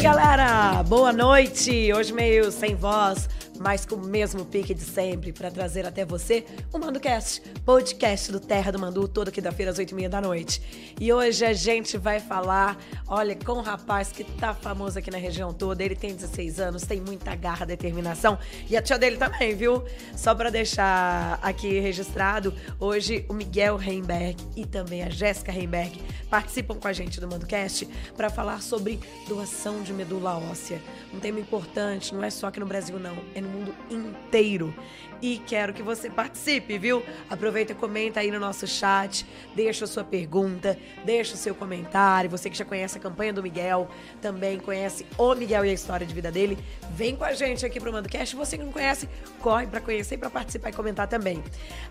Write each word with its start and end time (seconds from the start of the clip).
galera! 0.00 0.82
Boa 0.84 1.12
noite! 1.12 1.92
Hoje 1.92 2.12
meio 2.12 2.50
sem 2.50 2.74
voz, 2.74 3.28
mas 3.60 3.84
com 3.84 3.96
o 3.96 4.06
mesmo 4.06 4.46
pique 4.46 4.72
de 4.72 4.82
sempre, 4.82 5.32
para 5.34 5.50
trazer 5.50 5.86
até 5.86 6.02
você 6.02 6.46
o 6.72 6.78
MandoCast, 6.78 7.42
podcast 7.62 8.32
do 8.32 8.40
Terra 8.40 8.72
do 8.72 8.78
Mandu, 8.78 9.06
toda 9.06 9.30
quinta-feira 9.30 9.70
às 9.70 9.78
oito 9.78 9.90
e 9.90 9.94
meia 9.94 10.08
da 10.08 10.18
noite. 10.18 10.94
E 10.98 11.12
hoje 11.12 11.44
a 11.44 11.52
gente 11.52 11.98
vai 11.98 12.20
falar, 12.20 12.78
olha, 13.06 13.36
com 13.36 13.52
um 13.52 13.60
rapaz 13.60 14.10
que 14.10 14.24
tá 14.24 14.54
famoso 14.54 14.98
aqui 14.98 15.10
na 15.10 15.18
região 15.18 15.52
toda, 15.52 15.84
ele 15.84 15.94
tem 15.94 16.14
16 16.14 16.58
anos, 16.58 16.82
tem 16.84 17.02
muita 17.02 17.36
garra, 17.36 17.66
determinação, 17.66 18.38
e 18.68 18.76
a 18.76 18.80
tia 18.80 18.98
dele 18.98 19.18
também, 19.18 19.54
viu? 19.54 19.84
Só 20.16 20.34
para 20.34 20.48
deixar 20.48 21.38
aqui 21.42 21.80
registrado, 21.80 22.54
hoje 22.78 23.26
o 23.28 23.34
Miguel 23.34 23.76
Reimberg 23.76 24.42
e 24.56 24.64
também 24.64 25.02
a 25.02 25.10
Jéssica 25.10 25.52
Reimberg 25.52 26.00
participam 26.30 26.76
com 26.76 26.88
a 26.88 26.92
gente 26.92 27.20
do 27.20 27.28
MandoCast 27.28 27.86
para 28.16 28.30
falar 28.30 28.62
sobre 28.62 29.00
doação 29.28 29.82
de 29.82 29.92
medula 29.92 30.38
óssea. 30.38 30.80
Um 31.12 31.20
tema 31.20 31.40
importante, 31.40 32.14
não 32.14 32.24
é 32.24 32.30
só 32.30 32.46
aqui 32.46 32.60
no 32.60 32.66
Brasil 32.66 32.98
não, 32.98 33.16
é 33.34 33.40
no 33.40 33.49
mundo 33.50 33.74
inteiro. 33.90 34.74
E 35.22 35.36
quero 35.46 35.74
que 35.74 35.82
você 35.82 36.08
participe, 36.08 36.78
viu? 36.78 37.02
Aproveita 37.28 37.72
e 37.72 37.74
comenta 37.74 38.20
aí 38.20 38.30
no 38.30 38.40
nosso 38.40 38.66
chat, 38.66 39.26
deixa 39.54 39.84
a 39.84 39.88
sua 39.88 40.02
pergunta, 40.02 40.78
deixa 41.04 41.34
o 41.34 41.36
seu 41.36 41.54
comentário. 41.54 42.30
Você 42.30 42.48
que 42.48 42.56
já 42.56 42.64
conhece 42.64 42.96
a 42.96 43.00
campanha 43.00 43.32
do 43.32 43.42
Miguel, 43.42 43.90
também 44.22 44.58
conhece 44.58 45.04
o 45.18 45.34
Miguel 45.34 45.66
e 45.66 45.70
a 45.70 45.72
história 45.72 46.06
de 46.06 46.14
vida 46.14 46.32
dele, 46.32 46.58
vem 46.92 47.14
com 47.14 47.24
a 47.24 47.34
gente 47.34 47.66
aqui 47.66 47.78
pro 47.78 47.92
MandoCast. 47.92 48.34
Você 48.34 48.56
que 48.56 48.64
não 48.64 48.72
conhece, 48.72 49.08
corre 49.40 49.66
para 49.66 49.80
conhecer 49.80 50.16
para 50.16 50.30
participar 50.30 50.70
e 50.70 50.72
comentar 50.72 51.06
também. 51.06 51.42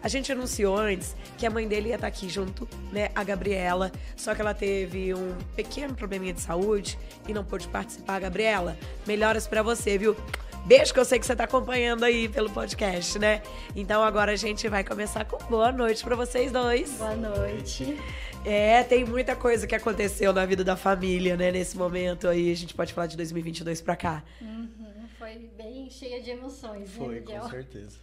A 0.02 0.08
gente 0.08 0.31
anunciou 0.31 0.76
antes 0.76 1.16
que 1.38 1.45
a 1.45 1.52
mãe 1.52 1.67
dele 1.67 1.89
ia 1.89 1.95
estar 1.95 2.08
aqui 2.08 2.28
junto, 2.28 2.67
né, 2.91 3.09
a 3.14 3.23
Gabriela, 3.23 3.91
só 4.16 4.34
que 4.34 4.41
ela 4.41 4.55
teve 4.55 5.14
um 5.14 5.38
pequeno 5.55 5.94
probleminha 5.94 6.33
de 6.33 6.42
saúde 6.42 6.98
e 7.28 7.33
não 7.33 7.44
pôde 7.44 7.67
participar. 7.67 8.20
Gabriela, 8.20 8.76
melhoras 9.05 9.45
para 9.45 9.61
você, 9.61 10.00
viu? 10.00 10.16
Beijo 10.65 10.93
que 10.93 10.99
eu 10.99 11.05
sei 11.05 11.17
que 11.19 11.25
você 11.25 11.35
tá 11.35 11.45
acompanhando 11.45 12.03
aí 12.03 12.29
pelo 12.29 12.49
podcast, 12.49 13.17
né? 13.17 13.41
Então 13.75 14.03
agora 14.03 14.33
a 14.33 14.35
gente 14.35 14.67
vai 14.67 14.83
começar 14.83 15.25
com 15.25 15.38
boa 15.49 15.71
noite 15.71 16.03
para 16.03 16.15
vocês 16.15 16.52
dois. 16.52 16.91
Boa 16.91 17.15
noite. 17.15 17.97
É, 18.45 18.83
tem 18.83 19.03
muita 19.03 19.35
coisa 19.35 19.65
que 19.65 19.73
aconteceu 19.75 20.31
na 20.31 20.45
vida 20.45 20.63
da 20.63 20.75
família, 20.77 21.35
né, 21.35 21.52
nesse 21.52 21.75
momento 21.75 22.27
aí. 22.27 22.52
A 22.52 22.55
gente 22.55 22.73
pode 22.73 22.93
falar 22.93 23.07
de 23.07 23.17
2022 23.17 23.81
para 23.81 23.95
cá. 23.95 24.23
Uhum, 24.39 24.69
foi 25.17 25.49
bem 25.57 25.89
cheia 25.89 26.21
de 26.21 26.30
emoções, 26.30 26.89
Foi, 26.91 27.15
né, 27.15 27.19
Miguel? 27.21 27.41
com 27.41 27.49
certeza. 27.49 27.97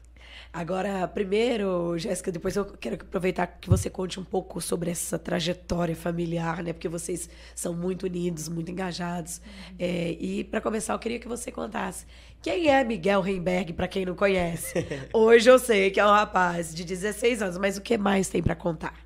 Agora, 0.56 1.06
primeiro, 1.06 1.98
Jéssica, 1.98 2.32
depois 2.32 2.56
eu 2.56 2.64
quero 2.64 2.94
aproveitar 2.94 3.46
que 3.46 3.68
você 3.68 3.90
conte 3.90 4.18
um 4.18 4.24
pouco 4.24 4.58
sobre 4.58 4.90
essa 4.90 5.18
trajetória 5.18 5.94
familiar, 5.94 6.62
né? 6.62 6.72
Porque 6.72 6.88
vocês 6.88 7.28
são 7.54 7.74
muito 7.74 8.04
unidos, 8.04 8.48
muito 8.48 8.70
engajados. 8.70 9.42
É, 9.78 10.12
e 10.12 10.44
para 10.44 10.62
começar, 10.62 10.94
eu 10.94 10.98
queria 10.98 11.18
que 11.18 11.28
você 11.28 11.52
contasse 11.52 12.06
quem 12.40 12.68
é 12.68 12.82
Miguel 12.82 13.20
Reimberg, 13.20 13.74
para 13.74 13.86
quem 13.86 14.06
não 14.06 14.14
conhece. 14.14 14.72
Hoje 15.12 15.50
eu 15.50 15.58
sei 15.58 15.90
que 15.90 16.00
é 16.00 16.06
um 16.06 16.10
rapaz 16.10 16.74
de 16.74 16.84
16 16.84 17.42
anos, 17.42 17.58
mas 17.58 17.76
o 17.76 17.82
que 17.82 17.98
mais 17.98 18.30
tem 18.30 18.42
para 18.42 18.56
contar? 18.56 18.98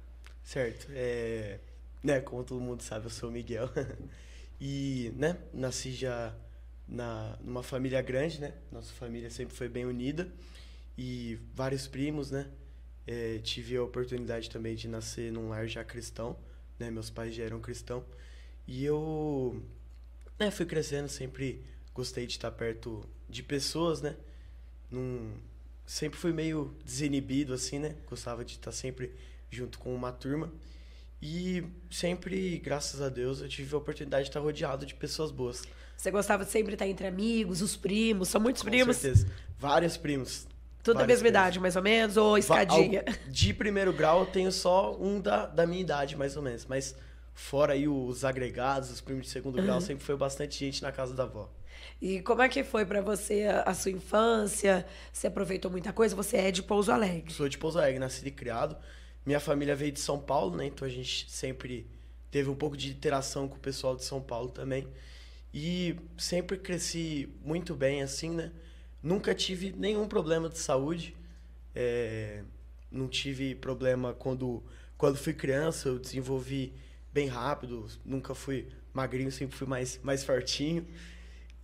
Certo. 0.44 0.86
É, 0.92 1.58
né, 2.00 2.20
como 2.20 2.44
todo 2.44 2.60
mundo 2.60 2.80
sabe, 2.80 3.06
eu 3.06 3.10
sou 3.10 3.28
o 3.28 3.32
Miguel. 3.32 3.68
E, 4.62 5.14
né, 5.16 5.38
nasci 5.54 5.90
já 5.90 6.34
na, 6.86 7.38
numa 7.42 7.62
família 7.62 8.02
grande, 8.02 8.38
né? 8.38 8.52
Nossa 8.70 8.92
família 8.92 9.30
sempre 9.30 9.56
foi 9.56 9.70
bem 9.70 9.86
unida. 9.86 10.30
E 11.02 11.38
vários 11.54 11.86
primos, 11.86 12.30
né? 12.30 12.46
É, 13.06 13.38
tive 13.38 13.74
a 13.74 13.82
oportunidade 13.82 14.50
também 14.50 14.74
de 14.76 14.86
nascer 14.86 15.32
num 15.32 15.48
lar 15.48 15.66
já 15.66 15.82
cristão, 15.82 16.36
né? 16.78 16.90
Meus 16.90 17.08
pais 17.08 17.34
já 17.34 17.42
eram 17.42 17.58
cristão. 17.58 18.04
E 18.66 18.84
eu, 18.84 19.62
né, 20.38 20.50
fui 20.50 20.66
crescendo, 20.66 21.08
sempre 21.08 21.64
gostei 21.94 22.27
de 22.27 22.33
estar 22.33 22.50
perto 22.50 23.02
de 23.30 23.42
pessoas, 23.42 24.02
né? 24.02 24.14
Num, 24.90 25.33
sempre 25.86 26.18
fui 26.18 26.34
meio 26.34 26.77
desinibido, 26.84 27.55
assim, 27.55 27.78
né? 27.78 27.96
Gostava 28.06 28.44
de 28.44 28.56
estar 28.56 28.70
sempre 28.70 29.10
junto 29.50 29.78
com 29.78 29.94
uma 29.94 30.12
turma. 30.12 30.52
E 31.22 31.64
sempre, 31.90 32.58
graças 32.58 33.00
a 33.00 33.08
Deus, 33.08 33.40
eu 33.40 33.48
tive 33.48 33.74
a 33.74 33.78
oportunidade 33.78 34.24
de 34.24 34.28
estar 34.28 34.40
rodeado 34.40 34.84
de 34.84 34.94
pessoas 34.94 35.30
boas. 35.30 35.62
Você 35.96 36.10
gostava 36.10 36.44
de 36.44 36.50
sempre 36.50 36.74
estar 36.74 36.86
entre 36.86 37.06
amigos, 37.06 37.62
os 37.62 37.74
primos, 37.74 38.28
são 38.28 38.39
muitos 38.39 38.62
Com 38.62 38.68
primos? 38.68 38.98
certeza. 38.98 39.27
Vários 39.58 39.96
primos. 39.96 40.46
Tudo 40.83 40.98
da 40.98 41.07
mesma 41.07 41.24
primos. 41.24 41.30
idade, 41.30 41.61
mais 41.61 41.77
ou 41.77 41.83
menos, 41.83 42.17
ou 42.17 42.39
escadinha? 42.39 43.05
De 43.29 43.52
primeiro 43.52 43.92
grau, 43.92 44.20
eu 44.20 44.27
tenho 44.27 44.51
só 44.51 44.96
um 44.96 45.20
da, 45.20 45.46
da 45.46 45.67
minha 45.67 45.80
idade, 45.80 46.17
mais 46.17 46.36
ou 46.36 46.42
menos. 46.42 46.64
Mas 46.67 46.95
fora 47.35 47.74
aí 47.74 47.86
os 47.86 48.24
agregados, 48.24 48.90
os 48.90 49.01
primos 49.01 49.27
de 49.27 49.30
segundo 49.33 49.63
grau, 49.63 49.80
sempre 49.80 50.05
foi 50.05 50.17
bastante 50.17 50.58
gente 50.58 50.83
na 50.83 50.90
casa 50.90 51.14
da 51.14 51.24
avó. 51.24 51.51
E 52.01 52.20
como 52.23 52.42
é 52.42 52.48
que 52.48 52.64
foi 52.64 52.85
pra 52.85 53.01
você 53.01 53.45
a, 53.45 53.63
a 53.63 53.74
sua 53.74 53.90
infância? 53.90 54.86
Você 55.13 55.27
aproveitou 55.27 55.70
muita 55.70 55.92
coisa? 55.92 56.17
Você 56.17 56.36
é 56.39 56.51
de 56.51 56.63
Pouso 56.63 56.90
Alegre. 56.90 57.33
Sou 57.33 57.48
de 57.48 57.58
Pouso 57.58 57.79
Alegre, 57.79 57.98
nascido 57.98 58.27
e 58.27 58.30
criado. 58.30 58.77
Minha 59.24 59.40
família 59.40 59.77
veio 59.77 59.92
de 59.92 60.01
São 60.01 60.19
Paulo, 60.19 60.57
né? 60.57 60.67
Então 60.67 60.86
a 60.86 60.90
gente 60.90 61.30
sempre 61.30 61.86
teve 62.30 62.48
um 62.48 62.55
pouco 62.55 62.77
de 62.77 62.90
interação 62.90 63.48
com 63.48 63.57
o 63.57 63.61
pessoal 63.61 63.95
de 63.96 64.05
São 64.05 64.20
Paulo 64.20 64.48
também. 64.48 64.89
E 65.52 65.96
sempre 66.17 66.57
cresci 66.57 67.29
muito 67.45 67.74
bem, 67.74 68.02
assim, 68.02 68.30
né? 68.30 68.51
Nunca 69.02 69.34
tive 69.34 69.74
nenhum 69.77 70.06
problema 70.06 70.48
de 70.48 70.58
saúde. 70.58 71.16
É, 71.74 72.42
Não 72.90 73.08
tive 73.08 73.55
problema 73.55 74.12
quando, 74.12 74.62
quando 74.98 75.16
fui 75.16 75.33
criança, 75.33 75.88
eu 75.88 75.98
desenvolvi 75.98 76.72
bem 77.12 77.28
rápido. 77.28 77.86
Nunca 78.05 78.34
fui 78.34 78.68
magrinho, 78.92 79.30
sempre 79.30 79.56
fui 79.56 79.66
mais, 79.66 79.98
mais 80.02 80.24
fortinho. 80.24 80.86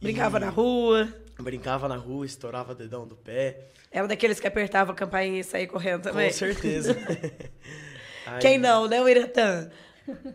Brincava 0.00 0.38
E 0.38 0.41
na 0.41 0.48
rua. 0.50 1.08
Brincava 1.38 1.88
na 1.88 1.96
rua, 1.96 2.25
estourava 2.25 2.75
dedão 2.75 3.06
do 3.06 3.16
pé. 3.16 3.69
Era 3.91 4.06
daqueles 4.08 4.41
que 4.41 4.46
apertava 4.46 4.92
a 4.92 4.94
campainha 4.94 5.41
e 5.41 5.44
saía 5.44 5.66
correndo 5.66 6.02
também. 6.02 6.28
Com 6.28 6.34
certeza. 6.36 6.96
Aí- 8.26 8.41
Quem 8.41 8.58
não, 8.58 8.86
né, 8.88 9.00
o 9.00 9.08
Iratã? 9.08 9.70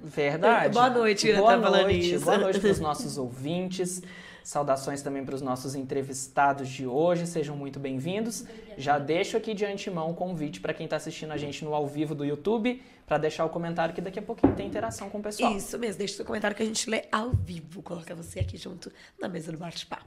Verdade. 0.04 0.74
Boa 0.74 0.90
noite, 0.90 1.28
Ira, 1.28 1.38
Boa 1.40 1.58
noite. 1.58 2.18
Boa 2.18 2.38
noite 2.38 2.60
para 2.60 2.70
os 2.72 2.80
nossos 2.82 3.18
ouvintes. 3.18 4.02
Saudações 4.44 5.02
também 5.02 5.24
para 5.24 5.36
os 5.36 5.42
nossos 5.42 5.76
entrevistados 5.76 6.68
de 6.68 6.86
hoje. 6.88 7.28
Sejam 7.28 7.56
muito 7.56 7.80
bem-vindos. 7.80 8.46
Já 8.78 8.98
deixo 8.98 9.38
aqui 9.38 9.54
de 9.54 9.66
antemão 9.66 10.10
o 10.10 10.14
convite 10.16 10.60
para 10.60 10.74
quem 10.74 10.86
está 10.86 10.96
assistindo 10.96 11.32
a 11.32 11.38
gente 11.38 11.64
no 11.64 11.74
ao 11.74 11.86
vivo 11.88 12.16
do 12.16 12.26
YouTube 12.26 12.82
para 13.06 13.18
deixar 13.18 13.46
o 13.46 13.50
comentário 13.50 13.94
que 13.94 14.02
daqui 14.02 14.20
a 14.20 14.22
pouquinho 14.22 14.56
tem 14.56 14.68
interação 14.68 15.10
com 15.10 15.20
o 15.20 15.22
pessoal. 15.22 15.56
Isso 15.56 15.78
mesmo, 15.78 16.00
deixa 16.00 16.16
seu 16.16 16.26
comentário 16.26 16.56
que 16.56 16.64
a 16.64 16.66
gente 16.66 16.90
lê 16.90 17.04
ao 17.12 17.32
vivo. 17.32 17.82
Coloca 17.84 18.16
você 18.16 18.40
aqui 18.40 18.58
junto 18.58 18.92
na 19.20 19.28
mesa 19.28 19.52
do 19.52 19.58
bate-papo. 19.58 20.06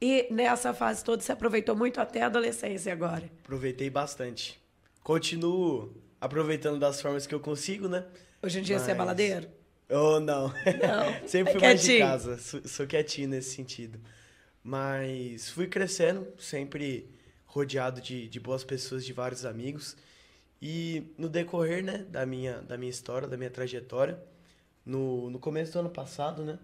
E 0.00 0.26
nessa 0.30 0.74
fase 0.74 1.02
toda 1.04 1.22
você 1.22 1.32
aproveitou 1.32 1.74
muito 1.76 2.00
até 2.00 2.22
a 2.22 2.26
adolescência 2.26 2.92
agora. 2.92 3.30
Aproveitei 3.42 3.88
bastante. 3.88 4.60
Continuo 5.02 5.94
aproveitando 6.20 6.78
das 6.78 7.00
formas 7.00 7.26
que 7.26 7.34
eu 7.34 7.40
consigo, 7.40 7.88
né? 7.88 8.04
Hoje 8.42 8.58
em 8.58 8.62
dia 8.62 8.78
você 8.78 8.90
é 8.90 8.94
Mas- 8.94 9.06
baladeiro? 9.88 10.16
Oh, 10.16 10.20
não. 10.20 10.48
Não, 10.48 10.54
Sempre 11.28 11.50
é 11.50 11.52
fui 11.52 11.60
mais 11.62 11.82
de 11.82 11.98
casa. 11.98 12.38
Sou, 12.38 12.60
sou 12.66 12.86
quietinho 12.86 13.28
nesse 13.28 13.54
sentido. 13.54 14.00
Mas 14.62 15.50
fui 15.50 15.66
crescendo, 15.66 16.26
sempre 16.38 17.10
rodeado 17.46 18.00
de, 18.00 18.28
de 18.28 18.40
boas 18.40 18.64
pessoas, 18.64 19.04
de 19.04 19.12
vários 19.12 19.44
amigos. 19.44 19.96
E 20.60 21.12
no 21.18 21.28
decorrer, 21.28 21.84
né, 21.84 21.98
da 22.08 22.24
minha, 22.24 22.62
da 22.62 22.78
minha 22.78 22.90
história, 22.90 23.28
da 23.28 23.36
minha 23.36 23.50
trajetória, 23.50 24.18
no, 24.84 25.28
no 25.28 25.38
começo 25.38 25.72
do 25.74 25.80
ano 25.80 25.90
passado, 25.90 26.42
né, 26.42 26.58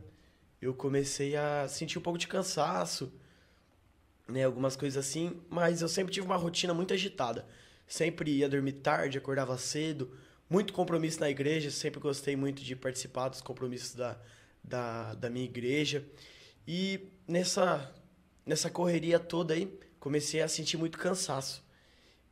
eu 0.61 0.73
comecei 0.73 1.37
a 1.37 1.69
sentir 1.69 1.99
um 1.99 2.03
pouco 2.03 2.19
de 2.19 2.27
cansaço, 2.27 3.13
né, 4.27 4.45
algumas 4.45 4.77
coisas 4.77 5.07
assim, 5.07 5.39
mas 5.51 5.83
eu 5.83 5.89
sempre 5.89 6.13
tive 6.13 6.27
uma 6.27 6.37
rotina 6.37 6.73
muito 6.73 6.95
agitada. 6.95 7.47
Sempre 7.87 8.31
ia 8.31 8.49
dormir 8.49 8.73
tarde, 8.73 9.19
acordava 9.19 9.59
cedo, 9.59 10.17
muito 10.51 10.73
compromisso 10.73 11.21
na 11.21 11.31
igreja, 11.31 11.71
sempre 11.71 12.01
gostei 12.01 12.35
muito 12.35 12.63
de 12.63 12.75
participar 12.75 13.29
dos 13.29 13.41
compromissos 13.41 13.95
da, 13.95 14.19
da, 14.63 15.15
da 15.15 15.31
minha 15.31 15.45
igreja. 15.45 16.05
E 16.67 17.09
nessa, 17.27 17.95
nessa 18.45 18.69
correria 18.69 19.21
toda 19.21 19.55
aí, 19.55 19.73
comecei 20.01 20.43
a 20.43 20.49
sentir 20.49 20.77
muito 20.77 20.99
cansaço. 20.99 21.65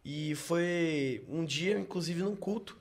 E 0.04 0.34
foi 0.34 1.24
um 1.28 1.44
dia, 1.44 1.78
inclusive 1.78 2.22
num 2.22 2.34
culto, 2.34 2.76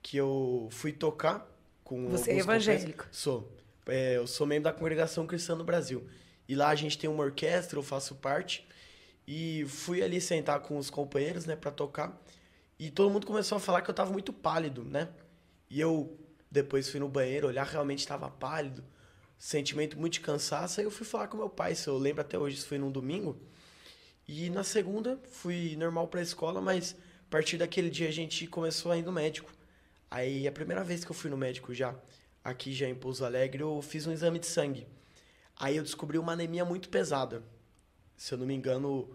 que 0.00 0.16
eu 0.16 0.68
fui 0.70 0.92
tocar 0.92 1.46
com 1.84 2.08
Você 2.08 2.32
é 2.32 2.38
evangélico? 2.38 3.06
Sou. 3.10 3.52
É, 3.86 4.16
eu 4.16 4.26
sou 4.26 4.46
membro 4.46 4.64
da 4.64 4.72
Congregação 4.72 5.26
Cristã 5.26 5.54
no 5.54 5.64
Brasil. 5.64 6.06
E 6.48 6.54
lá 6.54 6.68
a 6.68 6.74
gente 6.74 6.96
tem 6.96 7.10
uma 7.10 7.24
orquestra, 7.24 7.78
eu 7.78 7.82
faço 7.82 8.14
parte. 8.14 8.66
E 9.26 9.66
fui 9.68 10.02
ali 10.02 10.20
sentar 10.20 10.60
com 10.60 10.78
os 10.78 10.88
companheiros, 10.88 11.44
né, 11.44 11.56
para 11.56 11.70
tocar. 11.70 12.18
E 12.78 12.90
todo 12.90 13.10
mundo 13.10 13.26
começou 13.26 13.56
a 13.56 13.60
falar 13.60 13.82
que 13.82 13.90
eu 13.90 13.94
tava 13.94 14.12
muito 14.12 14.32
pálido, 14.32 14.84
né? 14.84 15.08
E 15.68 15.80
eu 15.80 16.16
depois 16.50 16.88
fui 16.88 17.00
no 17.00 17.08
banheiro, 17.08 17.48
olhar, 17.48 17.66
realmente 17.66 18.00
estava 18.00 18.30
pálido. 18.30 18.84
Sentimento 19.36 19.98
muito 19.98 20.14
de 20.14 20.20
cansaço. 20.20 20.80
Aí 20.80 20.86
eu 20.86 20.90
fui 20.90 21.06
falar 21.06 21.28
com 21.28 21.36
meu 21.36 21.50
pai, 21.50 21.74
se 21.74 21.88
eu 21.88 21.98
lembro 21.98 22.20
até 22.20 22.38
hoje, 22.38 22.56
isso 22.56 22.68
foi 22.68 22.78
num 22.78 22.90
domingo. 22.90 23.36
E 24.26 24.50
na 24.50 24.62
segunda 24.62 25.18
fui 25.30 25.74
normal 25.76 26.06
pra 26.06 26.22
escola, 26.22 26.60
mas 26.60 26.94
a 27.26 27.30
partir 27.30 27.56
daquele 27.56 27.90
dia 27.90 28.08
a 28.08 28.12
gente 28.12 28.46
começou 28.46 28.92
a 28.92 28.96
ir 28.96 29.02
no 29.02 29.12
médico. 29.12 29.50
Aí 30.10 30.46
a 30.46 30.52
primeira 30.52 30.84
vez 30.84 31.04
que 31.04 31.10
eu 31.10 31.14
fui 31.14 31.30
no 31.30 31.36
médico 31.36 31.74
já, 31.74 31.94
aqui 32.44 32.72
já 32.72 32.88
em 32.88 32.94
Pouso 32.94 33.24
Alegre, 33.24 33.62
eu 33.62 33.82
fiz 33.82 34.06
um 34.06 34.12
exame 34.12 34.38
de 34.38 34.46
sangue. 34.46 34.86
Aí 35.56 35.76
eu 35.76 35.82
descobri 35.82 36.18
uma 36.18 36.32
anemia 36.32 36.64
muito 36.64 36.88
pesada. 36.88 37.42
Se 38.16 38.32
eu 38.32 38.38
não 38.38 38.46
me 38.46 38.54
engano, 38.54 39.08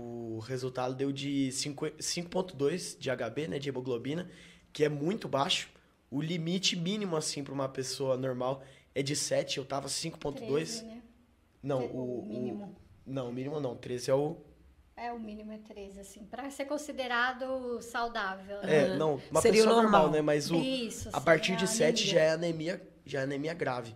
o 0.00 0.38
resultado 0.40 0.94
deu 0.94 1.10
de 1.12 1.50
5 1.52 1.86
5.2 1.98 2.98
de 2.98 3.10
HB, 3.10 3.48
né, 3.48 3.58
de 3.58 3.68
hemoglobina, 3.68 4.30
que 4.72 4.84
é 4.84 4.88
muito 4.88 5.28
baixo. 5.28 5.68
O 6.10 6.20
limite 6.20 6.74
mínimo 6.76 7.16
assim 7.16 7.42
para 7.44 7.52
uma 7.52 7.68
pessoa 7.68 8.16
normal 8.16 8.62
é 8.94 9.02
de 9.02 9.14
7, 9.16 9.58
eu 9.58 9.64
tava 9.64 9.88
5.2. 9.88 10.34
13, 10.46 10.84
né? 10.84 11.02
Não, 11.62 11.84
O 11.86 11.96
o, 11.98 12.20
o 12.20 12.26
mínimo. 12.26 12.76
Não, 13.06 13.28
o 13.30 13.32
mínimo 13.32 13.60
não, 13.60 13.74
13 13.76 14.10
é 14.10 14.14
o 14.14 14.36
É, 14.96 15.12
o 15.12 15.18
mínimo 15.18 15.52
é 15.52 15.58
13, 15.58 16.00
assim. 16.00 16.24
Pra 16.24 16.50
ser 16.50 16.64
considerado 16.66 17.80
saudável, 17.82 18.60
né? 18.62 18.92
É, 18.92 18.96
não, 18.96 19.20
uma 19.30 19.40
Seria 19.40 19.62
o 19.62 19.64
pessoa 19.66 19.82
normal, 19.82 20.02
normal. 20.02 20.10
né? 20.12 20.22
Mas 20.22 20.50
o, 20.50 20.56
Isso, 20.56 21.08
a 21.12 21.20
partir 21.20 21.56
de 21.56 21.66
7 21.66 22.02
anemia. 22.02 22.12
já 22.12 22.20
é 22.20 22.30
anemia, 22.30 22.88
já 23.04 23.20
é 23.20 23.22
anemia 23.22 23.54
grave. 23.54 23.94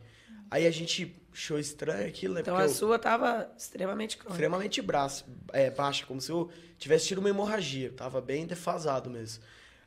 Aí 0.53 0.67
a 0.67 0.71
gente 0.71 1.19
achou 1.33 1.59
estranho 1.59 2.07
aquilo, 2.07 2.35
né? 2.35 2.43
Então 2.43 2.59
a 2.59 2.69
sua 2.69 2.99
tava 2.99 3.51
extremamente 3.57 4.19
crônica. 4.19 4.35
extremamente 4.35 4.83
braço, 4.83 5.25
é, 5.51 5.71
baixa, 5.71 6.05
como 6.05 6.21
se 6.21 6.31
eu 6.31 6.51
tivesse 6.77 7.07
tido 7.07 7.21
uma 7.21 7.31
hemorragia. 7.31 7.91
Tava 7.91 8.21
bem 8.21 8.47
defasado 8.47 9.09
mesmo. 9.09 9.43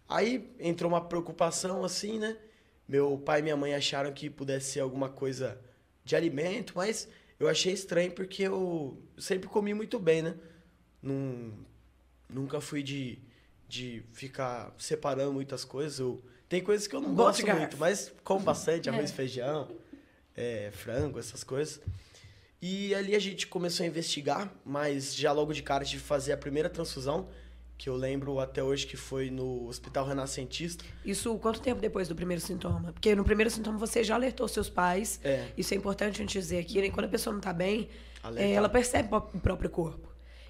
Aí 0.09 0.51
entrou 0.59 0.91
uma 0.91 1.01
preocupação 1.01 1.85
assim, 1.85 2.17
né? 2.17 2.35
Meu 2.87 3.15
pai 3.15 3.41
e 3.41 3.43
minha 3.43 3.55
mãe 3.55 3.75
acharam 3.75 4.11
que 4.11 4.27
pudesse 4.27 4.71
ser 4.71 4.79
alguma 4.79 5.07
coisa 5.07 5.61
de 6.03 6.15
alimento, 6.15 6.73
mas 6.75 7.07
eu 7.39 7.47
achei 7.47 7.71
estranho 7.71 8.11
porque 8.11 8.41
eu 8.41 8.99
sempre 9.19 9.47
comi 9.47 9.71
muito 9.71 9.99
bem, 9.99 10.23
né? 10.23 10.35
Num, 10.99 11.53
nunca 12.27 12.59
fui 12.59 12.81
de, 12.81 13.19
de 13.67 14.03
ficar 14.13 14.73
separando 14.79 15.31
muitas 15.31 15.63
coisas. 15.63 15.99
Eu, 15.99 16.23
tem 16.49 16.63
coisas 16.63 16.87
que 16.87 16.95
eu 16.95 17.01
não 17.01 17.09
Bom 17.09 17.25
gosto 17.25 17.45
muito, 17.45 17.77
mas 17.77 18.11
como 18.23 18.39
bastante 18.39 18.89
arroz 18.89 19.11
e 19.11 19.13
feijão, 19.13 19.69
é, 20.35 20.71
frango, 20.71 21.19
essas 21.19 21.43
coisas. 21.43 21.81
E 22.61 22.95
ali 22.95 23.15
a 23.15 23.19
gente 23.19 23.47
começou 23.47 23.83
a 23.83 23.87
investigar, 23.87 24.51
mas 24.65 25.15
já 25.15 25.31
logo 25.31 25.53
de 25.53 25.61
cara 25.61 25.85
tive 25.85 26.01
que 26.01 26.07
fazer 26.07 26.31
a 26.33 26.37
primeira 26.37 26.69
transfusão, 26.69 27.29
que 27.77 27.89
eu 27.89 27.95
lembro 27.95 28.39
até 28.39 28.63
hoje 28.63 28.87
que 28.87 28.95
foi 28.95 29.29
no 29.29 29.67
Hospital 29.67 30.07
Renascentista. 30.07 30.83
Isso 31.03 31.37
quanto 31.39 31.59
tempo 31.59 31.81
depois 31.81 32.07
do 32.07 32.15
primeiro 32.15 32.41
sintoma? 32.41 32.93
Porque 32.93 33.13
no 33.13 33.23
primeiro 33.23 33.51
sintoma 33.51 33.77
você 33.77 34.03
já 34.03 34.15
alertou 34.15 34.47
seus 34.47 34.69
pais. 34.69 35.19
É. 35.23 35.49
Isso 35.57 35.73
é 35.73 35.77
importante 35.77 36.15
a 36.15 36.17
gente 36.17 36.31
dizer 36.31 36.59
aqui, 36.59 36.81
né? 36.81 36.89
Quando 36.89 37.05
a 37.05 37.09
pessoa 37.09 37.33
não 37.33 37.41
tá 37.41 37.51
bem, 37.51 37.89
é, 38.37 38.53
ela 38.53 38.69
percebe 38.69 39.09
o 39.13 39.39
próprio 39.39 39.69
corpo. 39.69 40.07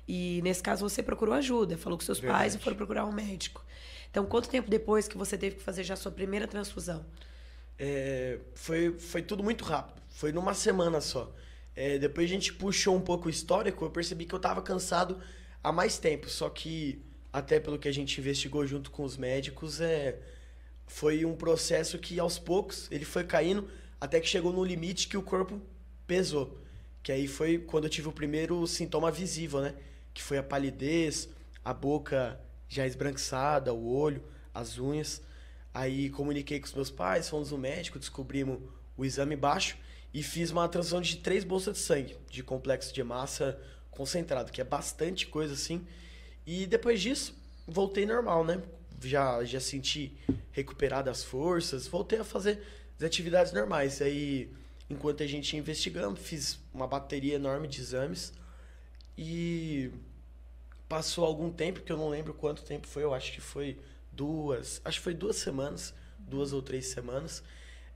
E 0.07 0.39
nesse 0.43 0.61
caso 0.61 0.87
você 0.87 1.01
procurou 1.01 1.33
ajuda, 1.33 1.77
falou 1.77 1.97
com 1.97 2.05
seus 2.05 2.19
pais 2.19 2.53
Verdade. 2.53 2.57
e 2.57 2.63
foram 2.63 2.77
procurar 2.77 3.05
um 3.05 3.11
médico. 3.11 3.65
Então, 4.09 4.23
quanto 4.25 4.47
tempo 4.47 4.69
depois 4.69 5.07
que 5.07 5.17
você 5.17 5.37
teve 5.37 5.57
que 5.57 5.63
fazer 5.63 5.83
já 5.83 5.95
a 5.95 5.97
sua 5.97 6.11
primeira 6.11 6.47
transfusão? 6.47 7.03
É, 7.77 8.39
foi, 8.53 8.97
foi 8.97 9.21
tudo 9.21 9.43
muito 9.43 9.63
rápido. 9.63 10.01
Foi 10.09 10.31
numa 10.31 10.53
semana 10.53 11.01
só. 11.01 11.33
É, 11.75 11.97
depois 11.97 12.29
a 12.29 12.33
gente 12.33 12.53
puxou 12.53 12.95
um 12.95 13.01
pouco 13.01 13.27
o 13.27 13.29
histórico, 13.29 13.83
eu 13.83 13.89
percebi 13.89 14.25
que 14.25 14.33
eu 14.33 14.39
tava 14.39 14.61
cansado 14.61 15.19
há 15.63 15.71
mais 15.71 15.97
tempo. 15.97 16.29
Só 16.29 16.49
que, 16.49 17.03
até 17.33 17.59
pelo 17.59 17.77
que 17.77 17.87
a 17.87 17.91
gente 17.91 18.19
investigou 18.19 18.65
junto 18.65 18.89
com 18.91 19.03
os 19.03 19.17
médicos, 19.17 19.81
é, 19.81 20.19
foi 20.87 21.25
um 21.25 21.35
processo 21.35 21.99
que 21.99 22.19
aos 22.19 22.39
poucos 22.39 22.89
ele 22.91 23.05
foi 23.05 23.23
caindo 23.23 23.67
até 23.99 24.19
que 24.19 24.27
chegou 24.27 24.53
no 24.53 24.63
limite 24.63 25.07
que 25.07 25.17
o 25.17 25.21
corpo 25.21 25.61
pesou. 26.07 26.57
Que 27.03 27.11
aí 27.11 27.27
foi 27.27 27.57
quando 27.59 27.85
eu 27.85 27.89
tive 27.89 28.07
o 28.07 28.11
primeiro 28.11 28.65
sintoma 28.67 29.11
visível, 29.11 29.61
né? 29.61 29.75
Que 30.13 30.23
foi 30.23 30.37
a 30.37 30.43
palidez, 30.43 31.29
a 31.63 31.73
boca 31.73 32.39
já 32.69 32.85
esbranquiçada, 32.87 33.73
o 33.73 33.93
olho, 33.93 34.23
as 34.53 34.79
unhas. 34.79 35.21
Aí 35.75 36.09
comuniquei 36.09 36.57
com 36.57 36.67
os 36.67 36.73
meus 36.73 36.89
pais, 36.89 37.27
fomos 37.27 37.51
no 37.51 37.57
médico, 37.57 37.99
descobrimos 37.99 38.61
o 38.95 39.03
exame 39.03 39.35
baixo 39.35 39.75
e 40.13 40.23
fiz 40.23 40.49
uma 40.49 40.69
transfusão 40.69 41.01
de 41.01 41.17
três 41.17 41.43
bolsas 41.43 41.73
de 41.75 41.83
sangue, 41.83 42.15
de 42.31 42.41
complexo 42.41 42.93
de 42.93 43.03
massa 43.03 43.59
concentrado, 43.91 44.53
que 44.53 44.61
é 44.61 44.63
bastante 44.63 45.27
coisa 45.27 45.53
assim. 45.53 45.85
E 46.45 46.65
depois 46.65 47.01
disso, 47.01 47.35
voltei 47.67 48.05
normal, 48.05 48.45
né? 48.45 48.63
Já, 49.03 49.43
já 49.43 49.59
senti 49.59 50.13
recuperado 50.53 51.09
as 51.09 51.25
forças, 51.25 51.87
voltei 51.87 52.19
a 52.19 52.23
fazer 52.23 52.63
as 52.97 53.03
atividades 53.03 53.51
normais. 53.51 54.01
Aí, 54.01 54.49
enquanto 54.89 55.23
a 55.23 55.27
gente 55.27 55.51
ia 55.51 55.59
investigando, 55.59 56.15
fiz 56.15 56.57
uma 56.73 56.87
bateria 56.87 57.35
enorme 57.35 57.67
de 57.67 57.81
exames 57.81 58.31
e 59.17 59.91
passou 60.87 61.25
algum 61.25 61.51
tempo, 61.51 61.81
que 61.81 61.91
eu 61.91 61.97
não 61.97 62.07
lembro 62.07 62.33
quanto 62.33 62.63
tempo 62.63 62.87
foi, 62.87 63.03
eu 63.03 63.13
acho 63.13 63.33
que 63.33 63.41
foi 63.41 63.77
duas, 64.15 64.81
acho 64.85 64.99
que 64.99 65.03
foi 65.03 65.13
duas 65.13 65.35
semanas, 65.35 65.93
duas 66.17 66.53
ou 66.53 66.61
três 66.61 66.87
semanas. 66.87 67.43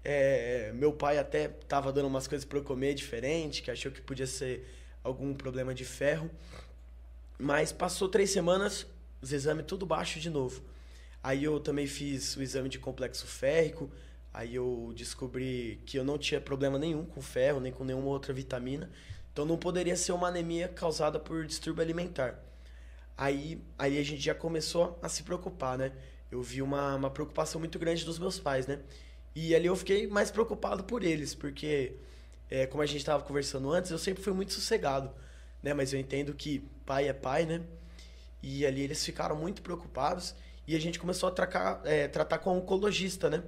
É, 0.03 0.71
meu 0.73 0.93
pai 0.93 1.17
até 1.17 1.47
tava 1.47 1.91
dando 1.91 2.07
umas 2.07 2.27
coisas 2.27 2.45
para 2.45 2.57
eu 2.57 2.63
comer 2.63 2.93
diferente, 2.93 3.61
que 3.61 3.71
achou 3.71 3.91
que 3.91 4.01
podia 4.01 4.27
ser 4.27 4.67
algum 5.03 5.33
problema 5.33 5.73
de 5.73 5.85
ferro. 5.85 6.29
Mas 7.37 7.71
passou 7.71 8.09
três 8.09 8.29
semanas, 8.31 8.85
os 9.21 9.31
exames 9.31 9.65
tudo 9.65 9.85
baixo 9.85 10.19
de 10.19 10.29
novo. 10.29 10.61
Aí 11.23 11.43
eu 11.43 11.59
também 11.59 11.87
fiz 11.87 12.35
o 12.35 12.41
exame 12.41 12.69
de 12.69 12.79
complexo 12.79 13.27
férrico, 13.27 13.91
aí 14.33 14.55
eu 14.55 14.93
descobri 14.95 15.81
que 15.85 15.97
eu 15.97 16.03
não 16.03 16.17
tinha 16.17 16.39
problema 16.39 16.79
nenhum 16.79 17.05
com 17.05 17.21
ferro, 17.21 17.59
nem 17.59 17.71
com 17.71 17.83
nenhuma 17.83 18.07
outra 18.07 18.33
vitamina. 18.33 18.89
Então 19.31 19.45
não 19.45 19.57
poderia 19.57 19.95
ser 19.95 20.11
uma 20.11 20.27
anemia 20.27 20.67
causada 20.67 21.19
por 21.19 21.45
distúrbio 21.45 21.83
alimentar. 21.83 22.48
Aí, 23.21 23.61
aí 23.77 23.97
a 23.97 24.03
gente 24.03 24.21
já 24.21 24.33
começou 24.33 24.97
a 25.01 25.09
se 25.09 25.23
preocupar, 25.23 25.77
né? 25.77 25.91
Eu 26.31 26.41
vi 26.41 26.61
uma, 26.61 26.95
uma 26.95 27.09
preocupação 27.09 27.59
muito 27.59 27.77
grande 27.77 28.05
dos 28.05 28.17
meus 28.17 28.39
pais, 28.39 28.65
né? 28.65 28.79
E 29.35 29.53
ali 29.53 29.65
eu 29.65 29.75
fiquei 29.75 30.07
mais 30.07 30.31
preocupado 30.31 30.85
por 30.85 31.03
eles, 31.03 31.35
porque, 31.35 31.97
é, 32.49 32.65
como 32.65 32.81
a 32.81 32.85
gente 32.85 32.99
estava 32.99 33.21
conversando 33.21 33.73
antes, 33.73 33.91
eu 33.91 33.97
sempre 33.97 34.23
fui 34.23 34.31
muito 34.31 34.53
sossegado, 34.53 35.11
né? 35.61 35.73
Mas 35.73 35.91
eu 35.91 35.99
entendo 35.99 36.33
que 36.33 36.59
pai 36.85 37.09
é 37.09 37.13
pai, 37.13 37.45
né? 37.45 37.61
E 38.41 38.65
ali 38.65 38.83
eles 38.83 39.03
ficaram 39.03 39.35
muito 39.35 39.61
preocupados 39.61 40.33
e 40.65 40.73
a 40.73 40.79
gente 40.79 40.97
começou 40.97 41.27
a 41.27 41.31
tracar, 41.33 41.81
é, 41.83 42.07
tratar 42.07 42.37
com 42.37 42.53
um 42.53 42.59
oncologista, 42.59 43.29
né? 43.29 43.43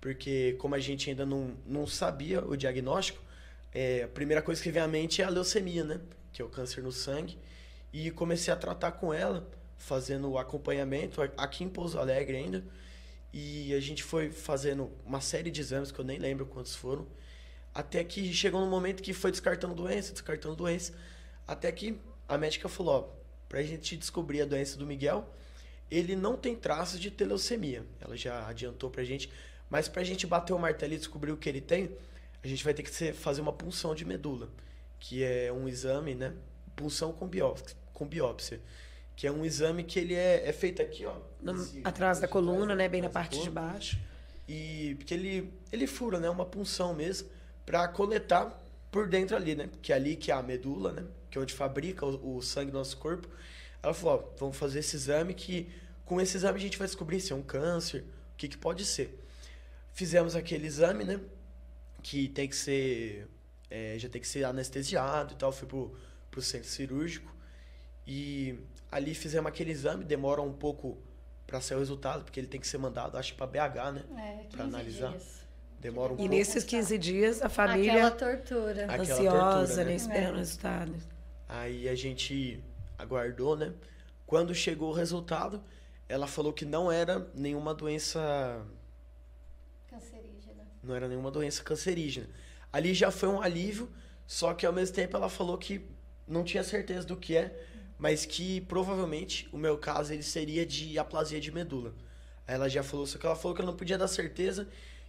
Porque 0.00 0.54
como 0.58 0.74
a 0.74 0.80
gente 0.80 1.10
ainda 1.10 1.26
não, 1.26 1.58
não 1.66 1.86
sabia 1.86 2.42
o 2.42 2.56
diagnóstico, 2.56 3.22
é, 3.70 4.04
a 4.04 4.08
primeira 4.08 4.40
coisa 4.40 4.62
que 4.62 4.70
vem 4.70 4.80
à 4.80 4.88
mente 4.88 5.20
é 5.20 5.26
a 5.26 5.28
leucemia, 5.28 5.84
né? 5.84 6.00
Que 6.32 6.40
é 6.40 6.44
o 6.44 6.48
câncer 6.48 6.82
no 6.82 6.90
sangue. 6.90 7.38
E 7.92 8.10
comecei 8.10 8.52
a 8.52 8.56
tratar 8.56 8.92
com 8.92 9.12
ela, 9.12 9.48
fazendo 9.76 10.38
acompanhamento 10.38 11.20
aqui 11.36 11.64
em 11.64 11.68
Pouso 11.68 11.98
Alegre 11.98 12.36
ainda. 12.36 12.64
E 13.32 13.72
a 13.74 13.80
gente 13.80 14.02
foi 14.02 14.30
fazendo 14.30 14.90
uma 15.04 15.20
série 15.20 15.50
de 15.50 15.60
exames 15.60 15.90
que 15.90 15.98
eu 15.98 16.04
nem 16.04 16.18
lembro 16.18 16.46
quantos 16.46 16.74
foram. 16.74 17.06
Até 17.74 18.02
que 18.02 18.32
chegou 18.32 18.60
no 18.60 18.66
momento 18.66 19.02
que 19.02 19.12
foi 19.12 19.30
descartando 19.30 19.74
doença, 19.74 20.12
descartando 20.12 20.56
doença. 20.56 20.92
Até 21.46 21.70
que 21.70 22.00
a 22.28 22.36
médica 22.36 22.68
falou: 22.68 22.94
ó, 22.94 23.20
pra 23.48 23.62
gente 23.62 23.96
descobrir 23.96 24.42
a 24.42 24.44
doença 24.44 24.76
do 24.76 24.86
Miguel, 24.86 25.28
ele 25.90 26.16
não 26.16 26.36
tem 26.36 26.56
traços 26.56 27.00
de 27.00 27.10
teleucemia. 27.10 27.84
Ela 28.00 28.16
já 28.16 28.46
adiantou 28.46 28.90
pra 28.90 29.04
gente. 29.04 29.30
Mas 29.68 29.88
pra 29.88 30.02
gente 30.02 30.26
bater 30.26 30.52
o 30.52 30.58
martelo 30.58 30.94
e 30.94 30.98
descobrir 30.98 31.30
o 31.30 31.36
que 31.36 31.48
ele 31.48 31.60
tem, 31.60 31.96
a 32.42 32.48
gente 32.48 32.64
vai 32.64 32.74
ter 32.74 32.82
que 32.82 33.12
fazer 33.12 33.40
uma 33.40 33.52
punção 33.52 33.94
de 33.94 34.04
medula, 34.04 34.48
que 34.98 35.22
é 35.22 35.52
um 35.52 35.68
exame, 35.68 36.14
né? 36.14 36.34
Punção 36.74 37.12
com 37.12 37.28
biópsia, 37.28 37.76
com 38.00 38.06
biópsia 38.06 38.58
que 39.16 39.26
é 39.26 39.30
um 39.30 39.44
exame 39.44 39.84
que 39.84 39.98
ele 39.98 40.14
é, 40.14 40.48
é 40.48 40.52
feito 40.52 40.80
aqui, 40.80 41.04
ó. 41.04 41.14
No- 41.42 41.52
Esse- 41.62 41.82
atrás 41.84 42.18
da 42.20 42.26
coluna, 42.26 42.74
né? 42.74 42.88
Bem 42.88 43.02
na 43.02 43.10
parte 43.10 43.38
de 43.42 43.50
baixo. 43.50 43.98
E 44.48 44.94
porque 44.96 45.12
ele, 45.12 45.52
ele 45.70 45.86
fura, 45.86 46.18
né? 46.18 46.30
Uma 46.30 46.46
punção 46.46 46.94
mesmo, 46.94 47.28
para 47.66 47.86
coletar 47.88 48.46
por 48.90 49.06
dentro 49.06 49.36
ali, 49.36 49.54
né? 49.54 49.68
Que 49.82 49.92
é 49.92 49.96
ali 49.96 50.16
que 50.16 50.30
é 50.30 50.34
a 50.34 50.42
medula, 50.42 50.92
né? 50.92 51.04
Que 51.30 51.36
é 51.36 51.40
onde 51.42 51.52
fabrica 51.52 52.06
o, 52.06 52.36
o 52.38 52.40
sangue 52.40 52.70
do 52.70 52.78
nosso 52.78 52.96
corpo. 52.96 53.28
Ela 53.82 53.92
falou, 53.92 54.32
ó, 54.32 54.38
vamos 54.38 54.56
fazer 54.56 54.78
esse 54.78 54.96
exame 54.96 55.34
que 55.34 55.70
com 56.06 56.18
esse 56.18 56.38
exame 56.38 56.56
a 56.58 56.62
gente 56.62 56.78
vai 56.78 56.86
descobrir 56.86 57.20
se 57.20 57.30
é 57.30 57.36
um 57.36 57.42
câncer, 57.42 58.00
o 58.32 58.36
que, 58.38 58.48
que 58.48 58.56
pode 58.56 58.86
ser. 58.86 59.22
Fizemos 59.92 60.34
aquele 60.34 60.66
exame, 60.66 61.04
né? 61.04 61.20
Que 62.02 62.26
tem 62.28 62.48
que 62.48 62.56
ser. 62.56 63.28
é, 63.70 63.96
já 63.98 64.08
tem 64.08 64.18
que 64.22 64.26
ser 64.28 64.44
anestesiado 64.44 65.34
e 65.34 65.36
tal. 65.36 65.52
Fui 65.52 65.68
pro, 65.68 65.94
pro 66.30 66.40
centro 66.40 66.70
cirúrgico. 66.70 67.30
E 68.12 68.58
ali 68.90 69.14
fizemos 69.14 69.46
aquele 69.48 69.70
exame, 69.70 70.04
demora 70.04 70.42
um 70.42 70.52
pouco 70.52 70.98
para 71.46 71.60
sair 71.60 71.76
o 71.76 71.78
resultado, 71.80 72.24
porque 72.24 72.40
ele 72.40 72.48
tem 72.48 72.60
que 72.60 72.66
ser 72.66 72.76
mandado, 72.78 73.16
acho, 73.16 73.36
para 73.36 73.46
BH, 73.46 73.92
né? 73.92 74.02
É, 74.18 74.36
15 74.42 74.48
Pra 74.56 74.64
analisar. 74.64 75.10
dias. 75.10 75.40
Demora 75.80 76.12
um 76.12 76.16
E 76.16 76.18
pouco. 76.18 76.34
nesses 76.34 76.64
15 76.64 76.98
dias, 76.98 77.40
a 77.40 77.48
família 77.48 77.92
Aquela 77.92 78.10
tortura. 78.10 78.84
Aquela 78.86 79.02
ansiosa, 79.02 79.56
tortura, 79.66 79.76
né? 79.76 79.90
né? 79.90 79.94
Esperando 79.94 80.28
É. 80.28 80.32
o 80.32 80.36
resultado. 80.38 80.94
Aí 81.48 81.88
a 81.88 81.94
gente 81.94 82.64
aguardou, 82.98 83.56
né? 83.56 83.72
Quando 84.26 84.52
chegou 84.54 84.90
o 84.90 84.92
resultado, 84.92 85.62
ela 86.08 86.26
falou 86.26 86.52
que 86.52 86.64
não 86.64 86.90
era 86.90 87.28
nenhuma 87.32 87.72
doença, 87.72 88.20
Cancerígena. 89.88 90.64
não 90.82 90.94
era 90.96 91.06
nenhuma 91.08 91.30
doença 91.30 91.62
cancerígena. 91.62 92.26
Ali 92.72 92.92
já 92.92 93.10
foi 93.12 93.28
um 93.28 93.40
alívio, 93.40 93.88
só 94.26 94.52
que 94.54 94.66
ao 94.66 94.72
mesmo 94.72 94.94
tempo 94.96 95.16
ela 95.16 95.28
falou 95.28 95.56
que 95.56 95.84
não 96.26 96.44
tinha 96.44 96.62
certeza 96.62 97.06
do 97.06 97.16
que 97.16 97.36
é, 97.36 97.56
mas 98.00 98.24
que 98.24 98.62
provavelmente 98.62 99.46
o 99.52 99.58
meu 99.58 99.76
caso 99.76 100.12
ele 100.12 100.22
seria 100.22 100.64
de 100.64 100.98
aplasia 100.98 101.38
de 101.38 101.52
medula. 101.52 101.94
Aí 102.48 102.54
ela 102.54 102.68
já 102.68 102.82
falou, 102.82 103.06
só 103.06 103.18
que 103.18 103.26
ela 103.26 103.36
falou 103.36 103.54
que 103.54 103.60
ela 103.60 103.70
não 103.70 103.76
podia 103.76 103.98
dar 103.98 104.08
certeza 104.08 104.66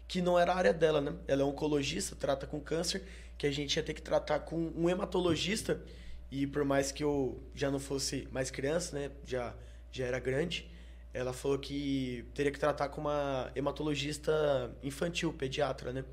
que 0.07 0.21
não 0.21 0.37
era 0.37 0.51
a 0.51 0.57
área 0.57 0.73
dela, 0.73 0.99
né? 0.99 1.15
Ela 1.25 1.41
é 1.41 1.45
oncologista, 1.45 2.17
trata 2.17 2.45
com 2.45 2.59
câncer, 2.59 3.03
que 3.37 3.47
a 3.47 3.51
gente 3.51 3.77
ia 3.77 3.81
ter 3.81 3.93
que 3.93 4.01
tratar 4.01 4.39
com 4.39 4.57
um 4.75 4.89
hematologista 4.89 5.81
e 6.29 6.45
por 6.45 6.65
mais 6.65 6.91
que 6.91 7.01
eu 7.01 7.41
já 7.55 7.71
não 7.71 7.79
fosse 7.79 8.27
mais 8.29 8.51
criança, 8.51 8.97
né, 8.97 9.11
já 9.25 9.55
já 9.91 10.05
era 10.05 10.19
grande, 10.19 10.69
ela 11.13 11.33
falou 11.33 11.59
que 11.59 12.25
teria 12.33 12.51
que 12.51 12.59
tratar 12.59 12.89
com 12.89 13.01
uma 13.01 13.51
hematologista 13.55 14.73
infantil, 14.83 15.33
pediatra, 15.33 15.91
né? 15.91 16.05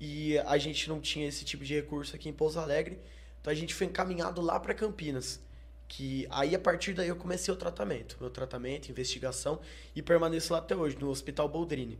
E 0.00 0.38
a 0.38 0.58
gente 0.58 0.88
não 0.88 1.00
tinha 1.00 1.28
esse 1.28 1.44
tipo 1.44 1.64
de 1.64 1.74
recurso 1.74 2.16
aqui 2.16 2.28
em 2.28 2.32
Pouso 2.32 2.58
Alegre, 2.58 3.00
então 3.40 3.52
a 3.52 3.54
gente 3.54 3.74
foi 3.74 3.86
encaminhado 3.86 4.40
lá 4.40 4.58
para 4.58 4.74
Campinas. 4.74 5.43
Que 5.86 6.26
aí 6.30 6.54
a 6.54 6.58
partir 6.58 6.94
daí 6.94 7.08
eu 7.08 7.16
comecei 7.16 7.52
o 7.52 7.56
tratamento, 7.56 8.16
meu 8.20 8.30
tratamento, 8.30 8.90
investigação 8.90 9.60
e 9.94 10.02
permaneço 10.02 10.52
lá 10.52 10.58
até 10.58 10.74
hoje 10.74 10.96
no 10.98 11.10
Hospital 11.10 11.48
Boldrini, 11.48 11.98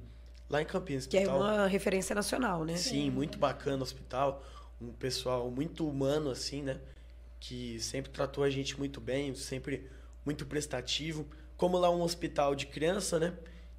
lá 0.48 0.60
em 0.62 0.64
Campinas. 0.64 1.06
Que 1.06 1.16
hospital... 1.16 1.36
é 1.36 1.40
uma 1.40 1.66
referência 1.66 2.14
nacional, 2.14 2.64
né? 2.64 2.76
Sim, 2.76 3.10
muito 3.10 3.38
bacana 3.38 3.78
o 3.78 3.82
hospital, 3.82 4.42
um 4.80 4.92
pessoal 4.92 5.50
muito 5.50 5.88
humano 5.88 6.30
assim, 6.30 6.62
né? 6.62 6.80
Que 7.38 7.78
sempre 7.78 8.10
tratou 8.10 8.42
a 8.42 8.50
gente 8.50 8.78
muito 8.78 9.00
bem, 9.00 9.34
sempre 9.34 9.88
muito 10.24 10.46
prestativo. 10.46 11.26
Como 11.56 11.78
lá 11.78 11.88
é 11.88 11.90
um 11.90 12.02
hospital 12.02 12.54
de 12.54 12.66
criança, 12.66 13.18
né? 13.18 13.34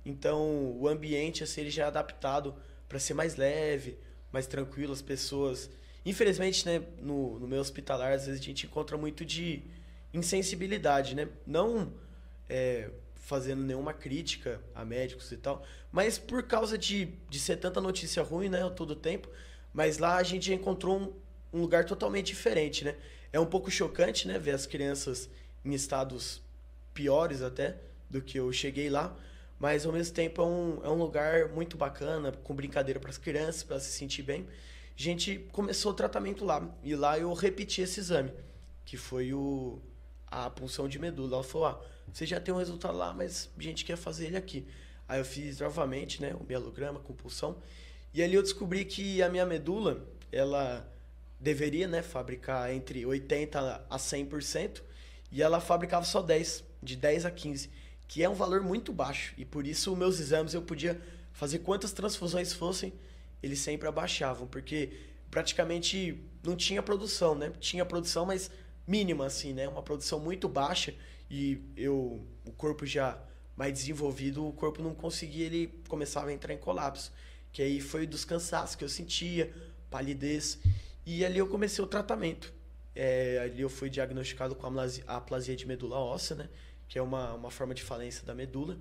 Então 0.05 0.77
o 0.79 0.87
ambiente 0.87 1.43
assim 1.43 1.61
ele 1.61 1.71
já 1.71 1.85
é 1.85 1.87
adaptado 1.87 2.55
para 2.87 2.99
ser 2.99 3.15
mais 3.15 3.35
leve, 3.35 3.97
mais 4.31 4.47
tranquilo, 4.47 4.93
as 4.93 5.01
pessoas. 5.01 5.69
Infelizmente, 6.05 6.65
né, 6.65 6.83
no, 7.01 7.39
no 7.39 7.47
meu 7.47 7.59
hospitalar, 7.59 8.13
às 8.13 8.27
vezes 8.27 8.39
a 8.39 8.43
gente 8.43 8.67
encontra 8.67 8.95
muito 8.95 9.25
de 9.25 9.63
insensibilidade, 10.17 11.15
né? 11.15 11.27
Não 11.45 11.91
é, 12.49 12.89
fazendo 13.15 13.63
nenhuma 13.63 13.93
crítica 13.93 14.61
a 14.73 14.85
médicos 14.85 15.31
e 15.31 15.37
tal, 15.37 15.65
mas 15.91 16.17
por 16.17 16.43
causa 16.43 16.77
de, 16.77 17.05
de 17.29 17.39
ser 17.39 17.57
tanta 17.57 17.81
notícia 17.81 18.21
ruim, 18.21 18.49
né, 18.49 18.69
todo 18.75 18.95
tempo. 18.95 19.27
Mas 19.73 19.97
lá 19.97 20.17
a 20.17 20.23
gente 20.23 20.53
encontrou 20.53 20.97
um, 20.99 21.13
um 21.57 21.61
lugar 21.61 21.85
totalmente 21.85 22.27
diferente, 22.27 22.85
né? 22.85 22.95
É 23.33 23.39
um 23.39 23.45
pouco 23.45 23.69
chocante, 23.69 24.27
né, 24.27 24.39
ver 24.39 24.51
as 24.51 24.65
crianças 24.65 25.29
em 25.63 25.73
estados 25.73 26.41
piores 26.93 27.41
até 27.41 27.75
do 28.09 28.21
que 28.21 28.39
eu 28.39 28.51
cheguei 28.53 28.89
lá, 28.89 29.13
mas 29.59 29.85
ao 29.85 29.91
mesmo 29.91 30.13
tempo 30.13 30.41
é 30.41 30.45
um, 30.45 30.81
é 30.85 30.89
um 30.89 30.95
lugar 30.95 31.49
muito 31.49 31.75
bacana, 31.75 32.31
com 32.31 32.55
brincadeira 32.55 32.99
para 32.99 33.09
as 33.09 33.17
crianças, 33.17 33.63
para 33.63 33.79
se 33.79 33.91
sentir 33.91 34.21
bem. 34.21 34.47
A 34.97 35.01
gente 35.01 35.39
começou 35.51 35.91
o 35.91 35.95
tratamento 35.95 36.45
lá, 36.45 36.65
e 36.83 36.95
lá 36.95 37.19
eu 37.19 37.33
repeti 37.33 37.81
esse 37.81 37.99
exame, 37.99 38.31
que 38.85 38.95
foi 38.95 39.33
o, 39.33 39.81
a 40.35 40.49
punção 40.49 40.87
de 40.87 40.99
medula. 40.99 41.37
Ela 41.37 41.43
falou: 41.43 41.67
ah, 41.67 41.81
você 42.11 42.25
já 42.25 42.39
tem 42.39 42.53
um 42.53 42.57
resultado 42.57 42.97
lá, 42.97 43.13
mas 43.13 43.49
a 43.57 43.61
gente 43.61 43.85
quer 43.85 43.95
fazer 43.95 44.27
ele 44.27 44.37
aqui. 44.37 44.67
Aí 45.07 45.19
eu 45.19 45.25
fiz 45.25 45.59
novamente, 45.59 46.21
né, 46.21 46.35
o 46.39 46.43
mielograma 46.43 46.99
com 46.99 47.13
pulsão, 47.13 47.57
e 48.13 48.23
ali 48.23 48.33
eu 48.33 48.41
descobri 48.41 48.83
que 48.85 49.21
a 49.21 49.29
minha 49.29 49.45
medula, 49.45 50.03
ela 50.31 50.91
deveria, 51.39 51.87
né, 51.87 52.01
fabricar 52.01 52.73
entre 52.73 53.05
80 53.05 53.85
a 53.87 53.97
100%, 53.97 54.81
e 55.31 55.41
ela 55.41 55.59
fabricava 55.59 56.03
só 56.05 56.21
10, 56.21 56.63
de 56.81 56.95
10 56.95 57.25
a 57.25 57.31
15, 57.31 57.69
que 58.07 58.23
é 58.23 58.29
um 58.29 58.33
valor 58.33 58.61
muito 58.61 58.91
baixo. 58.91 59.33
E 59.37 59.45
por 59.45 59.67
isso 59.67 59.95
meus 59.95 60.19
exames 60.19 60.53
eu 60.53 60.61
podia 60.61 60.99
fazer 61.33 61.59
quantas 61.59 61.91
transfusões 61.91 62.51
fossem, 62.51 62.93
eles 63.43 63.59
sempre 63.59 63.87
abaixavam, 63.87 64.47
porque 64.47 64.91
praticamente 65.29 66.23
não 66.41 66.55
tinha 66.55 66.81
produção, 66.81 67.35
né? 67.35 67.51
Tinha 67.59 67.85
produção, 67.85 68.25
mas 68.25 68.49
mínima 68.87 69.25
assim, 69.25 69.53
né? 69.53 69.67
Uma 69.67 69.81
produção 69.81 70.19
muito 70.19 70.47
baixa 70.47 70.93
e 71.29 71.61
eu 71.75 72.25
o 72.45 72.51
corpo 72.51 72.85
já 72.85 73.19
mais 73.55 73.73
desenvolvido, 73.73 74.45
o 74.45 74.53
corpo 74.53 74.81
não 74.81 74.93
conseguia, 74.93 75.45
ele 75.45 75.73
começava 75.87 76.29
a 76.29 76.33
entrar 76.33 76.53
em 76.53 76.57
colapso. 76.57 77.11
Que 77.51 77.61
aí 77.61 77.79
foi 77.79 78.05
dos 78.05 78.25
cansaços 78.25 78.75
que 78.75 78.83
eu 78.83 78.89
sentia, 78.89 79.53
palidez. 79.89 80.59
E 81.05 81.23
ali 81.23 81.37
eu 81.37 81.47
comecei 81.47 81.83
o 81.83 81.87
tratamento. 81.87 82.53
É, 82.93 83.39
ali 83.43 83.61
eu 83.61 83.69
fui 83.69 83.89
diagnosticado 83.89 84.55
com 84.55 84.67
a 84.67 85.15
aplasia 85.15 85.55
de 85.55 85.65
medula 85.65 85.97
óssea, 85.97 86.35
né? 86.35 86.49
Que 86.87 86.99
é 86.99 87.01
uma, 87.01 87.33
uma 87.33 87.49
forma 87.49 87.73
de 87.73 87.81
falência 87.81 88.25
da 88.25 88.35
medula. 88.35 88.77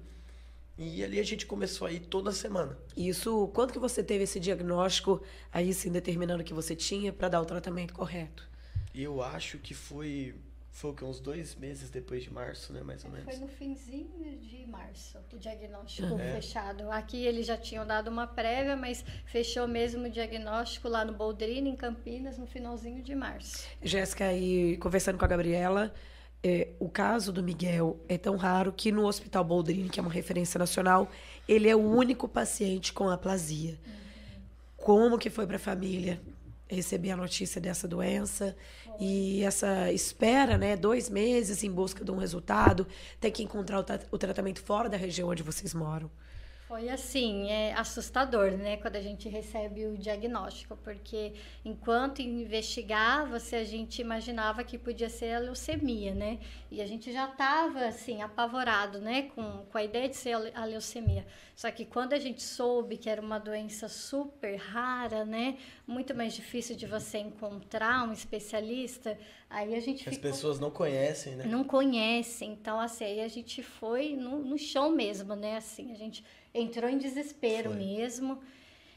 E 0.76 1.04
ali 1.04 1.20
a 1.20 1.22
gente 1.22 1.46
começou 1.46 1.86
a 1.86 1.92
ir 1.92 2.00
toda 2.00 2.32
semana. 2.32 2.76
Isso, 2.96 3.48
quando 3.54 3.72
que 3.72 3.78
você 3.78 4.02
teve 4.02 4.24
esse 4.24 4.40
diagnóstico, 4.40 5.22
aí 5.52 5.72
sim 5.72 5.90
determinando 5.92 6.42
que 6.42 6.52
você 6.52 6.74
tinha 6.74 7.12
para 7.12 7.28
dar 7.28 7.40
o 7.40 7.44
tratamento 7.44 7.94
correto? 7.94 8.48
Eu 8.94 9.22
acho 9.22 9.58
que 9.58 9.74
foi 9.74 10.34
foi 10.74 10.90
o 10.90 10.94
que 10.94 11.04
uns 11.04 11.20
dois 11.20 11.54
meses 11.54 11.88
depois 11.88 12.24
de 12.24 12.32
março, 12.32 12.72
né, 12.72 12.82
mais 12.82 13.04
ou 13.04 13.10
menos. 13.10 13.26
Foi 13.26 13.36
no 13.36 13.46
finzinho 13.46 14.36
de 14.40 14.66
março, 14.66 15.16
o 15.32 15.38
diagnóstico 15.38 16.18
é. 16.18 16.32
fechado. 16.32 16.90
Aqui 16.90 17.24
eles 17.24 17.46
já 17.46 17.56
tinham 17.56 17.86
dado 17.86 18.08
uma 18.08 18.26
prévia, 18.26 18.74
mas 18.74 19.04
fechou 19.24 19.68
mesmo 19.68 20.06
o 20.06 20.10
diagnóstico 20.10 20.88
lá 20.88 21.04
no 21.04 21.12
Boldrini, 21.12 21.70
em 21.70 21.76
Campinas, 21.76 22.38
no 22.38 22.46
finalzinho 22.46 23.04
de 23.04 23.14
março. 23.14 23.64
Jéssica, 23.80 24.26
aí 24.26 24.76
conversando 24.78 25.16
com 25.16 25.24
a 25.24 25.28
Gabriela, 25.28 25.94
é, 26.42 26.70
o 26.80 26.88
caso 26.88 27.32
do 27.32 27.40
Miguel 27.40 28.00
é 28.08 28.18
tão 28.18 28.36
raro 28.36 28.72
que 28.72 28.90
no 28.90 29.06
Hospital 29.06 29.44
Boldrini, 29.44 29.88
que 29.88 30.00
é 30.00 30.02
uma 30.02 30.12
referência 30.12 30.58
nacional, 30.58 31.08
ele 31.46 31.68
é 31.68 31.76
o 31.76 31.80
único 31.80 32.26
paciente 32.26 32.92
com 32.92 33.08
aplasia. 33.08 33.78
Uhum. 33.86 33.92
Como 34.76 35.18
que 35.18 35.30
foi 35.30 35.46
para 35.46 35.56
a 35.56 35.60
família 35.60 36.20
receber 36.68 37.12
a 37.12 37.16
notícia 37.16 37.60
dessa 37.60 37.86
doença? 37.86 38.56
E 38.98 39.42
essa 39.42 39.90
espera, 39.92 40.56
né, 40.56 40.76
dois 40.76 41.10
meses 41.10 41.64
em 41.64 41.70
busca 41.70 42.04
de 42.04 42.10
um 42.10 42.16
resultado, 42.16 42.86
ter 43.20 43.30
que 43.30 43.42
encontrar 43.42 43.80
o, 43.80 43.84
tra 43.84 44.00
o 44.10 44.18
tratamento 44.18 44.62
fora 44.62 44.88
da 44.88 44.96
região 44.96 45.28
onde 45.28 45.42
vocês 45.42 45.74
moram. 45.74 46.10
Foi 46.74 46.88
assim, 46.88 47.48
é 47.50 47.72
assustador, 47.74 48.50
né, 48.50 48.76
quando 48.78 48.96
a 48.96 49.00
gente 49.00 49.28
recebe 49.28 49.86
o 49.86 49.96
diagnóstico, 49.96 50.76
porque 50.82 51.32
enquanto 51.64 52.20
investigava, 52.20 53.38
se 53.38 53.54
a 53.54 53.62
gente 53.62 54.00
imaginava 54.00 54.64
que 54.64 54.76
podia 54.76 55.08
ser 55.08 55.34
a 55.34 55.38
leucemia, 55.38 56.12
né, 56.12 56.40
e 56.72 56.82
a 56.82 56.86
gente 56.88 57.12
já 57.12 57.28
estava 57.28 57.84
assim 57.86 58.22
apavorado, 58.22 58.98
né, 58.98 59.30
com, 59.36 59.64
com 59.70 59.78
a 59.78 59.84
ideia 59.84 60.08
de 60.08 60.16
ser 60.16 60.32
a 60.52 60.64
leucemia. 60.64 61.24
Só 61.54 61.70
que 61.70 61.84
quando 61.84 62.12
a 62.12 62.18
gente 62.18 62.42
soube 62.42 62.96
que 62.96 63.08
era 63.08 63.22
uma 63.22 63.38
doença 63.38 63.88
super 63.88 64.56
rara, 64.56 65.24
né, 65.24 65.56
muito 65.86 66.12
mais 66.12 66.34
difícil 66.34 66.74
de 66.74 66.86
você 66.86 67.18
encontrar 67.18 68.02
um 68.02 68.12
especialista, 68.12 69.16
aí 69.54 69.74
a 69.74 69.80
gente 69.80 70.08
As 70.08 70.18
pessoas 70.18 70.58
não 70.58 70.70
conhecem, 70.70 71.36
né? 71.36 71.44
Não 71.46 71.62
conhecem, 71.62 72.52
então 72.52 72.80
assim, 72.80 73.04
aí 73.04 73.20
a 73.20 73.28
gente 73.28 73.62
foi 73.62 74.16
no, 74.16 74.40
no 74.40 74.58
chão 74.58 74.90
mesmo, 74.90 75.36
né, 75.36 75.56
assim, 75.56 75.92
a 75.92 75.94
gente 75.94 76.24
entrou 76.52 76.90
em 76.90 76.98
desespero 76.98 77.70
Foi. 77.70 77.78
mesmo. 77.78 78.40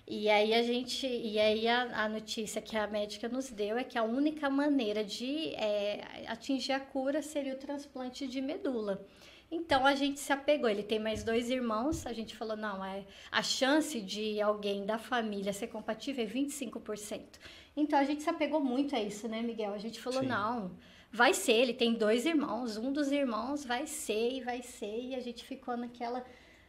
E 0.09 0.29
aí 0.29 0.53
a 0.53 0.63
gente, 0.63 1.05
e 1.05 1.37
aí 1.37 1.67
a, 1.67 2.05
a, 2.05 2.09
notícia 2.09 2.61
que 2.61 2.77
a 2.77 2.87
médica 2.87 3.27
nos 3.27 3.49
deu 3.49 3.77
é 3.77 3.83
que 3.83 3.97
a 3.97 4.03
única 4.03 4.49
maneira 4.49 5.03
de 5.03 5.53
é, 5.55 6.23
atingir 6.27 6.71
a 6.71 6.79
cura 6.79 7.21
seria 7.21 7.53
o 7.53 7.57
transplante 7.57 8.25
de 8.25 8.41
medula. 8.41 9.05
Então 9.51 9.85
a 9.85 9.95
gente 9.95 10.19
se 10.19 10.31
apegou. 10.31 10.69
Ele 10.69 10.83
tem 10.83 10.97
mais 10.97 11.25
dois 11.25 11.49
irmãos. 11.49 12.05
A 12.05 12.13
gente 12.13 12.37
falou: 12.37 12.55
não, 12.55 12.83
é, 12.83 13.03
a 13.29 13.43
chance 13.43 13.99
de 13.99 14.39
alguém 14.41 14.85
da 14.85 14.97
família 14.97 15.51
ser 15.51 15.67
compatível 15.67 16.23
é 16.23 16.27
25%. 16.27 17.21
Então 17.77 17.97
a 17.99 18.03
gente 18.03 18.23
se 18.23 18.29
apegou 18.29 18.59
muito 18.59 18.95
a 18.95 19.01
isso, 19.01 19.27
né, 19.27 19.41
Miguel? 19.41 19.73
A 19.73 19.77
gente 19.77 20.01
falou: 20.01 20.21
Sim. 20.21 20.27
não, 20.27 20.71
vai 21.11 21.33
ser. 21.33 21.53
Ele 21.53 21.73
tem 21.73 21.93
dois 21.93 22.25
irmãos. 22.25 22.75
Um 22.75 22.91
dos 22.91 23.11
irmãos 23.11 23.63
vai 23.63 23.85
ser 23.85 24.33
e 24.33 24.41
vai 24.41 24.63
ser. 24.63 24.99
E 24.99 25.15
a 25.15 25.19
gente 25.19 25.45
ficou 25.45 25.77
naquela 25.77 26.25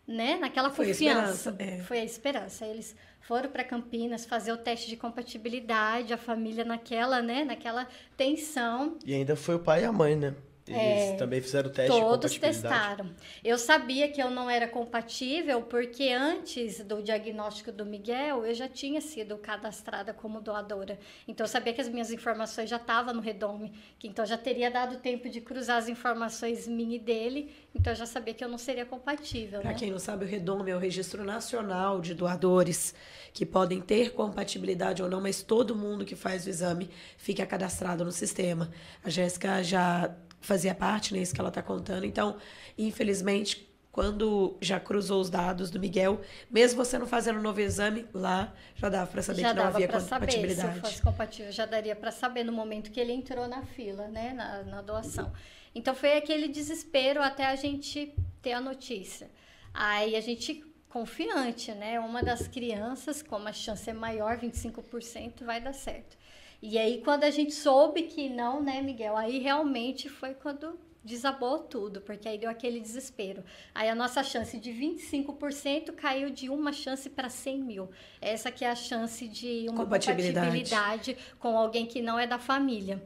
né, 0.09 0.39
naquela 0.39 0.71
Foi 0.71 0.87
confiança. 0.87 1.55
A 1.59 1.63
é. 1.63 1.79
Foi 1.81 1.99
a 2.01 2.05
esperança. 2.05 2.67
Eles 2.67 2.97
foram 3.21 3.51
para 3.51 3.63
Campinas 3.63 4.25
fazer 4.25 4.53
o 4.53 4.57
teste 4.57 4.89
de 4.89 4.97
compatibilidade, 4.97 6.15
a 6.15 6.17
família 6.17 6.65
naquela, 6.65 7.21
né, 7.21 7.45
naquela 7.45 7.87
tensão. 8.17 8.97
E 9.05 9.15
ainda 9.15 9.37
foi 9.37 9.57
o 9.57 9.59
pai 9.59 9.83
e 9.83 9.85
a 9.85 9.93
mãe, 9.93 10.17
né? 10.17 10.35
Eles 10.69 11.15
é, 11.15 11.17
também 11.17 11.41
fizeram 11.41 11.71
o 11.71 11.73
teste 11.73 11.99
Todos 11.99 12.39
testaram. 12.39 13.11
Eu 13.43 13.59
sabia 13.59 14.09
que 14.09 14.23
eu 14.23 14.31
não 14.31 14.51
era 14.51 14.69
compatível 14.69 15.63
porque 15.63 16.11
antes 16.11 16.83
do 16.85 17.03
diagnóstico 17.03 17.73
do 17.73 17.87
Miguel, 17.87 18.45
eu 18.45 18.55
já 18.55 18.69
tinha 18.69 19.01
sido 19.01 19.39
cadastrada 19.39 20.13
como 20.13 20.41
doadora. 20.41 20.99
Então 21.27 21.45
eu 21.45 21.49
sabia 21.49 21.73
que 21.73 21.81
as 21.81 21.89
minhas 21.89 22.11
informações 22.11 22.69
já 22.69 22.77
estavam 22.77 23.15
no 23.15 23.21
Redome, 23.21 23.73
que 23.99 24.07
então 24.07 24.27
já 24.27 24.37
teria 24.37 24.71
dado 24.71 24.99
tempo 24.99 25.29
de 25.29 25.41
cruzar 25.41 25.79
as 25.79 25.89
informações 25.89 26.69
minha 26.69 26.97
e 26.97 26.99
dele, 26.99 27.55
então 27.75 27.93
eu 27.93 27.97
já 27.97 28.07
sabia 28.07 28.35
que 28.35 28.45
eu 28.45 28.49
não 28.49 28.59
seria 28.59 28.85
compatível. 28.85 29.61
Para 29.61 29.71
né? 29.71 29.77
quem 29.79 29.91
não 29.91 29.99
sabe, 29.99 30.25
o 30.25 30.29
Redome 30.29 30.71
é 30.71 30.77
o 30.77 30.79
Registro 30.79 31.25
Nacional 31.25 32.01
de 32.01 32.15
Doadores 32.15 32.95
que 33.33 33.47
podem 33.47 33.81
ter 33.81 34.13
compatibilidade 34.13 35.03
ou 35.03 35.09
não, 35.09 35.21
mas 35.21 35.43
todo 35.43 35.77
mundo 35.77 36.05
que 36.05 36.17
faz 36.17 36.47
o 36.47 36.51
exame 36.51 36.91
fica 37.17 37.47
cadastrado 37.47 38.05
no 38.05 38.13
sistema. 38.13 38.71
A 39.05 39.11
Jéssica 39.11 39.63
já 39.63 40.15
fazia 40.41 40.75
parte, 40.75 41.13
né? 41.15 41.21
Isso 41.21 41.35
que 41.35 41.41
ela 41.41 41.49
está 41.49 41.63
contando. 41.63 42.05
Então, 42.05 42.37
infelizmente, 42.77 43.69
quando 43.91 44.57
já 44.61 44.79
cruzou 44.79 45.21
os 45.21 45.29
dados 45.29 45.71
do 45.71 45.81
Miguel, 45.81 46.21
mesmo 46.51 46.85
você 46.85 46.99
não 46.99 47.07
fazendo 47.07 47.39
um 47.39 47.43
novo 47.43 47.61
exame, 47.61 48.07
lá 48.15 48.55
já 48.77 48.89
dava 48.89 49.11
para 49.11 49.23
saber 49.23 49.41
já 49.41 49.49
que 49.51 49.57
não 49.57 49.67
havia 49.67 49.89
compatibilidade. 49.89 50.61
Saber, 50.61 50.75
se 50.75 50.81
fosse 50.81 51.03
compatível, 51.03 51.51
já 51.51 51.67
daria 51.67 51.97
para 51.97 52.13
saber 52.13 52.45
no 52.45 52.53
momento 52.53 52.91
que 52.93 53.01
ele 53.01 53.13
entrou 53.13 53.49
na 53.49 53.63
fila, 53.63 54.07
né, 54.07 54.33
na, 54.33 54.63
na 54.63 54.83
doação. 54.83 55.33
Então 55.75 55.95
foi 55.95 56.17
aquele 56.17 56.49
desespero 56.49 57.23
até 57.23 57.47
a 57.47 57.57
gente 57.57 58.15
ter 58.43 58.53
a 58.53 58.61
notícia. 58.61 59.31
Aí 59.73 60.17
a 60.17 60.21
gente 60.21 60.65
confiante, 60.89 61.73
né? 61.73 62.01
Uma 62.01 62.23
das 62.23 62.49
crianças, 62.49 63.23
como 63.23 63.49
a 63.49 63.53
chance 63.53 63.89
é 63.89 63.93
maior, 63.93 64.39
25%, 64.39 65.45
vai 65.45 65.61
dar 65.61 65.73
certo. 65.73 66.17
E 66.61 66.77
aí, 66.79 67.01
quando 67.05 67.25
a 67.25 67.31
gente 67.31 67.53
soube 67.55 68.03
que 68.03 68.29
não, 68.29 68.63
né, 68.63 68.83
Miguel? 68.83 69.17
Aí 69.17 69.39
realmente 69.39 70.09
foi 70.09 70.35
quando 70.35 70.79
desabou 71.05 71.61
tudo, 71.61 72.01
porque 72.01 72.29
aí 72.29 72.37
deu 72.37 72.51
aquele 72.51 72.81
desespero. 72.81 73.43
Aí 73.75 73.89
a 73.89 73.95
nossa 73.95 74.23
chance 74.23 74.59
de 74.59 74.71
25% 74.73 75.93
caiu 75.95 76.29
de 76.31 76.49
uma 76.51 76.73
chance 76.73 77.09
para 77.09 77.29
100 77.29 77.59
mil. 77.63 77.91
Essa 78.21 78.51
que 78.51 78.65
é 78.65 78.71
a 78.71 78.75
chance 78.75 79.27
de 79.29 79.67
uma 79.69 79.85
Compatibilidade. 79.85 80.47
compatibilidade 80.47 81.17
com 81.39 81.57
alguém 81.57 81.87
que 81.87 82.03
não 82.03 82.19
é 82.19 82.27
da 82.27 82.39
família. 82.39 83.03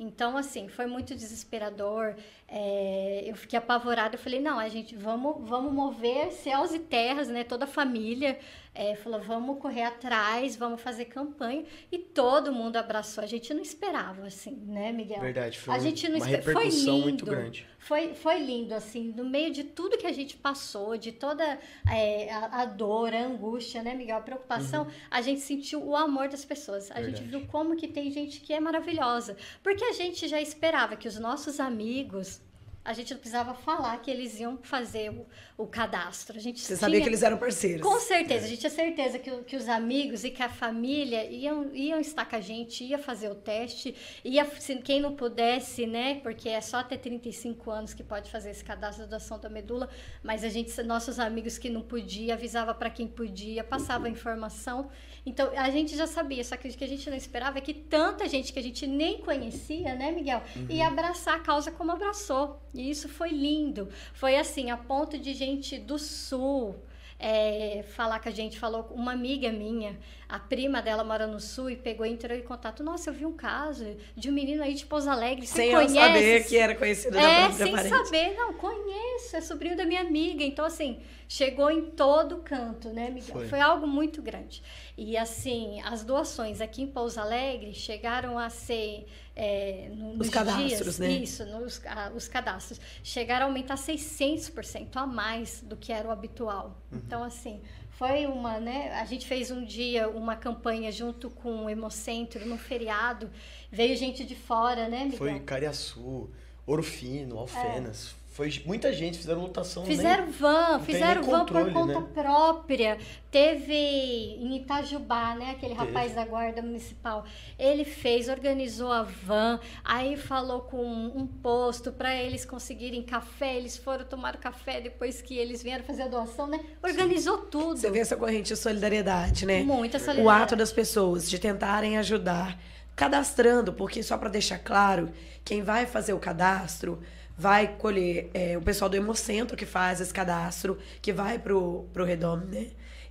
Então, 0.00 0.36
assim, 0.36 0.68
foi 0.68 0.86
muito 0.86 1.14
desesperador. 1.14 2.14
É, 2.50 3.24
eu 3.26 3.36
fiquei 3.36 3.58
apavorada. 3.58 4.14
Eu 4.14 4.18
falei, 4.18 4.40
não, 4.40 4.58
a 4.58 4.68
gente, 4.68 4.96
vamos, 4.96 5.48
vamos 5.48 5.72
mover 5.72 6.32
céus 6.32 6.72
e 6.72 6.78
terras, 6.78 7.28
né? 7.28 7.44
Toda 7.44 7.64
a 7.64 7.68
família 7.68 8.38
é, 8.74 8.94
falou, 8.94 9.20
vamos 9.20 9.58
correr 9.58 9.82
atrás, 9.82 10.56
vamos 10.56 10.80
fazer 10.80 11.06
campanha. 11.06 11.64
E 11.92 11.98
todo 11.98 12.52
mundo 12.52 12.76
abraçou. 12.76 13.22
A 13.22 13.26
gente 13.26 13.52
não 13.52 13.60
esperava, 13.60 14.26
assim, 14.26 14.54
né, 14.66 14.92
Miguel? 14.92 15.20
Verdade, 15.20 15.58
foi 15.58 15.74
a 15.74 15.78
gente 15.78 16.08
não 16.08 16.16
uma 16.18 16.24
esper- 16.30 16.42
foi 16.42 16.54
repercussão 16.54 16.94
lindo. 16.94 17.02
muito 17.02 17.26
grande. 17.26 17.66
Foi, 17.80 18.14
foi 18.14 18.38
lindo, 18.42 18.74
assim, 18.74 19.12
no 19.16 19.24
meio 19.24 19.52
de 19.52 19.64
tudo 19.64 19.96
que 19.98 20.06
a 20.06 20.12
gente 20.12 20.36
passou, 20.36 20.96
de 20.96 21.12
toda 21.12 21.58
é, 21.90 22.32
a, 22.32 22.62
a 22.62 22.64
dor, 22.64 23.14
a 23.14 23.20
angústia, 23.20 23.82
né, 23.82 23.94
Miguel? 23.94 24.16
A 24.16 24.20
preocupação, 24.20 24.86
a 25.10 25.20
gente 25.22 25.40
sentiu 25.40 25.82
o 25.84 25.94
amor 25.96 26.28
das 26.28 26.44
pessoas. 26.44 26.90
A 26.90 27.02
gente 27.02 27.20
Verdade. 27.22 27.28
viu 27.28 27.46
como 27.46 27.76
que 27.76 27.86
tem 27.88 28.10
gente 28.10 28.40
que 28.40 28.52
é 28.52 28.60
maravilhosa. 28.60 29.36
Porque 29.62 29.84
a 29.84 29.92
gente 29.92 30.26
já 30.28 30.40
esperava 30.40 30.96
que 30.96 31.06
os 31.08 31.18
nossos 31.18 31.60
amigos, 31.60 32.37
a 32.84 32.92
gente 32.94 33.12
não 33.12 33.18
precisava 33.20 33.52
falar 33.54 33.96
que 33.98 34.10
eles 34.10 34.40
iam 34.40 34.58
fazer 34.62 35.10
o, 35.10 35.26
o 35.58 35.66
cadastro. 35.66 36.36
A 36.38 36.40
gente 36.40 36.60
Você 36.60 36.74
sabia 36.74 36.94
tinha- 36.96 37.02
que 37.04 37.08
eles 37.10 37.22
eram 37.22 37.36
parceiros. 37.36 37.82
com 37.82 37.98
certeza, 38.00 38.46
a 38.46 38.48
gente 38.48 38.60
tinha 38.60 38.70
certeza 38.70 39.18
que, 39.18 39.30
que 39.42 39.56
os 39.56 39.68
amigos 39.68 40.24
e 40.24 40.30
que 40.30 40.42
a 40.42 40.48
família 40.48 41.30
iam, 41.30 41.74
iam 41.74 42.00
estar 42.00 42.24
com 42.24 42.36
a 42.36 42.40
gente, 42.40 42.82
ia 42.84 42.98
fazer 42.98 43.28
o 43.30 43.34
teste, 43.34 43.94
ia, 44.24 44.44
se 44.58 44.76
quem 44.76 45.00
não 45.00 45.14
pudesse, 45.14 45.86
né, 45.86 46.20
porque 46.22 46.48
é 46.48 46.60
só 46.62 46.78
até 46.78 46.96
35 46.96 47.70
anos 47.70 47.92
que 47.92 48.02
pode 48.02 48.30
fazer 48.30 48.50
esse 48.50 48.64
cadastro 48.64 49.04
de 49.04 49.10
doação 49.10 49.38
da 49.38 49.50
medula, 49.50 49.88
mas 50.22 50.42
a 50.42 50.48
gente, 50.48 50.82
nossos 50.82 51.18
amigos 51.18 51.58
que 51.58 51.68
não 51.68 51.82
podia, 51.82 52.34
avisava 52.34 52.72
para 52.74 52.88
quem 52.88 53.06
podia, 53.06 53.62
passava 53.62 54.06
a 54.06 54.10
informação. 54.10 54.88
Então, 55.26 55.50
a 55.56 55.68
gente 55.70 55.94
já 55.94 56.06
sabia, 56.06 56.42
só 56.42 56.56
que 56.56 56.68
o 56.68 56.72
que 56.72 56.84
a 56.84 56.88
gente 56.88 57.10
não 57.10 57.16
esperava 57.16 57.58
é 57.58 57.60
que 57.60 57.74
tanta 57.74 58.26
gente 58.26 58.50
que 58.50 58.58
a 58.58 58.62
gente 58.62 58.86
nem 58.86 59.18
conhecia, 59.18 59.94
né, 59.94 60.10
Miguel, 60.10 60.42
ia 60.70 60.86
abraçar 60.86 61.36
a 61.36 61.40
causa 61.40 61.70
como 61.70 61.92
abraçou. 61.92 62.58
E 62.78 62.88
isso 62.90 63.08
foi 63.08 63.30
lindo. 63.30 63.88
Foi 64.12 64.36
assim, 64.36 64.70
a 64.70 64.76
ponto 64.76 65.18
de 65.18 65.32
gente 65.34 65.78
do 65.78 65.98
sul, 65.98 66.76
é, 67.18 67.84
falar 67.96 68.20
com 68.20 68.28
a 68.28 68.32
gente, 68.32 68.58
falou 68.58 68.84
com 68.84 68.94
uma 68.94 69.12
amiga 69.12 69.50
minha, 69.50 69.98
a 70.28 70.38
prima 70.38 70.80
dela 70.80 71.02
mora 71.02 71.26
no 71.26 71.40
sul 71.40 71.68
e 71.68 71.74
pegou 71.76 72.06
e 72.06 72.10
entrou 72.10 72.36
em 72.38 72.42
contato. 72.42 72.84
Nossa, 72.84 73.10
eu 73.10 73.14
vi 73.14 73.26
um 73.26 73.32
caso 73.32 73.96
de 74.16 74.30
um 74.30 74.32
menino 74.32 74.62
aí 74.62 74.74
de 74.74 74.86
Pouso 74.86 75.10
Alegre, 75.10 75.44
você 75.46 75.54
Sem 75.62 75.72
conhece? 75.72 75.94
saber 75.94 76.46
que 76.46 76.56
era 76.56 76.74
conhecido 76.76 77.14
da 77.14 77.22
É, 77.22 77.38
própria 77.46 77.66
sem 77.66 77.72
parente. 77.74 77.96
saber, 78.04 78.34
não, 78.36 78.52
conheço, 78.54 79.36
é 79.36 79.40
sobrinho 79.40 79.76
da 79.76 79.84
minha 79.84 80.00
amiga. 80.02 80.44
Então, 80.44 80.64
assim, 80.64 81.00
chegou 81.28 81.70
em 81.70 81.90
todo 81.90 82.38
canto, 82.38 82.88
né, 82.88 83.10
Miguel? 83.10 83.34
Foi. 83.34 83.48
Foi, 83.48 83.60
algo 83.60 83.86
muito 83.86 84.22
grande. 84.22 84.62
E, 84.96 85.16
assim, 85.16 85.80
as 85.82 86.02
doações 86.02 86.60
aqui 86.60 86.82
em 86.82 86.86
Pouso 86.86 87.20
Alegre 87.20 87.72
chegaram 87.74 88.38
a 88.38 88.48
ser. 88.50 89.06
é, 89.40 89.88
no- 89.94 90.14
nos 90.16 90.28
cadastros, 90.30 90.68
dias, 90.80 90.98
né? 90.98 91.08
Isso, 91.10 91.44
nos, 91.46 91.80
ah, 91.86 92.10
os 92.12 92.26
cadastros. 92.26 92.80
Chegaram 93.04 93.46
a 93.46 93.48
aumentar 93.48 93.76
600% 93.76 94.96
a 94.96 95.06
mais 95.06 95.60
do 95.62 95.76
que 95.76 95.92
era 95.92 96.08
o 96.08 96.10
habitual. 96.10 96.76
Uhum. 96.90 96.98
Então, 97.06 97.22
assim, 97.22 97.60
foi 97.90 98.26
uma, 98.26 98.58
né? 98.58 98.92
A 98.94 99.04
gente 99.04 99.26
fez 99.28 99.52
um 99.52 99.64
dia 99.64 100.08
uma 100.08 100.34
campanha 100.34 100.90
junto 100.90 101.30
com 101.30 101.66
o 101.66 101.70
Hemocentro 101.70 102.44
no 102.46 102.58
feriado. 102.58 103.30
Veio 103.70 103.96
gente 103.96 104.24
de 104.24 104.34
fora, 104.34 104.88
né, 104.88 105.04
Miguel? 105.04 105.18
Foi 105.18 105.38
Cariaçu, 105.38 106.28
Ouro 106.66 106.82
Fino, 106.82 107.38
Alfenas. 107.38 108.16
Foi 108.38 108.62
muita 108.64 108.92
gente, 108.92 109.18
fizeram 109.18 109.40
lotação. 109.40 109.82
nem- 109.84 109.96
Fizeram 109.96 110.30
van, 110.30 110.68
não 110.68 110.76
tem 110.78 110.94
fizeram 110.94 111.22
nem 111.22 111.30
van 111.32 111.44
por 111.44 111.54
controle, 111.64 111.72
conta 111.72 112.00
né? 112.00 112.06
própria. 112.14 112.98
Teve 113.32 113.74
em 113.74 114.58
Itajubá, 114.58 115.34
né? 115.34 115.50
Aquele 115.50 115.74
Teve. 115.74 115.86
rapaz 115.86 116.14
da 116.14 116.24
guarda 116.24 116.62
municipal. 116.62 117.24
Ele 117.58 117.84
fez, 117.84 118.28
organizou 118.28 118.92
a 118.92 119.02
van, 119.02 119.58
aí 119.84 120.16
falou 120.16 120.60
com 120.60 120.84
um 120.86 121.26
posto 121.26 121.90
para 121.90 122.14
eles 122.14 122.44
conseguirem 122.44 123.02
café. 123.02 123.56
Eles 123.56 123.76
foram 123.76 124.04
tomar 124.04 124.36
café 124.36 124.80
depois 124.80 125.20
que 125.20 125.36
eles 125.36 125.60
vieram 125.60 125.82
fazer 125.82 126.02
a 126.02 126.08
doação, 126.08 126.46
né? 126.46 126.60
Organizou 126.80 127.38
tudo. 127.38 127.76
Você 127.80 127.90
vê 127.90 127.98
essa 127.98 128.16
corrente 128.16 128.52
de 128.52 128.56
solidariedade, 128.56 129.46
né? 129.46 129.64
Muita 129.64 129.96
O 129.96 130.00
solidariedade. 130.00 130.42
ato 130.44 130.54
das 130.54 130.70
pessoas 130.70 131.28
de 131.28 131.40
tentarem 131.40 131.98
ajudar, 131.98 132.56
cadastrando, 132.94 133.72
porque 133.72 134.00
só 134.00 134.16
para 134.16 134.28
deixar 134.28 134.58
claro, 134.60 135.10
quem 135.44 135.60
vai 135.60 135.86
fazer 135.86 136.12
o 136.12 136.20
cadastro 136.20 137.02
vai 137.38 137.76
colher 137.76 138.30
é, 138.34 138.58
o 138.58 138.60
pessoal 138.60 138.90
do 138.90 138.96
Hemocentro 138.96 139.56
que 139.56 139.64
faz 139.64 140.00
esse 140.00 140.12
cadastro, 140.12 140.76
que 141.00 141.12
vai 141.12 141.38
pro, 141.38 141.86
pro 141.92 142.04
Redome, 142.04 142.46
né? 142.46 142.66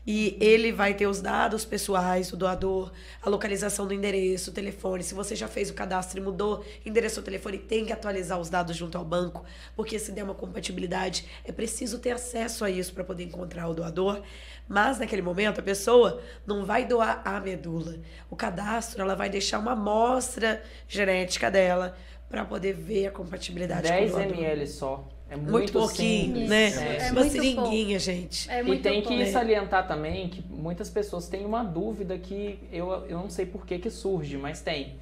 E 0.05 0.37
ele 0.39 0.71
vai 0.71 0.93
ter 0.93 1.05
os 1.05 1.19
dados 1.19 1.65
pessoais 1.65 2.31
do 2.31 2.37
doador, 2.37 2.93
a 3.21 3.29
localização 3.29 3.85
do 3.85 3.93
endereço, 3.93 4.51
o 4.51 4.53
telefone. 4.53 5.03
Se 5.03 5.13
você 5.13 5.35
já 5.35 5.49
fez 5.49 5.69
o 5.69 5.73
cadastro 5.73 6.17
e 6.17 6.23
mudou 6.23 6.63
endereço 6.85 7.19
ou 7.19 7.25
telefone, 7.25 7.57
tem 7.57 7.85
que 7.85 7.91
atualizar 7.91 8.39
os 8.39 8.49
dados 8.49 8.73
junto 8.73 8.97
ao 8.97 9.03
banco, 9.03 9.43
porque 9.75 9.99
se 9.99 10.13
der 10.13 10.23
uma 10.23 10.33
compatibilidade, 10.33 11.25
é 11.43 11.51
preciso 11.51 11.99
ter 11.99 12.11
acesso 12.11 12.63
a 12.63 12.69
isso 12.69 12.93
para 12.93 13.03
poder 13.03 13.25
encontrar 13.25 13.67
o 13.67 13.73
doador. 13.73 14.21
Mas 14.65 14.97
naquele 14.97 15.21
momento 15.21 15.59
a 15.59 15.63
pessoa 15.63 16.21
não 16.45 16.65
vai 16.65 16.85
doar 16.85 17.21
a 17.25 17.41
medula. 17.41 17.97
O 18.29 18.35
cadastro, 18.35 19.01
ela 19.01 19.15
vai 19.15 19.29
deixar 19.29 19.59
uma 19.59 19.73
amostra 19.73 20.63
genética 20.87 21.51
dela 21.51 21.97
para 22.29 22.43
poder 22.45 22.73
ver 22.73 23.07
a 23.07 23.11
compatibilidade 23.11 23.83
10 23.83 24.11
com 24.11 24.17
o 24.17 24.21
doador. 24.21 24.37
ml 24.37 24.67
só. 24.67 25.07
É 25.29 25.35
muito, 25.35 25.51
Muito 25.51 25.73
pouquinho, 25.73 26.25
simples. 26.35 26.49
né? 26.49 26.97
É 27.07 27.11
uma 27.11 27.19
muito 27.19 27.31
seringuinha, 27.33 27.99
gente. 27.99 28.49
É 28.49 28.63
E 28.63 28.79
tem 28.79 29.01
bom. 29.01 29.09
que 29.09 29.17
né? 29.17 29.25
salientar 29.25 29.85
também 29.85 30.29
que 30.29 30.41
muitas 30.49 30.89
pessoas 30.89 31.27
têm 31.27 31.45
uma 31.45 31.63
dúvida 31.63 32.17
que 32.17 32.57
eu, 32.71 32.89
eu 33.09 33.17
não 33.17 33.29
sei 33.29 33.45
por 33.45 33.65
que, 33.65 33.77
que 33.77 33.89
surge, 33.89 34.37
mas 34.37 34.61
tem. 34.61 34.95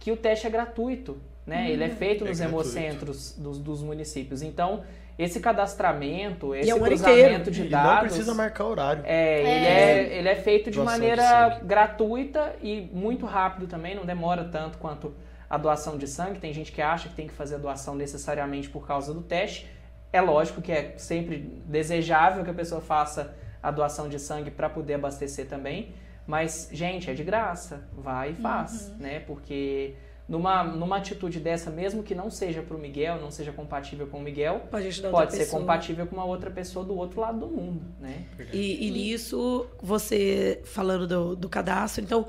Que 0.00 0.10
o 0.10 0.16
teste 0.16 0.48
é 0.48 0.50
gratuito, 0.50 1.18
né? 1.46 1.70
Ele 1.70 1.84
é 1.84 1.88
feito 1.90 2.24
É 2.24 2.28
nos 2.28 2.38
gratuito. 2.40 2.68
hemocentros 2.70 3.34
dos, 3.38 3.58
dos 3.60 3.80
municípios. 3.80 4.42
Então, 4.42 4.82
esse 5.16 5.38
cadastramento, 5.38 6.54
esse 6.56 6.70
é 6.70 6.74
um 6.74 6.80
cruzamento 6.80 7.50
de 7.50 7.62
E 7.66 7.68
dados... 7.68 7.92
não 7.92 8.00
precisa 8.08 8.34
marcar 8.34 8.64
horário. 8.64 9.02
É, 9.06 9.40
ele 9.40 9.48
É. 9.48 9.80
é, 10.14 10.18
ele 10.18 10.28
é 10.28 10.34
feito 10.36 10.70
de 10.70 10.76
Doação 10.76 10.94
de 10.94 11.00
maneira 11.00 11.22
sangue. 11.22 11.64
gratuita 11.66 12.56
e 12.62 12.88
muito 12.92 13.26
rápido 13.26 13.68
também, 13.68 13.94
não 13.94 14.04
demora 14.04 14.42
tanto 14.44 14.78
quanto 14.78 15.14
a 15.48 15.56
doação 15.56 15.96
de 15.96 16.06
sangue. 16.06 16.38
Tem 16.38 16.52
gente 16.52 16.72
que 16.72 16.82
acha 16.82 17.08
que 17.08 17.14
tem 17.14 17.26
que 17.26 17.34
fazer 17.34 17.56
a 17.56 17.58
doação 17.58 17.94
necessariamente 17.94 18.68
por 18.68 18.86
causa 18.86 19.12
do 19.14 19.22
teste. 19.22 19.68
É 20.12 20.20
lógico 20.20 20.62
que 20.62 20.72
é 20.72 20.94
sempre 20.96 21.38
desejável 21.66 22.44
que 22.44 22.50
a 22.50 22.54
pessoa 22.54 22.80
faça 22.80 23.36
a 23.62 23.70
doação 23.70 24.08
de 24.08 24.18
sangue 24.18 24.50
para 24.50 24.68
poder 24.68 24.94
abastecer 24.94 25.46
também. 25.46 25.94
Mas, 26.26 26.68
gente, 26.72 27.10
é 27.10 27.14
de 27.14 27.24
graça. 27.24 27.88
Vai 27.92 28.32
e 28.32 28.34
faz, 28.34 28.92
né? 28.98 29.20
Porque 29.20 29.94
numa, 30.28 30.62
numa 30.62 30.98
atitude 30.98 31.40
dessa, 31.40 31.70
mesmo 31.70 32.02
que 32.02 32.14
não 32.14 32.30
seja 32.30 32.60
para 32.60 32.76
o 32.76 32.78
Miguel, 32.78 33.18
não 33.18 33.30
seja 33.30 33.50
compatível 33.50 34.06
com 34.06 34.18
o 34.18 34.22
Miguel, 34.22 34.60
Pode 34.70 34.86
ajudar 34.88 35.08
outra 35.08 35.22
pode 35.22 35.32
ser 35.32 35.38
pessoa. 35.38 35.60
compatível 35.60 36.06
com 36.06 36.16
uma 36.16 36.26
outra 36.26 36.50
pessoa 36.50 36.84
do 36.84 36.94
outro 36.94 37.20
lado 37.22 37.38
do 37.38 37.46
mundo, 37.48 37.82
né? 37.98 38.26
E, 38.52 38.86
e 38.86 38.90
nisso, 38.90 39.66
você 39.82 40.60
falando 40.64 41.06
do, 41.06 41.34
do 41.34 41.48
cadastro, 41.48 42.04
então 42.04 42.26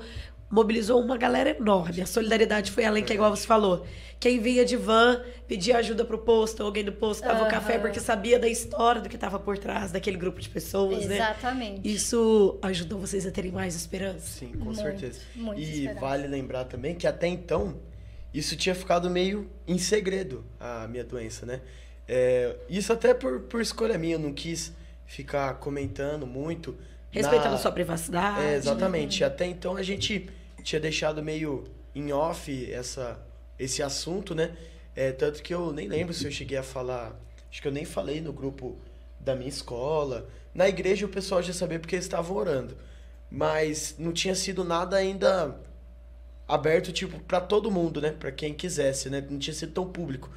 mobilizou 0.50 1.00
uma 1.00 1.16
galera 1.16 1.50
enorme. 1.50 2.02
A 2.02 2.06
solidariedade 2.06 2.70
foi 2.72 2.84
além, 2.84 3.04
que 3.04 3.12
é 3.12 3.14
igual 3.14 3.34
você 3.34 3.46
falou. 3.46 3.86
Quem 4.18 4.38
vinha 4.40 4.64
de 4.64 4.76
van 4.76 5.22
pedia 5.48 5.78
ajuda 5.78 6.04
pro 6.04 6.18
posto, 6.18 6.62
alguém 6.62 6.84
do 6.84 6.92
posto 6.92 7.22
dava 7.26 7.44
o 7.44 7.48
café 7.48 7.78
porque 7.78 7.98
sabia 8.00 8.38
da 8.38 8.48
história 8.48 9.00
do 9.00 9.08
que 9.08 9.14
estava 9.14 9.38
por 9.38 9.56
trás 9.56 9.92
daquele 9.92 10.16
grupo 10.18 10.40
de 10.40 10.48
pessoas, 10.48 11.06
né? 11.06 11.14
Exatamente. 11.16 11.90
Isso 11.90 12.58
ajudou 12.60 12.98
vocês 12.98 13.24
a 13.26 13.30
terem 13.30 13.50
mais 13.52 13.74
esperança. 13.74 14.26
Sim, 14.26 14.48
com 14.52 14.64
Muito, 14.66 14.80
certeza. 14.80 15.20
muito 15.34 15.58
e 15.60 15.64
esperança. 15.64 16.00
vale 16.00 16.26
lembrar 16.26 16.64
também 16.64 16.94
que 16.94 17.06
até 17.06 17.28
então 17.28 17.76
isso 18.34 18.54
tinha 18.56 18.74
ficado 18.74 19.08
meio 19.08 19.50
em 19.66 19.78
segredo, 19.78 20.44
a 20.58 20.86
minha 20.86 21.02
doença, 21.04 21.46
né? 21.46 21.60
É, 22.06 22.56
isso 22.68 22.92
até 22.92 23.14
por, 23.14 23.40
por 23.42 23.60
escolha 23.62 23.96
minha, 23.96 24.16
eu 24.16 24.18
não 24.18 24.32
quis 24.34 24.72
ficar 25.06 25.54
comentando 25.54 26.26
muito. 26.26 26.76
Respeitando 27.10 27.52
na- 27.52 27.58
sua 27.58 27.72
privacidade. 27.72 28.40
É, 28.44 28.54
exatamente. 28.56 29.24
Até 29.24 29.46
então 29.46 29.76
a 29.76 29.82
gente 29.82 30.28
tinha 30.62 30.80
deixado 30.80 31.22
meio 31.22 31.64
em 31.94 32.12
off 32.12 32.72
essa, 32.72 33.20
esse 33.58 33.82
assunto, 33.82 34.34
né? 34.34 34.56
É, 34.94 35.12
tanto 35.12 35.42
que 35.42 35.54
eu 35.54 35.72
nem 35.72 35.88
lembro 35.88 36.12
se 36.12 36.24
eu 36.24 36.30
cheguei 36.30 36.58
a 36.58 36.62
falar. 36.62 37.18
Acho 37.50 37.62
que 37.62 37.68
eu 37.68 37.72
nem 37.72 37.84
falei 37.84 38.20
no 38.20 38.32
grupo 38.32 38.78
da 39.18 39.34
minha 39.34 39.48
escola. 39.48 40.28
Na 40.54 40.68
igreja 40.68 41.06
o 41.06 41.08
pessoal 41.08 41.42
já 41.42 41.52
sabia 41.52 41.78
porque 41.78 41.94
eles 41.94 42.04
estavam 42.04 42.36
orando. 42.36 42.76
Mas 43.30 43.94
não 43.98 44.12
tinha 44.12 44.34
sido 44.34 44.64
nada 44.64 44.96
ainda 44.96 45.56
aberto, 46.46 46.92
tipo, 46.92 47.20
para 47.20 47.40
todo 47.40 47.70
mundo, 47.70 48.00
né? 48.00 48.10
Para 48.12 48.32
quem 48.32 48.52
quisesse, 48.52 49.08
né? 49.08 49.24
Não 49.28 49.38
tinha 49.38 49.54
sido 49.54 49.72
tão 49.72 49.90
público. 49.90 50.30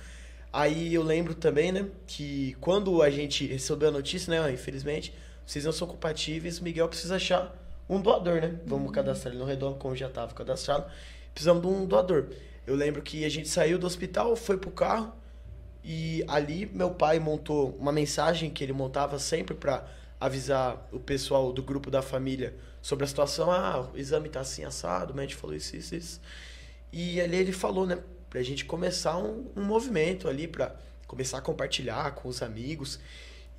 Aí 0.53 0.93
eu 0.93 1.01
lembro 1.01 1.33
também, 1.33 1.71
né, 1.71 1.87
que 2.05 2.55
quando 2.61 3.01
a 3.01 3.09
gente 3.09 3.47
recebeu 3.47 3.89
a 3.89 3.91
notícia, 3.91 4.29
né, 4.29 4.53
infelizmente, 4.53 5.11
vocês 5.43 5.65
não 5.65 5.71
são 5.71 5.87
compatíveis, 5.87 6.59
Miguel 6.59 6.87
precisa 6.87 7.15
achar 7.15 7.51
um 7.95 8.01
doador, 8.01 8.41
né? 8.41 8.59
Vamos 8.65 8.91
cadastrar 8.91 9.33
ele 9.33 9.41
no 9.41 9.47
redondo, 9.47 9.77
como 9.77 9.95
já 9.95 10.07
estava 10.07 10.33
cadastrado. 10.33 10.85
Precisamos 11.33 11.61
de 11.61 11.67
um 11.67 11.85
doador. 11.85 12.27
Eu 12.65 12.75
lembro 12.75 13.01
que 13.01 13.25
a 13.25 13.29
gente 13.29 13.49
saiu 13.49 13.77
do 13.77 13.85
hospital, 13.85 14.35
foi 14.35 14.57
pro 14.57 14.71
carro 14.71 15.13
e 15.83 16.23
ali 16.27 16.65
meu 16.73 16.91
pai 16.91 17.19
montou 17.19 17.75
uma 17.77 17.91
mensagem 17.91 18.49
que 18.49 18.63
ele 18.63 18.71
montava 18.71 19.19
sempre 19.19 19.53
para 19.53 19.85
avisar 20.19 20.87
o 20.91 20.99
pessoal 20.99 21.51
do 21.51 21.61
grupo 21.61 21.91
da 21.91 22.01
família 22.01 22.55
sobre 22.81 23.03
a 23.03 23.07
situação. 23.07 23.51
Ah, 23.51 23.89
o 23.93 23.97
exame 23.97 24.29
tá 24.29 24.39
assim 24.39 24.63
assado, 24.63 25.11
o 25.11 25.15
médico 25.15 25.41
falou 25.41 25.55
isso, 25.55 25.75
isso, 25.75 25.95
isso. 25.95 26.21
E 26.91 27.19
ali 27.19 27.35
ele 27.35 27.51
falou, 27.51 27.85
né, 27.85 27.99
pra 28.29 28.41
gente 28.41 28.63
começar 28.63 29.17
um, 29.17 29.45
um 29.55 29.63
movimento 29.63 30.29
ali 30.29 30.47
para 30.47 30.75
começar 31.05 31.39
a 31.39 31.41
compartilhar 31.41 32.15
com 32.15 32.29
os 32.29 32.41
amigos. 32.41 32.99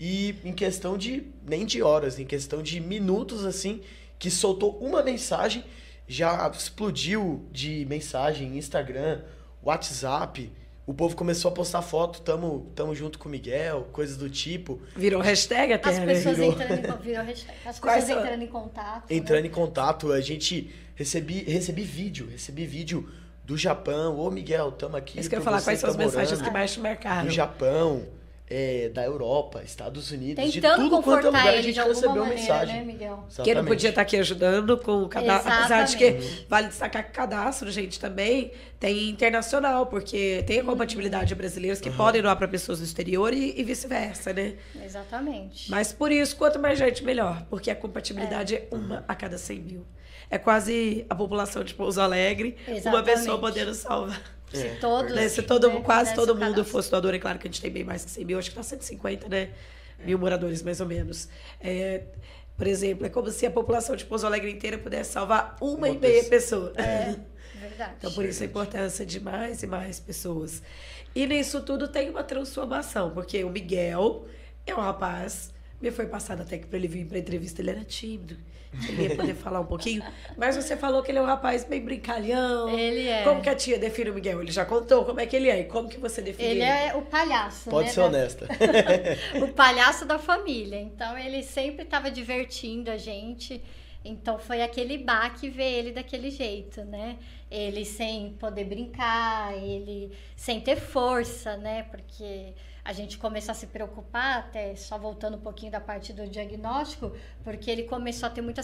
E 0.01 0.37
em 0.43 0.53
questão 0.53 0.97
de 0.97 1.27
nem 1.47 1.67
de 1.67 1.83
horas, 1.83 2.19
em 2.19 2.25
questão 2.25 2.63
de 2.63 2.81
minutos 2.81 3.45
assim, 3.45 3.83
que 4.19 4.31
soltou 4.31 4.79
uma 4.79 5.03
mensagem 5.03 5.65
já 6.07 6.51
explodiu 6.55 7.47
de 7.51 7.87
mensagem, 7.87 8.57
Instagram, 8.59 9.23
WhatsApp. 9.63 10.53
O 10.87 10.93
povo 10.93 11.17
começou 11.17 11.51
a 11.51 11.55
postar 11.55 11.81
foto, 11.81 12.21
tamo, 12.21 12.71
tamo 12.75 12.95
junto 12.95 13.19
com 13.19 13.27
o 13.27 13.33
Miguel, 13.33 13.89
coisas 13.91 14.19
do 14.19 14.29
tipo. 14.29 14.83
Virou 14.95 15.23
hashtag 15.23 15.73
até, 15.73 15.89
As 15.89 15.99
né? 15.99 16.07
pessoas 16.07 16.37
Virou. 16.37 16.53
entrando 16.53 16.73
em, 17.01 17.03
virou 17.03 17.25
hashtag. 17.25 17.59
As 17.65 17.81
Quais 17.81 18.05
pessoas 18.05 18.19
são- 18.19 18.27
entrando 18.27 18.43
em 18.43 18.53
contato. 18.53 19.11
Entrando 19.11 19.41
né? 19.43 19.49
em 19.49 19.51
contato, 19.51 20.13
a 20.13 20.21
gente 20.21 20.71
recebi, 20.95 21.43
recebi 21.45 21.83
vídeo, 21.85 22.29
recebi 22.31 22.67
vídeo 22.67 23.09
do 23.43 23.57
Japão. 23.57 24.19
Ô 24.19 24.31
Miguel, 24.31 24.73
tamo 24.73 24.97
aqui. 24.99 25.19
Isso 25.19 25.29
que 25.31 25.35
eu 25.35 25.39
ia 25.39 25.45
falar, 25.45 25.63
quais 25.63 25.81
são 25.81 25.89
as 25.89 25.97
mensagens 25.97 26.43
que 26.43 26.51
mais 26.51 26.73
te 26.75 26.81
marcaram? 26.81 27.29
Do 27.29 27.33
Japão, 27.33 28.03
é, 28.49 28.91
da 28.91 29.03
Europa, 29.03 29.63
Estados 29.65 30.11
Unidos, 30.11 30.45
de 30.53 30.61
Tentando 30.61 30.91
tudo 30.91 31.03
quanto 31.03 31.23
é 31.23 31.27
lugar 31.27 31.47
a 31.49 31.53
ele 31.55 31.63
gente 31.63 31.75
de 31.75 31.81
recebeu 31.81 32.25
maneira, 32.25 32.41
mensagem. 32.41 32.75
né, 32.77 32.85
Miguel? 32.85 32.99
Que 32.99 33.15
não 33.15 33.27
Exatamente. 33.29 33.67
podia 33.69 33.89
estar 33.89 34.03
aqui 34.03 34.17
ajudando 34.19 34.77
com 34.77 35.03
o 35.03 35.09
cadastro. 35.09 35.51
Apesar 35.53 35.83
de 35.85 35.97
que 35.97 36.05
Exatamente. 36.05 36.47
vale 36.49 36.69
destacar 36.69 37.07
que 37.07 37.13
cadastro, 37.13 37.71
gente, 37.71 37.99
também 37.99 38.53
tem 38.79 39.09
internacional, 39.09 39.87
porque 39.87 40.45
tem 40.47 40.61
a 40.61 40.65
compatibilidade 40.65 41.29
de 41.29 41.35
brasileiros 41.35 41.81
que 41.81 41.91
podem 41.91 42.21
doar 42.21 42.37
para 42.37 42.47
pessoas 42.47 42.81
do 42.81 42.85
exterior 42.85 43.33
e, 43.33 43.59
e 43.59 43.65
vice-versa, 43.65 44.33
né? 44.35 44.57
Exatamente. 44.85 45.71
Mas 45.71 45.93
por 45.93 46.13
isso, 46.13 46.37
quanto 46.37 46.59
mais 46.59 46.79
gente, 46.79 47.03
melhor. 47.03 47.47
Porque 47.49 47.71
a 47.71 47.75
compatibilidade 47.77 48.57
é, 48.57 48.69
uma 48.71 49.05
a 49.09 49.15
cada 49.15 49.39
100 49.39 49.59
mil. 49.61 49.87
É 50.31 50.37
quase 50.39 51.07
a 51.09 51.15
população 51.15 51.65
de 51.65 51.73
Pouso 51.75 52.01
Alegre, 52.01 52.57
uma 52.67 52.77
Exatamente. 52.77 53.05
pessoa 53.05 53.39
podendo 53.39 53.75
salvar. 53.75 54.34
Se 54.55 54.67
É, 54.67 54.75
todos. 54.77 55.15
Né? 55.15 55.29
Se 55.29 55.43
todo, 55.43 55.69
né, 55.69 55.81
quase 55.83 56.15
todo 56.15 56.35
mundo 56.35 56.41
cadastro. 56.41 56.65
fosse 56.65 56.91
doador, 56.91 57.15
é 57.15 57.19
claro 57.19 57.39
que 57.39 57.47
a 57.47 57.51
gente 57.51 57.61
tem 57.61 57.71
bem 57.71 57.85
mais 57.85 58.05
que 58.05 58.11
100 58.11 58.25
mil, 58.25 58.39
acho 58.39 58.51
que 58.51 58.57
tá 58.57 58.63
150, 58.63 59.29
né? 59.29 59.51
Mil 60.05 60.19
moradores, 60.19 60.63
mais 60.63 60.81
ou 60.81 60.87
menos. 60.87 61.29
É, 61.61 62.03
por 62.57 62.67
exemplo, 62.67 63.07
é 63.07 63.09
como 63.09 63.31
se 63.31 63.47
a 63.47 63.51
população 63.51 63.97
de 63.97 64.05
Pouso 64.05 64.27
Alegre 64.27 64.51
inteira 64.51 64.79
pudesse 64.79 65.13
salvar 65.13 65.57
uma, 65.61 65.77
Uma 65.77 65.89
e 65.89 65.99
meia 65.99 66.25
pessoa. 66.25 66.71
pessoa. 66.71 66.87
É, 66.87 67.17
verdade. 67.59 67.95
Então, 67.99 68.13
por 68.13 68.25
isso 68.25 68.43
a 68.43 68.47
importância 68.47 69.05
de 69.07 69.21
mais 69.21 69.63
e 69.63 69.67
mais 69.67 69.99
pessoas. 69.99 70.63
E 71.15 71.27
nisso 71.27 71.61
tudo 71.63 71.89
tem 71.89 72.11
uma 72.11 72.23
transformação, 72.25 73.11
porque 73.11 73.43
o 73.45 73.51
Miguel 73.51 74.27
é 74.67 74.75
um 74.75 74.81
rapaz, 74.81 75.53
me 75.81 75.91
foi 75.91 76.07
passado 76.07 76.43
até 76.43 76.59
que 76.59 76.67
para 76.67 76.77
ele 76.79 76.89
vir 76.89 77.07
para 77.07 77.19
entrevista 77.19 77.63
ele 77.63 77.71
era 77.71 77.85
tímido, 77.85 78.37
ele 78.89 79.03
ia 79.09 79.17
poder 79.17 79.35
falar 79.35 79.61
um 79.61 79.67
pouquinho, 79.67 80.03
mas 80.37 80.57
você 80.57 80.77
falou 80.77 81.03
que 81.03 81.11
ele 81.11 81.19
é 81.19 81.23
um 81.23 81.27
rapaz 81.27 81.65
bem 81.65 81.81
brincalhão. 81.85 82.69
Ele 82.71 83.09
é. 83.09 83.23
Como 83.25 83.41
que 83.43 83.49
a 83.49 83.55
tia 83.55 83.79
define 83.79 84.11
o 84.11 84.15
Miguel? 84.15 84.41
Ele 84.43 84.51
já 84.53 84.65
contou 84.65 85.05
como 85.05 85.21
é 85.21 85.27
que 85.27 85.37
ele 85.37 85.49
é 85.49 85.61
e 85.61 85.65
como 85.65 85.89
que 85.89 85.99
você 85.99 86.21
define 86.23 86.49
Ele 86.51 86.63
é 86.63 86.95
o 86.95 87.03
palhaço, 87.03 87.71
Pode 87.71 87.87
né? 87.89 87.93
ser 87.93 88.01
da- 88.01 88.07
honesta. 88.07 88.49
o 89.43 89.49
palhaço 89.53 90.05
da 90.05 90.19
família. 90.19 90.81
Então 90.81 91.17
ele 91.19 91.43
sempre 91.43 91.85
estava 91.85 92.11
divertindo 92.11 92.91
a 92.91 92.97
gente. 92.97 93.63
Então 94.05 94.39
foi 94.39 94.61
aquele 94.63 94.99
baque 94.99 95.49
ver 95.49 95.65
ele 95.79 95.93
daquele 95.93 96.31
jeito, 96.31 96.85
né? 96.85 97.17
Ele 97.51 97.85
sem 97.85 98.33
poder 98.35 98.65
brincar, 98.65 99.57
ele 99.57 100.13
sem 100.37 100.61
ter 100.61 100.77
força, 100.77 101.57
né? 101.57 101.85
Porque 101.85 102.53
a 102.85 102.93
gente 102.93 103.17
começou 103.17 103.53
a 103.53 103.55
se 103.55 103.67
preocupar, 103.69 104.39
até 104.41 104.77
só 104.77 104.99
voltando 104.99 105.37
um 105.39 105.41
pouquinho 105.41 105.73
da 105.73 105.81
parte 105.81 106.13
do 106.13 106.29
diagnóstico, 106.29 107.13
porque 107.43 107.71
ele 107.71 107.85
começou 107.85 108.27
a 108.27 108.31
ter 108.31 108.43
muita 108.43 108.63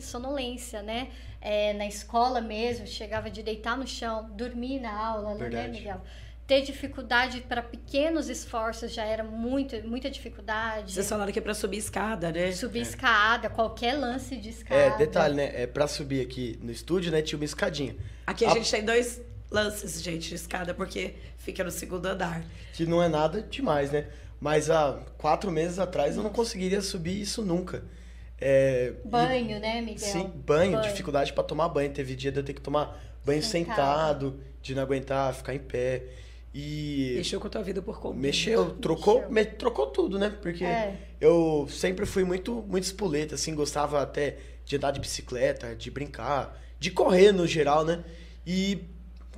sonolência, 0.00 0.80
né? 0.82 1.08
É, 1.40 1.72
na 1.72 1.86
escola 1.86 2.40
mesmo, 2.40 2.86
chegava 2.86 3.28
de 3.30 3.42
deitar 3.42 3.76
no 3.76 3.86
chão, 3.86 4.30
dormir 4.30 4.80
na 4.80 4.92
aula, 4.96 5.32
né, 5.34 5.38
Verdade. 5.40 5.70
Miguel? 5.70 6.00
Ter 6.46 6.62
dificuldade 6.62 7.42
para 7.42 7.60
pequenos 7.60 8.30
esforços 8.30 8.92
já 8.94 9.04
era 9.04 9.22
muito, 9.22 9.76
muita 9.86 10.08
dificuldade. 10.10 10.94
Vocês 10.94 11.06
falaram 11.08 11.30
que 11.30 11.38
é 11.38 11.42
pra 11.42 11.52
subir 11.52 11.76
escada, 11.76 12.32
né? 12.32 12.52
Subir 12.52 12.80
escada, 12.80 13.50
qualquer 13.50 13.94
lance 13.94 14.34
de 14.36 14.48
escada. 14.50 14.80
É, 14.80 14.96
detalhe, 14.96 15.34
né? 15.34 15.50
É, 15.62 15.66
pra 15.66 15.86
subir 15.86 16.22
aqui 16.22 16.58
no 16.62 16.70
estúdio, 16.70 17.12
né, 17.12 17.20
tinha 17.20 17.38
uma 17.38 17.44
escadinha. 17.44 17.94
Aqui 18.26 18.46
a 18.46 18.50
A- 18.52 18.54
gente 18.54 18.70
tem 18.70 18.82
dois 18.82 19.20
lances, 19.50 20.02
gente, 20.02 20.28
de 20.28 20.34
escada, 20.34 20.74
porque 20.74 21.14
fica 21.36 21.62
no 21.64 21.70
segundo 21.70 22.06
andar. 22.06 22.44
Que 22.72 22.84
não 22.86 23.02
é 23.02 23.08
nada 23.08 23.40
demais, 23.42 23.90
né? 23.90 24.06
Mas 24.40 24.70
há 24.70 25.00
quatro 25.16 25.50
meses 25.50 25.78
atrás 25.78 26.16
eu 26.16 26.22
não 26.22 26.30
conseguiria 26.30 26.80
subir 26.80 27.20
isso 27.20 27.42
nunca. 27.42 27.82
É, 28.40 28.92
e- 29.04 29.08
Banho, 29.08 29.58
né, 29.58 29.80
Miguel? 29.80 29.98
Sim, 29.98 30.32
banho, 30.46 30.80
dificuldade 30.80 31.32
pra 31.32 31.42
tomar 31.42 31.68
banho. 31.68 31.90
Teve 31.92 32.14
dia 32.14 32.30
de 32.30 32.38
eu 32.38 32.44
ter 32.44 32.52
que 32.52 32.60
tomar 32.60 32.96
banho 33.24 33.42
Sentado. 33.42 33.74
sentado, 33.76 34.40
de 34.62 34.74
não 34.74 34.82
aguentar, 34.82 35.34
ficar 35.34 35.54
em 35.54 35.58
pé. 35.58 36.04
E 36.54 37.14
Mexeu 37.16 37.40
com 37.40 37.46
a 37.46 37.50
tua 37.50 37.62
vida 37.62 37.82
por 37.82 38.00
conta. 38.00 38.16
mexeu, 38.16 38.70
trocou, 38.76 39.16
Mexeu. 39.16 39.30
me- 39.32 39.44
trocou 39.44 39.86
tudo, 39.88 40.18
né? 40.18 40.30
Porque 40.40 40.64
É. 40.64 40.96
eu 41.20 41.66
sempre 41.70 42.06
fui 42.06 42.24
muito, 42.24 42.64
muito 42.66 42.84
espoleta, 42.84 43.34
assim, 43.34 43.54
gostava 43.54 44.00
até 44.02 44.36
de 44.64 44.76
andar 44.76 44.90
de 44.92 45.00
bicicleta, 45.00 45.74
de 45.74 45.90
brincar, 45.90 46.58
de 46.78 46.90
correr 46.90 47.32
no 47.32 47.46
geral, 47.46 47.84
né? 47.84 48.02
E 48.46 48.84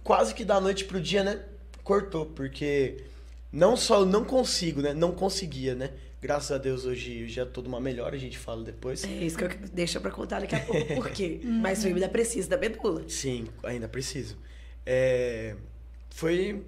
quase 0.02 0.34
que 0.34 0.44
da 0.44 0.60
noite 0.60 0.84
pro 0.84 1.00
dia, 1.00 1.22
né? 1.22 1.40
Cortou, 1.82 2.26
porque 2.26 3.04
não 3.52 3.76
só 3.76 4.00
eu 4.00 4.06
não 4.06 4.24
consigo, 4.24 4.80
né? 4.80 4.94
Não 4.94 5.12
conseguia, 5.12 5.74
né? 5.74 5.90
Graças 6.20 6.52
a 6.52 6.58
Deus 6.58 6.84
hoje 6.84 7.26
já 7.28 7.46
tô 7.46 7.62
numa 7.62 7.80
melhor, 7.80 8.12
a 8.12 8.18
gente 8.18 8.38
fala 8.38 8.62
depois. 8.62 9.04
É 9.04 9.08
isso 9.08 9.38
que 9.38 9.44
eu 9.44 9.48
deixa 9.72 9.98
pra 9.98 10.10
contar 10.10 10.40
daqui 10.40 10.54
a 10.54 10.60
pouco. 10.60 10.94
Por 10.94 11.10
quê? 11.10 11.40
Mas 11.42 11.84
eu 11.84 11.94
ainda 11.94 12.08
preciso 12.08 12.48
da 12.48 12.58
medula. 12.58 13.02
Sim, 13.08 13.46
ainda 13.62 13.88
preciso. 13.88 14.36
É, 14.84 15.56
foi. 16.10 16.62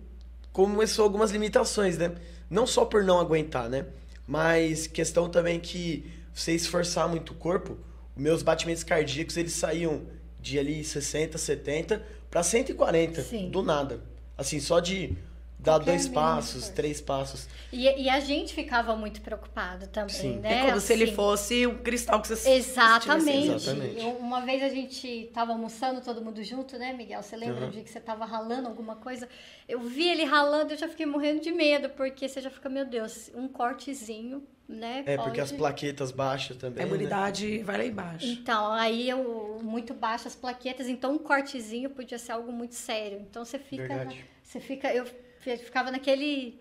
Começou 0.52 1.04
algumas 1.04 1.30
limitações, 1.30 1.98
né? 1.98 2.14
Não 2.48 2.66
só 2.66 2.84
por 2.84 3.04
não 3.04 3.20
aguentar, 3.20 3.68
né? 3.68 3.86
Mas 4.26 4.86
questão 4.86 5.28
também 5.28 5.60
que 5.60 6.10
você 6.32 6.52
esforçar 6.52 7.08
muito 7.08 7.32
o 7.32 7.36
corpo, 7.36 7.76
meus 8.16 8.42
batimentos 8.42 8.82
cardíacos 8.82 9.36
eles 9.36 9.52
saíam 9.52 10.02
de 10.40 10.58
ali 10.58 10.82
60, 10.82 11.36
70 11.36 12.02
para 12.32 12.42
140 12.42 13.20
Sim. 13.22 13.50
do 13.50 13.62
nada. 13.62 14.00
Assim, 14.38 14.58
só 14.58 14.80
de 14.80 15.14
dar 15.58 15.72
Qualquer 15.74 15.92
dois 15.92 16.08
passos, 16.08 16.54
esforço. 16.56 16.72
três 16.74 17.00
passos. 17.00 17.48
E, 17.72 17.82
e 18.02 18.08
a 18.08 18.18
gente 18.18 18.52
ficava 18.54 18.96
muito 18.96 19.20
preocupado 19.20 19.86
também, 19.86 20.08
Sim. 20.16 20.38
né? 20.40 20.60
É 20.62 20.66
como 20.66 20.80
se 20.80 20.92
ele 20.92 21.04
Assim, 21.04 21.14
fosse 21.14 21.66
um 21.66 21.76
cristal 21.76 22.20
que 22.20 22.28
você 22.28 22.50
Exatamente. 22.54 23.48
Exatamente. 23.52 24.00
Uma 24.18 24.40
vez 24.40 24.62
a 24.62 24.68
gente 24.70 25.30
tava 25.32 25.52
almoçando 25.52 26.00
todo 26.00 26.20
mundo 26.20 26.42
junto, 26.42 26.76
né, 26.78 26.92
Miguel? 26.94 27.22
Você 27.22 27.36
lembra 27.36 27.60
Uhum. 27.60 27.66
do 27.68 27.72
dia 27.74 27.84
que 27.84 27.90
você 27.90 28.00
tava 28.00 28.24
ralando 28.24 28.66
alguma 28.66 28.96
coisa? 28.96 29.28
Eu 29.68 29.80
vi 29.80 30.08
ele 30.08 30.24
ralando, 30.24 30.72
eu 30.72 30.76
já 30.78 30.88
fiquei 30.88 31.06
morrendo 31.06 31.40
de 31.42 31.52
medo, 31.52 31.90
porque 31.90 32.28
você 32.28 32.40
já 32.40 32.50
fica, 32.50 32.68
meu 32.68 32.84
Deus, 32.86 33.30
um 33.34 33.46
cortezinho, 33.46 34.42
né? 34.72 35.04
É, 35.06 35.16
porque 35.16 35.30
pode- 35.30 35.40
as 35.40 35.52
plaquetas 35.52 36.10
baixas 36.10 36.56
A 36.56 36.60
também. 36.60 36.84
né? 36.84 36.90
imunidade 36.90 37.58
vai 37.62 37.78
lá 37.78 37.84
embaixo. 37.84 38.26
Então, 38.26 38.72
aí 38.72 39.08
eu 39.08 39.60
muito 39.62 39.92
baixas 39.94 40.34
plaquetas, 40.34 40.88
então 40.88 41.12
um 41.12 41.18
cortezinho 41.18 41.90
podia 41.90 42.18
ser 42.18 42.32
algo 42.32 42.50
muito 42.50 42.74
sério. 42.74 43.18
Então 43.20 43.44
você 43.44 43.58
fica, 43.58 43.86
Verdade. 43.86 44.24
você 44.42 44.58
fica, 44.60 44.92
eu 44.92 45.04
fi- 45.40 45.56
ficava 45.58 45.90
naquele, 45.90 46.58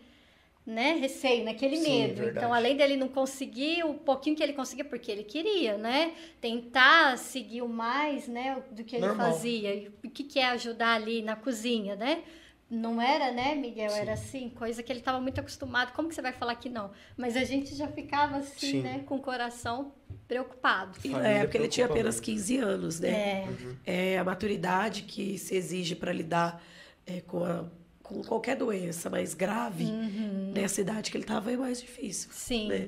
né, 0.66 0.94
receio, 0.94 1.44
naquele 1.44 1.78
Sim, 1.78 2.02
medo. 2.02 2.16
verdade. 2.16 2.38
Então, 2.38 2.54
além 2.54 2.78
dele 2.78 2.96
não 2.96 3.08
conseguir 3.08 3.84
o 3.84 3.96
pouquinho 3.96 4.36
que 4.36 4.44
ele 4.44 4.54
conseguia, 4.54 4.86
porque 4.86 5.12
ele 5.12 5.24
queria, 5.24 5.78
né, 5.78 6.14
tentar 6.40 7.18
seguir 7.18 7.62
o 7.64 7.68
mais, 7.68 8.28
né, 8.28 8.62
do 8.72 8.84
que 8.84 8.96
ele 8.96 9.08
Normal. 9.08 9.32
fazia. 9.32 9.74
E 9.74 9.88
o 10.04 10.10
que 10.10 10.24
que 10.24 10.40
é 10.40 10.46
ajudar 10.50 10.94
ali 10.96 11.22
na 11.24 11.36
cozinha, 11.36 11.96
né? 11.96 12.22
Não 12.72 13.02
era, 13.02 13.32
né, 13.34 13.54
Miguel? 13.54 13.90
Sim. 13.90 14.00
Era 14.00 14.14
assim, 14.14 14.50
coisa 14.50 14.82
que 14.82 14.90
ele 14.92 15.00
estava 15.00 15.20
muito 15.20 15.40
acostumado. 15.42 15.92
Como 15.92 16.08
que 16.08 16.16
você 16.16 16.22
vai 16.22 16.32
falar 16.32 16.56
que 16.56 16.70
não? 16.70 16.90
Mas 17.18 17.36
a 17.36 17.44
gente 17.44 17.76
já 17.76 17.86
ficava 17.88 18.38
assim, 18.38 18.58
Sim. 18.72 18.82
né, 18.82 19.04
com 19.06 19.16
o 19.18 19.20
coração 19.20 19.92
preocupado. 20.26 20.98
E 21.04 21.10
na 21.10 21.16
Família 21.18 21.38
época 21.40 21.58
ele 21.58 21.68
tinha 21.68 21.86
apenas 21.86 22.20
15 22.22 22.58
anos, 22.58 23.00
né? 23.02 23.10
É. 23.86 24.14
É 24.14 24.20
a 24.20 24.24
maturidade 24.24 25.02
que 25.04 25.38
se 25.38 25.54
exige 25.56 25.96
para 25.96 26.14
lidar 26.14 26.64
é, 27.06 27.20
com, 27.20 27.44
a- 27.44 27.66
com 28.02 28.22
qualquer 28.24 28.56
doença 28.56 29.10
mais 29.10 29.34
grave 29.34 29.84
Uhum. 29.84 30.54
nessa 30.56 30.80
idade 30.80 31.12
que 31.12 31.18
ele 31.18 31.26
estava 31.26 31.52
é 31.52 31.58
mais 31.58 31.82
difícil. 31.82 32.30
Sim. 32.32 32.70
Né? 32.70 32.88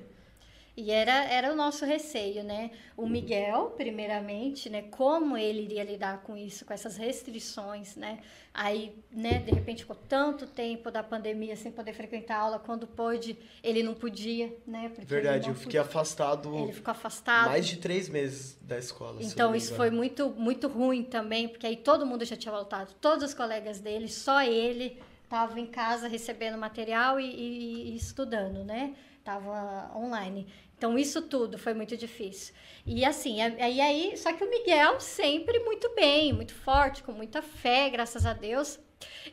E 0.76 0.90
era, 0.90 1.26
era 1.26 1.52
o 1.52 1.56
nosso 1.56 1.86
receio, 1.86 2.44
né? 2.44 2.72
O 2.98 3.08
Miguel, 3.08 3.74
primeiramente, 3.78 4.72
né? 4.72 4.82
Como 4.90 5.38
ele 5.38 5.62
iria 5.62 5.84
lidar 5.84 6.24
com 6.24 6.36
isso, 6.36 6.66
com 6.66 6.74
essas 6.74 6.98
restrições, 6.98 7.96
né? 7.96 8.20
Aí, 8.52 8.96
né, 9.12 9.40
de 9.40 9.52
repente 9.52 9.82
ficou 9.82 9.96
tanto 9.96 10.48
tempo 10.48 10.90
da 10.90 11.04
pandemia 11.04 11.56
sem 11.56 11.72
poder 11.72 11.94
frequentar 11.94 12.38
aula, 12.38 12.60
quando 12.60 12.88
pôde, 12.88 13.38
ele 13.64 13.84
não 13.84 13.94
podia, 13.94 14.56
né? 14.66 14.92
Verdade, 15.00 15.50
eu 15.50 15.56
fiquei 15.56 15.80
podia. 15.80 15.82
afastado. 15.82 16.56
Ele 16.58 16.74
ficou 16.74 16.92
afastado. 16.92 17.50
Mais 17.50 17.68
de 17.68 17.78
três 17.78 18.10
meses 18.10 18.58
da 18.62 18.78
escola. 18.78 19.18
Então, 19.22 19.56
isso 19.56 19.76
foi 19.76 19.92
muito, 19.92 20.30
muito 20.32 20.68
ruim 20.68 21.04
também, 21.04 21.48
porque 21.48 21.68
aí 21.68 21.78
todo 21.78 22.06
mundo 22.06 22.26
já 22.26 22.36
tinha 22.36 22.52
voltado, 22.52 22.94
todos 23.00 23.24
os 23.24 23.34
colegas 23.34 23.80
dele, 23.80 24.08
só 24.08 24.42
ele 24.42 25.00
estava 25.24 25.60
em 25.60 25.66
casa 25.66 26.08
recebendo 26.08 26.58
material 26.58 27.20
e, 27.20 27.26
e, 27.26 27.92
e 27.92 27.96
estudando, 27.96 28.64
né? 28.64 28.96
Tava 29.24 29.92
online. 29.96 30.48
Então, 30.78 30.98
isso 30.98 31.22
tudo 31.22 31.58
foi 31.58 31.74
muito 31.74 31.96
difícil. 31.96 32.54
E 32.86 33.06
assim, 33.06 33.42
aí, 33.42 33.80
aí, 33.80 34.18
só 34.18 34.34
que 34.34 34.44
o 34.44 34.50
Miguel 34.50 35.00
sempre 35.00 35.60
muito 35.60 35.94
bem, 35.96 36.34
muito 36.34 36.54
forte, 36.54 37.04
com 37.04 37.14
muita 37.14 37.42
fé, 37.42 37.90
graças 37.90 38.26
a 38.26 38.34
Deus. 38.34 38.80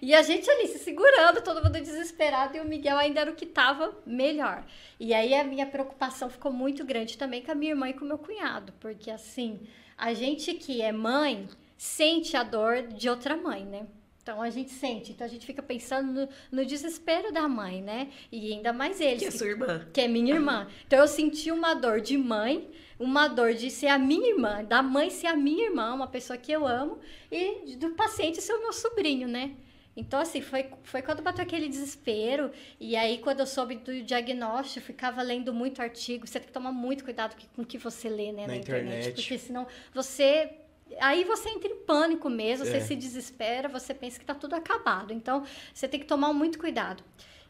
E 0.01 0.15
a 0.15 0.23
gente 0.23 0.49
ali 0.49 0.69
se 0.69 0.79
segurando, 0.79 1.43
todo 1.43 1.63
mundo 1.63 1.81
desesperado, 1.81 2.57
e 2.57 2.61
o 2.61 2.65
Miguel 2.65 2.97
ainda 2.97 3.21
era 3.21 3.31
o 3.31 3.35
que 3.35 3.45
estava 3.45 3.97
melhor. 4.07 4.65
E 4.99 5.13
aí 5.13 5.35
a 5.35 5.45
minha 5.45 5.67
preocupação 5.67 6.31
ficou 6.31 6.53
muito 6.53 6.85
grande 6.85 7.19
também 7.19 7.43
com 7.43 7.53
a 7.53 7.55
minha 7.55 7.73
irmã 7.73 7.89
e 7.89 7.95
com 7.95 8.05
o 8.05 8.09
meu 8.09 8.19
cunhado, 8.19 8.73
porque 8.81 9.11
assim, 9.11 9.61
a 9.97 10.15
gente 10.15 10.55
que 10.55 10.81
é 10.81 10.93
mãe 10.93 11.49
sente 11.77 12.37
a 12.37 12.43
dor 12.43 12.83
de 12.83 13.09
outra 13.09 13.37
mãe, 13.37 13.65
né? 13.65 13.87
Então 14.23 14.43
a 14.43 14.51
gente 14.51 14.71
sente, 14.71 15.13
então 15.13 15.27
a 15.27 15.31
gente 15.31 15.47
fica 15.47 15.63
pensando 15.63 16.13
no, 16.13 16.29
no 16.53 16.67
desespero 16.67 17.33
da 17.33 17.49
mãe, 17.49 17.81
né? 17.81 18.09
E 18.31 18.53
ainda 18.53 18.73
mais 18.73 19.01
eles. 19.01 19.21
Que 19.21 19.25
é 19.25 19.31
sua 19.31 19.47
irmã. 19.47 19.87
Que 19.93 20.03
é 20.03 20.09
minha 20.09 20.35
irmã. 20.35 20.69
Então 20.87 20.99
eu 20.99 21.09
senti 21.09 21.51
uma 21.51 21.75
dor 21.75 22.01
de 22.01 22.19
mãe, 22.19 22.71
uma 22.99 23.29
dor 23.29 23.55
de 23.55 23.71
ser 23.71 23.87
a 23.87 23.99
minha 23.99 24.29
irmã, 24.29 24.63
da 24.63 24.83
mãe 24.83 25.09
ser 25.09 25.27
a 25.27 25.37
minha 25.37 25.67
irmã, 25.67 25.95
uma 25.95 26.07
pessoa 26.07 26.37
que 26.37 26.53
eu 26.53 26.67
amo, 26.67 26.99
e 27.33 27.77
do 27.77 27.91
paciente 27.91 28.43
ser 28.43 28.53
o 28.53 28.61
meu 28.61 28.73
sobrinho, 28.73 29.27
né? 29.27 29.53
Então, 29.97 30.21
assim, 30.21 30.41
foi, 30.41 30.67
foi 30.85 31.03
quando 31.03 31.21
bateu 31.21 31.43
aquele 31.43 31.69
desespero. 31.69 32.51
E 32.79 32.97
aí, 32.97 33.19
quando 33.19 33.41
eu 33.41 33.47
soube 33.47 33.77
do 33.77 34.03
diagnóstico, 34.03 34.87
ficava 34.87 35.21
lendo 35.21 35.53
muito 35.53 35.83
artigo. 35.83 36.27
Você 36.27 36.39
tem 36.39 36.47
que 36.47 36.53
tomar 36.53 36.73
muito 36.73 37.05
cuidado 37.05 37.37
com 37.55 37.63
o 37.63 37.67
que 37.67 37.77
você 37.77 38.09
lê, 38.09 38.33
né, 38.33 38.43
na, 38.43 38.49
na 38.49 38.57
internet. 38.57 38.87
internet. 38.87 39.15
Porque 39.15 39.39
senão 39.39 39.67
você 39.93 40.53
aí 40.99 41.25
você 41.25 41.49
entra 41.49 41.69
em 41.71 41.77
pânico 41.77 42.29
mesmo, 42.29 42.65
você 42.67 42.79
é. 42.79 42.81
se 42.81 42.97
desespera, 42.97 43.69
você 43.69 43.95
pensa 43.95 44.19
que 44.19 44.25
está 44.25 44.35
tudo 44.35 44.55
acabado. 44.55 45.13
Então, 45.13 45.45
você 45.73 45.87
tem 45.87 46.01
que 46.01 46.07
tomar 46.07 46.33
muito 46.33 46.59
cuidado. 46.59 47.03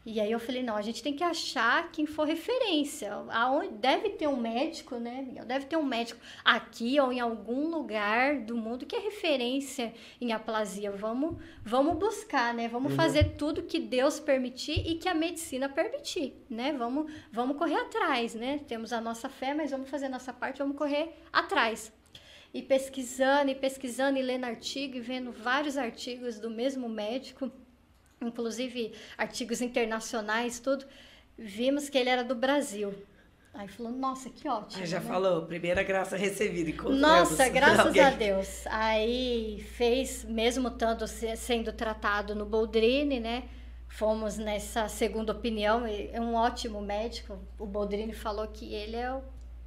E 0.03 0.19
aí 0.19 0.31
eu 0.31 0.39
falei, 0.39 0.63
não, 0.63 0.75
a 0.75 0.81
gente 0.81 1.03
tem 1.03 1.13
que 1.13 1.23
achar 1.23 1.91
quem 1.91 2.07
for 2.07 2.25
referência. 2.25 3.13
Aonde 3.29 3.69
deve 3.75 4.09
ter 4.09 4.27
um 4.27 4.35
médico, 4.35 4.95
né, 4.95 5.21
Miguel? 5.21 5.45
Deve 5.45 5.67
ter 5.67 5.77
um 5.77 5.83
médico 5.83 6.19
aqui 6.43 6.99
ou 6.99 7.13
em 7.13 7.19
algum 7.19 7.69
lugar 7.69 8.39
do 8.39 8.57
mundo 8.57 8.83
que 8.83 8.95
é 8.95 8.99
referência 8.99 9.93
em 10.19 10.33
aplasia. 10.33 10.91
Vamos, 10.91 11.37
vamos 11.63 11.97
buscar, 11.97 12.51
né? 12.51 12.67
Vamos 12.67 12.91
uhum. 12.91 12.97
fazer 12.97 13.35
tudo 13.35 13.61
que 13.61 13.79
Deus 13.79 14.19
permitir 14.19 14.87
e 14.87 14.95
que 14.95 15.07
a 15.07 15.13
medicina 15.13 15.69
permitir, 15.69 16.33
né? 16.49 16.73
Vamos, 16.73 17.11
vamos 17.31 17.55
correr 17.55 17.75
atrás, 17.75 18.33
né? 18.33 18.59
Temos 18.67 18.91
a 18.91 18.99
nossa 18.99 19.29
fé, 19.29 19.53
mas 19.53 19.69
vamos 19.69 19.87
fazer 19.87 20.07
a 20.07 20.09
nossa 20.09 20.33
parte, 20.33 20.57
vamos 20.57 20.77
correr 20.77 21.15
atrás 21.31 21.93
e 22.53 22.61
pesquisando 22.61 23.51
e 23.51 23.55
pesquisando 23.55 24.17
e 24.17 24.21
lendo 24.21 24.45
artigo 24.45 24.97
e 24.97 25.01
vendo 25.01 25.31
vários 25.31 25.77
artigos 25.77 26.39
do 26.39 26.49
mesmo 26.49 26.89
médico, 26.89 27.51
inclusive 28.21 28.93
artigos 29.17 29.61
internacionais, 29.61 30.59
tudo, 30.59 30.85
vimos 31.37 31.89
que 31.89 31.97
ele 31.97 32.09
era 32.09 32.23
do 32.23 32.35
Brasil. 32.35 32.93
Aí 33.53 33.67
falou, 33.67 33.91
nossa, 33.91 34.29
que 34.29 34.47
ótimo. 34.47 34.81
Aí 34.81 34.87
já 34.87 34.99
né? 34.99 35.05
falou, 35.05 35.45
primeira 35.45 35.83
graça 35.83 36.15
recebida. 36.15 36.89
Nossa, 36.89 37.47
graças 37.49 37.87
alguém. 37.87 38.01
a 38.01 38.09
Deus. 38.09 38.65
Aí 38.67 39.65
fez, 39.75 40.23
mesmo 40.23 40.71
tanto 40.71 41.05
sendo 41.07 41.73
tratado 41.73 42.33
no 42.33 42.45
Boldrini, 42.45 43.19
né? 43.19 43.43
Fomos 43.89 44.37
nessa 44.37 44.87
segunda 44.87 45.33
opinião, 45.33 45.85
é 45.85 46.19
um 46.19 46.33
ótimo 46.33 46.81
médico. 46.81 47.37
O 47.59 47.65
Boldrini 47.65 48.13
falou 48.13 48.47
que 48.47 48.73
ele 48.73 48.95
é 48.95 49.11
o 49.11 49.21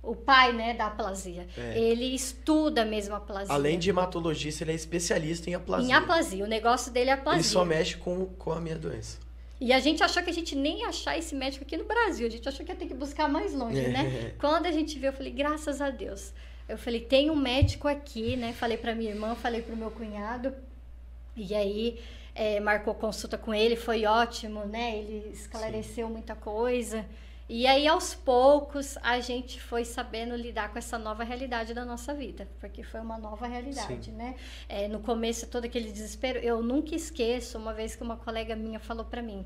o 0.06 0.14
pai, 0.14 0.52
né, 0.52 0.74
da 0.74 0.86
aplasia. 0.86 1.46
É. 1.56 1.78
Ele 1.78 2.14
estuda 2.14 2.84
mesmo 2.84 3.14
a 3.14 3.18
aplasia. 3.18 3.54
Além 3.54 3.78
de 3.78 3.90
hematologista, 3.90 4.64
ele 4.64 4.72
é 4.72 4.74
especialista 4.74 5.50
em 5.50 5.54
aplasia. 5.54 5.88
Em 5.88 5.92
aplasia. 5.92 6.44
O 6.44 6.48
negócio 6.48 6.92
dele 6.92 7.10
é 7.10 7.14
aplasia. 7.14 7.40
Ele 7.40 7.48
só 7.48 7.64
mexe 7.64 7.96
com, 7.96 8.26
com 8.26 8.52
a 8.52 8.60
minha 8.60 8.76
doença. 8.76 9.18
E 9.60 9.72
a 9.72 9.78
gente 9.78 10.02
achou 10.02 10.22
que 10.22 10.30
a 10.30 10.32
gente 10.34 10.54
nem 10.54 10.80
ia 10.80 10.88
achar 10.88 11.16
esse 11.16 11.34
médico 11.34 11.64
aqui 11.64 11.76
no 11.76 11.84
Brasil. 11.84 12.26
A 12.26 12.30
gente 12.30 12.48
achou 12.48 12.64
que 12.66 12.72
ia 12.72 12.76
ter 12.76 12.86
que 12.86 12.94
buscar 12.94 13.28
mais 13.28 13.54
longe, 13.54 13.80
é. 13.80 13.88
né? 13.88 14.32
Quando 14.38 14.66
a 14.66 14.72
gente 14.72 14.98
viu, 14.98 15.10
eu 15.10 15.12
falei, 15.12 15.32
graças 15.32 15.80
a 15.80 15.90
Deus. 15.90 16.32
Eu 16.68 16.76
falei, 16.76 17.00
tem 17.00 17.30
um 17.30 17.36
médico 17.36 17.88
aqui, 17.88 18.36
né? 18.36 18.52
Falei 18.52 18.76
para 18.76 18.94
minha 18.94 19.10
irmã, 19.10 19.34
falei 19.34 19.62
para 19.62 19.74
o 19.74 19.76
meu 19.76 19.90
cunhado. 19.90 20.54
E 21.36 21.54
aí, 21.54 21.98
é, 22.34 22.58
marcou 22.58 22.94
consulta 22.94 23.38
com 23.38 23.54
ele, 23.54 23.76
foi 23.76 24.04
ótimo, 24.06 24.64
né? 24.64 24.98
Ele 24.98 25.30
esclareceu 25.32 26.08
Sim. 26.08 26.12
muita 26.12 26.34
coisa. 26.34 27.06
E 27.46 27.66
aí, 27.66 27.86
aos 27.86 28.14
poucos, 28.14 28.96
a 29.02 29.20
gente 29.20 29.60
foi 29.60 29.84
sabendo 29.84 30.34
lidar 30.34 30.72
com 30.72 30.78
essa 30.78 30.98
nova 30.98 31.22
realidade 31.22 31.74
da 31.74 31.84
nossa 31.84 32.14
vida, 32.14 32.48
porque 32.58 32.82
foi 32.82 33.00
uma 33.00 33.18
nova 33.18 33.46
realidade, 33.46 34.06
Sim. 34.06 34.12
né? 34.12 34.34
É, 34.66 34.88
no 34.88 35.00
começo, 35.00 35.46
todo 35.46 35.66
aquele 35.66 35.92
desespero, 35.92 36.38
eu 36.38 36.62
nunca 36.62 36.94
esqueço 36.94 37.58
uma 37.58 37.74
vez 37.74 37.94
que 37.94 38.02
uma 38.02 38.16
colega 38.16 38.56
minha 38.56 38.80
falou 38.80 39.04
para 39.04 39.20
mim: 39.20 39.44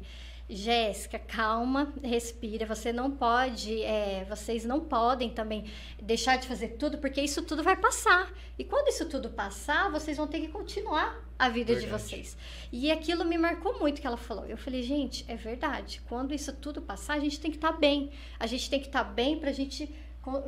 Jéssica, 0.49 1.19
calma, 1.19 1.93
respira. 2.03 2.65
Você 2.65 2.91
não 2.91 3.11
pode, 3.11 3.83
é, 3.83 4.25
vocês 4.27 4.65
não 4.65 4.81
podem 4.81 5.29
também 5.29 5.71
deixar 6.01 6.37
de 6.37 6.49
fazer 6.49 6.69
tudo, 6.71 6.97
porque 6.99 7.21
isso 7.21 7.43
tudo 7.43 7.63
vai 7.63 7.77
passar. 7.77 8.33
E 8.59 8.65
quando 8.65 8.89
isso 8.89 9.07
tudo 9.07 9.29
passar, 9.29 9.91
vocês 9.91 10.17
vão 10.17 10.27
ter 10.27 10.41
que 10.41 10.49
continuar 10.49 11.23
a 11.39 11.51
vida 11.51 11.75
verdade. 11.75 11.87
de 11.87 11.93
vocês. 11.93 12.37
E 12.73 12.91
aquilo 12.91 13.27
me 13.27 13.37
marcou 13.37 13.79
muito 13.79 14.01
que 14.01 14.07
ela 14.07 14.17
falou. 14.17 14.47
Eu 14.47 14.57
falei, 14.57 14.83
gente, 14.83 15.25
é 15.29 15.37
verdade. 15.37 16.01
Quando 16.09 16.35
isso 16.35 16.53
tudo 16.55 16.81
passar, 16.81 17.15
a 17.15 17.21
gente 17.21 17.39
tem 17.39 17.51
que 17.51 17.59
estar 17.59 17.73
tá 17.73 17.79
bem. 17.79 18.11
A 18.41 18.47
gente 18.47 18.71
tem 18.71 18.81
que 18.81 18.87
estar 18.87 19.05
tá 19.05 19.11
bem 19.11 19.39
para 19.39 19.51
a 19.51 19.53
gente 19.53 19.95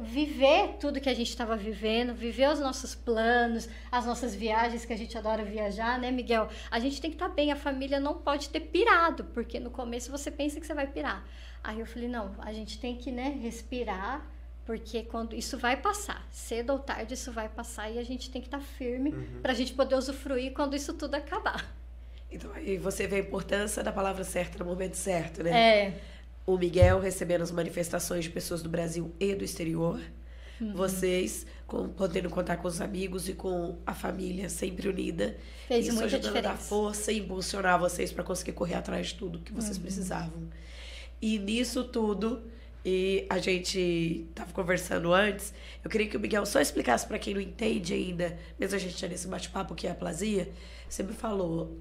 viver 0.01 0.77
tudo 0.79 1.01
que 1.01 1.09
a 1.09 1.15
gente 1.15 1.29
estava 1.29 1.57
vivendo, 1.57 2.15
viver 2.15 2.49
os 2.51 2.61
nossos 2.61 2.95
planos, 2.95 3.69
as 3.91 4.07
nossas 4.07 4.35
viagens 4.35 4.85
que 4.85 4.93
a 4.93 4.97
gente 4.97 5.17
adora 5.17 5.45
viajar, 5.45 5.99
né, 5.99 6.11
Miguel? 6.11 6.49
A 6.71 6.79
gente 6.79 7.01
tem 7.01 7.11
que 7.11 7.17
estar 7.17 7.29
tá 7.29 7.35
bem, 7.35 7.53
a 7.53 7.57
família 7.57 7.99
não 8.01 8.15
pode 8.15 8.49
ter 8.49 8.61
pirado, 8.61 9.25
porque 9.35 9.59
no 9.59 9.71
começo 9.71 10.11
você 10.11 10.31
pensa 10.31 10.61
que 10.61 10.67
você 10.67 10.75
vai 10.75 10.87
pirar. 10.87 11.25
Aí 11.63 11.81
eu 11.81 11.87
falei, 11.87 12.09
não, 12.09 12.35
a 12.39 12.53
gente 12.53 12.79
tem 12.79 12.97
que, 12.97 13.11
né, 13.11 13.39
respirar, 13.43 14.27
porque 14.65 15.03
quando 15.03 15.35
isso 15.35 15.59
vai 15.59 15.77
passar, 15.77 16.27
cedo 16.31 16.73
ou 16.73 16.79
tarde 16.79 17.15
isso 17.15 17.33
vai 17.33 17.49
passar 17.49 17.91
e 17.91 17.99
a 17.99 18.05
gente 18.05 18.31
tem 18.31 18.41
que 18.41 18.49
estar 18.49 18.59
tá 18.59 18.65
firme 18.65 19.11
uhum. 19.11 19.41
para 19.43 19.53
a 19.53 19.55
gente 19.55 19.73
poder 19.75 19.97
usufruir 19.97 20.53
quando 20.53 20.77
isso 20.77 20.95
tudo 20.95 21.15
acabar. 21.15 21.75
Então 22.31 22.53
aí 22.53 22.77
você 22.77 23.07
vê 23.07 23.17
a 23.17 23.19
importância 23.19 23.83
da 23.83 23.91
palavra 23.91 24.23
certa 24.23 24.59
no 24.59 24.65
momento 24.65 24.95
certo, 24.95 25.43
né? 25.43 25.51
É 25.87 26.01
o 26.47 26.57
Miguel 26.57 27.01
recebendo 27.01 27.43
as 27.43 27.51
manifestações 27.51 28.25
de 28.25 28.31
pessoas 28.31 28.63
do 28.63 28.69
Brasil 28.69 29.13
e 29.21 29.35
do 29.35 29.45
exterior. 29.45 30.01
Uhum. 30.61 30.75
Vocês 30.75 31.47
com, 31.67 31.89
podendo 31.89 32.29
contar 32.29 32.57
com 32.57 32.69
os 32.69 32.81
amigos 32.81 33.29
e 33.29 33.33
com 33.33 33.79
a 33.87 33.95
família 33.95 34.49
sempre 34.49 34.89
unida. 34.89 35.37
Fez 35.69 35.87
Isso 35.87 35.95
muita 35.95 36.07
ajudando 36.07 36.35
diferença. 36.35 36.49
a 36.49 36.53
dar 36.53 36.59
força 36.59 37.13
e 37.13 37.19
impulsionar 37.19 37.79
vocês 37.79 38.13
para 38.13 38.25
conseguir 38.25 38.53
correr 38.53 38.75
atrás 38.75 39.09
de 39.09 39.15
tudo 39.15 39.39
que 39.39 39.53
vocês 39.53 39.77
uhum. 39.77 39.83
precisavam. 39.83 40.43
E 41.23 41.39
nisso 41.39 41.85
tudo, 41.85 42.43
e 42.85 43.27
a 43.29 43.39
gente 43.39 44.27
estava 44.31 44.53
conversando 44.53 45.13
antes, 45.13 45.53
eu 45.85 45.91
queria 45.91 46.09
que 46.09 46.17
o 46.17 46.21
Miguel 46.21 46.45
só 46.45 46.61
explicasse 46.61 47.07
para 47.07 47.19
quem 47.19 47.35
não 47.35 47.41
entende 47.41 47.93
ainda, 47.93 48.39
mesmo 48.59 48.77
a 48.77 48.79
gente 48.79 49.07
nesse 49.07 49.29
bate-papo 49.29 49.75
que 49.75 49.87
é 49.87 49.91
a 49.91 49.95
plasia, 49.95 50.51
você 50.89 51.03
me 51.03 51.13
falou 51.13 51.79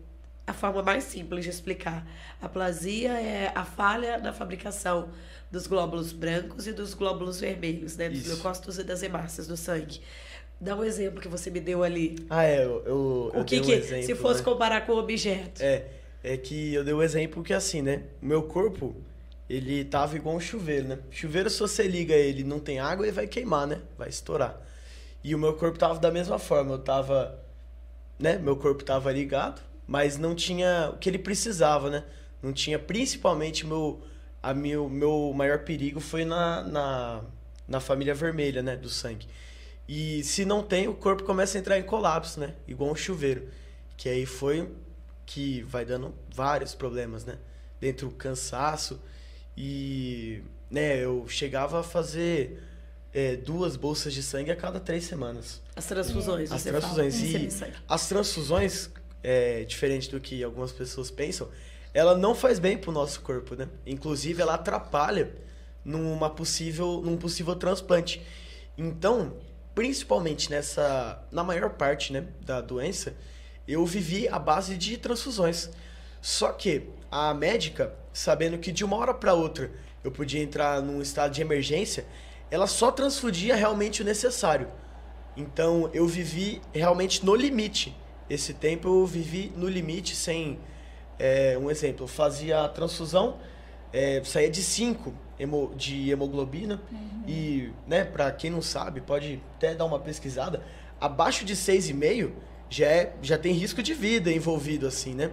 a 0.49 0.53
forma 0.53 0.81
mais 0.81 1.03
simples 1.03 1.43
de 1.43 1.51
explicar. 1.51 2.05
A 2.41 2.49
plasia 2.49 3.11
é 3.11 3.51
a 3.53 3.63
falha 3.63 4.17
na 4.17 4.33
fabricação 4.33 5.09
dos 5.51 5.67
glóbulos 5.67 6.11
brancos 6.11 6.67
e 6.67 6.73
dos 6.73 6.93
glóbulos 6.93 7.39
vermelhos, 7.39 7.95
né? 7.95 8.09
Dos 8.09 8.19
Isso. 8.19 8.29
leucócitos 8.29 8.79
e 8.79 8.83
das 8.83 9.03
hemácias 9.03 9.47
do 9.47 9.55
sangue. 9.55 10.01
Dá 10.59 10.75
um 10.75 10.83
exemplo 10.83 11.21
que 11.21 11.27
você 11.27 11.49
me 11.49 11.59
deu 11.59 11.83
ali. 11.83 12.15
Ah, 12.29 12.43
é, 12.43 12.65
eu, 12.65 12.83
eu, 12.85 13.31
o 13.35 13.45
que, 13.45 13.59
um 13.59 13.63
que 13.63 13.71
exemplo, 13.71 14.05
se 14.05 14.15
fosse 14.15 14.39
né? 14.39 14.45
comparar 14.45 14.85
com 14.85 14.93
o 14.93 14.97
objeto? 14.97 15.61
É, 15.61 15.85
é 16.23 16.35
que 16.35 16.73
eu 16.73 16.83
dei 16.83 16.93
o 16.93 16.97
um 16.97 17.03
exemplo 17.03 17.43
que 17.43 17.53
assim, 17.53 17.81
né? 17.81 18.03
O 18.21 18.25
meu 18.25 18.43
corpo, 18.43 18.95
ele 19.49 19.85
tava 19.85 20.15
igual 20.15 20.35
um 20.35 20.39
chuveiro, 20.39 20.87
né? 20.87 20.99
Chuveiro, 21.11 21.49
se 21.49 21.59
você 21.59 21.83
liga 21.87 22.13
ele 22.13 22.43
não 22.43 22.59
tem 22.59 22.79
água, 22.79 23.05
ele 23.05 23.13
vai 23.13 23.27
queimar, 23.27 23.67
né? 23.67 23.79
Vai 23.97 24.09
estourar. 24.09 24.59
E 25.23 25.33
o 25.35 25.37
meu 25.37 25.53
corpo 25.53 25.77
tava 25.77 25.99
da 25.99 26.11
mesma 26.11 26.39
forma, 26.39 26.73
eu 26.73 26.79
tava, 26.79 27.39
né? 28.17 28.37
Meu 28.37 28.57
corpo 28.57 28.83
tava 28.83 29.11
ligado, 29.11 29.61
mas 29.89 30.19
não 30.19 30.35
tinha 30.35 30.91
o 30.93 30.97
que 30.99 31.09
ele 31.09 31.17
precisava, 31.17 31.89
né? 31.89 32.03
Não 32.43 32.53
tinha, 32.53 32.77
principalmente, 32.77 33.65
meu, 33.65 33.99
a 34.41 34.53
meu, 34.53 34.87
meu 34.87 35.33
maior 35.35 35.63
perigo 35.63 35.99
foi 35.99 36.23
na, 36.23 36.61
na, 36.63 37.21
na 37.67 37.79
família 37.79 38.13
vermelha, 38.13 38.61
né? 38.61 38.75
Do 38.75 38.87
sangue. 38.87 39.27
E 39.87 40.23
se 40.23 40.45
não 40.45 40.61
tem, 40.61 40.87
o 40.87 40.93
corpo 40.93 41.23
começa 41.23 41.57
a 41.57 41.59
entrar 41.59 41.79
em 41.79 41.81
colapso, 41.81 42.39
né? 42.39 42.53
Igual 42.67 42.91
um 42.91 42.95
chuveiro. 42.95 43.49
Que 43.97 44.07
aí 44.07 44.27
foi 44.27 44.71
que 45.25 45.63
vai 45.63 45.83
dando 45.83 46.13
vários 46.31 46.75
problemas, 46.75 47.25
né? 47.25 47.39
Dentro 47.81 48.09
do 48.09 48.13
cansaço. 48.13 49.01
E 49.57 50.43
né, 50.69 51.03
eu 51.03 51.25
chegava 51.27 51.79
a 51.79 51.83
fazer 51.83 52.61
é, 53.11 53.35
duas 53.35 53.75
bolsas 53.75 54.13
de 54.13 54.21
sangue 54.21 54.51
a 54.51 54.55
cada 54.55 54.79
três 54.79 55.05
semanas. 55.05 55.63
As 55.75 55.87
transfusões, 55.87 56.51
As 56.51 56.63
transfusões. 56.63 57.15
fala. 57.57 57.71
E 57.71 57.73
as 57.87 58.07
transfusões, 58.07 58.91
é, 59.23 59.63
diferente 59.63 60.09
do 60.09 60.19
que 60.19 60.43
algumas 60.43 60.71
pessoas 60.71 61.11
pensam, 61.11 61.47
ela 61.93 62.17
não 62.17 62.35
faz 62.35 62.59
bem 62.59 62.77
pro 62.77 62.91
nosso 62.91 63.21
corpo, 63.21 63.55
né? 63.55 63.67
Inclusive, 63.85 64.41
ela 64.41 64.55
atrapalha 64.55 65.33
numa 65.83 66.29
possível, 66.29 67.01
num 67.03 67.17
possível 67.17 67.55
transplante. 67.55 68.21
Então, 68.77 69.37
principalmente 69.73 70.49
nessa, 70.49 71.23
na 71.31 71.43
maior 71.43 71.71
parte, 71.71 72.13
né, 72.13 72.27
da 72.41 72.61
doença, 72.61 73.15
eu 73.67 73.85
vivi 73.85 74.27
à 74.27 74.37
base 74.37 74.77
de 74.77 74.97
transfusões. 74.97 75.69
Só 76.21 76.51
que 76.51 76.89
a 77.11 77.33
médica, 77.33 77.93
sabendo 78.13 78.57
que 78.57 78.71
de 78.71 78.83
uma 78.83 78.97
hora 78.97 79.13
para 79.13 79.33
outra 79.33 79.71
eu 80.03 80.11
podia 80.11 80.41
entrar 80.41 80.81
num 80.81 81.01
estado 81.01 81.33
de 81.33 81.41
emergência, 81.41 82.05
ela 82.51 82.67
só 82.67 82.91
transfundia 82.91 83.55
realmente 83.55 84.01
o 84.01 84.05
necessário. 84.05 84.67
Então 85.35 85.89
eu 85.93 86.07
vivi 86.07 86.61
realmente 86.73 87.25
no 87.25 87.35
limite. 87.35 87.95
Esse 88.29 88.53
tempo 88.53 88.87
eu 88.87 89.05
vivi 89.05 89.51
no 89.55 89.67
limite 89.67 90.15
sem. 90.15 90.59
é, 91.17 91.57
um 91.57 91.69
exemplo, 91.69 92.03
eu 92.03 92.07
fazia 92.07 92.63
a 92.63 92.69
transfusão, 92.69 93.37
é, 93.91 94.21
saía 94.23 94.49
de 94.49 94.61
5 94.61 95.13
de 95.75 96.09
hemoglobina 96.09 96.81
e, 97.27 97.71
né, 97.87 98.03
para 98.03 98.31
quem 98.31 98.51
não 98.51 98.61
sabe, 98.61 98.99
pode 99.01 99.41
até 99.55 99.73
dar 99.73 99.85
uma 99.85 99.99
pesquisada, 99.99 100.61
abaixo 100.99 101.45
de 101.45 101.55
6,5 101.55 102.31
já, 102.69 102.85
é, 102.85 103.13
já 103.21 103.37
tem 103.37 103.53
risco 103.53 103.81
de 103.81 103.93
vida 103.93 104.31
envolvido 104.31 104.85
assim, 104.85 105.15
né? 105.15 105.31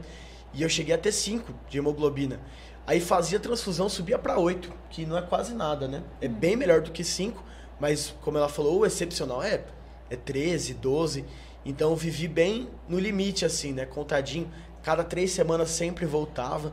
E 0.54 0.62
eu 0.62 0.68
cheguei 0.68 0.94
a 0.94 0.98
ter 0.98 1.12
5 1.12 1.52
de 1.68 1.78
hemoglobina. 1.78 2.40
Aí 2.86 3.00
fazia 3.00 3.38
transfusão, 3.40 3.88
subia 3.88 4.18
para 4.18 4.38
8, 4.38 4.72
que 4.88 5.04
não 5.04 5.18
é 5.18 5.22
quase 5.22 5.52
nada, 5.52 5.88
né? 5.88 6.02
É 6.20 6.28
bem 6.28 6.56
melhor 6.56 6.80
do 6.80 6.92
que 6.92 7.02
5, 7.04 7.42
mas 7.80 8.14
como 8.22 8.38
ela 8.38 8.48
falou, 8.48 8.80
o 8.80 8.86
excepcional 8.86 9.42
é, 9.42 9.64
é 10.08 10.16
13, 10.16 10.74
12. 10.74 11.24
Então 11.66 11.90
eu 11.90 11.96
vivi 11.96 12.28
bem 12.28 12.68
no 12.88 12.96
limite, 12.96 13.44
assim, 13.44 13.72
né? 13.72 13.84
Contadinho. 13.84 14.48
Cada 14.84 15.02
três 15.02 15.32
semanas 15.32 15.68
sempre 15.70 16.06
voltava. 16.06 16.72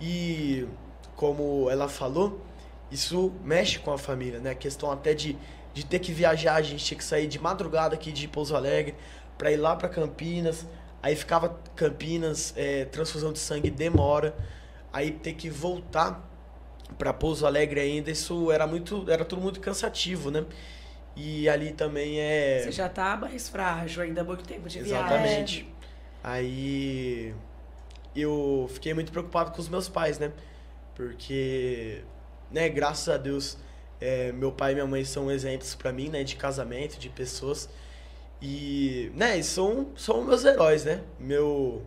E 0.00 0.66
como 1.14 1.68
ela 1.70 1.86
falou, 1.86 2.40
isso 2.90 3.30
mexe 3.44 3.78
com 3.78 3.92
a 3.92 3.98
família, 3.98 4.40
né? 4.40 4.50
A 4.50 4.54
questão 4.54 4.90
até 4.90 5.12
de, 5.12 5.36
de 5.74 5.84
ter 5.84 5.98
que 5.98 6.12
viajar, 6.12 6.54
a 6.54 6.62
gente 6.62 6.82
tinha 6.82 6.96
que 6.96 7.04
sair 7.04 7.26
de 7.26 7.38
madrugada 7.38 7.94
aqui 7.94 8.10
de 8.10 8.26
Pouso 8.26 8.56
Alegre 8.56 8.94
para 9.36 9.52
ir 9.52 9.58
lá 9.58 9.76
para 9.76 9.88
Campinas. 9.88 10.66
Aí 11.02 11.14
ficava 11.14 11.60
Campinas, 11.76 12.54
é, 12.56 12.86
transfusão 12.86 13.34
de 13.34 13.38
sangue 13.38 13.70
demora. 13.70 14.34
Aí 14.90 15.10
ter 15.10 15.34
que 15.34 15.50
voltar 15.50 16.26
para 16.96 17.12
Pouso 17.12 17.46
Alegre 17.46 17.80
ainda, 17.80 18.10
isso 18.10 18.50
era 18.50 18.66
muito, 18.66 19.10
era 19.10 19.24
tudo 19.24 19.42
muito 19.42 19.60
cansativo, 19.60 20.30
né? 20.30 20.44
E 21.14 21.48
ali 21.48 21.72
também 21.72 22.18
é 22.20 22.62
Você 22.64 22.72
já 22.72 22.88
tá 22.88 23.16
mais 23.16 23.48
frágil, 23.48 24.02
ainda 24.02 24.22
há 24.22 24.24
muito 24.24 24.44
tempo 24.44 24.68
de 24.68 24.80
viagem. 24.80 25.06
Exatamente. 25.06 25.74
Aí 26.24 27.34
eu 28.14 28.68
fiquei 28.72 28.94
muito 28.94 29.12
preocupado 29.12 29.50
com 29.52 29.60
os 29.60 29.68
meus 29.68 29.88
pais, 29.88 30.18
né? 30.18 30.32
Porque, 30.94 32.02
né, 32.50 32.68
graças 32.68 33.08
a 33.08 33.16
Deus, 33.16 33.58
é, 34.00 34.32
meu 34.32 34.52
pai 34.52 34.72
e 34.72 34.74
minha 34.74 34.86
mãe 34.86 35.04
são 35.04 35.30
exemplos 35.30 35.74
pra 35.74 35.92
mim, 35.92 36.08
né, 36.08 36.22
de 36.24 36.36
casamento, 36.36 36.98
de 36.98 37.08
pessoas. 37.08 37.68
E, 38.40 39.10
né, 39.14 39.40
são, 39.42 39.88
são 39.96 40.24
meus 40.24 40.44
heróis, 40.44 40.84
né? 40.84 41.00
Meu, 41.18 41.82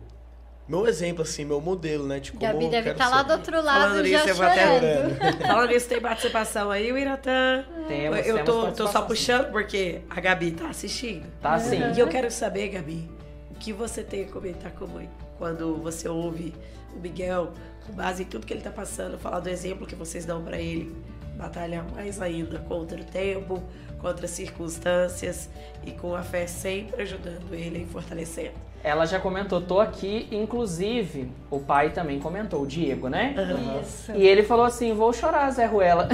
meu 0.68 0.86
exemplo, 0.86 1.22
assim, 1.22 1.44
meu 1.44 1.60
modelo, 1.60 2.06
né? 2.06 2.18
De 2.18 2.32
como 2.32 2.44
Gabi 2.44 2.64
eu 2.64 2.70
deve 2.70 2.90
estar 2.90 3.08
lá 3.08 3.18
ser. 3.18 3.24
do 3.24 3.32
outro 3.32 3.62
lado 3.62 3.80
Falando 3.80 4.06
já 4.06 4.18
nisso, 4.18 4.28
eu 4.28 4.34
vou 4.34 4.46
até 4.46 4.66
chorando. 4.66 5.46
Falando 5.46 5.68
nisso, 5.68 5.88
tem 5.88 6.00
participação 6.00 6.70
aí, 6.70 6.92
o 6.92 6.98
Iratã. 6.98 7.64
Temos, 7.86 8.18
eu 8.26 8.44
temos 8.44 8.44
tô, 8.44 8.72
tô 8.72 8.88
só 8.88 9.02
puxando 9.02 9.52
porque 9.52 10.00
a 10.10 10.20
Gabi 10.20 10.50
tá 10.50 10.68
assistindo. 10.68 11.26
Tá 11.40 11.58
sim. 11.58 11.78
E 11.94 12.00
eu 12.00 12.08
quero 12.08 12.30
saber, 12.30 12.68
Gabi, 12.68 13.08
o 13.50 13.54
que 13.54 13.72
você 13.72 14.02
tem 14.02 14.24
a 14.24 14.28
comentar 14.28 14.72
com 14.72 14.86
a 14.86 14.88
mãe 14.88 15.10
quando 15.38 15.76
você 15.76 16.08
ouve 16.08 16.52
o 16.94 16.98
Miguel, 16.98 17.52
com 17.86 17.92
base 17.92 18.24
em 18.24 18.26
tudo 18.26 18.46
que 18.46 18.52
ele 18.52 18.62
tá 18.62 18.70
passando, 18.70 19.18
falar 19.18 19.40
do 19.40 19.48
exemplo 19.48 19.86
que 19.86 19.94
vocês 19.94 20.24
dão 20.24 20.42
pra 20.42 20.58
ele, 20.58 20.96
batalhar 21.36 21.84
mais 21.92 22.20
ainda 22.20 22.58
contra 22.60 23.00
o 23.00 23.04
tempo, 23.04 23.62
contra 24.00 24.24
as 24.24 24.32
circunstâncias 24.32 25.48
e 25.84 25.92
com 25.92 26.14
a 26.14 26.22
fé 26.22 26.46
sempre 26.46 27.02
ajudando 27.02 27.54
ele 27.54 27.82
e 27.82 27.86
fortalecendo. 27.86 28.54
Ela 28.86 29.04
já 29.04 29.18
comentou, 29.18 29.60
tô 29.60 29.80
aqui, 29.80 30.28
inclusive 30.30 31.28
o 31.50 31.58
pai 31.58 31.90
também 31.90 32.20
comentou, 32.20 32.62
o 32.62 32.66
Diego, 32.68 33.08
né? 33.08 33.34
Isso. 33.82 34.12
E 34.12 34.24
ele 34.24 34.44
falou 34.44 34.64
assim: 34.64 34.94
vou 34.94 35.12
chorar, 35.12 35.50
Zé 35.50 35.66
Ruela. 35.66 36.08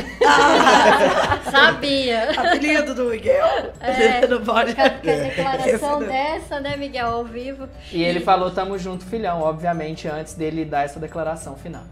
Sabia. 1.53 2.31
Apelido 2.31 2.95
do 2.95 3.11
Miguel? 3.11 3.45
É. 3.79 4.25
Não 4.27 4.43
pode. 4.43 4.75
Com 4.75 4.81
a 4.81 4.89
declaração 4.89 6.01
não. 6.01 6.09
dessa, 6.09 6.61
né, 6.61 6.75
Miguel, 6.79 7.09
ao 7.09 7.25
vivo. 7.27 7.69
E 7.93 8.03
ele 8.03 8.21
falou: 8.21 8.51
tamo 8.51 8.79
junto, 8.79 9.05
filhão, 9.05 9.43
obviamente, 9.43 10.09
antes 10.09 10.33
dele 10.33 10.65
dar 10.65 10.87
essa 10.87 10.99
declaração 10.99 11.55
final. 11.55 11.85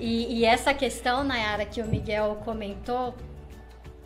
E, 0.00 0.38
e 0.38 0.46
essa 0.46 0.72
questão, 0.72 1.24
Nayara, 1.24 1.66
que 1.66 1.82
o 1.82 1.86
Miguel 1.86 2.38
comentou, 2.42 3.14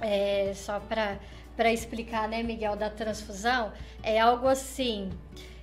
é, 0.00 0.50
só 0.56 0.80
para 0.80 1.72
explicar, 1.72 2.28
né, 2.28 2.42
Miguel, 2.42 2.74
da 2.74 2.90
transfusão, 2.90 3.70
é 4.02 4.18
algo 4.18 4.48
assim. 4.48 5.08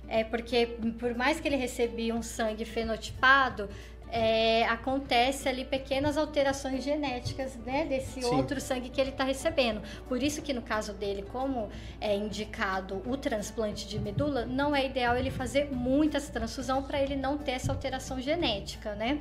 É 0.08 0.24
porque, 0.24 0.66
por 0.98 1.14
mais 1.14 1.38
que 1.38 1.46
ele 1.46 1.56
recebia 1.56 2.14
um 2.14 2.22
sangue 2.22 2.64
fenotipado, 2.64 3.68
é, 4.10 4.64
acontece 4.64 5.48
ali 5.48 5.64
pequenas 5.64 6.16
alterações 6.16 6.82
genéticas 6.82 7.56
né, 7.56 7.84
desse 7.84 8.22
Sim. 8.22 8.34
outro 8.34 8.60
sangue 8.60 8.88
que 8.88 9.00
ele 9.00 9.10
está 9.10 9.24
recebendo. 9.24 9.82
Por 10.08 10.22
isso 10.22 10.40
que 10.40 10.52
no 10.52 10.62
caso 10.62 10.92
dele, 10.94 11.24
como 11.30 11.68
é 12.00 12.14
indicado 12.14 13.02
o 13.06 13.16
transplante 13.16 13.86
de 13.86 13.98
medula, 13.98 14.46
não 14.46 14.74
é 14.74 14.86
ideal 14.86 15.16
ele 15.16 15.30
fazer 15.30 15.70
muitas 15.70 16.28
transfusão 16.28 16.82
para 16.82 17.02
ele 17.02 17.16
não 17.16 17.36
ter 17.36 17.52
essa 17.52 17.72
alteração 17.72 18.20
genética, 18.20 18.94
né? 18.94 19.20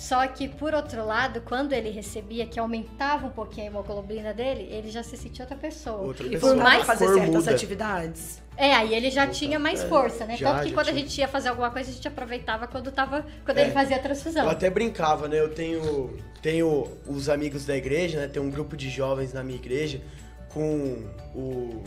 Só 0.00 0.26
que, 0.28 0.48
por 0.48 0.72
outro 0.74 1.04
lado, 1.04 1.42
quando 1.42 1.74
ele 1.74 1.90
recebia, 1.90 2.46
que 2.46 2.58
aumentava 2.58 3.26
um 3.26 3.30
pouquinho 3.30 3.66
a 3.66 3.70
hemoglobina 3.70 4.32
dele, 4.32 4.66
ele 4.72 4.90
já 4.90 5.02
se 5.02 5.14
sentia 5.14 5.44
outra 5.44 5.58
pessoa. 5.58 5.98
Outra 5.98 6.26
E 6.26 6.30
pessoa. 6.30 6.54
por 6.54 6.62
mais- 6.62 6.76
mais 6.78 6.86
fazer 6.86 7.04
Cor 7.04 7.14
certas 7.16 7.34
muda. 7.34 7.50
atividades. 7.50 8.42
É, 8.56 8.72
aí 8.74 8.94
ele 8.94 9.10
já 9.10 9.24
Opa, 9.24 9.32
tinha 9.32 9.58
mais 9.58 9.82
é, 9.82 9.88
força, 9.88 10.24
né? 10.24 10.38
já, 10.38 10.54
Tanto 10.54 10.68
que 10.68 10.72
quando 10.72 10.88
a 10.88 10.92
tinha. 10.92 11.04
gente 11.04 11.18
ia 11.18 11.28
fazer 11.28 11.50
alguma 11.50 11.70
coisa, 11.70 11.90
a 11.90 11.92
gente 11.92 12.08
aproveitava 12.08 12.66
quando, 12.66 12.90
tava, 12.90 13.26
quando 13.44 13.58
É. 13.58 13.64
ele 13.64 13.72
fazia 13.72 13.96
a 13.96 13.98
transfusão. 13.98 14.44
Eu 14.44 14.50
até 14.50 14.70
brincava, 14.70 15.28
né? 15.28 15.38
Eu 15.38 15.52
tenho, 15.54 16.16
tenho 16.40 16.88
os 17.06 17.28
amigos 17.28 17.66
da 17.66 17.76
igreja, 17.76 18.20
né? 18.20 18.26
Tem 18.26 18.40
um 18.40 18.50
grupo 18.50 18.78
de 18.78 18.88
jovens 18.88 19.34
na 19.34 19.44
minha 19.44 19.58
igreja 19.58 20.00
com 20.48 21.04
o- 21.34 21.82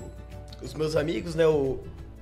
os 0.61 0.75
meus 0.75 0.95
amigos, 0.95 1.33
né? 1.33 1.47
O 1.47 1.79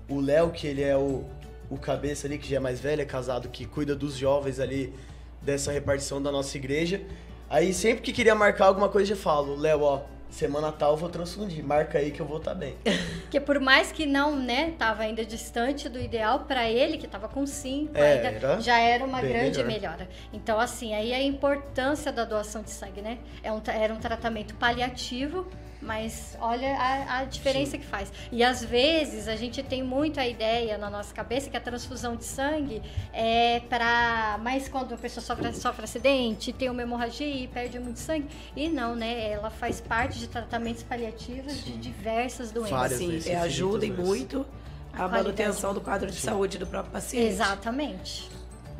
o 0.09 0.19
Léo, 0.21 0.51
que 0.51 0.67
ele 0.67 0.81
é 0.83 0.95
o, 0.97 1.23
o 1.69 1.77
cabeça 1.77 2.27
ali, 2.27 2.37
que 2.37 2.49
já 2.49 2.57
é 2.57 2.59
mais 2.59 2.79
velho, 2.81 3.01
é 3.01 3.05
casado, 3.05 3.47
que 3.49 3.65
cuida 3.65 3.93
dos 3.95 4.15
jovens 4.17 4.59
ali 4.59 4.93
dessa 5.41 5.71
repartição 5.71 6.21
da 6.21 6.31
nossa 6.31 6.55
igreja. 6.57 7.01
Aí 7.49 7.73
sempre 7.73 8.01
que 8.01 8.13
queria 8.13 8.35
marcar 8.35 8.65
alguma 8.67 8.87
coisa, 8.89 9.13
eu 9.13 9.17
falo, 9.17 9.55
Léo, 9.57 9.81
ó, 9.81 10.01
semana 10.29 10.71
tal 10.71 10.91
eu 10.91 10.97
vou 10.97 11.09
transfundir, 11.09 11.61
marca 11.61 11.97
aí 11.97 12.11
que 12.11 12.21
eu 12.21 12.25
vou 12.25 12.37
estar 12.37 12.53
bem. 12.55 12.75
Porque 13.23 13.39
por 13.39 13.59
mais 13.59 13.91
que 13.91 14.05
não, 14.05 14.33
né, 14.37 14.73
tava 14.77 15.03
ainda 15.03 15.25
distante 15.25 15.89
do 15.89 15.99
ideal, 15.99 16.41
pra 16.41 16.69
ele, 16.69 16.97
que 16.97 17.07
tava 17.07 17.27
com 17.27 17.45
5, 17.45 17.97
É, 17.97 18.13
ainda 18.13 18.27
era 18.29 18.61
já 18.61 18.79
era 18.79 19.03
uma 19.03 19.19
grande 19.21 19.61
melhor. 19.63 19.97
melhora. 19.97 20.09
Então, 20.31 20.59
assim, 20.59 20.93
aí 20.93 21.13
a 21.13 21.21
importância 21.21 22.11
da 22.11 22.23
doação 22.23 22.61
de 22.61 22.69
sangue, 22.71 23.01
né? 23.01 23.17
É 23.43 23.51
um, 23.51 23.61
era 23.67 23.93
um 23.93 23.99
tratamento 23.99 24.55
paliativo, 24.55 25.45
mas 25.81 26.37
olha 26.39 26.75
a, 26.77 27.19
a 27.19 27.23
diferença 27.25 27.77
que 27.77 27.85
faz. 27.85 28.11
E 28.31 28.43
às 28.43 28.63
vezes 28.63 29.27
a 29.27 29.35
gente 29.35 29.61
tem 29.63 29.81
muito 29.83 30.19
a 30.19 30.27
ideia 30.27 30.77
na 30.77 30.89
nossa 30.89 31.13
cabeça 31.13 31.49
que 31.49 31.57
a 31.57 31.61
transfusão 31.61 32.15
de 32.15 32.23
sangue 32.25 32.81
é 33.11 33.59
para. 33.61 34.39
Mas 34.43 34.67
quando 34.67 34.93
a 34.93 34.97
pessoa 34.97 35.23
sofre, 35.23 35.51
sofre 35.53 35.83
acidente, 35.83 36.53
tem 36.53 36.69
uma 36.69 36.81
hemorragia 36.81 37.27
e 37.27 37.47
perde 37.47 37.79
muito 37.79 37.99
sangue. 37.99 38.27
E 38.55 38.69
não, 38.69 38.95
né? 38.95 39.31
Ela 39.31 39.49
faz 39.49 39.81
parte 39.81 40.19
de 40.19 40.27
tratamentos 40.27 40.83
paliativos 40.83 41.63
de 41.63 41.73
diversas 41.77 42.51
doenças. 42.51 42.71
Várias 42.71 42.99
Sim, 42.99 43.09
vezes, 43.09 43.27
é, 43.27 43.35
ajudem 43.39 43.91
vezes. 43.91 44.05
muito 44.05 44.45
a 44.93 44.97
Qualidade. 44.97 45.23
manutenção 45.23 45.73
do 45.73 45.81
quadro 45.81 46.09
de 46.11 46.17
saúde 46.17 46.57
do 46.57 46.67
próprio 46.67 46.91
paciente. 46.91 47.25
Exatamente. 47.27 48.29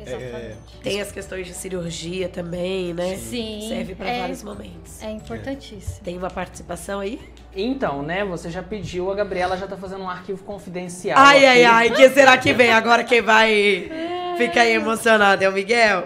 Exatamente. 0.06 0.56
Tem 0.82 1.00
as 1.00 1.12
questões 1.12 1.46
de 1.46 1.54
cirurgia 1.54 2.28
também, 2.28 2.92
né? 2.92 3.16
Sim, 3.16 3.66
Serve 3.68 3.94
para 3.94 4.08
é- 4.08 4.20
vários 4.20 4.42
momentos. 4.42 5.02
É 5.02 5.10
importantíssimo. 5.10 6.00
Tem 6.04 6.16
uma 6.16 6.30
participação 6.30 7.00
aí? 7.00 7.20
Então, 7.54 8.02
né, 8.02 8.24
você 8.24 8.50
já 8.50 8.62
pediu, 8.62 9.10
a 9.10 9.14
Gabriela 9.14 9.56
já 9.56 9.66
tá 9.66 9.76
fazendo 9.76 10.02
um 10.04 10.08
arquivo 10.08 10.42
confidencial. 10.44 11.18
Ai, 11.18 11.44
ai, 11.44 11.64
aqui. 11.64 11.74
ai, 11.74 11.96
quem 11.96 12.10
será 12.10 12.36
que 12.38 12.52
vem? 12.52 12.72
Agora 12.72 13.04
quem 13.04 13.20
vai 13.20 13.90
ficar 14.36 14.62
aí 14.62 14.72
emocionado 14.72 15.44
é 15.44 15.48
o 15.48 15.52
Miguel? 15.52 16.04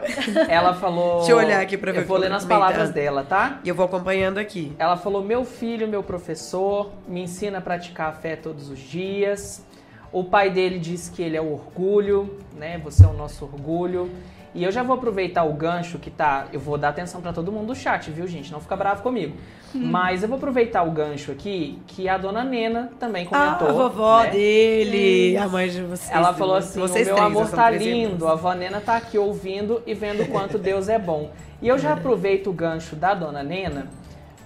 Ela 0.49 0.75
falou. 0.75 1.19
Deixa 1.19 1.33
eu 1.33 1.37
olhar 1.37 1.61
aqui 1.61 1.77
pra 1.77 1.93
ver 1.93 2.01
Eu 2.01 2.07
vou 2.07 2.17
que 2.17 2.23
ler 2.23 2.31
nas 2.31 2.45
palavras 2.45 2.91
dela, 2.91 3.25
tá? 3.25 3.61
E 3.65 3.69
eu 3.69 3.75
vou 3.75 3.87
acompanhando 3.87 4.39
aqui. 4.39 4.75
Ela 4.79 4.97
falou: 4.97 5.23
Meu 5.23 5.45
filho, 5.45 5.87
meu 5.87 6.03
professor, 6.03 6.91
me 7.07 7.23
ensina 7.23 7.59
a 7.59 7.61
praticar 7.61 8.09
a 8.11 8.13
fé 8.13 8.35
todos 8.37 8.69
os 8.69 8.79
dias. 8.79 9.65
O 10.13 10.25
pai 10.25 10.51
dele 10.51 10.79
diz 10.79 11.09
que 11.09 11.23
ele 11.23 11.37
é 11.37 11.41
o 11.41 11.53
orgulho, 11.53 12.39
né? 12.57 12.79
Você 12.85 13.05
é 13.05 13.09
o 13.09 13.13
nosso 13.13 13.45
orgulho. 13.45 14.11
E 14.57 14.65
eu 14.65 14.73
já 14.73 14.83
vou 14.83 14.97
aproveitar 14.97 15.45
o 15.45 15.53
gancho 15.53 15.99
que 15.99 16.11
tá. 16.11 16.47
Eu 16.51 16.59
vou 16.59 16.79
dar 16.79 16.89
atenção 16.89 17.21
para 17.21 17.31
todo 17.31 17.53
mundo 17.53 17.67
do 17.67 17.75
chat, 17.75 18.11
viu, 18.11 18.27
gente? 18.27 18.51
Não 18.51 18.59
fica 18.59 18.75
bravo 18.75 19.03
comigo. 19.03 19.37
Hum. 19.75 19.83
Mas 19.85 20.23
eu 20.23 20.29
vou 20.31 20.39
aproveitar 20.39 20.83
o 20.83 20.91
gancho 20.91 21.31
aqui 21.31 21.79
que 21.87 22.09
a 22.09 22.17
dona 22.17 22.43
Nena 22.43 22.91
também 22.99 23.27
comentou. 23.27 23.69
Ah, 23.69 23.71
a 23.71 23.73
vovó 23.75 24.23
né? 24.23 24.31
dele, 24.31 25.37
a 25.37 25.47
mãe 25.47 25.69
de 25.69 25.83
vocês. 25.83 26.11
Ela 26.11 26.33
falou 26.33 26.57
assim: 26.57 26.81
vocês 26.81 27.07
o 27.07 27.15
meu 27.15 27.23
amor 27.23 27.51
tá 27.51 27.69
lindo, 27.69 28.27
a 28.27 28.33
avó 28.33 28.55
Nena 28.55 28.81
tá 28.81 28.97
aqui 28.97 29.19
ouvindo 29.19 29.83
e 29.87 29.93
vendo 29.93 30.23
o 30.23 30.29
quanto 30.29 30.57
Deus 30.57 30.89
é 30.89 30.99
bom. 30.99 31.31
E 31.61 31.69
eu 31.69 31.79
já 31.79 31.93
aproveito 31.93 32.49
o 32.49 32.53
gancho 32.55 32.97
da 32.97 33.13
dona 33.13 33.43
Nena, 33.43 33.89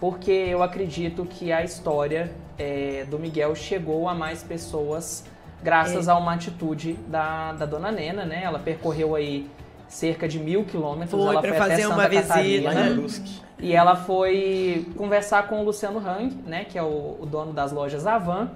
porque 0.01 0.33
eu 0.33 0.61
acredito 0.61 1.25
que 1.25 1.53
a 1.53 1.63
história 1.63 2.33
é, 2.59 3.07
do 3.09 3.17
Miguel 3.17 3.55
chegou 3.55 4.09
a 4.09 4.15
mais 4.15 4.43
pessoas 4.43 5.25
graças 5.63 6.09
é. 6.09 6.11
a 6.11 6.17
uma 6.17 6.35
atitude 6.35 6.95
da, 7.07 7.53
da 7.53 7.67
dona 7.67 7.91
Nena, 7.91 8.25
né? 8.25 8.43
Ela 8.45 8.59
percorreu 8.59 9.15
aí 9.15 9.49
cerca 9.89 10.29
de 10.29 10.39
mil 10.39 10.65
quilômetros. 10.65 11.11
Foi 11.11 11.33
ela 11.33 11.41
foi 11.41 11.53
fazer 11.53 11.73
até 11.73 11.83
Santa 11.83 11.95
uma 11.95 12.09
Catarina, 12.09 12.71
visita. 12.71 13.51
E 13.59 13.75
ela 13.75 13.97
foi 13.97 14.87
conversar 14.97 15.49
com 15.49 15.61
o 15.61 15.65
Luciano 15.65 15.99
Hang, 15.99 16.35
né? 16.47 16.65
Que 16.65 16.79
é 16.79 16.83
o, 16.83 17.19
o 17.21 17.27
dono 17.27 17.53
das 17.53 17.73
lojas 17.73 18.07
Avan. 18.07 18.51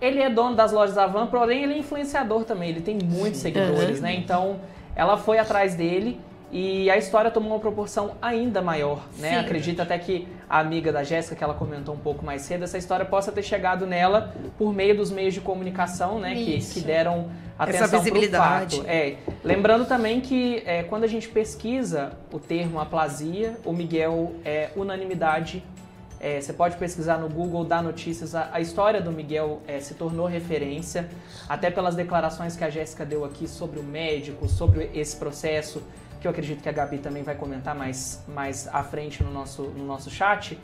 Ele 0.00 0.20
é 0.20 0.30
dono 0.30 0.54
das 0.54 0.72
lojas 0.72 0.96
Avan, 0.96 1.26
porém 1.26 1.64
ele 1.64 1.74
é 1.74 1.78
influenciador 1.78 2.44
também. 2.44 2.70
Ele 2.70 2.80
tem 2.80 2.98
muitos 3.02 3.40
Sim. 3.40 3.52
seguidores, 3.52 3.96
uhum. 3.96 4.02
né? 4.02 4.14
Então 4.14 4.60
ela 4.94 5.16
foi 5.16 5.38
atrás 5.38 5.74
dele 5.74 6.18
e 6.50 6.88
a 6.88 6.96
história 6.96 7.30
tomou 7.30 7.52
uma 7.52 7.58
proporção 7.58 8.12
ainda 8.22 8.62
maior, 8.62 9.02
né? 9.18 9.30
Sim. 9.30 9.36
Acredito 9.36 9.82
até 9.82 9.98
que 9.98 10.28
a 10.48 10.60
amiga 10.60 10.92
da 10.92 11.02
Jéssica, 11.02 11.34
que 11.34 11.42
ela 11.42 11.54
comentou 11.54 11.94
um 11.94 11.98
pouco 11.98 12.24
mais 12.24 12.42
cedo, 12.42 12.62
essa 12.62 12.78
história 12.78 13.04
possa 13.04 13.32
ter 13.32 13.42
chegado 13.42 13.84
nela 13.84 14.32
por 14.56 14.72
meio 14.72 14.96
dos 14.96 15.10
meios 15.10 15.34
de 15.34 15.40
comunicação, 15.40 16.20
né? 16.20 16.34
Que, 16.36 16.58
que, 16.60 16.80
deram 16.80 17.30
atenção 17.58 17.84
essa 17.86 17.98
visibilidade. 17.98 18.76
Fato. 18.76 18.88
É. 18.88 19.16
Lembrando 19.42 19.86
também 19.86 20.20
que 20.20 20.62
é, 20.64 20.84
quando 20.84 21.02
a 21.02 21.08
gente 21.08 21.28
pesquisa 21.28 22.12
o 22.32 22.38
termo 22.38 22.78
aplasia, 22.78 23.56
o 23.64 23.72
Miguel 23.72 24.34
é 24.44 24.70
unanimidade. 24.76 25.64
É, 26.20 26.40
você 26.40 26.52
pode 26.52 26.76
pesquisar 26.76 27.18
no 27.18 27.28
Google, 27.28 27.64
dar 27.64 27.82
notícias. 27.82 28.36
A, 28.36 28.50
a 28.52 28.60
história 28.60 29.00
do 29.00 29.10
Miguel 29.10 29.60
é, 29.66 29.80
se 29.80 29.94
tornou 29.94 30.26
referência, 30.26 31.08
até 31.48 31.70
pelas 31.72 31.96
declarações 31.96 32.56
que 32.56 32.62
a 32.62 32.70
Jéssica 32.70 33.04
deu 33.04 33.24
aqui 33.24 33.48
sobre 33.48 33.80
o 33.80 33.82
médico, 33.82 34.48
sobre 34.48 34.90
esse 34.94 35.16
processo 35.16 35.82
que 36.26 36.28
eu 36.28 36.32
acredito 36.32 36.60
que 36.60 36.68
a 36.68 36.72
Gabi 36.72 36.98
também 36.98 37.22
vai 37.22 37.36
comentar 37.36 37.74
mais, 37.74 38.24
mais 38.26 38.66
à 38.68 38.82
frente 38.82 39.22
no 39.22 39.30
nosso, 39.30 39.62
no 39.62 39.86
nosso 39.86 40.10
chat, 40.10 40.58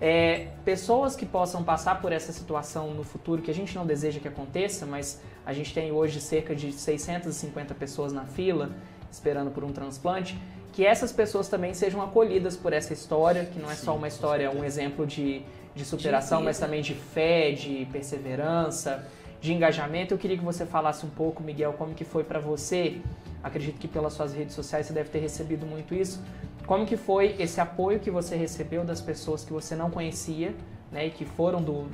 é, 0.00 0.46
pessoas 0.64 1.16
que 1.16 1.26
possam 1.26 1.64
passar 1.64 2.00
por 2.00 2.12
essa 2.12 2.32
situação 2.32 2.94
no 2.94 3.02
futuro, 3.02 3.42
que 3.42 3.50
a 3.50 3.54
gente 3.54 3.74
não 3.74 3.84
deseja 3.84 4.20
que 4.20 4.28
aconteça, 4.28 4.86
mas 4.86 5.20
a 5.44 5.52
gente 5.52 5.74
tem 5.74 5.90
hoje 5.90 6.20
cerca 6.20 6.54
de 6.54 6.70
650 6.72 7.74
pessoas 7.74 8.12
na 8.12 8.24
fila 8.24 8.70
esperando 9.10 9.50
por 9.50 9.64
um 9.64 9.72
transplante, 9.72 10.38
que 10.72 10.84
essas 10.86 11.10
pessoas 11.10 11.48
também 11.48 11.74
sejam 11.74 12.00
acolhidas 12.00 12.56
por 12.56 12.72
essa 12.72 12.92
história, 12.92 13.44
que 13.46 13.58
não 13.58 13.70
é 13.70 13.74
Sim, 13.74 13.86
só 13.86 13.96
uma 13.96 14.06
história, 14.06 14.50
um 14.50 14.62
exemplo 14.62 15.04
de, 15.04 15.42
de 15.74 15.84
superação, 15.84 16.40
de 16.40 16.44
mas 16.44 16.58
também 16.58 16.82
de 16.82 16.94
fé, 16.94 17.50
de 17.50 17.88
perseverança, 17.90 19.04
de 19.40 19.52
engajamento. 19.52 20.14
Eu 20.14 20.18
queria 20.18 20.36
que 20.36 20.44
você 20.44 20.66
falasse 20.66 21.04
um 21.04 21.10
pouco, 21.10 21.42
Miguel, 21.42 21.72
como 21.72 21.94
que 21.94 22.04
foi 22.04 22.22
para 22.22 22.38
você 22.38 23.00
acredito 23.42 23.78
que 23.78 23.88
pelas 23.88 24.12
suas 24.12 24.34
redes 24.34 24.54
sociais 24.54 24.86
você 24.86 24.92
deve 24.92 25.08
ter 25.08 25.18
recebido 25.18 25.66
muito 25.66 25.94
isso. 25.94 26.22
Como 26.66 26.84
que 26.84 26.96
foi 26.96 27.34
esse 27.38 27.60
apoio 27.60 27.98
que 27.98 28.10
você 28.10 28.36
recebeu 28.36 28.84
das 28.84 29.00
pessoas 29.00 29.44
que 29.44 29.52
você 29.52 29.74
não 29.74 29.90
conhecia, 29.90 30.54
né, 30.90 31.06
e 31.06 31.10
que 31.10 31.24
foram 31.24 31.62
do, 31.62 31.86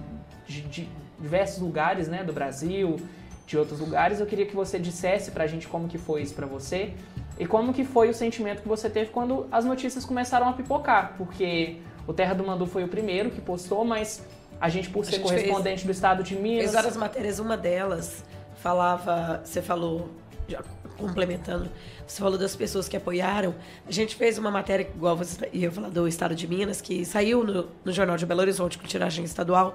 de, 0.46 0.62
de 0.62 0.88
diversos 1.20 1.60
lugares, 1.60 2.08
né, 2.08 2.24
do 2.24 2.32
Brasil, 2.32 2.98
de 3.46 3.58
outros 3.58 3.80
lugares. 3.80 4.20
Eu 4.20 4.26
queria 4.26 4.46
que 4.46 4.54
você 4.54 4.78
dissesse 4.78 5.30
pra 5.30 5.46
gente 5.46 5.68
como 5.68 5.88
que 5.88 5.98
foi 5.98 6.22
isso 6.22 6.34
para 6.34 6.46
você 6.46 6.94
e 7.38 7.46
como 7.46 7.72
que 7.72 7.84
foi 7.84 8.08
o 8.08 8.14
sentimento 8.14 8.62
que 8.62 8.68
você 8.68 8.88
teve 8.88 9.10
quando 9.10 9.46
as 9.50 9.64
notícias 9.64 10.04
começaram 10.04 10.48
a 10.48 10.52
pipocar, 10.52 11.14
porque 11.16 11.78
o 12.06 12.12
Terra 12.12 12.34
do 12.34 12.44
Mandu 12.44 12.66
foi 12.66 12.84
o 12.84 12.88
primeiro 12.88 13.30
que 13.30 13.40
postou, 13.40 13.84
mas 13.84 14.24
a 14.60 14.68
gente 14.68 14.88
por 14.90 15.04
ser 15.04 15.18
correspondente 15.18 15.82
fez, 15.82 15.84
do 15.84 15.90
estado 15.90 16.22
de 16.22 16.36
Minas, 16.36 16.62
fez 16.62 16.72
várias 16.72 16.96
matérias, 16.96 17.38
uma 17.38 17.56
delas 17.56 18.24
falava, 18.64 19.42
você 19.44 19.60
falou 19.60 20.08
já 20.48 20.62
complementando, 20.96 21.68
você 22.06 22.20
falou 22.20 22.38
das 22.38 22.54
pessoas 22.54 22.88
que 22.88 22.96
apoiaram. 22.96 23.54
A 23.86 23.92
gente 23.92 24.14
fez 24.14 24.38
uma 24.38 24.50
matéria, 24.50 24.88
igual 24.94 25.16
você 25.16 25.48
ia 25.52 25.70
falar 25.70 25.88
do 25.88 26.06
Estado 26.06 26.34
de 26.34 26.46
Minas, 26.46 26.80
que 26.80 27.04
saiu 27.04 27.44
no, 27.44 27.68
no 27.84 27.92
Jornal 27.92 28.16
de 28.16 28.26
Belo 28.26 28.40
Horizonte 28.40 28.78
com 28.78 28.86
tiragem 28.86 29.24
estadual. 29.24 29.74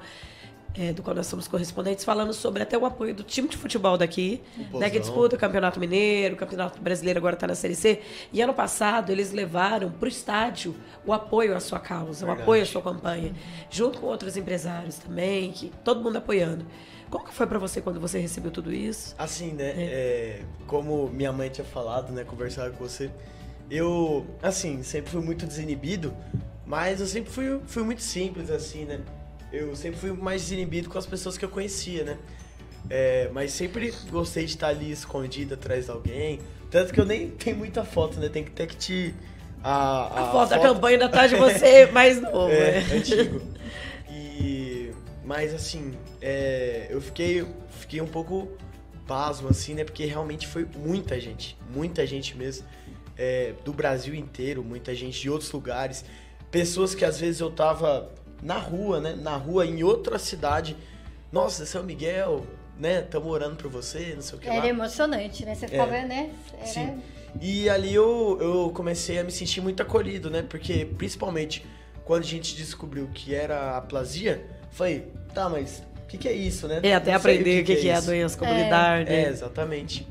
É, 0.77 0.93
do 0.93 1.01
qual 1.01 1.15
nós 1.15 1.25
somos 1.25 1.47
correspondentes, 1.47 2.05
falando 2.05 2.31
sobre 2.31 2.61
até 2.61 2.77
o 2.77 2.85
apoio 2.85 3.13
do 3.13 3.23
time 3.23 3.49
de 3.49 3.57
futebol 3.57 3.97
daqui, 3.97 4.39
né, 4.71 4.87
que 4.87 4.99
disputa 4.99 5.35
o 5.35 5.39
Campeonato 5.39 5.79
Mineiro, 5.79 6.35
o 6.35 6.37
Campeonato 6.37 6.79
Brasileiro 6.79 7.17
agora 7.17 7.33
está 7.33 7.47
na 7.47 7.55
Série 7.55 7.73
C. 7.73 8.03
E 8.31 8.39
ano 8.39 8.53
passado 8.53 9.11
eles 9.11 9.31
levaram 9.31 9.89
para 9.89 10.05
o 10.05 10.07
estádio 10.07 10.75
o 11.03 11.11
apoio 11.11 11.57
à 11.57 11.59
sua 11.59 11.79
causa, 11.79 12.23
Verdade. 12.23 12.39
o 12.39 12.43
apoio 12.43 12.61
à 12.61 12.65
sua 12.67 12.83
campanha, 12.83 13.33
junto 13.67 13.99
com 13.99 14.05
outros 14.05 14.37
empresários 14.37 14.99
também, 14.99 15.51
que 15.51 15.71
todo 15.83 16.03
mundo 16.03 16.17
apoiando. 16.17 16.63
Como 17.09 17.25
que 17.25 17.33
foi 17.33 17.47
para 17.47 17.57
você 17.57 17.81
quando 17.81 17.99
você 17.99 18.19
recebeu 18.19 18.51
tudo 18.51 18.71
isso? 18.71 19.15
Assim, 19.17 19.53
né? 19.53 19.69
É. 19.69 19.83
É, 19.83 20.41
como 20.67 21.09
minha 21.09 21.31
mãe 21.31 21.49
tinha 21.49 21.65
falado, 21.65 22.13
né? 22.13 22.23
Conversar 22.23 22.71
com 22.71 22.87
você. 22.87 23.09
Eu, 23.69 24.25
assim, 24.41 24.83
sempre 24.83 25.11
fui 25.11 25.21
muito 25.21 25.45
desinibido, 25.45 26.13
mas 26.65 26.99
eu 26.99 27.07
sempre 27.07 27.31
fui, 27.31 27.59
fui 27.65 27.83
muito 27.83 28.01
simples, 28.01 28.49
assim, 28.49 28.85
né? 28.85 28.99
Eu 29.51 29.75
sempre 29.75 29.99
fui 29.99 30.11
mais 30.11 30.43
desinibido 30.43 30.89
com 30.89 30.97
as 30.97 31.05
pessoas 31.05 31.37
que 31.37 31.45
eu 31.45 31.49
conhecia, 31.49 32.03
né? 32.03 32.17
É, 32.89 33.29
mas 33.33 33.51
sempre 33.51 33.93
gostei 34.09 34.45
de 34.45 34.51
estar 34.51 34.67
ali 34.67 34.91
escondido 34.91 35.55
atrás 35.55 35.85
de 35.85 35.91
alguém. 35.91 36.39
Tanto 36.69 36.93
que 36.93 36.99
eu 36.99 37.05
nem 37.05 37.29
tenho 37.31 37.57
muita 37.57 37.83
foto, 37.83 38.19
né? 38.19 38.29
Tem 38.29 38.43
que 38.43 38.51
ter 38.51 38.67
que 38.67 38.75
te. 38.75 39.15
A, 39.63 39.71
a, 39.71 40.29
a 40.29 40.31
foto, 40.31 40.49
da 40.49 40.59
campanha 40.59 40.95
ainda 40.95 41.09
tá 41.09 41.27
de 41.27 41.35
você 41.37 41.87
mais 41.87 42.21
novo, 42.21 42.51
é, 42.51 42.81
né? 42.81 42.95
antigo. 42.95 43.41
Mas 45.29 45.53
assim, 45.53 45.93
é, 46.21 46.87
eu 46.89 47.01
fiquei, 47.01 47.45
fiquei 47.69 48.01
um 48.01 48.07
pouco 48.07 48.49
pasmo, 49.07 49.49
assim, 49.49 49.73
né? 49.73 49.83
Porque 49.83 50.05
realmente 50.05 50.47
foi 50.47 50.65
muita 50.65 51.19
gente, 51.19 51.57
muita 51.73 52.05
gente 52.05 52.37
mesmo. 52.37 52.65
É, 53.17 53.53
do 53.65 53.73
Brasil 53.73 54.15
inteiro, 54.15 54.63
muita 54.63 54.95
gente 54.95 55.19
de 55.19 55.29
outros 55.29 55.51
lugares. 55.51 56.05
Pessoas 56.51 56.95
que 56.95 57.03
às 57.03 57.19
vezes 57.19 57.41
eu 57.41 57.51
tava 57.51 58.11
na 58.41 58.57
rua, 58.57 59.01
né? 59.01 59.15
Na 59.15 59.35
rua, 59.35 59.65
em 59.65 59.83
outra 59.83 60.17
cidade. 60.17 60.75
Nossa, 61.31 61.65
São 61.65 61.83
Miguel, 61.83 62.45
né? 62.77 63.01
Estamos 63.01 63.27
orando 63.29 63.57
por 63.57 63.69
você, 63.69 64.13
não 64.15 64.21
sei 64.21 64.37
o 64.37 64.41
que 64.41 64.47
Era 64.47 64.59
lá. 64.59 64.67
emocionante, 64.67 65.45
né? 65.45 65.55
Você 65.55 65.65
é. 65.65 65.85
vendo, 65.85 66.07
né? 66.07 66.31
Era... 66.53 66.65
Sim. 66.65 67.01
E 67.41 67.69
ali 67.69 67.93
eu, 67.93 68.37
eu 68.41 68.71
comecei 68.73 69.19
a 69.19 69.23
me 69.23 69.31
sentir 69.31 69.61
muito 69.61 69.81
acolhido, 69.83 70.29
né? 70.29 70.41
Porque, 70.41 70.85
principalmente, 70.97 71.65
quando 72.05 72.23
a 72.23 72.27
gente 72.27 72.55
descobriu 72.55 73.07
que 73.13 73.35
era 73.35 73.77
aplasia, 73.77 74.43
foi, 74.71 75.07
tá, 75.33 75.49
mas 75.49 75.83
que, 76.09 76.17
que, 76.17 76.27
é 76.27 76.33
isso, 76.33 76.67
né? 76.67 76.79
É, 76.83 76.95
até 76.95 77.13
aprender 77.13 77.61
o 77.61 77.65
que, 77.65 77.75
que, 77.75 77.87
é, 77.87 77.91
é 77.91 77.95
a 77.95 78.01
doença 78.01 78.37
comunitária. 78.37 79.05
É. 79.07 79.23
é, 79.23 79.29
exatamente. 79.29 80.07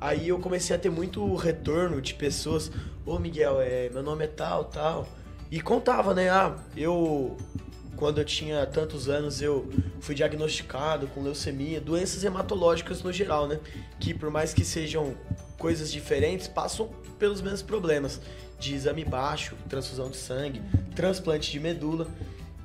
Aí 0.00 0.28
eu 0.28 0.38
comecei 0.38 0.74
a 0.74 0.78
ter 0.78 0.90
muito 0.90 1.34
retorno 1.36 2.00
de 2.00 2.14
pessoas, 2.14 2.72
ô 3.06 3.18
Miguel, 3.18 3.60
é, 3.60 3.88
meu 3.90 4.02
nome 4.02 4.24
é 4.24 4.28
tal, 4.28 4.64
tal. 4.64 5.06
E 5.50 5.60
contava, 5.60 6.14
né? 6.14 6.30
Ah, 6.30 6.56
eu 6.76 7.36
quando 7.94 8.18
eu 8.18 8.24
tinha 8.24 8.66
tantos 8.66 9.08
anos, 9.08 9.40
eu 9.40 9.70
fui 10.00 10.14
diagnosticado 10.14 11.06
com 11.08 11.22
leucemia, 11.22 11.80
doenças 11.80 12.24
hematológicas 12.24 13.00
no 13.02 13.12
geral, 13.12 13.46
né? 13.46 13.60
Que 14.00 14.12
por 14.12 14.28
mais 14.28 14.52
que 14.52 14.64
sejam 14.64 15.14
coisas 15.56 15.92
diferentes, 15.92 16.48
passam 16.48 16.90
pelos 17.18 17.40
mesmos 17.40 17.62
problemas 17.62 18.20
de 18.58 18.74
exame 18.74 19.04
baixo, 19.04 19.54
transfusão 19.68 20.10
de 20.10 20.16
sangue, 20.16 20.60
transplante 20.96 21.52
de 21.52 21.60
medula 21.60 22.08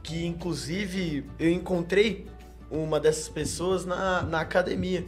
que 0.07 0.25
inclusive 0.25 1.25
eu 1.37 1.51
encontrei 1.51 2.25
uma 2.69 2.99
dessas 2.99 3.29
pessoas 3.29 3.85
na, 3.85 4.23
na 4.23 4.41
academia. 4.41 5.05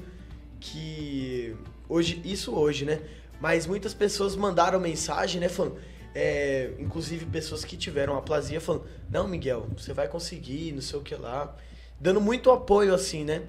Que 0.60 1.56
hoje, 1.88 2.22
isso 2.24 2.54
hoje, 2.54 2.86
né? 2.86 3.02
Mas 3.40 3.66
muitas 3.66 3.94
pessoas 3.94 4.36
mandaram 4.36 4.80
mensagem, 4.80 5.40
né? 5.40 5.48
Falando, 5.48 5.78
é, 6.14 6.72
inclusive 6.80 7.26
pessoas 7.26 7.64
que 7.64 7.78
tiveram 7.78 8.18
aplasia 8.18 8.60
falando, 8.60 8.86
não, 9.10 9.28
Miguel, 9.28 9.68
você 9.78 9.94
vai 9.94 10.08
conseguir, 10.08 10.72
não 10.74 10.82
sei 10.82 11.00
o 11.00 11.02
que 11.02 11.16
lá. 11.16 11.56
Dando 12.00 12.20
muito 12.20 12.52
apoio, 12.52 12.94
assim, 12.94 13.24
né? 13.24 13.44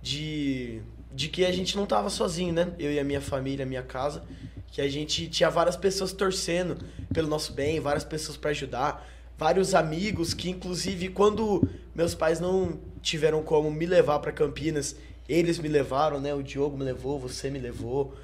De, 0.00 0.80
de 1.12 1.28
que 1.28 1.44
a 1.44 1.52
gente 1.52 1.76
não 1.76 1.86
tava 1.86 2.08
sozinho, 2.10 2.52
né? 2.52 2.72
Eu 2.78 2.90
e 2.92 2.98
a 2.98 3.04
minha 3.04 3.20
família, 3.20 3.64
a 3.64 3.68
minha 3.68 3.82
casa. 3.82 4.24
Que 4.68 4.80
a 4.80 4.88
gente 4.88 5.28
tinha 5.28 5.50
várias 5.50 5.76
pessoas 5.76 6.12
torcendo 6.12 6.76
pelo 7.12 7.28
nosso 7.28 7.52
bem, 7.52 7.78
várias 7.78 8.04
pessoas 8.04 8.36
para 8.36 8.50
ajudar 8.50 9.06
vários 9.36 9.74
amigos 9.74 10.32
que, 10.32 10.50
inclusive, 10.50 11.08
quando 11.08 11.66
meus 11.94 12.14
pais 12.14 12.40
não 12.40 12.78
tiveram 13.04 13.42
como 13.42 13.70
me 13.70 13.84
levar 13.84 14.18
para 14.18 14.32
Campinas, 14.32 14.96
eles 15.28 15.58
me 15.58 15.68
levaram, 15.68 16.18
né? 16.18 16.34
O 16.34 16.42
Diogo 16.42 16.76
me 16.76 16.84
levou, 16.84 17.18
você 17.18 17.50
me 17.50 17.58
levou. 17.58 18.16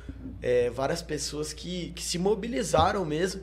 É, 0.42 0.70
várias 0.70 1.02
pessoas 1.02 1.52
que, 1.52 1.90
que 1.90 2.02
se 2.02 2.18
mobilizaram 2.18 3.04
mesmo, 3.04 3.42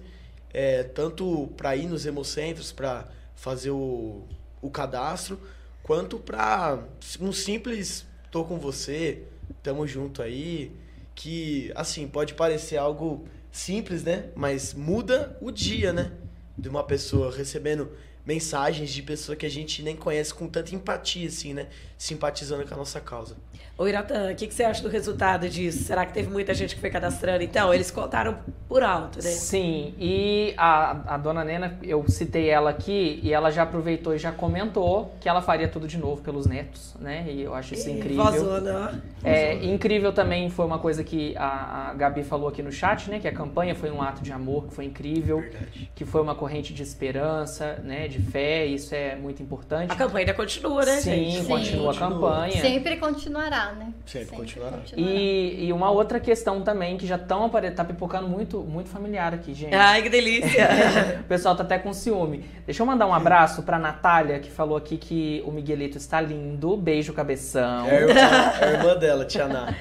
é, 0.51 0.83
tanto 0.83 1.47
para 1.55 1.75
ir 1.75 1.88
nos 1.88 2.05
hemocentros, 2.05 2.71
para 2.71 3.07
fazer 3.35 3.69
o, 3.69 4.23
o 4.61 4.69
cadastro, 4.69 5.39
quanto 5.83 6.17
para 6.17 6.83
um 7.21 7.31
simples 7.31 8.05
tô 8.31 8.43
com 8.43 8.57
você, 8.57 9.23
tamo 9.61 9.88
junto 9.88 10.21
aí, 10.21 10.71
que, 11.13 11.71
assim, 11.75 12.07
pode 12.07 12.33
parecer 12.33 12.77
algo 12.77 13.27
simples, 13.51 14.03
né? 14.03 14.29
Mas 14.35 14.73
muda 14.73 15.38
o 15.39 15.51
dia, 15.51 15.93
né? 15.93 16.11
De 16.57 16.67
uma 16.67 16.83
pessoa 16.83 17.31
recebendo 17.31 17.91
mensagens 18.28 18.91
de 18.91 19.01
pessoa 19.01 19.38
que 19.38 19.45
a 19.45 19.49
gente 19.49 19.82
nem 19.82 19.95
conhece 19.95 20.34
com 20.34 20.49
tanta 20.49 20.75
empatia, 20.75 21.30
assim, 21.30 21.53
né? 21.53 21.67
Simpatizando 21.97 22.65
com 22.65 22.73
a 22.73 22.77
nossa 22.77 23.01
causa. 23.01 23.35
Ô, 23.77 23.87
Iratan, 23.87 24.31
o 24.31 24.35
que, 24.35 24.47
que 24.47 24.53
você 24.55 24.63
acha 24.63 24.81
do 24.81 24.89
resultado 24.89 25.47
disso? 25.47 25.83
Será 25.83 26.03
que 26.03 26.11
teve 26.11 26.29
muita 26.31 26.51
gente 26.51 26.73
que 26.73 26.81
foi 26.81 26.89
cadastrando? 26.89 27.43
Então, 27.43 27.71
eles 27.71 27.91
contaram 27.91 28.39
por 28.67 28.81
alto, 28.81 29.17
né? 29.17 29.29
Sim, 29.29 29.93
e 29.99 30.53
a, 30.57 31.13
a 31.13 31.17
dona 31.17 31.43
Nena, 31.43 31.77
eu 31.83 32.03
citei 32.07 32.49
ela 32.49 32.71
aqui 32.71 33.19
e 33.21 33.31
ela 33.31 33.51
já 33.51 33.61
aproveitou 33.61 34.15
e 34.15 34.17
já 34.17 34.31
comentou 34.31 35.13
que 35.19 35.29
ela 35.29 35.43
faria 35.43 35.67
tudo 35.67 35.87
de 35.87 35.97
novo 35.97 36.23
pelos 36.23 36.47
netos, 36.47 36.95
né? 36.99 37.27
E 37.29 37.43
eu 37.43 37.53
acho 37.53 37.75
isso 37.75 37.87
incrível. 37.87 38.23
Vozona, 38.23 38.91
ó. 39.23 39.27
É, 39.27 39.63
incrível 39.63 40.11
também 40.11 40.49
foi 40.49 40.65
uma 40.65 40.79
coisa 40.79 41.03
que 41.03 41.37
a, 41.37 41.89
a 41.89 41.93
Gabi 41.93 42.23
falou 42.23 42.49
aqui 42.49 42.63
no 42.63 42.71
chat, 42.71 43.09
né? 43.11 43.19
Que 43.19 43.27
a 43.27 43.33
campanha 43.33 43.75
foi 43.75 43.91
um 43.91 44.01
ato 44.01 44.23
de 44.23 44.31
amor, 44.31 44.65
que 44.67 44.73
foi 44.73 44.85
incrível, 44.85 45.39
Verdade. 45.41 45.91
que 45.93 46.03
foi 46.03 46.21
uma 46.21 46.33
corrente 46.33 46.73
de 46.73 46.81
esperança, 46.81 47.79
né? 47.83 48.07
De 48.07 48.19
fé, 48.19 48.65
isso 48.65 48.95
é 48.95 49.15
muito 49.15 49.43
importante. 49.43 49.91
A 49.91 49.95
campanha 49.95 50.21
ainda 50.25 50.33
continua, 50.33 50.83
né, 50.83 50.97
Sim, 50.99 51.29
gente? 51.29 51.47
continua 51.47 51.86
Continua. 51.88 52.09
campanha. 52.09 52.61
Sempre 52.61 52.97
continuará, 52.97 53.73
né? 53.73 53.93
Sempre 54.05 54.35
continuará. 54.35 54.77
E, 54.95 55.65
e 55.67 55.73
uma 55.73 55.89
outra 55.91 56.19
questão 56.19 56.61
também 56.61 56.97
que 56.97 57.05
já 57.07 57.15
estão 57.15 57.45
aparecendo, 57.45 57.75
tá 57.77 57.83
pipocando 57.85 58.27
muito, 58.27 58.59
muito 58.61 58.89
familiar 58.89 59.33
aqui, 59.33 59.53
gente. 59.53 59.75
Ai, 59.75 60.01
que 60.01 60.09
delícia. 60.09 60.67
O 61.21 61.23
pessoal 61.27 61.55
tá 61.55 61.63
até 61.63 61.77
com 61.77 61.91
ciúme. 61.93 62.45
Deixa 62.65 62.81
eu 62.81 62.88
mandar 62.88 63.05
um 63.07 63.13
abraço 63.13 63.63
pra 63.63 63.77
Natália, 63.77 64.39
que 64.39 64.49
falou 64.49 64.77
aqui 64.77 64.97
que 64.97 65.43
o 65.45 65.51
Miguelito 65.51 65.97
está 65.97 66.21
lindo. 66.21 66.75
Beijo, 66.77 67.11
cabeção. 67.13 67.85
É 67.88 67.97
a 67.97 68.01
irmã, 68.01 68.13
é 68.61 68.65
a 68.65 68.71
irmã 68.71 68.95
dela, 68.95 69.25
Tia 69.25 69.47
Ná. 69.47 69.73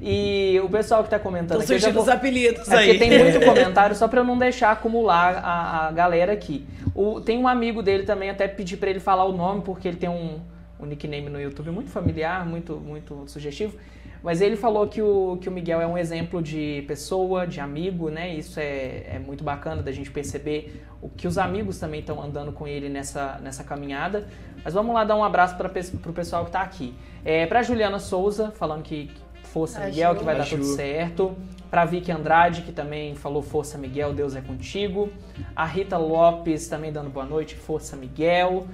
E 0.00 0.60
o 0.62 0.68
pessoal 0.68 1.02
que 1.04 1.10
tá 1.10 1.18
comentando 1.18 1.60
Estão 1.60 1.74
aqui. 1.76 1.80
surgindo 1.82 1.94
vou- 1.94 2.02
os 2.02 2.08
apelidos 2.08 2.68
É 2.68 2.76
porque 2.76 2.90
aí. 2.92 2.98
tem 2.98 3.18
muito 3.18 3.40
comentário, 3.44 3.94
só 3.96 4.06
pra 4.08 4.20
eu 4.20 4.24
não 4.24 4.36
deixar 4.38 4.72
acumular 4.72 5.40
a, 5.42 5.88
a 5.88 5.92
galera 5.92 6.32
aqui. 6.32 6.66
O- 6.94 7.20
tem 7.20 7.38
um 7.38 7.48
amigo 7.48 7.82
dele 7.82 8.02
também, 8.04 8.28
até 8.30 8.46
pedi 8.48 8.76
pra 8.76 8.90
ele 8.90 9.00
falar 9.00 9.24
o 9.24 9.32
nome, 9.32 9.62
porque 9.62 9.88
ele 9.88 9.96
tem 9.96 10.08
um, 10.10 10.40
um 10.82 10.86
nickname 10.86 11.28
no 11.28 11.40
YouTube 11.40 11.70
muito 11.70 11.90
familiar, 11.90 12.44
muito, 12.44 12.76
muito 12.76 13.24
sugestivo. 13.26 13.76
Mas 14.22 14.40
ele 14.40 14.56
falou 14.56 14.86
que 14.86 15.02
o, 15.02 15.36
que 15.40 15.48
o 15.48 15.52
Miguel 15.52 15.80
é 15.80 15.86
um 15.86 15.98
exemplo 15.98 16.40
de 16.40 16.84
pessoa, 16.86 17.44
de 17.44 17.58
amigo, 17.58 18.08
né? 18.08 18.32
Isso 18.32 18.60
é, 18.60 19.16
é 19.16 19.18
muito 19.18 19.42
bacana 19.42 19.82
da 19.82 19.90
gente 19.90 20.10
perceber 20.12 20.84
o 21.00 21.08
que 21.08 21.26
os 21.26 21.38
amigos 21.38 21.78
também 21.78 22.00
estão 22.00 22.22
andando 22.22 22.52
com 22.52 22.66
ele 22.66 22.88
nessa, 22.88 23.40
nessa 23.42 23.64
caminhada. 23.64 24.28
Mas 24.64 24.74
vamos 24.74 24.94
lá 24.94 25.02
dar 25.02 25.16
um 25.16 25.24
abraço 25.24 25.56
para 25.56 25.68
o 25.68 26.12
pessoal 26.12 26.44
que 26.44 26.52
tá 26.52 26.60
aqui. 26.60 26.94
É, 27.24 27.46
pra 27.46 27.62
Juliana 27.62 27.98
Souza, 27.98 28.52
falando 28.52 28.82
que 28.82 29.10
força 29.42 29.82
A 29.82 29.86
Miguel, 29.86 30.12
Ju. 30.12 30.18
que 30.20 30.24
vai 30.24 30.36
dar 30.36 30.44
Ju. 30.44 30.56
tudo 30.56 30.66
certo. 30.76 31.36
Pra 31.68 31.84
Vicky 31.84 32.12
Andrade, 32.12 32.62
que 32.62 32.70
também 32.70 33.14
falou 33.14 33.42
Força 33.42 33.76
Miguel, 33.76 34.12
Deus 34.12 34.36
é 34.36 34.40
contigo. 34.40 35.10
A 35.56 35.64
Rita 35.64 35.96
Lopes 35.96 36.68
também 36.68 36.92
dando 36.92 37.10
boa 37.10 37.26
noite, 37.26 37.56
Força 37.56 37.96
Miguel. 37.96 38.66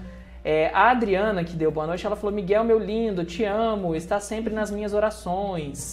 É, 0.51 0.71
a 0.73 0.91
Adriana, 0.93 1.45
que 1.45 1.55
deu 1.55 1.71
boa 1.71 1.87
noite, 1.87 2.07
ela 2.07 2.17
falou: 2.17 2.35
Miguel, 2.35 2.65
meu 2.65 2.79
lindo, 2.79 3.23
te 3.23 3.45
amo, 3.45 3.95
está 3.95 4.19
sempre 4.19 4.51
nas 4.55 4.71
minhas 4.71 4.95
orações. 4.95 5.93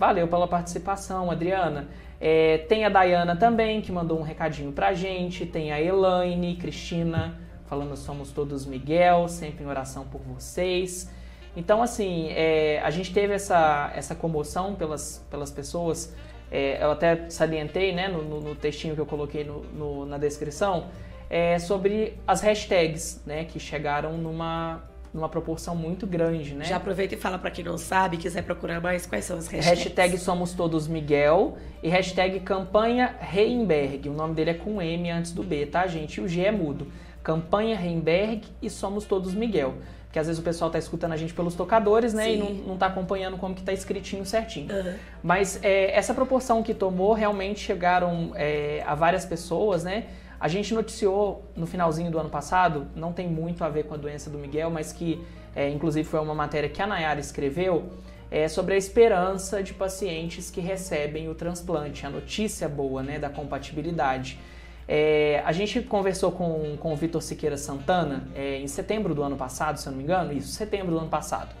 Valeu 0.00 0.26
pela 0.26 0.48
participação, 0.48 1.30
Adriana. 1.30 1.86
É, 2.20 2.58
tem 2.68 2.84
a 2.84 2.88
Dayana 2.88 3.36
também, 3.36 3.80
que 3.80 3.92
mandou 3.92 4.18
um 4.18 4.22
recadinho 4.22 4.72
pra 4.72 4.94
gente. 4.94 5.46
Tem 5.46 5.70
a 5.70 5.80
Elaine, 5.80 6.56
Cristina, 6.56 7.38
falando 7.66 7.96
somos 7.96 8.32
todos 8.32 8.66
Miguel, 8.66 9.28
sempre 9.28 9.62
em 9.62 9.68
oração 9.68 10.04
por 10.10 10.20
vocês. 10.22 11.08
Então, 11.56 11.80
assim, 11.80 12.30
é, 12.30 12.80
a 12.82 12.90
gente 12.90 13.14
teve 13.14 13.32
essa, 13.32 13.92
essa 13.94 14.12
comoção 14.16 14.74
pelas, 14.74 15.24
pelas 15.30 15.52
pessoas. 15.52 16.12
É, 16.50 16.82
eu 16.82 16.90
até 16.90 17.30
salientei 17.30 17.92
né, 17.94 18.08
no, 18.08 18.22
no- 18.22 18.40
no 18.40 18.54
textinho 18.56 18.96
que 18.96 19.00
eu 19.00 19.06
coloquei 19.06 19.44
no- 19.44 19.62
no- 19.72 20.04
na 20.04 20.18
descrição 20.18 20.86
é, 21.34 21.58
sobre 21.58 22.16
as 22.28 22.40
hashtags, 22.42 23.20
né, 23.26 23.44
que 23.44 23.58
chegaram 23.58 24.16
numa, 24.16 24.84
numa 25.12 25.28
proporção 25.28 25.74
muito 25.74 26.06
grande, 26.06 26.54
né? 26.54 26.64
Já 26.64 26.76
aproveita 26.76 27.16
e 27.16 27.18
fala 27.18 27.36
pra 27.36 27.50
quem 27.50 27.64
não 27.64 27.76
sabe, 27.76 28.18
quiser 28.18 28.42
procurar 28.42 28.80
mais, 28.80 29.04
quais 29.04 29.24
são 29.24 29.36
as 29.36 29.48
hashtags. 29.48 29.82
Hashtag 29.82 30.16
Somos 30.16 30.52
Todos 30.52 30.86
Miguel 30.86 31.58
e 31.82 31.88
hashtag 31.88 32.38
Campanha 32.38 33.16
Reimberg. 33.18 34.08
O 34.08 34.12
nome 34.12 34.32
dele 34.32 34.50
é 34.50 34.54
com 34.54 34.80
M 34.80 35.10
antes 35.10 35.32
do 35.32 35.42
B, 35.42 35.66
tá, 35.66 35.88
gente? 35.88 36.18
E 36.18 36.20
o 36.20 36.28
G 36.28 36.42
é 36.42 36.52
mudo. 36.52 36.86
Campanha 37.20 37.76
Reimberg 37.76 38.44
e 38.62 38.70
Somos 38.70 39.04
Todos 39.04 39.34
Miguel. 39.34 39.74
Porque 40.04 40.20
às 40.20 40.28
vezes 40.28 40.40
o 40.40 40.44
pessoal 40.44 40.70
tá 40.70 40.78
escutando 40.78 41.14
a 41.14 41.16
gente 41.16 41.34
pelos 41.34 41.56
tocadores, 41.56 42.14
né? 42.14 42.30
E 42.30 42.34
Sim. 42.34 42.38
não, 42.38 42.68
não 42.68 42.76
tá 42.76 42.86
acompanhando 42.86 43.36
como 43.38 43.56
que 43.56 43.62
tá 43.64 43.72
escritinho 43.72 44.24
certinho. 44.24 44.72
Aham. 44.72 44.94
Mas 45.20 45.58
é, 45.64 45.98
essa 45.98 46.14
proporção 46.14 46.62
que 46.62 46.72
tomou, 46.72 47.12
realmente 47.12 47.58
chegaram 47.58 48.30
é, 48.36 48.84
a 48.86 48.94
várias 48.94 49.24
pessoas, 49.24 49.82
né? 49.82 50.04
A 50.44 50.48
gente 50.48 50.74
noticiou 50.74 51.42
no 51.56 51.66
finalzinho 51.66 52.10
do 52.10 52.18
ano 52.18 52.28
passado, 52.28 52.86
não 52.94 53.14
tem 53.14 53.26
muito 53.26 53.64
a 53.64 53.70
ver 53.70 53.84
com 53.84 53.94
a 53.94 53.96
doença 53.96 54.28
do 54.28 54.36
Miguel, 54.36 54.68
mas 54.68 54.92
que 54.92 55.24
é, 55.56 55.70
inclusive 55.70 56.06
foi 56.06 56.20
uma 56.20 56.34
matéria 56.34 56.68
que 56.68 56.82
a 56.82 56.86
Nayara 56.86 57.18
escreveu, 57.18 57.88
é, 58.30 58.46
sobre 58.46 58.74
a 58.74 58.76
esperança 58.76 59.62
de 59.62 59.72
pacientes 59.72 60.50
que 60.50 60.60
recebem 60.60 61.30
o 61.30 61.34
transplante, 61.34 62.04
a 62.04 62.10
notícia 62.10 62.68
boa 62.68 63.02
né, 63.02 63.18
da 63.18 63.30
compatibilidade. 63.30 64.38
É, 64.86 65.42
a 65.46 65.52
gente 65.52 65.80
conversou 65.80 66.30
com, 66.30 66.76
com 66.76 66.92
o 66.92 66.96
Vitor 66.96 67.22
Siqueira 67.22 67.56
Santana 67.56 68.28
é, 68.34 68.58
em 68.58 68.68
setembro 68.68 69.14
do 69.14 69.22
ano 69.22 69.36
passado, 69.36 69.78
se 69.78 69.86
eu 69.86 69.92
não 69.92 69.96
me 69.96 70.04
engano, 70.04 70.30
isso, 70.30 70.48
setembro 70.48 70.90
do 70.90 70.98
ano 70.98 71.08
passado. 71.08 71.56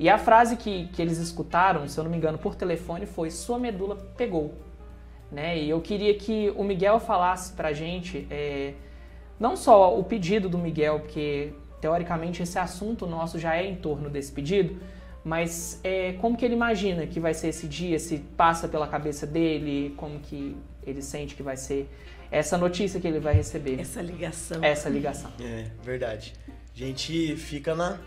E 0.00 0.08
a 0.08 0.18
frase 0.18 0.56
que, 0.56 0.88
que 0.88 1.00
eles 1.00 1.18
escutaram, 1.18 1.86
se 1.86 1.96
eu 1.96 2.02
não 2.02 2.10
me 2.10 2.16
engano, 2.16 2.38
por 2.38 2.56
telefone 2.56 3.06
foi: 3.06 3.30
Sua 3.30 3.56
medula 3.56 3.94
pegou. 4.16 4.65
Né? 5.30 5.58
E 5.58 5.70
eu 5.70 5.80
queria 5.80 6.14
que 6.14 6.52
o 6.56 6.62
Miguel 6.62 7.00
falasse 7.00 7.52
pra 7.52 7.72
gente 7.72 8.26
é, 8.30 8.74
não 9.40 9.56
só 9.56 9.98
o 9.98 10.04
pedido 10.04 10.48
do 10.48 10.56
Miguel, 10.56 11.00
porque 11.00 11.52
teoricamente 11.80 12.42
esse 12.42 12.58
assunto 12.58 13.06
nosso 13.06 13.38
já 13.38 13.56
é 13.56 13.66
em 13.66 13.76
torno 13.76 14.08
desse 14.08 14.30
pedido, 14.32 14.80
mas 15.24 15.80
é, 15.82 16.12
como 16.14 16.36
que 16.36 16.44
ele 16.44 16.54
imagina 16.54 17.06
que 17.06 17.18
vai 17.18 17.34
ser 17.34 17.48
esse 17.48 17.66
dia, 17.66 17.98
se 17.98 18.18
passa 18.18 18.68
pela 18.68 18.86
cabeça 18.86 19.26
dele, 19.26 19.92
como 19.96 20.20
que 20.20 20.56
ele 20.86 21.02
sente 21.02 21.34
que 21.34 21.42
vai 21.42 21.56
ser 21.56 21.88
essa 22.30 22.56
notícia 22.56 23.00
que 23.00 23.06
ele 23.06 23.18
vai 23.18 23.34
receber, 23.34 23.80
Essa 23.80 24.00
ligação. 24.00 24.62
essa 24.62 24.88
ligação. 24.88 25.30
É, 25.40 25.66
verdade. 25.82 26.34
A 26.74 26.78
gente 26.78 27.36
fica 27.36 27.74
na, 27.74 27.98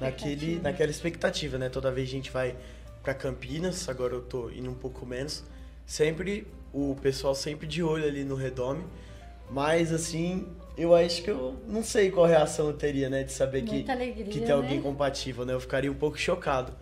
naquele, 0.00 0.60
naquela 0.60 0.90
expectativa, 0.90 1.58
né? 1.58 1.68
Toda 1.68 1.90
vez 1.90 2.08
a 2.08 2.12
gente 2.12 2.30
vai 2.30 2.54
pra 3.02 3.14
Campinas, 3.14 3.88
agora 3.88 4.14
eu 4.14 4.22
tô 4.22 4.50
indo 4.50 4.70
um 4.70 4.74
pouco 4.74 5.04
menos. 5.04 5.44
Sempre, 5.86 6.46
o 6.72 6.96
pessoal 7.00 7.34
sempre 7.34 7.66
de 7.66 7.82
olho 7.82 8.04
ali 8.04 8.24
no 8.24 8.34
redome. 8.34 8.84
Mas 9.50 9.92
assim, 9.92 10.46
eu 10.76 10.94
acho 10.94 11.22
que 11.22 11.30
eu 11.30 11.54
não 11.68 11.82
sei 11.82 12.10
qual 12.10 12.26
reação 12.26 12.68
eu 12.68 12.72
teria, 12.72 13.08
né? 13.10 13.22
De 13.22 13.32
saber 13.32 13.62
que, 13.62 13.74
Muita 13.74 13.92
alegria, 13.92 14.24
que 14.26 14.40
tem 14.40 14.50
alguém 14.50 14.76
né? 14.78 14.82
compatível, 14.82 15.44
né? 15.44 15.52
Eu 15.52 15.60
ficaria 15.60 15.90
um 15.90 15.94
pouco 15.94 16.18
chocado. 16.18 16.72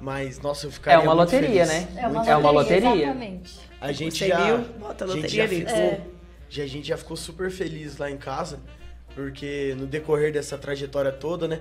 Mas, 0.00 0.40
nossa, 0.40 0.66
eu 0.66 0.70
É 0.70 0.72
ficaria 0.72 1.00
uma 1.04 1.14
muito 1.14 1.32
loteria, 1.32 1.64
feliz. 1.66 1.68
né? 1.94 2.02
É 2.02 2.08
uma 2.08 2.26
É 2.28 2.36
uma 2.36 2.50
loteria. 2.50 2.94
Exatamente. 2.94 3.58
A 3.80 3.92
gente 3.92 4.18
100 4.18 4.28
já, 4.28 4.44
mil, 4.44 4.58
bota 4.78 5.04
a 5.04 5.08
gente 5.08 5.34
já 5.36 5.48
ficou, 5.48 5.72
É. 5.74 6.00
já, 6.48 6.62
a 6.64 6.66
gente 6.66 6.88
já 6.88 6.96
ficou 6.96 7.16
super 7.16 7.50
feliz 7.50 7.96
lá 7.96 8.10
em 8.10 8.16
casa, 8.16 8.58
porque 9.14 9.74
no 9.78 9.86
decorrer 9.86 10.32
dessa 10.32 10.58
trajetória 10.58 11.12
toda, 11.12 11.46
né, 11.46 11.60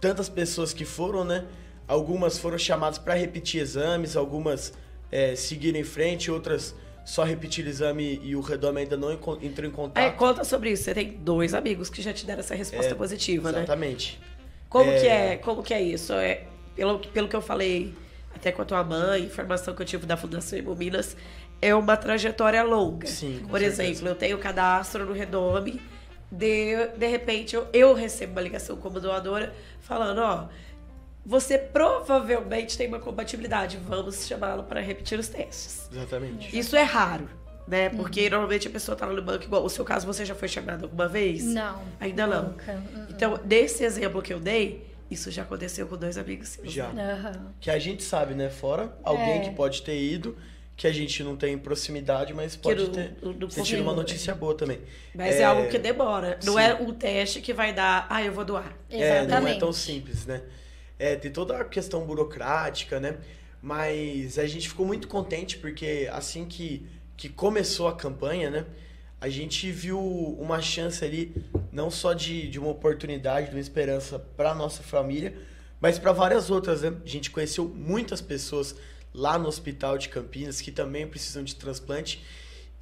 tantas 0.00 0.28
pessoas 0.28 0.72
que 0.72 0.84
foram, 0.84 1.22
né, 1.24 1.44
algumas 1.86 2.38
foram 2.38 2.56
chamadas 2.56 2.98
para 2.98 3.14
repetir 3.14 3.60
exames, 3.60 4.16
algumas 4.16 4.72
é, 5.10 5.34
seguiram 5.34 5.78
em 5.78 5.84
frente, 5.84 6.30
outras 6.30 6.74
só 7.04 7.24
repetiram 7.24 7.68
o 7.68 7.70
exame 7.70 8.20
e 8.22 8.36
o 8.36 8.40
redome 8.40 8.80
ainda 8.82 8.96
não 8.96 9.10
entrou 9.12 9.66
em 9.68 9.70
contato. 9.72 10.02
Aí, 10.04 10.12
conta 10.12 10.44
sobre 10.44 10.70
isso. 10.70 10.84
Você 10.84 10.94
tem 10.94 11.12
dois 11.12 11.54
amigos 11.54 11.90
que 11.90 12.00
já 12.02 12.12
te 12.12 12.24
deram 12.24 12.40
essa 12.40 12.54
resposta 12.54 12.92
É, 12.92 12.94
positiva, 12.94 13.50
né? 13.50 13.58
Exatamente. 13.58 14.20
Como 14.68 14.90
É. 14.90 15.00
que 15.00 15.06
é? 15.08 15.36
Como 15.36 15.62
que 15.62 15.74
é 15.74 15.82
isso? 15.82 16.12
É, 16.12 16.44
pelo, 16.76 16.98
pelo 17.00 17.26
que 17.28 17.34
eu 17.34 17.42
falei 17.42 17.92
até 18.34 18.52
com 18.52 18.62
a 18.62 18.64
tua 18.64 18.84
mãe, 18.84 19.24
informação 19.24 19.74
que 19.74 19.82
eu 19.82 19.86
tive 19.86 20.06
da 20.06 20.16
Fundação 20.16 20.56
Imo 20.58 20.74
Minas, 20.76 21.16
é 21.60 21.74
uma 21.74 21.96
trajetória 21.96 22.62
longa. 22.62 23.06
Sim, 23.08 23.40
Por 23.48 23.58
certeza. 23.58 23.82
exemplo, 23.84 24.08
eu 24.08 24.14
tenho 24.14 24.38
cadastro 24.38 25.04
no 25.04 25.12
Redome, 25.12 25.80
de, 26.30 26.86
de 26.96 27.06
repente 27.08 27.56
eu, 27.56 27.66
eu 27.72 27.92
recebo 27.92 28.32
uma 28.32 28.40
ligação 28.40 28.76
como 28.76 29.00
doadora 29.00 29.52
falando, 29.80 30.18
ó, 30.18 30.46
você 31.24 31.58
provavelmente 31.58 32.76
tem 32.76 32.88
uma 32.88 32.98
compatibilidade, 32.98 33.76
vamos 33.78 34.26
chamá-lo 34.26 34.64
para 34.64 34.80
repetir 34.80 35.18
os 35.18 35.28
testes. 35.28 35.88
Exatamente. 35.92 36.56
Isso 36.58 36.74
é 36.76 36.82
raro, 36.82 37.28
né? 37.68 37.88
Uhum. 37.88 37.96
Porque 37.98 38.28
normalmente 38.30 38.68
a 38.68 38.70
pessoa 38.70 38.96
tá 38.96 39.06
lá 39.06 39.12
no 39.12 39.22
banco 39.22 39.44
igual. 39.44 39.64
O 39.64 39.68
seu 39.68 39.84
caso, 39.84 40.06
você 40.06 40.24
já 40.24 40.34
foi 40.34 40.48
chamado 40.48 40.84
alguma 40.84 41.08
vez? 41.08 41.44
Não. 41.44 41.82
Ainda 42.00 42.26
não. 42.26 42.42
Nunca. 42.50 42.72
Hum, 42.72 43.06
Então, 43.10 43.38
nesse 43.44 43.84
exemplo 43.84 44.22
que 44.22 44.32
eu 44.32 44.40
dei, 44.40 44.86
isso 45.10 45.30
já 45.30 45.42
aconteceu 45.42 45.86
com 45.86 45.96
dois 45.96 46.16
amigos 46.16 46.48
seus. 46.50 46.72
Já. 46.72 46.88
né? 46.88 47.12
Aham. 47.12 47.52
Que 47.60 47.70
a 47.70 47.78
gente 47.78 48.02
sabe, 48.02 48.34
né, 48.34 48.48
fora 48.48 48.96
alguém 49.04 49.38
É. 49.38 49.40
que 49.40 49.50
pode 49.50 49.82
ter 49.82 50.00
ido, 50.00 50.36
que 50.76 50.86
a 50.86 50.92
gente 50.92 51.22
não 51.22 51.36
tem 51.36 51.58
proximidade, 51.58 52.32
mas 52.32 52.56
pode 52.56 52.82
não- 52.84 52.90
ter, 52.90 53.14
não- 53.22 53.32
não 53.34 53.48
ter 53.48 53.62
tido 53.62 53.82
uma 53.82 53.90
confirma, 53.90 53.92
notícia 53.92 54.34
boa 54.34 54.54
também. 54.56 54.80
Mas 55.14 55.36
é, 55.36 55.44
algo 55.44 55.68
que 55.68 55.78
demora. 55.78 56.38
Não 56.42 56.54
sim. 56.54 56.60
é 56.60 56.74
um 56.76 56.94
teste 56.94 57.42
que 57.42 57.52
vai 57.52 57.74
dar, 57.74 58.06
ah, 58.08 58.22
eu 58.24 58.32
vou 58.32 58.44
doar. 58.46 58.72
É, 58.88 58.96
não 58.96 59.04
é 59.04 59.18
Exatamente. 59.24 59.60
tão 59.60 59.72
simples, 59.74 60.24
né? 60.24 60.40
É, 61.00 61.16
tem 61.16 61.32
toda 61.32 61.56
a 61.56 61.64
questão 61.64 62.04
burocrática, 62.04 63.00
né? 63.00 63.16
Mas 63.62 64.38
a 64.38 64.46
gente 64.46 64.68
ficou 64.68 64.84
muito 64.84 65.08
contente 65.08 65.56
porque 65.56 66.06
assim 66.12 66.44
que, 66.44 66.86
que 67.16 67.30
começou 67.30 67.88
a 67.88 67.96
campanha, 67.96 68.50
né? 68.50 68.66
A 69.18 69.30
gente 69.30 69.70
viu 69.72 69.98
uma 69.98 70.60
chance 70.60 71.02
ali, 71.02 71.34
não 71.72 71.90
só 71.90 72.12
de, 72.12 72.48
de 72.48 72.58
uma 72.58 72.68
oportunidade, 72.68 73.48
de 73.48 73.56
uma 73.56 73.60
esperança 73.60 74.18
para 74.18 74.54
nossa 74.54 74.82
família, 74.82 75.34
mas 75.80 75.98
para 75.98 76.12
várias 76.12 76.50
outras, 76.50 76.82
né? 76.82 76.92
A 77.02 77.08
gente 77.08 77.30
conheceu 77.30 77.66
muitas 77.66 78.20
pessoas 78.20 78.76
lá 79.14 79.38
no 79.38 79.48
hospital 79.48 79.96
de 79.96 80.10
Campinas 80.10 80.60
que 80.60 80.70
também 80.70 81.06
precisam 81.06 81.42
de 81.42 81.54
transplante. 81.54 82.22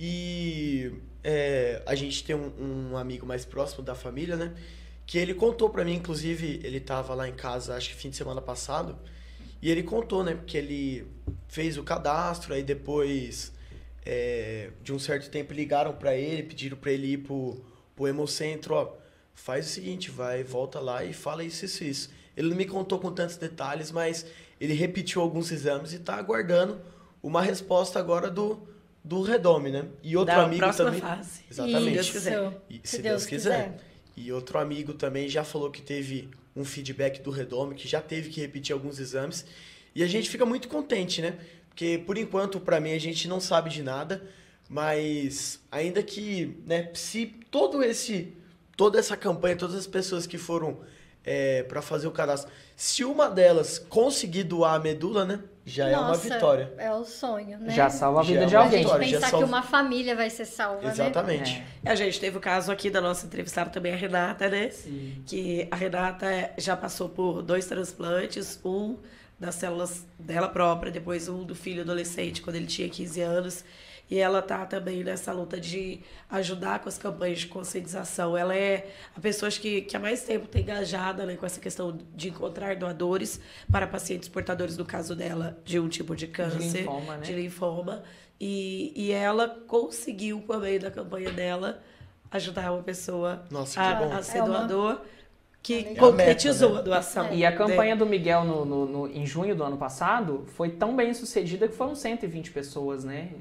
E 0.01 0.93
é, 1.23 1.83
a 1.87 1.95
gente 1.95 2.25
tem 2.25 2.35
um, 2.35 2.91
um, 2.91 2.97
amigo 2.97 3.25
mais 3.25 3.45
próximo 3.45 3.85
da 3.85 3.95
família, 3.95 4.37
né? 4.37 4.53
Que 5.09 5.17
ele 5.17 5.33
contou 5.33 5.71
para 5.71 5.87
mim, 5.87 5.95
inclusive, 5.95 6.61
ele 6.63 6.79
tava 6.79 7.15
lá 7.15 7.27
em 7.27 7.33
casa, 7.33 7.75
acho 7.75 7.89
que 7.89 7.95
fim 7.95 8.11
de 8.11 8.17
semana 8.17 8.43
passado, 8.43 8.95
e 9.63 9.71
ele 9.71 9.83
contou, 9.83 10.23
né? 10.23 10.39
Que 10.47 10.59
ele 10.59 11.07
fez 11.49 11.79
o 11.79 11.83
cadastro, 11.83 12.53
aí 12.53 12.63
depois 12.63 13.51
é, 14.05 14.69
de 14.83 14.93
um 14.93 14.99
certo 14.99 15.31
tempo 15.31 15.55
ligaram 15.55 15.95
para 15.95 16.15
ele, 16.15 16.43
pediram 16.43 16.77
para 16.77 16.93
ele 16.93 17.15
ir 17.15 17.19
pro, 17.19 17.59
pro 17.97 18.07
Hemocentro, 18.07 18.75
ó, 18.75 18.97
faz 19.33 19.65
o 19.65 19.71
seguinte, 19.71 20.11
vai, 20.11 20.45
volta 20.45 20.79
lá 20.79 21.03
e 21.03 21.15
fala 21.15 21.43
isso, 21.43 21.65
isso, 21.65 21.85
isso. 21.85 22.11
Ele 22.37 22.51
não 22.51 22.57
me 22.57 22.67
contou 22.67 22.99
com 22.99 23.11
tantos 23.11 23.39
detalhes, 23.39 23.91
mas 23.91 24.27
ele 24.61 24.75
repetiu 24.75 25.23
alguns 25.23 25.51
exames 25.51 25.95
e 25.95 25.97
está 25.97 26.17
aguardando 26.17 26.83
uma 27.23 27.41
resposta 27.41 27.99
agora 27.99 28.29
do, 28.29 28.61
do 29.03 29.23
Redome, 29.23 29.71
né? 29.71 29.87
E 30.03 30.19
outro 30.19 30.35
da 30.35 30.45
amigo 30.45 30.61
próxima 30.61 30.85
também. 30.85 31.01
fase. 31.01 31.45
Exatamente. 31.51 31.81
Se 31.83 31.91
Deus 31.95 32.11
quiser. 32.11 32.63
Se, 32.85 33.03
Deus, 33.03 33.25
quiser. 33.25 33.88
E 34.21 34.33
outro 34.33 34.59
amigo 34.59 34.93
também 34.93 35.29
já 35.29 35.45
falou 35.45 35.71
que 35.71 35.81
teve 35.81 36.29
um 36.57 36.65
feedback 36.65 37.23
do 37.23 37.31
Redome, 37.31 37.75
que 37.75 37.87
já 37.87 38.01
teve 38.01 38.31
que 38.31 38.41
repetir 38.41 38.73
alguns 38.73 38.99
exames. 38.99 39.47
E 39.95 40.03
a 40.03 40.07
gente 40.07 40.29
fica 40.29 40.45
muito 40.45 40.67
contente, 40.69 41.23
né? 41.23 41.39
Porque 41.69 42.03
por 42.05 42.19
enquanto, 42.19 42.59
para 42.59 42.81
mim, 42.81 42.93
a 42.93 42.99
gente 42.99 43.29
não 43.29 43.41
sabe 43.41 43.71
de 43.71 43.83
nada, 43.83 44.29
mas 44.69 45.61
ainda 45.71 46.03
que, 46.03 46.59
né, 46.67 46.91
se 46.95 47.27
todo 47.51 47.83
esse 47.83 48.35
toda 48.77 48.99
essa 48.99 49.17
campanha, 49.17 49.57
todas 49.57 49.77
as 49.77 49.87
pessoas 49.87 50.27
que 50.27 50.39
foram 50.39 50.79
é, 51.25 51.63
para 51.65 51.83
fazer 51.83 52.07
o 52.07 52.11
cadastro. 52.11 52.51
Se 52.77 53.05
uma 53.05 53.29
delas 53.29 53.79
conseguir 53.79 54.45
doar 54.45 54.75
a 54.75 54.79
medula, 54.79 55.25
né? 55.25 55.41
Já 55.67 55.91
Nossa, 55.91 55.99
é 55.99 56.01
uma 56.31 56.35
vitória. 56.37 56.73
É 56.79 56.93
o 56.95 57.05
sonho, 57.05 57.59
né? 57.59 57.75
Já 57.75 57.91
salva 57.91 58.21
a 58.21 58.23
vida 58.23 58.41
Já 58.43 58.47
de 58.49 58.55
é 58.55 58.59
alguém. 58.59 58.79
vitória. 58.83 59.07
Pensar 59.07 59.21
já 59.21 59.29
salva- 59.29 59.45
que 59.47 59.53
uma 59.53 59.63
família 59.63 60.17
vai 60.17 60.31
ser 60.31 60.47
salva, 60.47 60.83
né? 60.83 60.91
Exatamente. 60.91 61.63
A 61.85 61.95
gente 61.95 62.19
teve 62.19 62.39
o 62.39 62.41
caso 62.41 62.73
aqui 62.73 62.89
da 62.89 63.01
nossa 63.03 63.27
entrevistada 63.27 63.69
também, 63.69 63.93
a 63.93 63.97
Renata, 63.97 64.49
né? 64.49 64.71
Sim. 64.71 65.23
Que 65.27 65.69
a 65.71 65.77
Renata 65.77 66.51
já 66.57 66.75
passou 66.77 67.09
por 67.11 67.43
dois 67.43 67.67
transplantes, 67.67 68.59
um 68.65 68.97
das 69.39 69.57
células 69.57 70.07
dela 70.19 70.49
própria, 70.49 70.91
depois 70.91 71.29
um 71.29 71.45
do 71.45 71.55
filho 71.55 71.83
adolescente, 71.83 72.41
quando 72.41 72.57
ele 72.57 72.67
tinha 72.67 72.89
15 72.89 73.21
anos. 73.21 73.63
E 74.11 74.19
ela 74.19 74.41
tá 74.41 74.65
também 74.65 75.05
nessa 75.05 75.33
luta 75.33 75.61
de 75.61 76.01
ajudar 76.31 76.79
com 76.79 76.89
as 76.89 76.97
campanhas 76.97 77.41
de 77.41 77.47
conscientização. 77.47 78.37
Ela 78.37 78.57
é 78.57 78.91
a 79.15 79.21
pessoa 79.21 79.51
que, 79.51 79.83
que 79.83 79.97
há 79.97 80.01
mais 80.01 80.23
tempo 80.23 80.47
tem 80.49 80.63
engajada 80.63 81.27
né, 81.27 81.37
com 81.37 81.45
essa 81.45 81.61
questão 81.61 81.99
de 82.15 82.31
encontrar 82.31 82.75
doadores 82.77 83.39
para 83.71 83.87
pacientes 83.87 84.29
portadores, 84.29 84.77
no 84.79 84.85
caso 84.85 85.15
dela, 85.15 85.59
de 85.65 85.79
um 85.79 85.89
tipo 85.89 86.17
de 86.17 86.27
câncer. 86.27 86.81
linfoma, 86.85 87.17
né? 87.19 87.23
de 87.23 87.33
linfoma. 87.35 88.03
E, 88.41 88.93
e 88.97 89.13
ela 89.13 89.49
conseguiu, 89.67 90.41
por 90.41 90.59
meio 90.61 90.81
da 90.81 90.91
campanha 90.91 91.31
dela, 91.31 91.83
ajudar 92.31 92.73
uma 92.73 92.83
pessoa 92.83 93.45
Nossa, 93.51 93.79
a, 93.81 94.17
a 94.19 94.23
ser 94.23 94.39
É 94.39 94.43
uma- 94.43 94.59
doador, 94.61 95.01
que 95.63 95.75
É 95.81 95.95
concretizou 95.97 96.69
a 96.69 96.73
meta, 96.77 96.81
a 96.81 96.85
doação. 96.85 97.35
E 97.35 97.45
a 97.45 97.51
né? 97.51 97.57
campanha 97.57 97.95
do 97.97 98.07
Miguel 98.07 98.45
no, 98.45 98.65
no- 98.65 98.87
no- 98.87 99.09
em 99.09 99.27
junho 99.27 99.55
do 99.55 99.63
ano 99.65 99.77
passado 99.77 100.47
foi 100.55 100.71
tão 100.71 100.97
bem 100.97 101.13
sucedida 101.13 101.69
que 101.69 101.75
foram 101.75 101.95
120 101.95 102.53
pessoas, 102.53 103.05
né? 103.05 103.33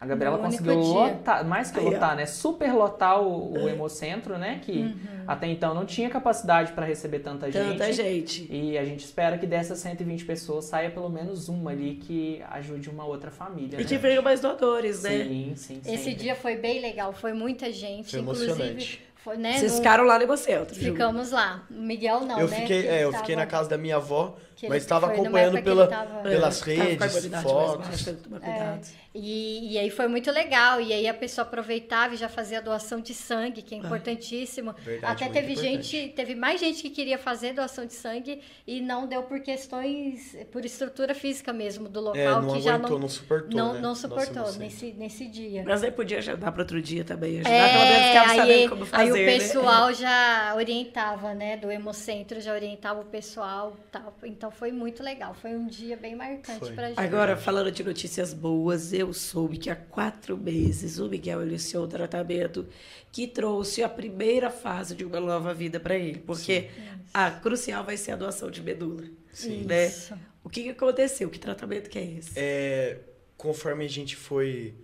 A 0.00 0.06
Gabriela 0.06 0.38
No 0.38 0.44
conseguiu 0.44 0.74
lotar, 0.76 1.44
mais 1.44 1.70
que 1.70 1.78
Aí, 1.78 1.84
ó. 1.86 1.90
lotar, 1.90 2.16
né? 2.16 2.24
Super 2.24 2.72
lotar 2.72 3.20
o, 3.20 3.52
o 3.52 3.68
Hemocentro, 3.68 4.38
né? 4.38 4.58
Que 4.64 4.72
Uhum. 4.80 4.96
até 5.26 5.46
então 5.46 5.74
não 5.74 5.84
tinha 5.84 6.08
capacidade 6.08 6.72
para 6.72 6.86
receber 6.86 7.18
tanta 7.18 7.52
gente. 7.52 7.68
Tanta 7.72 7.92
gente. 7.92 8.46
E 8.50 8.78
a 8.78 8.84
gente 8.84 9.04
espera 9.04 9.36
que 9.36 9.46
dessas 9.46 9.78
120 9.78 10.24
pessoas 10.24 10.64
saia 10.64 10.90
pelo 10.90 11.10
menos 11.10 11.50
uma 11.50 11.70
ali 11.72 11.96
que 11.96 12.42
ajude 12.50 12.88
uma 12.88 13.04
outra 13.04 13.30
família. 13.30 13.76
E 13.76 13.82
né? 13.82 13.84
que 13.84 13.98
venham 13.98 14.22
mais 14.22 14.40
doadores, 14.40 15.02
né? 15.02 15.10
Sim, 15.24 15.52
sim, 15.54 15.80
Esse 15.84 15.98
sempre. 16.04 16.14
dia 16.14 16.34
foi 16.34 16.56
bem 16.56 16.80
legal, 16.80 17.12
foi 17.12 17.34
muita 17.34 17.70
gente, 17.70 18.10
Foi 18.12 18.20
inclusive 18.20 18.50
emocionante. 18.52 19.02
foi, 19.16 19.36
né, 19.36 19.58
Vocês 19.58 19.72
no- 19.72 19.78
ficaram 19.78 20.04
lá 20.04 20.16
no 20.16 20.24
Hemocentro. 20.24 20.74
ficamos 20.74 21.30
lá. 21.30 21.62
O 21.70 21.74
Miguel 21.74 22.20
não, 22.20 22.40
eu 22.40 22.48
né? 22.48 22.56
fiquei, 22.60 22.82
que 22.84 22.88
é, 22.88 23.04
eu 23.04 23.10
tava- 23.10 23.22
fiquei 23.22 23.36
na 23.36 23.44
casa 23.44 23.68
da 23.68 23.76
minha 23.76 23.96
avó, 23.96 24.34
mas 24.68 24.82
estava 24.82 25.06
acompanhando 25.08 25.62
pela, 25.62 25.86
tava- 25.86 26.20
pelas 26.22 26.66
É, 26.68 26.72
a 26.80 26.84
redes, 26.84 27.42
fotos. 27.42 28.04
cuidado. 28.28 28.86
E, 29.12 29.72
e 29.72 29.78
aí 29.78 29.90
foi 29.90 30.06
muito 30.06 30.30
legal. 30.30 30.80
E 30.80 30.92
aí 30.92 31.08
a 31.08 31.14
pessoa 31.14 31.44
aproveitava 31.44 32.14
e 32.14 32.16
já 32.16 32.28
fazia 32.28 32.62
doação 32.62 33.00
de 33.00 33.12
sangue, 33.12 33.62
que 33.62 33.74
é 33.74 33.78
importantíssimo. 33.78 34.72
Verdade, 34.84 35.24
Até 35.24 35.32
teve 35.32 35.52
importante. 35.52 35.82
gente, 35.98 36.12
teve 36.14 36.34
mais 36.34 36.60
gente 36.60 36.80
que 36.82 36.90
queria 36.90 37.18
fazer 37.18 37.52
doação 37.52 37.84
de 37.86 37.94
sangue 37.94 38.40
e 38.66 38.80
não 38.80 39.06
deu 39.06 39.22
por 39.24 39.40
questões, 39.40 40.36
por 40.52 40.64
estrutura 40.64 41.14
física 41.14 41.52
mesmo 41.52 41.88
do 41.88 42.00
local, 42.00 42.16
É, 42.20 42.30
não 42.40 42.54
que 42.54 42.60
já 42.60 42.74
aguentou, 42.74 42.90
não, 42.92 42.98
não 43.00 43.08
suportou, 43.08 43.50
não, 43.56 43.72
né? 43.72 43.80
não 43.80 43.88
Nossa, 43.90 44.02
suportou 44.08 44.34
inocente. 44.42 44.58
nesse, 44.60 44.92
nesse 44.92 45.26
dia. 45.26 45.64
Mas 45.66 45.82
aí 45.82 45.90
podia 45.90 46.18
ajudar 46.18 46.52
para 46.52 46.62
outro 46.62 46.80
dia 46.80 47.04
também. 47.04 47.40
Ajudar, 47.40 47.50
É, 47.50 47.68
pelo 47.72 47.84
menos 47.84 48.06
ficava 48.08 48.42
aí, 48.42 48.68
como 48.68 48.86
fazer. 48.86 49.02
aí 49.02 49.10
o 49.10 49.14
né? 49.16 49.38
pessoal 49.38 49.92
já 49.92 50.52
orientava, 50.54 51.34
né? 51.34 51.56
Do 51.56 51.70
Hemocentro 51.70 52.40
já 52.40 52.52
orientava 52.54 53.00
o 53.00 53.04
pessoal. 53.04 53.76
Tal. 53.90 54.14
Então 54.24 54.49
foi 54.50 54.72
muito 54.72 55.02
legal. 55.02 55.34
Foi 55.34 55.54
um 55.54 55.66
dia 55.66 55.96
bem 55.96 56.14
marcante 56.14 56.58
Foi. 56.60 56.72
pra 56.72 56.88
gente. 56.88 56.98
Agora, 56.98 57.36
falando 57.36 57.70
de 57.70 57.82
notícias 57.82 58.32
boas, 58.32 58.92
eu 58.92 59.12
soube 59.12 59.58
que 59.58 59.70
há 59.70 59.76
quatro 59.76 60.36
meses 60.36 60.98
o 60.98 61.08
Miguel 61.08 61.46
iniciou 61.46 61.84
um 61.84 61.88
tratamento 61.88 62.66
que 63.12 63.26
trouxe 63.26 63.82
a 63.82 63.88
primeira 63.88 64.50
fase 64.50 64.94
de 64.94 65.04
uma 65.04 65.20
nova 65.20 65.52
vida 65.54 65.78
para 65.80 65.96
ele. 65.96 66.18
Porque 66.18 66.68
a 67.12 67.30
crucial 67.30 67.84
vai 67.84 67.96
ser 67.96 68.12
a 68.12 68.16
doação 68.16 68.50
de 68.50 68.62
medula. 68.62 69.04
Sim. 69.32 69.64
Né? 69.64 69.86
Isso. 69.86 70.14
O 70.42 70.48
que, 70.48 70.62
que 70.62 70.70
aconteceu? 70.70 71.28
Que 71.28 71.38
tratamento 71.38 71.88
que 71.88 71.98
é 71.98 72.04
esse? 72.04 72.32
É, 72.36 72.98
conforme 73.36 73.84
a 73.84 73.88
gente 73.88 74.16
foi 74.16 74.74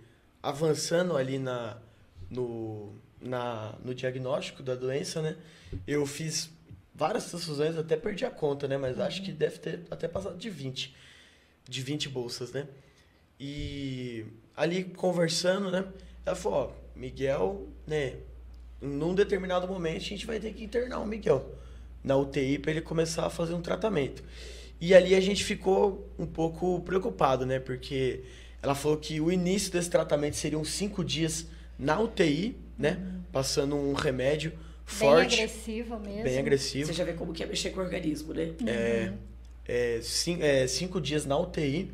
avançando 0.41 1.17
ali 1.17 1.39
na, 1.39 1.77
no, 2.29 2.93
na, 3.19 3.75
no 3.83 3.93
diagnóstico 3.93 4.61
da 4.61 4.75
doença, 4.75 5.21
né? 5.21 5.35
Eu 5.85 6.05
fiz 6.05 6.49
várias 6.97 7.25
transfusões, 7.25 7.77
até 7.77 7.95
perdi 7.95 8.25
a 8.25 8.31
conta, 8.31 8.67
né? 8.67 8.75
Mas 8.75 8.99
acho 8.99 9.21
que 9.21 9.31
deve 9.31 9.59
ter 9.59 9.81
até 9.91 10.07
passado 10.07 10.35
de 10.35 10.49
20. 10.49 10.95
De 11.69 11.81
20 11.81 12.09
bolsas, 12.09 12.51
né? 12.51 12.67
E 13.39 14.25
ali 14.55 14.83
conversando, 14.83 15.69
né? 15.69 15.85
Ela 16.25 16.35
falou, 16.35 16.57
ó, 16.57 16.97
Miguel, 16.97 17.67
né? 17.85 18.15
Num 18.81 19.13
determinado 19.13 19.67
momento 19.67 19.97
a 19.97 19.99
gente 19.99 20.25
vai 20.25 20.39
ter 20.39 20.53
que 20.53 20.63
internar 20.63 20.99
o 20.99 21.05
Miguel 21.05 21.55
na 22.03 22.15
UTI 22.15 22.57
para 22.57 22.71
ele 22.71 22.81
começar 22.81 23.25
a 23.25 23.29
fazer 23.29 23.53
um 23.53 23.61
tratamento. 23.61 24.23
E 24.81 24.95
ali 24.95 25.13
a 25.13 25.21
gente 25.21 25.43
ficou 25.43 26.11
um 26.17 26.25
pouco 26.25 26.81
preocupado, 26.81 27.45
né? 27.45 27.59
Porque 27.59 28.23
ela 28.61 28.73
falou 28.73 28.97
que 28.97 29.21
o 29.21 29.31
início 29.31 29.71
desse 29.71 29.89
tratamento 29.89 30.35
seriam 30.35 30.63
cinco 30.63 31.03
dias 31.03 31.45
na 31.77 31.99
UTI, 31.99 32.57
né? 32.77 32.99
Passando 33.31 33.75
um 33.75 33.93
remédio 33.93 34.53
Bem 34.87 34.97
forte, 34.99 35.35
agressivo 35.35 35.99
mesmo. 35.99 36.23
bem 36.23 36.37
agressivo. 36.39 36.87
Você 36.87 36.93
já 36.93 37.03
vê 37.03 37.13
como 37.13 37.33
que 37.33 37.43
é 37.43 37.45
mexer 37.45 37.71
com 37.71 37.79
o 37.81 37.83
organismo, 37.83 38.33
né? 38.33 38.53
É, 38.65 39.13
é, 39.67 39.99
cin- 40.01 40.41
é, 40.41 40.65
cinco 40.67 41.01
dias 41.01 41.25
na 41.25 41.37
UTI 41.37 41.91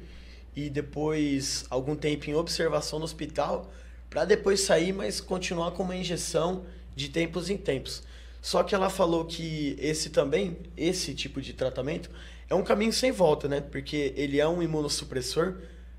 e 0.55 0.69
depois 0.69 1.65
algum 1.69 1.95
tempo 1.95 2.29
em 2.29 2.35
observação 2.35 2.99
no 2.99 3.05
hospital 3.05 3.71
para 4.09 4.25
depois 4.25 4.61
sair, 4.61 4.93
mas 4.93 5.19
continuar 5.19 5.71
com 5.71 5.81
uma 5.83 5.95
injeção 5.95 6.65
de 6.95 7.09
tempos 7.09 7.49
em 7.49 7.57
tempos. 7.57 8.03
Só 8.41 8.61
que 8.61 8.75
ela 8.75 8.89
falou 8.89 9.25
que 9.25 9.75
esse 9.79 10.09
também, 10.11 10.57
esse 10.77 11.15
tipo 11.15 11.41
de 11.41 11.53
tratamento, 11.53 12.11
é 12.47 12.53
um 12.53 12.61
caminho 12.63 12.93
sem 12.93 13.11
volta, 13.11 13.47
né? 13.47 13.61
Porque 13.61 14.13
ele 14.15 14.39
é 14.39 14.47
um 14.47 14.61
imunossupressor, 14.61 15.55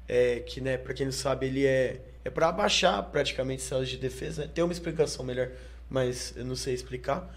é, 0.07 0.41
que, 0.41 0.61
né, 0.61 0.77
para 0.77 0.93
quem 0.95 1.07
não 1.07 1.13
sabe, 1.13 1.47
ele 1.47 1.67
é, 1.67 2.01
é 2.25 2.31
para 2.31 2.49
abaixar 2.49 3.03
praticamente 3.11 3.63
células 3.63 3.89
de 3.89 3.97
defesa. 3.97 4.43
Né? 4.43 4.51
Tem 4.55 4.63
uma 4.63 4.73
explicação 4.73 5.25
melhor, 5.25 5.51
mas 5.89 6.35
eu 6.37 6.45
não 6.45 6.57
sei 6.57 6.75
explicar. 6.75 7.35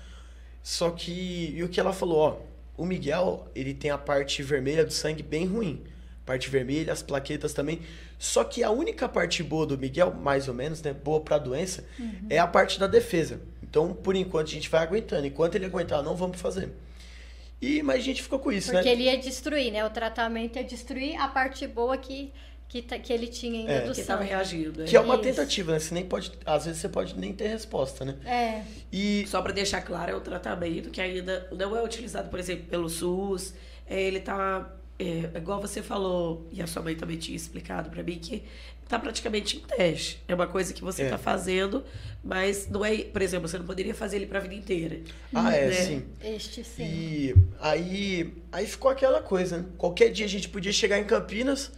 Só 0.63 0.91
que, 0.91 1.53
e 1.55 1.63
o 1.63 1.69
que 1.69 1.79
ela 1.79 1.93
falou, 1.93 2.17
ó, 2.17 2.37
o 2.75 2.85
Miguel, 2.85 3.47
ele 3.55 3.73
tem 3.73 3.89
a 3.89 3.97
parte 3.97 4.43
vermelha 4.43 4.85
do 4.85 4.91
sangue 4.91 5.23
bem 5.23 5.45
ruim. 5.45 5.83
Parte 6.25 6.49
vermelha, 6.49 6.91
as 6.91 7.01
plaquetas 7.01 7.53
também. 7.53 7.81
Só 8.19 8.43
que 8.43 8.63
a 8.63 8.69
única 8.69 9.07
parte 9.07 9.41
boa 9.41 9.65
do 9.65 9.77
Miguel, 9.77 10.13
mais 10.13 10.47
ou 10.47 10.53
menos, 10.53 10.81
né, 10.81 10.91
boa 10.91 11.21
pra 11.21 11.37
doença, 11.37 11.85
é 12.29 12.37
a 12.37 12.45
parte 12.45 12.79
da 12.79 12.87
defesa. 12.87 13.39
Então, 13.63 13.93
por 13.93 14.15
enquanto, 14.15 14.47
a 14.47 14.51
gente 14.51 14.69
vai 14.69 14.83
aguentando. 14.83 15.25
Enquanto 15.25 15.55
ele 15.55 15.65
aguentar, 15.65 16.03
não 16.03 16.15
vamos 16.15 16.39
fazer. 16.39 16.69
E, 17.61 17.81
mas 17.81 17.97
a 17.97 18.01
gente 18.01 18.21
ficou 18.21 18.39
com 18.39 18.51
isso, 18.51 18.71
Porque 18.71 18.85
né? 18.85 18.91
ele 18.91 19.03
ia 19.03 19.17
destruir, 19.17 19.71
né? 19.71 19.85
O 19.85 19.89
tratamento 19.89 20.57
ia 20.57 20.63
destruir 20.63 21.19
a 21.19 21.27
parte 21.27 21.65
boa 21.65 21.97
que, 21.97 22.31
que, 22.69 22.81
tá- 22.81 22.99
que 22.99 23.11
ele 23.13 23.27
tinha 23.27 23.59
ainda 23.61 23.71
É. 23.71 23.81
do 23.87 23.93
Que 23.93 24.03
tava 24.03 24.19
sangue. 24.21 24.29
reagindo. 24.33 24.79
né? 24.81 24.85
Que 24.87 24.95
é 24.95 24.99
uma 24.99 25.15
Isso. 25.15 25.23
tentativa, 25.23 25.71
né? 25.71 25.79
Você 25.79 25.93
nem 25.93 26.05
pode, 26.05 26.31
às 26.45 26.65
vezes 26.65 26.81
você 26.81 26.89
pode 26.89 27.17
nem 27.17 27.33
ter 27.33 27.47
resposta, 27.47 28.03
né? 28.05 28.15
É, 28.25 28.63
E 28.91 29.25
Só 29.27 29.41
para 29.41 29.53
deixar 29.53 29.81
claro, 29.81 30.11
é 30.11 30.15
um 30.15 30.19
tratamento 30.21 30.89
que 30.89 30.99
ainda 31.01 31.47
não 31.51 31.75
é 31.75 31.83
utilizado, 31.83 32.29
por 32.29 32.39
exemplo, 32.39 32.65
pelo 32.65 32.89
SUS. 32.89 33.53
É, 33.89 34.01
Ele 34.01 34.17
está 34.17 34.73
é, 34.99 35.29
igual 35.37 35.61
você 35.61 35.81
falou, 35.83 36.47
e 36.51 36.59
a 36.61 36.65
sua 36.67 36.81
mãe 36.81 36.95
também 36.95 37.17
tinha 37.17 37.35
explicado 37.35 37.89
para 37.89 38.01
mim, 38.01 38.17
que 38.17 38.43
tá 38.89 38.97
praticamente 38.97 39.57
em 39.57 39.59
teste. 39.59 40.23
É 40.27 40.33
uma 40.33 40.47
coisa 40.47 40.73
que 40.73 40.81
você 40.81 41.03
É. 41.03 41.09
tá 41.09 41.17
fazendo, 41.19 41.83
mas 42.23 42.67
não 42.67 42.83
é, 42.83 42.97
por 43.03 43.21
exemplo, 43.21 43.47
você 43.47 43.57
não 43.59 43.65
poderia 43.65 43.93
fazer 43.93 44.15
ele 44.15 44.25
pra 44.25 44.39
vida 44.39 44.55
inteira. 44.55 45.01
Ah, 45.33 45.55
é, 45.55 45.67
né? 45.67 45.71
sim. 45.73 46.03
Este 46.23 46.63
sim. 46.63 46.83
E 46.83 47.35
aí, 47.59 48.33
aí 48.51 48.65
ficou 48.65 48.89
aquela 48.89 49.21
coisa, 49.21 49.59
né? 49.59 49.65
Qualquer 49.77 50.09
dia 50.09 50.25
a 50.25 50.29
gente 50.29 50.49
podia 50.49 50.71
chegar 50.71 50.97
em 50.97 51.03
Campinas, 51.03 51.71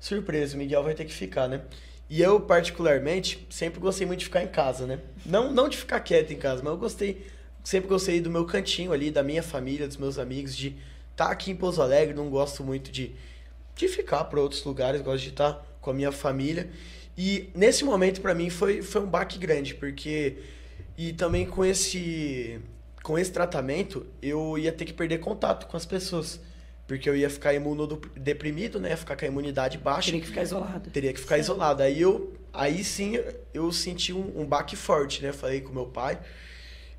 surpresa, 0.00 0.56
o 0.56 0.58
Miguel 0.58 0.82
vai 0.82 0.94
ter 0.94 1.04
que 1.04 1.12
ficar, 1.12 1.46
né? 1.46 1.60
E 2.08 2.20
eu, 2.20 2.40
particularmente, 2.40 3.46
sempre 3.48 3.78
gostei 3.78 4.04
muito 4.04 4.20
de 4.20 4.24
ficar 4.24 4.42
em 4.42 4.48
casa, 4.48 4.86
né? 4.86 4.98
Não, 5.24 5.52
não 5.52 5.68
de 5.68 5.76
ficar 5.76 6.00
quieto 6.00 6.32
em 6.32 6.36
casa, 6.36 6.60
mas 6.62 6.72
eu 6.72 6.78
gostei, 6.78 7.26
sempre 7.62 7.88
gostei 7.88 8.20
do 8.20 8.28
meu 8.28 8.44
cantinho 8.44 8.92
ali, 8.92 9.12
da 9.12 9.22
minha 9.22 9.42
família, 9.42 9.86
dos 9.86 9.96
meus 9.96 10.18
amigos, 10.18 10.56
de 10.56 10.74
estar 11.12 11.30
aqui 11.30 11.52
em 11.52 11.56
Pouso 11.56 11.80
Alegre, 11.80 12.14
não 12.14 12.28
gosto 12.28 12.64
muito 12.64 12.90
de, 12.90 13.14
de 13.76 13.86
ficar 13.86 14.24
para 14.24 14.40
outros 14.40 14.64
lugares, 14.64 15.02
gosto 15.02 15.22
de 15.22 15.28
estar 15.28 15.64
com 15.80 15.90
a 15.90 15.94
minha 15.94 16.10
família. 16.10 16.68
E 17.16 17.50
nesse 17.54 17.84
momento, 17.84 18.20
para 18.20 18.34
mim, 18.34 18.50
foi, 18.50 18.82
foi 18.82 19.02
um 19.02 19.06
baque 19.06 19.38
grande, 19.38 19.74
porque. 19.74 20.38
E 20.96 21.12
também 21.12 21.46
com 21.46 21.64
esse 21.64 22.60
com 23.02 23.18
esse 23.18 23.32
tratamento, 23.32 24.06
eu 24.20 24.58
ia 24.58 24.72
ter 24.72 24.84
que 24.84 24.92
perder 24.92 25.18
contato 25.18 25.66
com 25.66 25.76
as 25.76 25.86
pessoas. 25.86 26.40
Porque 26.90 27.08
eu 27.08 27.14
ia 27.14 27.30
ficar 27.30 27.54
imunodeprimido, 27.54 28.80
né? 28.80 28.90
Ia 28.90 28.96
ficar 28.96 29.14
com 29.14 29.24
a 29.24 29.28
imunidade 29.28 29.78
baixa. 29.78 30.06
Teria 30.06 30.20
que 30.20 30.26
ficar 30.26 30.42
isolado. 30.42 30.90
Teria 30.90 31.12
que 31.12 31.20
ficar 31.20 31.38
isolado. 31.38 31.84
Aí 31.84 32.00
eu, 32.00 32.32
aí 32.52 32.82
sim, 32.82 33.16
eu 33.54 33.70
senti 33.70 34.12
um, 34.12 34.40
um 34.40 34.44
baque 34.44 34.74
forte, 34.74 35.22
né? 35.22 35.32
Falei 35.32 35.60
com 35.60 35.72
meu 35.72 35.86
pai. 35.86 36.18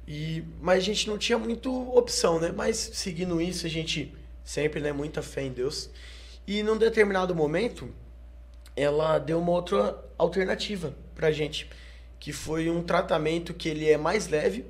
E, 0.07 0.45
mas 0.61 0.77
a 0.77 0.85
gente 0.85 1.09
não 1.09 1.17
tinha 1.17 1.37
muito 1.37 1.69
opção, 1.93 2.39
né? 2.39 2.53
Mas 2.55 2.77
seguindo 2.77 3.41
isso, 3.41 3.65
a 3.65 3.69
gente 3.69 4.15
sempre, 4.45 4.79
né? 4.79 4.93
Muita 4.93 5.21
fé 5.21 5.43
em 5.43 5.51
Deus. 5.51 5.89
E 6.47 6.63
num 6.63 6.77
determinado 6.77 7.35
momento, 7.35 7.93
ela 8.77 9.19
deu 9.19 9.39
uma 9.39 9.51
outra 9.51 10.01
alternativa 10.17 10.95
pra 11.13 11.33
gente. 11.33 11.69
Que 12.17 12.31
foi 12.31 12.69
um 12.69 12.81
tratamento 12.81 13.53
que 13.53 13.67
ele 13.67 13.89
é 13.89 13.97
mais 13.97 14.29
leve, 14.29 14.63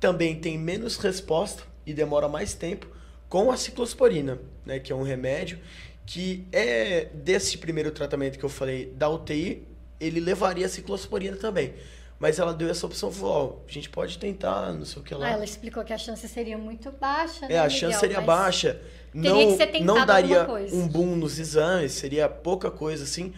também 0.00 0.34
tem 0.34 0.56
menos 0.56 0.96
resposta 0.96 1.62
e 1.84 1.92
demora 1.92 2.26
mais 2.26 2.54
tempo, 2.54 2.88
com 3.30 3.50
a 3.50 3.56
ciclosporina, 3.56 4.38
né? 4.66 4.78
Que 4.78 4.92
é 4.92 4.94
um 4.94 5.02
remédio 5.02 5.58
que 6.04 6.44
é 6.50 7.08
desse 7.14 7.56
primeiro 7.56 7.90
tratamento 7.92 8.38
que 8.38 8.44
eu 8.44 8.48
falei 8.48 8.86
da 8.86 9.08
UTI, 9.08 9.66
ele 10.00 10.18
levaria 10.18 10.66
a 10.66 10.68
ciclosporina 10.68 11.36
também. 11.36 11.72
Mas 12.18 12.38
ela 12.38 12.52
deu 12.52 12.68
essa 12.68 12.84
opção, 12.84 13.10
falou, 13.10 13.62
ó, 13.64 13.66
a 13.66 13.72
gente 13.72 13.88
pode 13.88 14.18
tentar, 14.18 14.72
não 14.74 14.84
sei 14.84 15.00
o 15.00 15.04
que 15.04 15.14
lá. 15.14 15.28
Ah, 15.28 15.30
ela 15.30 15.44
explicou 15.44 15.82
que 15.84 15.92
a 15.92 15.96
chance 15.96 16.28
seria 16.28 16.58
muito 16.58 16.90
baixa, 16.90 17.46
né, 17.48 17.54
É, 17.54 17.58
a 17.58 17.62
Miguel? 17.64 17.78
chance 17.78 17.98
seria 18.00 18.20
baixa. 18.20 18.82
Não, 19.14 19.36
que 19.38 19.56
ser 19.56 19.68
tentado 19.68 19.84
não 19.84 20.04
daria 20.04 20.46
um 20.72 20.86
boom 20.86 21.16
nos 21.16 21.38
exames, 21.38 21.92
seria 21.92 22.28
pouca 22.28 22.70
coisa 22.70 23.04
assim. 23.04 23.32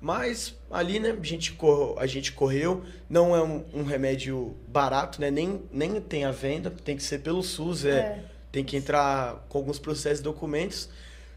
Mas 0.00 0.54
ali, 0.70 1.00
né, 1.00 1.16
a 1.18 1.24
gente, 1.24 1.52
cor, 1.52 1.96
a 1.98 2.06
gente 2.06 2.32
correu. 2.32 2.84
Não 3.08 3.34
é 3.34 3.42
um, 3.42 3.64
um 3.74 3.82
remédio 3.82 4.56
barato, 4.68 5.20
né? 5.20 5.30
Nem, 5.30 5.62
nem 5.72 6.00
tem 6.00 6.24
a 6.24 6.30
venda, 6.30 6.70
tem 6.70 6.96
que 6.96 7.02
ser 7.02 7.18
pelo 7.20 7.42
SUS, 7.42 7.84
é, 7.84 7.90
É. 7.90 8.24
tem 8.50 8.64
que 8.64 8.76
entrar 8.76 9.44
com 9.48 9.58
alguns 9.58 9.78
processos 9.78 10.20
e 10.20 10.22
documentos. 10.22 10.88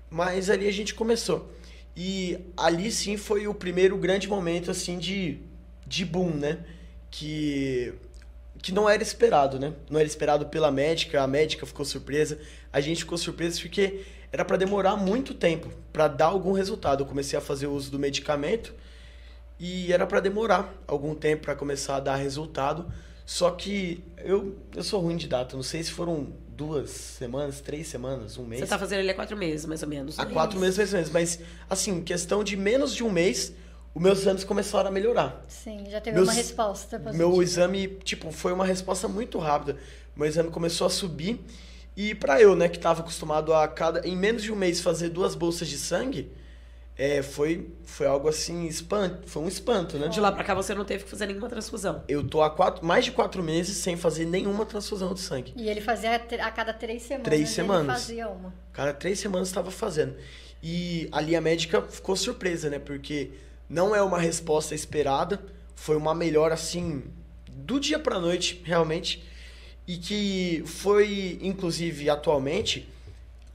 Mas 0.10 0.50
ali 0.50 0.68
a 0.68 0.72
gente 0.72 0.94
começou. 0.94 1.52
E 1.96 2.38
ali 2.58 2.92
sim 2.92 3.18
foi 3.18 3.48
o 3.48 3.54
primeiro 3.54 3.98
grande 3.98 4.28
momento 4.28 4.72
assim 4.72 4.98
de, 4.98 5.40
de 5.86 6.06
boom, 6.06 6.32
né? 6.32 6.60
Que 7.12 7.94
que 8.62 8.72
não 8.72 8.90
era 8.90 9.04
esperado, 9.04 9.60
né? 9.60 9.74
Não 9.90 10.00
era 10.00 10.08
esperado 10.08 10.46
pela 10.46 10.72
médica, 10.72 11.22
a 11.22 11.28
médica 11.28 11.66
ficou 11.66 11.84
surpresa, 11.84 12.40
a 12.72 12.80
gente 12.80 13.00
ficou 13.00 13.18
surpreso 13.18 13.60
porque 13.60 14.06
era 14.32 14.46
para 14.46 14.56
demorar 14.56 14.96
muito 14.96 15.34
tempo 15.34 15.70
para 15.92 16.08
dar 16.08 16.28
algum 16.28 16.54
resultado. 16.54 17.04
Eu 17.04 17.06
comecei 17.06 17.38
a 17.38 17.42
fazer 17.42 17.68
uso 17.68 17.92
do 17.92 18.00
medicamento 18.00 18.74
e 19.60 19.92
era 19.92 20.08
para 20.08 20.22
demorar 20.22 20.74
algum 20.88 21.14
tempo 21.14 21.44
para 21.44 21.56
começar 21.56 21.98
a 21.98 22.00
dar 22.00 22.16
resultado. 22.16 22.90
Só 23.26 23.52
que 23.52 24.02
eu, 24.18 24.58
eu 24.74 24.82
sou 24.82 25.02
ruim 25.02 25.18
de 25.18 25.28
data, 25.28 25.58
não 25.58 25.64
sei 25.64 25.84
se 25.84 25.92
foram 25.92 26.34
duas 26.56 26.90
semanas, 26.92 27.60
três 27.62 27.88
semanas, 27.88 28.38
um 28.38 28.46
mês. 28.46 28.62
Você 28.62 28.68
tá 28.68 28.78
fazendo 28.80 29.00
ele 29.00 29.12
há 29.12 29.14
quatro 29.14 29.36
meses, 29.36 29.66
mais 29.66 29.82
ou 29.82 29.90
menos. 29.90 30.20
Há 30.20 30.26
né? 30.26 30.32
quatro 30.34 30.60
meses, 30.60 30.78
mais 30.78 30.90
ou 30.92 30.98
menos. 30.98 31.12
Mas, 31.12 31.40
assim, 31.70 32.02
questão 32.02 32.44
de 32.44 32.56
menos 32.56 32.94
de 32.94 33.04
um 33.04 33.10
mês, 33.10 33.54
os 33.94 34.02
meus 34.02 34.20
exames 34.20 34.44
começaram 34.44 34.90
a 34.90 34.92
melhorar. 34.92 35.44
Sim, 35.48 35.86
já 35.90 36.00
teve 36.00 36.16
Meus- 36.16 36.28
uma 36.28 36.34
resposta 36.34 37.00
positiva. 37.00 37.18
Meu 37.30 37.42
exame, 37.42 37.88
tipo, 38.04 38.32
foi 38.32 38.54
uma 38.54 38.66
resposta 38.66 39.08
muito 39.08 39.38
rápida. 39.40 39.78
Meu 40.16 40.28
exame 40.28 40.50
começou 40.50 40.88
a 40.88 40.90
subir. 40.90 41.40
E 41.96 42.16
pra 42.16 42.42
eu, 42.42 42.56
né, 42.56 42.68
que 42.70 42.80
tava 42.80 43.02
acostumado 43.02 43.54
a 43.54 43.68
cada. 43.68 44.08
Em 44.08 44.16
menos 44.16 44.42
de 44.44 44.52
um 44.52 44.56
mês 44.56 44.82
fazer 44.82 45.10
duas 45.10 45.36
bolsas 45.36 45.68
de 45.68 45.78
sangue, 45.78 46.32
é, 46.96 47.24
foi, 47.24 47.74
foi 47.84 48.06
algo 48.06 48.28
assim, 48.28 48.68
espanto. 48.68 49.28
Foi 49.28 49.42
um 49.42 49.48
espanto, 49.48 49.98
né? 49.98 50.08
De 50.08 50.20
lá 50.20 50.32
pra 50.32 50.44
cá 50.44 50.54
você 50.54 50.76
não 50.76 50.86
teve 50.86 51.04
que 51.04 51.10
fazer 51.10 51.26
nenhuma 51.26 51.50
transfusão. 51.50 52.04
Eu 52.08 52.24
tô 52.28 52.42
há 52.44 52.50
quatro, 52.50 52.86
mais 52.86 53.06
de 53.06 53.12
quatro 53.12 53.42
meses 53.42 53.78
sem 53.78 53.98
fazer 53.98 54.26
nenhuma 54.26 54.66
transfusão 54.66 55.14
de 55.14 55.20
sangue. 55.20 55.54
E 55.56 55.68
ele 55.68 55.82
fazia 55.82 56.12
a, 56.12 56.48
a 56.48 56.52
cada 56.52 56.72
três 56.72 57.02
semanas. 57.02 57.26
Três 57.26 57.42
ele 57.42 57.50
semanas. 57.50 58.02
fazia 58.02 58.30
uma. 58.30 58.54
Cara, 58.72 58.94
três 58.94 59.20
semanas 59.20 59.48
estava 59.48 59.72
fazendo. 59.72 60.16
E 60.62 61.10
ali 61.12 61.36
a 61.36 61.42
médica 61.42 61.82
ficou 61.82 62.16
surpresa, 62.16 62.70
né? 62.70 62.78
Porque 62.78 63.32
não 63.68 63.96
é 63.96 64.02
uma 64.02 64.20
resposta 64.20 64.76
esperada, 64.76 65.44
foi 65.76 65.98
uma 65.98 66.14
melhora 66.14 66.54
assim 66.54 67.04
do 67.50 67.80
dia 67.80 67.98
pra 67.98 68.20
noite, 68.20 68.62
realmente. 68.64 69.24
E 69.88 69.98
que 69.98 70.64
foi, 70.66 71.40
inclusive, 71.42 72.10
atualmente, 72.10 72.88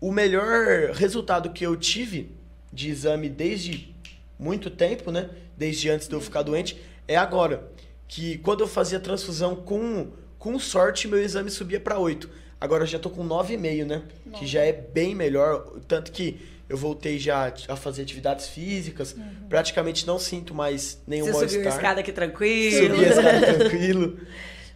o 0.01 0.13
melhor 0.13 0.91
resultado 0.93 1.51
que 1.51 1.65
eu 1.65 1.77
tive 1.77 2.37
de 2.79 2.91
exame 2.91 3.29
desde 3.29 3.93
muito 4.39 4.71
tempo, 4.71 5.11
né? 5.11 5.29
Desde 5.57 5.91
antes 5.91 6.07
de 6.07 6.15
eu 6.15 6.21
ficar 6.21 6.43
doente, 6.43 6.81
é 7.09 7.17
agora. 7.17 7.69
Que 8.07 8.39
quando 8.39 8.61
eu 8.61 8.69
fazia 8.69 9.01
transfusão 9.01 9.57
com, 9.57 10.13
com 10.39 10.59
sorte, 10.59 11.09
meu 11.09 11.19
exame 11.23 11.51
subia 11.51 11.81
para 11.81 11.99
8. 11.99 12.31
Agora 12.61 12.85
eu 12.85 12.87
já 12.87 12.99
tô 12.99 13.11
com 13.11 13.27
9,5, 13.27 13.85
né? 13.85 14.03
Que 14.39 14.47
já 14.47 14.63
é 14.63 14.73
bem 14.73 15.15
melhor. 15.15 15.69
Tanto 15.89 16.13
que 16.13 16.41
eu 16.69 16.77
voltei 16.77 17.19
já 17.19 17.53
a 17.69 17.75
fazer 17.77 18.03
atividades 18.03 18.47
físicas. 18.49 19.15
Praticamente 19.49 20.07
não 20.07 20.19
sinto 20.19 20.55
mais 20.55 21.03
nenhum 21.07 21.27
Você 21.27 21.33
subiu 21.33 21.47
a 21.47 21.49
mal-estar. 21.65 21.75
escada 21.77 22.01
aqui 22.01 22.13
tranquilo. 22.13 22.95
Subi 22.95 23.05
a 23.05 23.09
escada 23.09 23.55
tranquilo. 23.59 24.19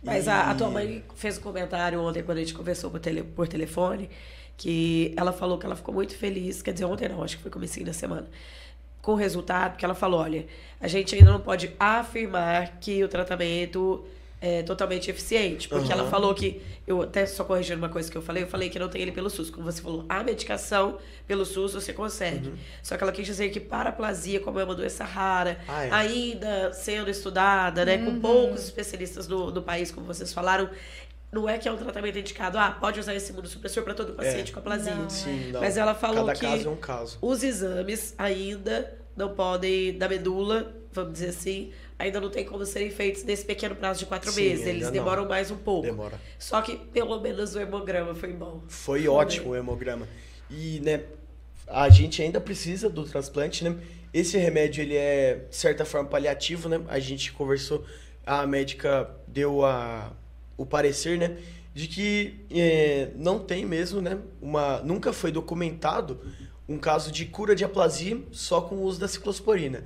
Mas 0.03 0.27
E- 0.27 0.31
a, 0.31 0.51
a 0.51 0.55
tua 0.55 0.69
mãe 0.69 1.05
fez 1.15 1.39
um 1.39 1.41
comentário 1.43 2.01
ontem, 2.01 2.23
quando 2.25 2.39
a 2.39 2.41
gente 2.41 2.55
conversou 2.55 2.91
por, 2.91 2.99
tele, 2.99 3.23
por 3.23 3.47
telefone, 3.47 4.11
que 4.57 5.13
ela 5.17 5.33
falou 5.33 5.59
que 5.59 5.67
ela 5.67 5.77
ficou 5.77 5.93
muito 5.95 6.17
feliz, 6.17 6.63
quer 6.63 6.73
dizer, 6.73 6.85
ontem 6.85 7.09
não, 7.09 7.23
acho 7.23 7.37
que 7.37 7.43
foi 7.43 7.51
comecinho 7.51 7.87
da 7.87 7.93
semana, 7.93 8.27
com 9.01 9.13
o 9.13 9.17
resultado, 9.17 9.77
que 9.77 9.85
ela 9.85 9.95
falou, 9.95 10.21
olha, 10.21 10.47
a 10.81 10.87
gente 10.87 11.15
ainda 11.15 11.33
não 11.33 11.41
pode 11.41 11.73
afirmar 11.79 12.79
que 12.81 13.03
o 13.03 13.09
tratamento 13.09 14.05
é 14.45 14.61
totalmente 14.65 15.09
eficiente, 15.09 15.69
porque 15.69 15.93
ela 15.93 16.03
Aham. 16.03 16.11
falou 16.11 16.35
que, 16.35 16.61
eu 16.85 17.01
até 17.03 17.25
só 17.27 17.45
corrigindo 17.45 17.79
uma 17.79 17.89
coisa 17.89 18.11
que 18.11 18.17
eu 18.19 18.23
falei, 18.23 18.43
eu 18.43 18.49
falei 18.49 18.69
que 18.69 18.77
não 18.77 18.89
tem 18.89 19.01
ele 19.01 19.13
pelo 19.13 19.31
SUS, 19.31 19.51
como 19.51 19.65
você 19.65 19.81
falou, 19.81 20.05
a 20.09 20.21
medicação 20.25 20.99
pelo 21.29 21.45
SUS 21.47 21.75
você 21.75 21.93
consegue, 21.93 22.49
Uhum. 22.49 22.57
só 22.83 22.97
que 22.97 23.05
ela 23.05 23.13
quis 23.13 23.25
dizer 23.25 23.51
que 23.51 23.61
paraplasia, 23.61 24.41
como 24.41 24.59
é 24.59 24.65
uma 24.65 24.75
doença 24.75 25.05
rara, 25.05 25.61
Ah, 25.69 25.85
é. 25.85 25.91
ainda 25.93 26.73
sendo 26.73 27.09
estudada, 27.09 27.85
né, 27.85 27.99
com 27.99 28.19
poucos 28.19 28.65
especialistas 28.65 29.29
do, 29.29 29.53
do 29.53 29.63
país, 29.63 29.93
como 29.93 30.09
vocês 30.09 30.33
falaram, 30.33 30.69
não 31.33 31.49
é 31.49 31.57
que 31.57 31.67
é 31.67 31.73
um 31.73 31.79
tratamento 31.79 32.19
indicado, 32.19 32.59
ah, 32.59 32.77
pode 32.79 33.01
usar 33.01 33.15
esse 33.15 33.33
imunossupressor 33.33 33.83
para 33.83 33.95
todo 33.95 34.13
paciente 34.13 34.53
com 34.53 34.61
aplasia. 34.61 34.95
Não, 34.95 35.09
Sim, 35.09 35.51
não. 35.51 35.61
Mas 35.61 35.79
ela 35.79 35.95
falou 35.95 36.27
Cada 36.27 36.39
que 36.39 36.47
caso 36.47 36.69
é 36.69 36.71
um 36.71 36.77
caso. 36.77 37.19
os 37.23 37.43
exames 37.43 38.15
ainda 38.19 38.99
não 39.17 39.35
podem, 39.35 39.97
da 39.97 40.09
medula, 40.09 40.75
vamos 40.93 41.15
dizer 41.15 41.29
assim, 41.29 41.73
ainda 41.99 42.21
não 42.21 42.29
tem 42.29 42.45
como 42.45 42.67
serem 42.67 42.91
feitos 42.91 43.25
nesse 43.25 43.47
pequeno 43.47 43.75
prazo 43.75 44.01
de 44.01 44.07
quatro 44.07 44.31
Sim, 44.31 44.43
meses. 44.43 44.67
Eles 44.67 44.85
não. 44.85 44.93
demoram 44.93 45.27
mais 45.27 45.51
um 45.51 45.57
pouco. 45.57 45.87
Demora. 45.87 46.21
Só 46.39 46.61
que 46.61 46.77
pelo 46.77 47.19
menos 47.19 47.55
o 47.55 47.61
hemograma 47.61 48.15
foi 48.15 48.33
bom. 48.35 48.63
Foi 48.69 49.09
ótimo 49.09 49.53
o 49.53 49.57
hemograma. 49.57 50.07
E, 50.51 50.81
né, 50.81 51.05
a 51.67 51.89
gente 51.89 52.21
ainda 52.23 52.43
precisa 52.43 52.91
do 52.91 53.05
transplante, 53.05 53.65
né? 53.65 53.75
Esse 54.13 54.37
remédio, 54.37 54.83
ele 54.83 54.97
é, 54.97 55.47
de 55.49 55.57
certa 55.57 55.87
forma, 55.87 56.11
paliativo, 56.11 56.69
né? 56.69 56.83
A 56.89 56.99
gente 56.99 57.33
conversou, 57.33 57.83
a 58.27 58.47
médica 58.47 59.09
deu 59.27 59.65
a, 59.65 60.13
o 60.57 60.67
parecer, 60.67 61.19
né? 61.19 61.39
De 61.75 61.87
que 61.87 62.45
é, 62.51 63.11
não 63.17 63.39
tem 63.39 63.65
mesmo, 63.65 64.01
né? 64.01 64.19
Uma, 64.41 64.81
nunca 64.81 65.13
foi 65.13 65.33
documentado 65.33 66.21
um 66.69 66.79
caso 66.79 67.11
de 67.11 67.27
cura 67.27 67.55
de 67.55 67.65
aplasia 67.65 68.21
só 68.31 68.61
com 68.61 68.77
o 68.77 68.83
uso 68.83 69.01
da 69.01 69.09
ciclosporina. 69.09 69.85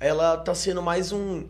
Ela 0.00 0.36
tá 0.36 0.54
sendo 0.54 0.82
mais 0.82 1.12
um, 1.12 1.46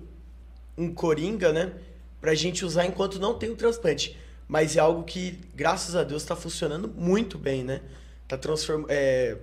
um 0.77 0.93
coringa, 0.93 1.53
né? 1.53 1.73
Pra 2.21 2.35
gente 2.35 2.65
usar 2.65 2.87
enquanto 2.87 3.19
não 3.19 3.35
tem 3.35 3.51
o 3.51 3.57
transplante. 3.57 4.17
Mas 4.47 4.77
é 4.77 4.81
algo 4.81 5.05
que, 5.05 5.39
graças 5.55 5.95
a 5.95 6.03
Deus, 6.03 6.25
tá 6.25 6.35
funcionando 6.35 6.89
muito 6.89 7.37
bem, 7.39 7.63
né? 7.63 7.83
Tá, 8.27 8.37
transform... 8.37 8.85
é, 8.89 9.37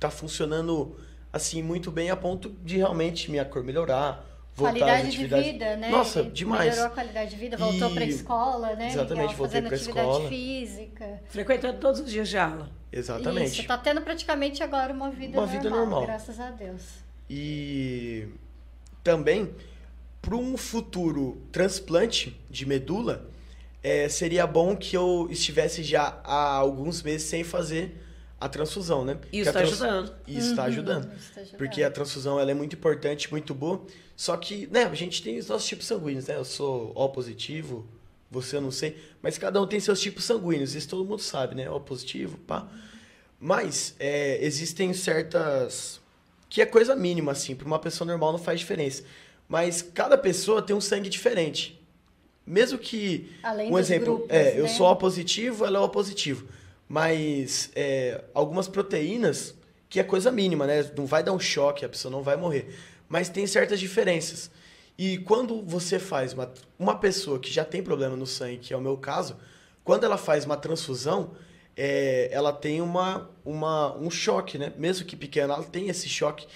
tá 0.00 0.10
funcionando, 0.10 0.96
assim, 1.32 1.62
muito 1.62 1.90
bem 1.90 2.10
a 2.10 2.16
ponto 2.16 2.50
de 2.64 2.76
realmente 2.76 3.30
minha 3.30 3.44
cor 3.44 3.62
melhorar, 3.62 4.24
voltar 4.58 4.74
às 4.74 4.78
qualidade 5.02 5.10
de 5.16 5.26
vida, 5.52 5.76
né? 5.76 5.88
Nossa, 5.90 6.20
Ele 6.20 6.30
demais. 6.30 6.70
Melhorou 6.70 6.86
a 6.86 6.90
qualidade 6.90 7.30
de 7.30 7.36
vida, 7.36 7.56
voltou 7.56 7.90
E- 7.90 7.94
pra 7.94 8.04
escola, 8.04 8.74
né? 8.74 8.88
Exatamente, 8.88 9.08
Miguel? 9.22 9.36
voltei 9.36 9.46
Fazendo 9.62 9.66
pra 9.68 9.76
atividade 9.76 10.08
escola. 10.08 10.28
física. 10.28 11.22
Frequentando 11.28 11.78
todos 11.78 12.00
os 12.00 12.10
dias 12.10 12.28
de 12.28 12.36
aula. 12.38 12.70
Exatamente. 12.92 13.52
Isso, 13.60 13.66
tá 13.66 13.78
tendo 13.78 14.00
praticamente 14.00 14.62
agora 14.62 14.92
uma 14.92 15.10
vida 15.10 15.38
Uma 15.38 15.46
normal, 15.46 15.62
vida 15.62 15.70
normal. 15.70 16.02
graças 16.06 16.40
a 16.40 16.50
Deus. 16.50 16.82
E 17.30 18.28
também, 19.04 19.50
para 20.22 20.34
um 20.34 20.56
futuro 20.56 21.40
transplante 21.52 22.38
de 22.50 22.66
medula, 22.66 23.28
é, 23.82 24.08
seria 24.08 24.46
bom 24.46 24.74
que 24.76 24.96
eu 24.96 25.28
estivesse 25.30 25.82
já 25.82 26.20
há 26.24 26.54
alguns 26.56 27.02
meses 27.02 27.28
sem 27.28 27.44
fazer 27.44 28.04
a 28.40 28.48
transfusão, 28.48 29.04
né? 29.04 29.18
Isso 29.32 29.42
Que 29.44 29.48
a 29.48 29.52
tá 29.52 29.58
trans- 29.60 29.72
ajudando. 29.82 30.14
Isso 30.26 30.50
está 30.50 30.64
ajudando. 30.64 31.04
Uhum, 31.04 31.16
Isso 31.16 31.32
tá 31.34 31.40
ajudando. 31.40 31.58
Porque 31.58 31.82
a 31.82 31.90
transfusão 31.90 32.38
ela 32.40 32.50
é 32.50 32.54
muito 32.54 32.74
importante, 32.76 33.30
muito 33.30 33.54
boa. 33.54 33.84
Só 34.18 34.36
que, 34.36 34.66
né, 34.66 34.82
a 34.82 34.94
gente 34.96 35.22
tem 35.22 35.38
os 35.38 35.46
nossos 35.46 35.68
tipos 35.68 35.86
sanguíneos, 35.86 36.26
né? 36.26 36.34
Eu 36.34 36.44
sou 36.44 36.90
O 36.92 37.08
positivo, 37.08 37.86
você 38.28 38.56
eu 38.56 38.60
não 38.60 38.72
sei. 38.72 38.96
Mas 39.22 39.38
cada 39.38 39.62
um 39.62 39.66
tem 39.66 39.78
seus 39.78 40.00
tipos 40.00 40.24
sanguíneos, 40.24 40.74
isso 40.74 40.88
todo 40.88 41.04
mundo 41.04 41.22
sabe, 41.22 41.54
né? 41.54 41.70
O 41.70 41.78
positivo, 41.78 42.36
pá. 42.38 42.66
Mas 43.38 43.94
é, 43.96 44.44
existem 44.44 44.92
certas. 44.92 46.00
que 46.48 46.60
é 46.60 46.66
coisa 46.66 46.96
mínima, 46.96 47.30
assim, 47.30 47.54
para 47.54 47.64
uma 47.64 47.78
pessoa 47.78 48.08
normal 48.08 48.32
não 48.32 48.40
faz 48.40 48.58
diferença. 48.58 49.04
Mas 49.48 49.82
cada 49.82 50.18
pessoa 50.18 50.60
tem 50.60 50.74
um 50.74 50.80
sangue 50.80 51.08
diferente. 51.08 51.80
Mesmo 52.44 52.76
que. 52.76 53.30
Além 53.40 53.70
um 53.72 53.78
exemplo, 53.78 54.16
grupos, 54.16 54.36
é, 54.36 54.58
eu 54.58 54.64
né? 54.64 54.68
sou 54.68 54.88
O 54.88 54.96
positivo, 54.96 55.64
ela 55.64 55.78
é 55.78 55.80
O 55.80 55.88
positivo. 55.88 56.48
Mas 56.88 57.70
é, 57.72 58.24
algumas 58.34 58.66
proteínas, 58.66 59.54
que 59.88 60.00
é 60.00 60.02
coisa 60.02 60.32
mínima, 60.32 60.66
né? 60.66 60.90
Não 60.96 61.06
vai 61.06 61.22
dar 61.22 61.32
um 61.32 61.38
choque, 61.38 61.84
a 61.84 61.88
pessoa 61.88 62.10
não 62.10 62.20
vai 62.24 62.36
morrer. 62.36 62.74
Mas 63.08 63.28
tem 63.28 63.46
certas 63.46 63.80
diferenças. 63.80 64.50
E 64.98 65.18
quando 65.18 65.62
você 65.62 65.98
faz 65.98 66.32
uma, 66.32 66.52
uma 66.78 66.98
pessoa 66.98 67.38
que 67.38 67.50
já 67.50 67.64
tem 67.64 67.82
problema 67.82 68.16
no 68.16 68.26
sangue, 68.26 68.58
que 68.58 68.74
é 68.74 68.76
o 68.76 68.80
meu 68.80 68.96
caso, 68.96 69.36
quando 69.84 70.04
ela 70.04 70.18
faz 70.18 70.44
uma 70.44 70.56
transfusão, 70.56 71.32
é, 71.76 72.28
ela 72.32 72.52
tem 72.52 72.80
uma, 72.80 73.30
uma, 73.44 73.96
um 73.96 74.10
choque, 74.10 74.58
né? 74.58 74.72
Mesmo 74.76 75.06
que 75.06 75.14
pequena, 75.14 75.54
ela 75.54 75.62
tem 75.62 75.88
esse 75.88 76.08
choque. 76.08 76.46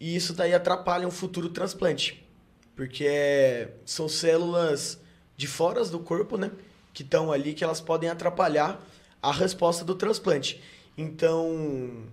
E 0.00 0.16
isso 0.16 0.32
daí 0.32 0.54
atrapalha 0.54 1.06
um 1.06 1.10
futuro 1.10 1.50
transplante. 1.50 2.26
Porque 2.74 3.04
é, 3.06 3.74
são 3.84 4.08
células 4.08 4.98
de 5.36 5.46
fora 5.46 5.84
do 5.84 6.00
corpo, 6.00 6.38
né? 6.38 6.50
Que 6.94 7.02
estão 7.02 7.30
ali, 7.30 7.52
que 7.52 7.62
elas 7.62 7.80
podem 7.80 8.08
atrapalhar 8.08 8.82
a 9.22 9.30
resposta 9.30 9.84
do 9.84 9.94
transplante. 9.94 10.62
Então, 10.96 12.06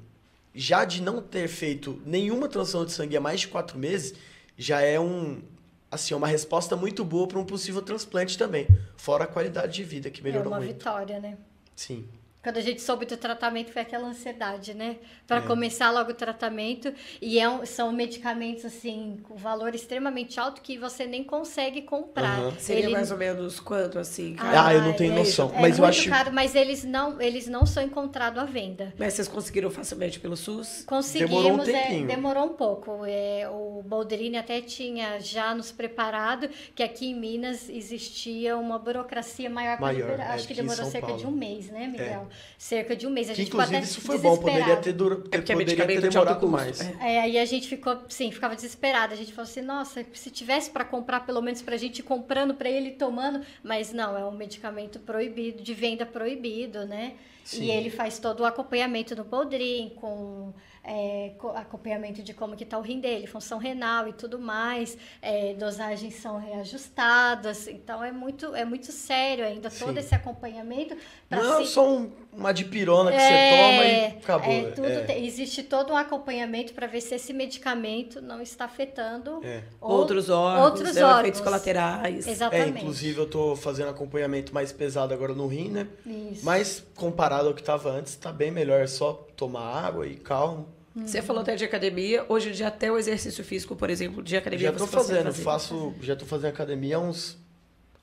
já 0.57 0.83
de 0.83 1.01
não 1.01 1.21
ter 1.21 1.47
feito 1.47 2.01
nenhuma 2.05 2.47
transfusão 2.47 2.83
de 2.85 2.91
sangue 2.91 3.15
há 3.15 3.21
mais 3.21 3.41
de 3.41 3.47
quatro 3.47 3.77
meses, 3.77 4.15
já 4.57 4.81
é 4.81 4.99
um 4.99 5.41
assim 5.89 6.13
uma 6.13 6.27
resposta 6.27 6.75
muito 6.75 7.05
boa 7.05 7.27
para 7.27 7.39
um 7.39 7.45
possível 7.45 7.81
transplante 7.81 8.37
também. 8.37 8.67
Fora 8.97 9.23
a 9.23 9.27
qualidade 9.27 9.73
de 9.73 9.83
vida, 9.83 10.09
que 10.09 10.19
É 10.19 10.23
melhorou 10.23 10.51
uma 10.51 10.57
muito. 10.57 10.73
vitória, 10.73 11.19
né? 11.19 11.37
Sim. 11.75 12.05
Quando 12.47 12.59
a 12.59 12.61
gente 12.61 12.81
soube 12.81 13.05
do 13.05 13.17
tratamento, 13.17 13.73
foi 13.73 13.81
aquela 13.81 14.07
ansiedade, 14.07 14.73
né? 14.73 14.95
Para 15.27 15.39
É. 15.39 15.41
começar 15.41 15.91
logo 15.91 16.11
o 16.11 16.13
tratamento. 16.13 16.93
E 17.21 17.37
é 17.41 17.49
um- 17.49 17.65
são 17.65 17.91
medicamentos, 17.91 18.63
assim, 18.63 19.19
com 19.23 19.35
valor 19.35 19.75
extremamente 19.75 20.39
alto 20.39 20.61
que 20.61 20.77
você 20.77 21.05
nem 21.05 21.25
consegue 21.25 21.81
comprar. 21.81 22.39
Aham. 22.39 22.53
Seria 22.57 22.85
Ele- 22.85 22.93
mais 22.93 23.11
ou 23.11 23.17
menos 23.17 23.59
quanto, 23.59 23.99
assim? 23.99 24.37
Ah, 24.39 24.73
eu 24.73 24.81
não 24.81 24.93
tenho 24.93 25.11
é 25.11 25.15
noção. 25.17 25.51
É 25.53 25.59
mas 25.59 25.77
eu 25.77 25.83
muito 25.83 25.99
acho- 25.99 26.09
caro, 26.09 26.31
mas 26.31 26.55
eles 26.55 26.85
não, 26.85 27.19
eles 27.21 27.49
não 27.49 27.65
são 27.65 27.83
encontrados 27.83 28.41
à 28.41 28.45
venda. 28.45 28.93
Mas 28.97 29.15
vocês 29.15 29.27
conseguiram 29.27 29.69
facilmente 29.69 30.17
pelo 30.17 30.37
SUS? 30.37 30.85
Conseguimos, 30.87 31.29
Demorou 31.43 31.57
um 31.59 31.61
é, 31.63 31.65
tempinho. 31.83 32.07
demorou 32.07 32.45
um 32.45 32.53
pouco. 32.53 33.01
É, 33.05 33.49
o 33.49 33.83
Boldrini 33.85 34.37
até 34.37 34.61
tinha 34.61 35.19
já 35.19 35.53
nos 35.53 35.73
preparado 35.73 36.49
que 36.73 36.81
aqui 36.81 37.07
em 37.07 37.13
Minas 37.13 37.67
existia 37.67 38.55
uma 38.55 38.79
burocracia 38.79 39.49
maior 39.49 39.81
Maior, 39.81 40.11
liberar. 40.11 40.29
é, 40.29 40.33
Acho 40.35 40.47
que 40.47 40.53
demorou 40.53 40.85
cerca 40.85 41.07
Paulo. 41.07 41.21
De 41.21 41.27
um 41.27 41.31
mês, 41.31 41.69
né, 41.69 41.87
Miguel? 41.87 42.25
Cerca 42.57 42.95
de 42.95 43.05
um 43.05 43.09
mês. 43.09 43.29
A 43.29 43.33
Que 43.33 43.37
gente 43.37 43.45
ficou 43.47 43.59
inclusive 43.61 43.77
até 43.77 43.85
isso 43.85 44.01
foi 44.01 44.17
bom, 44.17 44.37
poderia 44.37 44.77
ter, 44.77 44.93
dura, 44.93 45.15
É 45.31 45.37
porque 45.37 45.51
é 45.51 45.55
poderia 45.55 45.85
ter 45.87 46.01
demorado 46.01 46.47
mais. 46.47 46.81
É. 46.81 47.19
Aí 47.21 47.37
a 47.37 47.45
gente 47.45 47.67
ficou, 47.67 47.99
sim, 48.09 48.31
ficava 48.31 48.55
desesperada. 48.55 49.13
A 49.13 49.17
gente 49.17 49.31
falou 49.33 49.49
assim, 49.49 49.61
nossa, 49.61 50.05
se 50.13 50.29
tivesse 50.31 50.69
para 50.71 50.83
comprar, 50.83 51.21
pelo 51.25 51.41
menos 51.41 51.61
pra 51.61 51.77
gente 51.77 51.99
ir 51.99 52.03
comprando 52.03 52.53
para 52.55 52.69
ele 52.69 52.89
ir 52.89 52.95
tomando, 52.97 53.41
mas 53.63 53.93
não, 53.93 54.17
é 54.17 54.25
um 54.25 54.31
medicamento 54.31 54.99
proibido, 54.99 55.61
de 55.61 55.73
venda 55.73 56.05
proibido, 56.05 56.85
né? 56.85 57.13
Sim. 57.43 57.63
E 57.63 57.71
ele 57.71 57.89
faz 57.89 58.19
todo 58.19 58.41
o 58.41 58.45
acompanhamento 58.45 59.15
no 59.15 59.23
Boldrin, 59.23 59.93
com 59.95 60.53
é, 60.83 61.31
co- 61.37 61.49
acompanhamento 61.51 62.21
de 62.21 62.33
como 62.33 62.57
que 62.57 62.65
tá 62.65 62.77
o 62.77 62.81
rim 62.81 62.99
dele, 62.99 63.25
função 63.25 63.57
renal 63.57 64.07
e 64.09 64.13
tudo 64.13 64.37
mais, 64.37 64.97
é, 65.21 65.53
dosagens 65.53 66.15
são 66.15 66.37
reajustadas, 66.39 67.67
então 67.67 68.03
é 68.03 68.11
muito, 68.11 68.53
é 68.55 68.63
muito 68.65 68.91
sério 68.91 69.45
ainda 69.45 69.69
todo 69.69 69.93
Sim. 69.93 69.99
esse 69.99 70.15
acompanhamento. 70.15 70.95
Não 71.29 71.65
se- 71.65 71.71
só 71.73 71.89
um- 71.89 72.11
uma 72.37 72.51
dipirona 72.53 73.11
que 73.11 73.17
é, 73.17 73.19
você 73.19 73.57
toma 73.57 73.85
e 73.85 74.05
acabou. 74.19 74.51
é, 74.53 74.71
tudo 74.71 74.87
É, 74.87 74.99
tem- 75.03 75.25
existe 75.25 75.63
todo 75.63 75.91
um 75.91 75.97
acompanhamento 75.97 76.73
para 76.73 76.85
ver 76.87 77.01
se 77.01 77.15
esse 77.15 77.33
medicamento 77.33 78.21
não 78.21 78.41
está 78.41 78.65
afetando 78.65 79.41
é. 79.43 79.63
ou- 79.81 79.91
Outros 79.97 80.29
órgãos, 80.29 80.65
outros 80.65 80.93
né, 80.95 81.03
órgãos. 81.03 81.19
efeitos 81.21 81.41
colaterais. 81.41 82.27
É, 82.27 82.31
Exatamente. 82.31 82.77
inclusive 82.79 83.19
eu 83.19 83.27
tô 83.29 83.55
fazendo 83.55 83.89
acompanhamento 83.89 84.53
mais 84.53 84.71
pesado 84.71 85.13
agora 85.13 85.33
no 85.33 85.47
rim, 85.47 85.69
né? 85.69 85.87
Isso. 86.05 86.45
Mas 86.45 86.83
comparado 86.95 87.47
ao 87.47 87.53
que 87.53 87.63
tava 87.63 87.89
antes, 87.91 88.15
tá 88.15 88.31
bem 88.31 88.51
melhor. 88.51 88.79
É 88.81 88.87
só 88.87 89.13
tomar 89.35 89.83
água 89.85 90.05
e 90.07 90.15
calmo. 90.15 90.67
Você 90.95 91.21
falou 91.21 91.41
até 91.43 91.55
de 91.55 91.63
academia. 91.63 92.25
Hoje 92.27 92.49
em 92.49 92.51
dia, 92.53 92.67
até 92.69 92.91
o 92.91 92.97
exercício 92.97 93.43
físico, 93.43 93.75
por 93.75 93.89
exemplo, 93.89 94.23
de 94.23 94.35
academia 94.35 94.67
Já 94.67 94.73
tô 94.73 94.79
você 94.85 94.95
consegue 94.97 95.07
fazendo, 95.19 95.25
fazer. 95.33 95.43
faço, 95.43 95.93
já 96.01 96.15
tô 96.15 96.25
fazendo 96.25 96.49
academia 96.49 96.95
há 96.97 96.99
uns, 96.99 97.37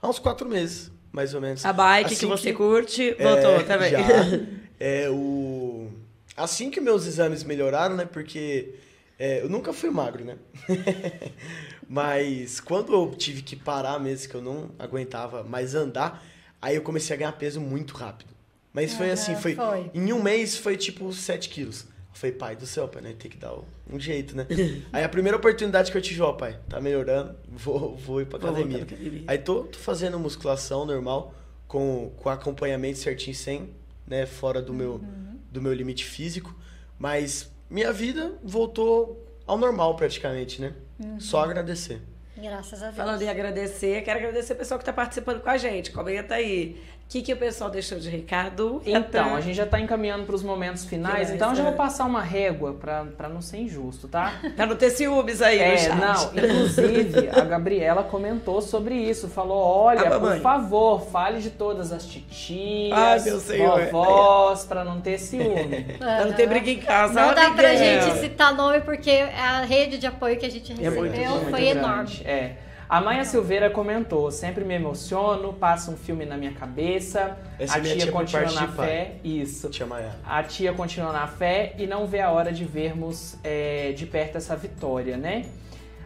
há 0.01 0.09
uns 0.09 0.21
quatro 0.21 0.49
meses, 0.49 0.93
mais 1.15 1.33
ou 1.33 1.41
menos. 1.41 1.65
A 1.65 1.73
bike 1.73 2.09
que 2.09 2.15
Assim 2.17 2.27
você 2.27 2.51
que- 2.51 2.57
curte, 2.57 3.15
É, 3.17 3.23
voltou 3.23 3.65
também. 3.65 3.91
Já. 3.91 4.01
É, 4.81 5.09
o... 5.09 5.89
Assim 6.37 6.69
que 6.69 6.81
meus 6.81 7.07
exames 7.07 7.45
melhoraram, 7.45 7.95
né? 7.95 8.05
Porque 8.05 8.75
é, 9.17 9.41
eu 9.41 9.49
nunca 9.49 9.73
fui 9.73 9.89
magro, 9.89 10.25
né? 10.25 10.37
Mas 11.89 12.59
quando 12.59 12.93
eu 12.93 13.15
tive 13.17 13.41
que 13.41 13.55
parar 13.55 14.01
mesmo, 14.01 14.29
que 14.29 14.35
eu 14.35 14.43
não 14.43 14.71
aguentava 14.77 15.45
mais 15.45 15.77
andar, 15.77 16.25
aí 16.61 16.75
eu 16.75 16.83
comecei 16.83 17.15
a 17.15 17.19
ganhar 17.19 17.33
peso 17.33 17.61
muito 17.61 17.95
rápido. 17.95 18.35
Mas 18.73 18.93
foi 18.95 19.13
assim, 19.13 19.37
foi, 19.37 19.55
foi. 19.55 19.91
Em 19.95 20.13
um 20.13 20.21
mês 20.21 20.57
foi 20.57 20.77
tipo 20.77 21.13
7 21.13 21.49
quilos. 21.49 21.87
Eu 22.15 22.19
falei, 22.21 22.37
pai 22.37 22.55
do 22.57 22.65
céu, 22.65 22.87
pai, 22.87 23.03
né? 23.03 23.13
Tem 23.19 23.29
que 23.29 23.37
dar 23.37 23.53
um 23.93 23.99
jeito, 23.99 24.37
né? 24.37 24.47
aí 24.93 25.03
a 25.03 25.09
primeira 25.09 25.37
oportunidade 25.37 25.91
que 25.91 25.99
eu 25.99 26.03
tive, 26.03 26.23
ó, 26.23 26.33
pai, 26.33 26.57
tá 26.69 26.81
melhorando, 26.81 27.35
vou, 27.49 27.97
vou 27.97 28.21
ir 28.23 28.27
pra 28.27 28.39
Vou 28.39 28.51
academia. 28.51 28.85
pra 28.87 28.95
academia. 28.95 29.25
Aí 29.27 29.37
tô, 29.39 29.65
tô 29.65 29.79
fazendo 29.79 30.17
musculação 30.19 30.87
normal, 30.87 31.35
com, 31.67 32.13
com 32.17 32.29
acompanhamento 32.31 32.99
certinho, 33.01 33.35
sem, 33.35 33.71
né, 34.07 34.27
fora 34.27 34.63
do, 34.63 34.73
meu, 34.73 34.93
Uhum. 34.93 35.39
do 35.51 35.61
meu 35.61 35.75
limite 35.75 36.05
físico. 36.05 36.55
Mas 36.97 37.51
minha 37.69 37.93
vida 37.93 38.33
voltou 38.45 39.27
ao 39.45 39.59
normal 39.59 39.97
praticamente, 39.97 40.61
né? 40.61 40.73
Uhum. 41.03 41.19
Só 41.19 41.43
agradecer. 41.43 42.01
Graças 42.37 42.81
a 42.83 42.87
Deus. 42.87 42.97
Falando 42.97 43.23
em 43.23 43.29
agradecer, 43.29 44.03
quero 44.03 44.19
agradecer 44.21 44.53
o 44.53 44.57
pessoal 44.57 44.79
que 44.79 44.83
está 44.83 44.93
participando 44.93 45.41
com 45.41 45.51
a 45.51 45.57
gente. 45.57 45.91
Comenta 45.91 46.35
aí. 46.37 46.81
O 47.07 47.17
que, 47.17 47.23
que 47.23 47.33
o 47.33 47.37
pessoal 47.37 47.71
deixou 47.71 47.97
de 48.01 48.09
recado? 48.11 48.83
Então, 48.85 49.37
a 49.37 49.41
gente 49.41 49.55
já 49.55 49.65
tá 49.67 49.79
encaminhando 49.79 50.25
para 50.25 50.35
os 50.35 50.43
momentos 50.43 50.85
finais, 50.85 51.15
Finais, 51.29 51.31
então 51.31 51.51
eu 51.51 51.55
já 51.55 51.63
é. 51.63 51.67
vou 51.67 51.75
passar 51.75 52.07
uma 52.07 52.21
régua 52.23 52.73
pra 52.73 53.29
não 53.29 53.41
ser 53.41 53.59
injusto, 53.59 54.09
tá? 54.09 54.33
Pra 54.57 54.67
não 54.67 54.75
ter 54.75 54.91
ciúmes 54.91 55.41
aí 55.41 55.59
no 55.59 55.63
É, 55.65 55.77
chat. 55.77 55.95
não, 55.97 56.33
inclusive 56.35 57.29
a 57.31 57.41
Gabriela 57.43 58.03
comentou 58.03 58.61
sobre 58.61 58.97
isso, 58.97 59.29
falou, 59.29 59.57
olha, 59.59 60.09
Ah, 60.09 60.19
por 60.19 60.41
favor, 60.41 61.03
fale 61.07 61.41
de 61.41 61.51
todas 61.51 61.93
as 61.93 62.05
titias, 62.05 62.99
Ai, 62.99 63.21
meu 63.21 63.39
Senhor. 63.39 63.85
vovós, 63.93 64.65
pra 64.65 64.83
não 64.83 65.01
ter 65.01 65.19
ciúme. 65.19 65.85
Pra 65.99 66.25
não 66.25 66.33
ter 66.33 66.49
briga 66.49 66.71
em 66.71 66.79
casa. 66.81 67.15
Não 67.15 67.33
dá 67.35 67.51
pra 67.51 67.69
Miguel. 67.75 68.03
gente 68.03 68.19
citar 68.21 68.55
nome 68.57 68.81
porque 68.81 69.11
a 69.11 69.61
rede 69.65 69.99
de 69.99 70.07
apoio 70.07 70.37
que 70.37 70.47
a 70.47 70.51
gente 70.51 70.73
recebeu 70.73 71.01
muito, 71.03 71.17
Muito 71.17 71.51
foi 71.51 71.61
grande, 71.61 71.79
enorme. 71.79 72.21
É. 72.25 72.53
A 72.95 73.01
Maia 73.01 73.25
Silveira 73.25 73.69
comentou, 73.69 74.31
sempre 74.31 74.65
me 74.65 74.73
emociono, 74.73 75.53
passa 75.53 75.91
um 75.91 75.97
filme 75.97 76.25
na 76.25 76.37
minha 76.37 76.53
cabeça, 76.53 77.37
Essa 77.59 77.75
a 77.75 77.79
é 77.81 77.83
tia 77.83 77.97
tia 77.97 78.13
continua 78.13 78.53
na 78.53 78.69
fé, 78.69 79.17
isso. 79.25 79.69
Tia 79.69 79.85
Maia. 79.85 80.15
A 80.25 80.41
tia 80.45 80.73
continua 80.73 81.13
na 81.13 81.27
fé 81.27 81.75
e 81.77 81.89
não 81.89 82.07
vê 82.07 82.21
a 82.21 82.31
hora 82.31 82.53
de 82.53 82.65
vermos 82.65 83.37
é, 83.43 83.91
de 83.97 84.07
perto 84.07 84.39
essa 84.39 84.55
vitória, 84.55 85.17
né? 85.17 85.47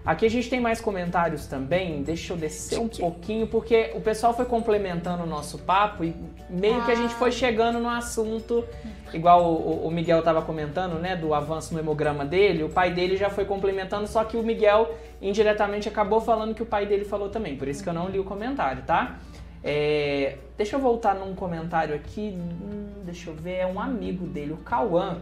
Aqui 0.09 0.25
a 0.25 0.31
gente 0.31 0.49
tem 0.49 0.59
mais 0.59 0.81
comentários 0.81 1.47
também, 1.47 2.03
deixa 2.03 2.33
eu 2.33 2.37
descer 2.39 2.81
um 2.81 2.89
pouquinho, 2.89 3.47
porque 3.47 3.91
o 3.95 4.01
pessoal 4.01 4.33
foi 4.33 4.47
complementando 4.47 5.23
o 5.23 5.27
nosso 5.27 5.59
papo 5.59 6.03
e 6.03 6.17
meio 6.49 6.83
que 6.87 6.91
a 6.91 6.95
gente 6.95 7.13
foi 7.13 7.31
chegando 7.31 7.79
no 7.79 7.91
assunto, 7.91 8.65
igual 9.13 9.45
o, 9.45 9.87
o 9.87 9.91
Miguel 9.91 10.21
estava 10.21 10.41
comentando, 10.41 10.95
né, 10.95 11.15
do 11.15 11.35
avanço 11.35 11.75
no 11.75 11.81
hemograma 11.81 12.25
dele, 12.25 12.63
o 12.63 12.71
pai 12.71 12.91
dele 12.91 13.19
já 13.19 13.29
foi 13.29 13.45
complementando, 13.45 14.07
só 14.07 14.25
que 14.25 14.39
o 14.39 14.43
Miguel 14.43 14.95
indiretamente 15.21 15.91
acabou 15.91 16.23
falando 16.23 16.55
que 16.55 16.63
o 16.63 16.67
pai 16.67 16.87
dele 16.87 17.05
falou 17.05 17.29
também, 17.29 17.59
por 17.59 17.69
isso 17.69 17.83
que 17.83 17.89
eu 17.91 17.93
não 17.93 18.09
li 18.09 18.19
o 18.19 18.25
comentário, 18.25 18.85
tá? 18.85 19.19
É, 19.63 20.39
deixa 20.57 20.77
eu 20.77 20.81
voltar 20.81 21.15
num 21.17 21.35
comentário 21.35 21.95
aqui, 21.95 22.35
hum, 22.35 23.03
deixa 23.05 23.29
eu 23.29 23.35
ver, 23.35 23.57
é 23.57 23.67
um 23.67 23.79
amigo 23.79 24.27
dele, 24.27 24.55
o 24.55 24.57
Cauã. 24.57 25.19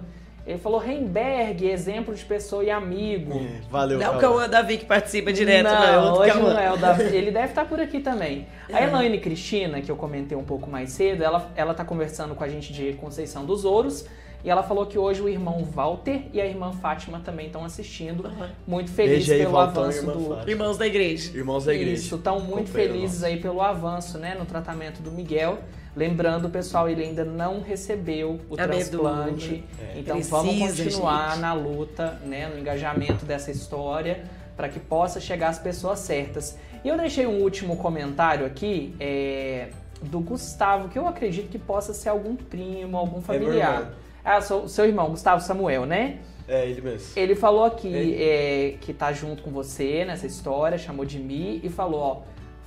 Ele 0.47 0.59
falou 0.59 0.81
Heimberg, 0.83 1.67
exemplo 1.69 2.15
de 2.15 2.25
pessoa 2.25 2.63
e 2.63 2.71
amigo. 2.71 3.33
É, 3.37 3.61
valeu, 3.69 3.99
Não 3.99 4.07
é 4.07 4.11
o 4.11 4.19
Cauã. 4.19 4.49
Davi 4.49 4.79
que 4.79 4.85
participa 4.85 5.33
direto, 5.33 5.65
não. 5.65 5.75
não, 5.75 5.85
é 5.85 6.13
hoje 6.13 6.33
Cauã. 6.33 6.55
não 6.55 6.61
é 6.61 6.73
o 6.73 6.77
Davi. 6.77 7.03
Ele 7.17 7.33
deve 7.33 7.49
estar 7.49 7.65
por 7.65 7.81
aqui 7.81 7.99
também. 7.99 8.47
A 8.73 8.81
Elaine 8.81 9.19
Cristina, 9.19 9.81
que 9.81 9.91
eu 9.91 9.97
comentei 9.97 10.39
um 10.39 10.45
pouco 10.45 10.71
mais 10.71 10.91
cedo, 10.91 11.25
ela, 11.25 11.51
ela 11.57 11.75
tá 11.75 11.85
conversando 11.85 12.37
com 12.37 12.45
a 12.45 12.49
gente 12.49 12.73
de 12.73 12.93
Conceição 12.93 13.45
dos 13.45 13.65
Ouros. 13.65 14.07
E 14.45 14.51
ela 14.51 14.63
falou 14.63 14.87
que 14.87 14.97
hoje 14.97 15.21
o 15.21 15.29
irmão 15.29 15.65
Walter 15.65 16.29
e 16.33 16.41
a 16.41 16.47
irmã 16.47 16.71
Fátima 16.71 17.19
também 17.19 17.47
estão 17.47 17.65
assistindo. 17.65 18.31
Muito 18.65 18.93
felizes 18.93 19.27
pelo 19.27 19.51
Valtão 19.51 19.83
avanço 19.83 19.99
irmã 19.99 20.13
do, 20.13 20.29
Fátima. 20.29 20.51
Irmãos 20.51 20.79
da 20.79 20.87
igreja. 20.87 21.37
Irmãos 21.37 21.65
da 21.65 21.75
igreja. 21.75 21.93
Isso, 21.95 22.15
estão 22.15 22.39
muito 22.39 22.69
Companheiro 22.69 22.93
felizes 22.95 23.23
nosso. 23.23 23.33
aí 23.35 23.41
pelo 23.41 23.61
avanço, 23.61 24.19
né, 24.19 24.37
no 24.39 24.45
tratamento 24.45 25.03
do 25.03 25.11
Miguel. 25.11 25.59
Lembrando, 25.97 26.51
pessoal, 26.51 26.91
ele 26.91 27.03
ainda 27.03 27.25
não 27.25 27.63
recebeu 27.63 28.39
o 28.51 28.55
A 28.55 28.65
transplante. 28.65 29.49
medula. 29.49 29.65
É. 29.95 29.99
Então 29.99 30.17
Precisa, 30.17 30.37
vamos 30.37 30.59
continuar 30.59 31.31
gente. 31.31 31.41
na 31.41 31.53
luta, 31.55 32.21
né, 32.25 32.49
no 32.49 32.59
engajamento 32.59 33.25
dessa 33.25 33.51
história 33.51 34.25
para 34.55 34.69
que 34.69 34.79
possa 34.79 35.21
chegar 35.21 35.49
às 35.49 35.59
pessoas 35.59 36.01
certas. 36.01 36.59
E 36.85 36.89
eu 36.89 36.97
deixei 36.97 37.27
um 37.27 37.43
último 37.43 37.77
comentário 37.77 38.45
aqui 38.47 38.95
é, 39.01 39.69
do 40.03 40.21
Gustavo, 40.21 40.89
que 40.89 40.99
eu 40.99 41.07
acredito 41.07 41.49
que 41.49 41.59
possa 41.59 41.93
ser 41.93 42.11
algum 42.11 42.37
primo, 42.37 42.97
algum 42.97 43.15
meu 43.15 43.23
familiar. 43.23 43.81
irmão. 43.81 43.93
ah, 44.25 44.41
seu, 44.41 44.69
seu 44.69 44.85
irmão, 44.85 45.11
Gustavo 45.11 45.43
Samuel, 45.43 45.85
né? 45.87 46.19
É, 46.49 46.69
ele 46.69 46.81
mesmo. 46.81 47.09
Ele 47.17 47.35
falou 47.35 47.65
aqui 47.65 48.15
é, 48.15 48.77
que 48.81 48.93
tá 48.93 49.13
junto 49.13 49.43
com 49.43 49.51
você 49.51 50.05
nessa 50.05 50.27
história, 50.27 50.79
chamou 50.79 51.05
de 51.05 51.19
mim 51.19 51.61
e 51.63 51.69
falou, 51.69 52.01
ó, 52.01 52.23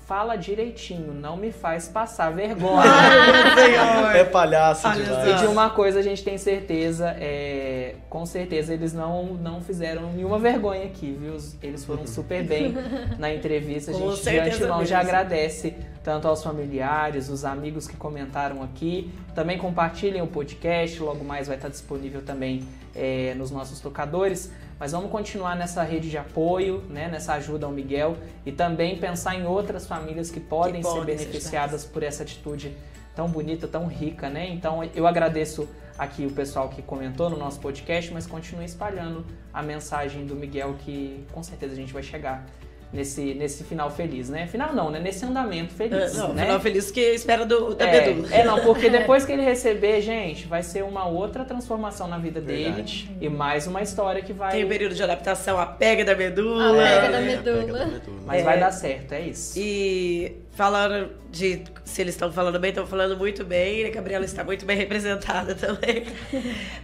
fala 0.10 0.36
direitinho, 0.36 1.14
não 1.14 1.38
me 1.38 1.52
faz 1.52 1.88
passar 1.88 2.32
vergonha. 2.32 2.82
Ai. 2.82 4.10
É 4.20 4.24
palhaço 4.24 4.88
Olha 4.88 5.04
demais. 5.04 5.28
E 5.28 5.44
de 5.44 5.46
uma 5.46 5.70
coisa 5.70 6.00
a 6.00 6.02
gente 6.02 6.24
tem 6.24 6.36
certeza, 6.38 7.16
é, 7.20 7.94
com 8.10 8.26
certeza 8.26 8.74
eles 8.74 8.92
não, 8.92 9.36
não 9.36 9.62
fizeram 9.62 10.12
nenhuma 10.14 10.40
vergonha 10.40 10.86
aqui, 10.86 11.16
viu? 11.20 11.38
Eles 11.62 11.86
foram 11.86 12.08
super 12.08 12.44
bem 12.44 12.74
na 13.20 13.32
entrevista. 13.32 13.92
A 13.92 13.94
Com 13.94 14.00
gente 14.00 14.18
de 14.18 14.24
certeza 14.24 14.56
antemão 14.56 14.84
já 14.84 14.98
mesmo. 14.98 15.10
agradece 15.10 15.76
tanto 16.04 16.28
aos 16.28 16.44
familiares, 16.44 17.30
os 17.30 17.46
amigos 17.46 17.88
que 17.88 17.96
comentaram 17.96 18.64
aqui. 18.64 19.12
Também 19.36 19.60
compartilhem 19.60 20.24
o 20.24 20.28
podcast, 20.28 21.00
logo 21.00 21.24
mais 21.24 21.48
vai 21.48 21.56
estar 21.56 21.70
disponível 21.70 22.24
também 22.24 22.68
é, 22.96 23.36
nos 23.38 23.52
nossos 23.52 23.80
tocadores. 23.80 24.52
Mas 24.80 24.94
vamos 24.94 25.12
continuar 25.12 25.56
nessa 25.56 25.84
rede 25.84 26.10
de 26.10 26.18
apoio, 26.18 26.84
né, 26.90 27.10
nessa 27.10 27.34
ajuda 27.34 27.66
ao 27.66 27.72
Miguel 27.72 28.16
e 28.46 28.52
também 28.52 28.98
pensar 28.98 29.36
em 29.36 29.46
outras 29.46 29.86
famílias 29.86 30.32
que 30.32 30.40
podem, 30.40 30.82
podem 30.82 31.18
ser 31.18 31.18
ser 31.18 31.26
beneficiadas 31.26 31.86
por 31.86 32.02
essa 32.02 32.24
atitude 32.24 32.76
tão 33.14 33.28
bonita, 33.28 33.68
tão 33.68 33.88
rica, 33.88 34.30
né? 34.30 34.48
Então 34.48 34.82
eu 34.96 35.06
agradeço 35.06 35.68
aqui 35.98 36.26
o 36.26 36.32
pessoal 36.32 36.70
que 36.70 36.82
comentou 36.82 37.30
no 37.30 37.36
nosso 37.36 37.60
podcast, 37.60 38.14
mas 38.14 38.26
continue 38.26 38.64
espalhando 38.64 39.26
a 39.54 39.62
mensagem 39.62 40.26
do 40.26 40.36
Miguel 40.36 40.76
que 40.80 41.26
com 41.34 41.44
certeza 41.44 41.74
a 41.74 41.76
gente 41.76 41.92
vai 41.92 42.02
chegar 42.02 42.46
nesse, 42.92 43.34
nesse 43.36 43.64
final 43.64 43.90
feliz, 43.92 44.30
né? 44.30 44.48
Final 44.48 44.74
não, 44.74 44.90
né? 44.90 45.00
Nesse 45.00 45.24
andamento 45.26 45.74
feliz, 45.74 46.16
Não, 46.16 46.34
né? 46.34 46.44
final 46.44 46.60
feliz 46.60 46.90
que 46.90 47.00
espera 47.00 47.46
do, 47.46 47.76
da 47.76 47.86
é, 47.88 48.08
medula. 48.10 48.34
é, 48.36 48.44
não, 48.44 48.60
porque 48.62 48.90
depois 48.90 49.26
que 49.26 49.32
ele 49.32 49.44
receber, 49.44 50.02
gente, 50.02 50.48
vai 50.48 50.64
ser 50.64 50.84
uma 50.84 51.06
outra 51.08 51.46
transformação 51.46 52.08
na 52.08 52.18
vida 52.18 52.42
Verdade. 52.42 53.06
dele 53.08 53.18
e 53.22 53.30
mais 53.30 53.68
uma 53.68 53.82
história 53.82 54.22
que 54.22 54.34
vai. 54.34 54.52
Tem 54.52 54.64
o 54.64 54.68
período 54.68 54.96
de 54.96 55.04
adaptação, 55.04 55.60
a 55.60 55.66
pega 55.66 56.04
da 56.04 56.14
A 56.14 56.16
medula. 56.16 56.74
pega 56.74 57.12
da 57.12 57.18
É, 57.20 57.22
medula. 57.22 57.58
pega 57.62 57.74
da 57.74 57.86
medula. 57.86 58.20
Mas 58.26 58.42
É. 58.42 58.44
vai 58.44 58.60
dar 58.60 58.72
certo, 58.72 59.14
é 59.14 59.22
isso. 59.22 59.54
E 59.60 60.36
falando 60.60 61.10
de 61.32 61.64
se 61.86 62.02
eles 62.02 62.16
estão 62.16 62.34
falando 62.34 62.60
bem, 62.60 62.72
estão 62.72 62.86
falando 62.86 63.16
muito 63.16 63.46
bem. 63.46 63.86
A 63.86 63.92
Gabriela 63.92 64.26
está 64.26 64.44
muito 64.44 64.66
bem 64.66 64.76
representada 64.76 65.56
também. 65.56 66.04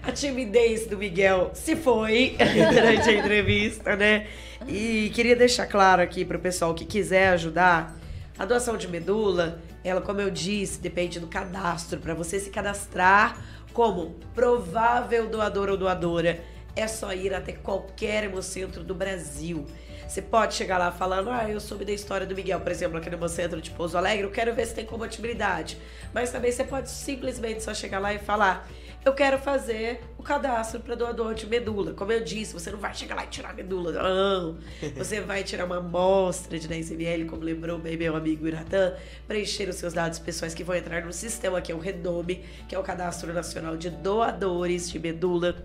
A 0.02 0.14
timidez 0.14 0.88
do 0.88 0.98
Miguel 0.98 1.52
se 1.54 1.76
foi 1.76 2.38
durante 2.74 3.10
a 3.10 3.14
entrevista, 3.14 3.98
né? 3.98 4.28
E 4.66 5.12
queria 5.14 5.36
deixar 5.36 5.68
claro 5.68 6.02
aqui 6.02 6.24
para 6.24 6.38
o 6.38 6.40
pessoal 6.40 6.74
que 6.74 6.86
quiser 6.86 7.28
ajudar. 7.34 7.94
A 8.40 8.46
doação 8.46 8.78
de 8.78 8.88
medula, 8.88 9.62
ela, 9.84 10.00
como 10.00 10.22
eu 10.22 10.30
disse, 10.30 10.80
depende 10.80 11.20
do 11.20 11.28
cadastro. 11.28 12.00
Para 12.00 12.14
você 12.14 12.40
se 12.40 12.50
cadastrar 12.52 13.38
como 13.74 14.16
provável 14.34 15.28
doador 15.28 15.68
ou 15.68 15.76
doadora, 15.76 16.40
é 16.78 16.88
só 16.88 17.14
ir 17.14 17.34
até 17.34 17.52
qualquer 17.52 18.24
hemocentro 18.24 18.86
do 18.86 18.96
Brasil. 18.96 19.66
Você 20.08 20.22
pode 20.22 20.54
chegar 20.54 20.78
lá 20.78 20.92
falando, 20.92 21.30
ah, 21.30 21.50
eu 21.50 21.60
soube 21.60 21.84
da 21.84 21.92
história 21.92 22.26
do 22.26 22.36
Miguel, 22.36 22.60
por 22.60 22.72
exemplo, 22.72 22.98
aqui 22.98 23.10
no 23.10 23.18
Hemocentro 23.18 23.62
de 23.62 23.72
Pouso 23.72 23.98
Alegre, 23.98 24.24
eu 24.24 24.32
quero 24.32 24.54
ver 24.54 24.66
se 24.66 24.76
tem 24.76 24.86
compatibilidade. 24.86 25.78
Mas 26.14 26.32
também 26.32 26.52
você 26.52 26.64
pode 26.64 26.90
simplesmente 26.90 27.64
só 27.64 27.74
chegar 27.74 28.00
lá 28.00 28.14
e 28.14 28.20
falar, 28.20 28.68
eu 29.06 29.14
quero 29.14 29.38
fazer 29.38 30.02
o 30.18 30.24
cadastro 30.24 30.80
para 30.80 30.96
doador 30.96 31.36
de 31.36 31.46
medula. 31.46 31.94
Como 31.94 32.12
eu 32.12 32.24
disse, 32.24 32.54
você 32.54 32.72
não 32.72 32.80
vai 32.80 32.94
chegar 32.96 33.14
lá 33.16 33.24
e 33.24 33.28
tirar 33.28 33.52
a 33.52 33.54
medula, 33.54 33.92
não. 33.92 34.58
Você 34.98 35.22
vai 35.22 35.44
tirar 35.44 35.66
uma 35.66 35.78
amostra 35.78 36.58
de 36.58 36.68
10 36.68 36.92
ml, 36.92 37.26
como 37.26 37.44
lembrou 37.44 37.78
bem 37.78 37.96
meu 37.96 38.16
amigo 38.16 38.48
Iratã, 38.48 38.96
preencher 39.28 39.70
os 39.70 39.76
seus 39.76 39.94
dados 39.94 40.18
pessoais 40.18 40.56
que 40.56 40.64
vão 40.64 40.76
entrar 40.76 41.06
no 41.06 41.14
sistema, 41.14 41.62
que 41.62 41.72
é 41.72 41.76
o 41.76 41.78
Redome, 41.78 42.44
que 42.68 42.74
é 42.74 42.80
o 42.80 42.82
Cadastro 42.82 43.32
Nacional 43.32 43.78
de 43.78 43.92
Doadores 43.92 44.90
de 44.90 44.98
Medula. 44.98 45.56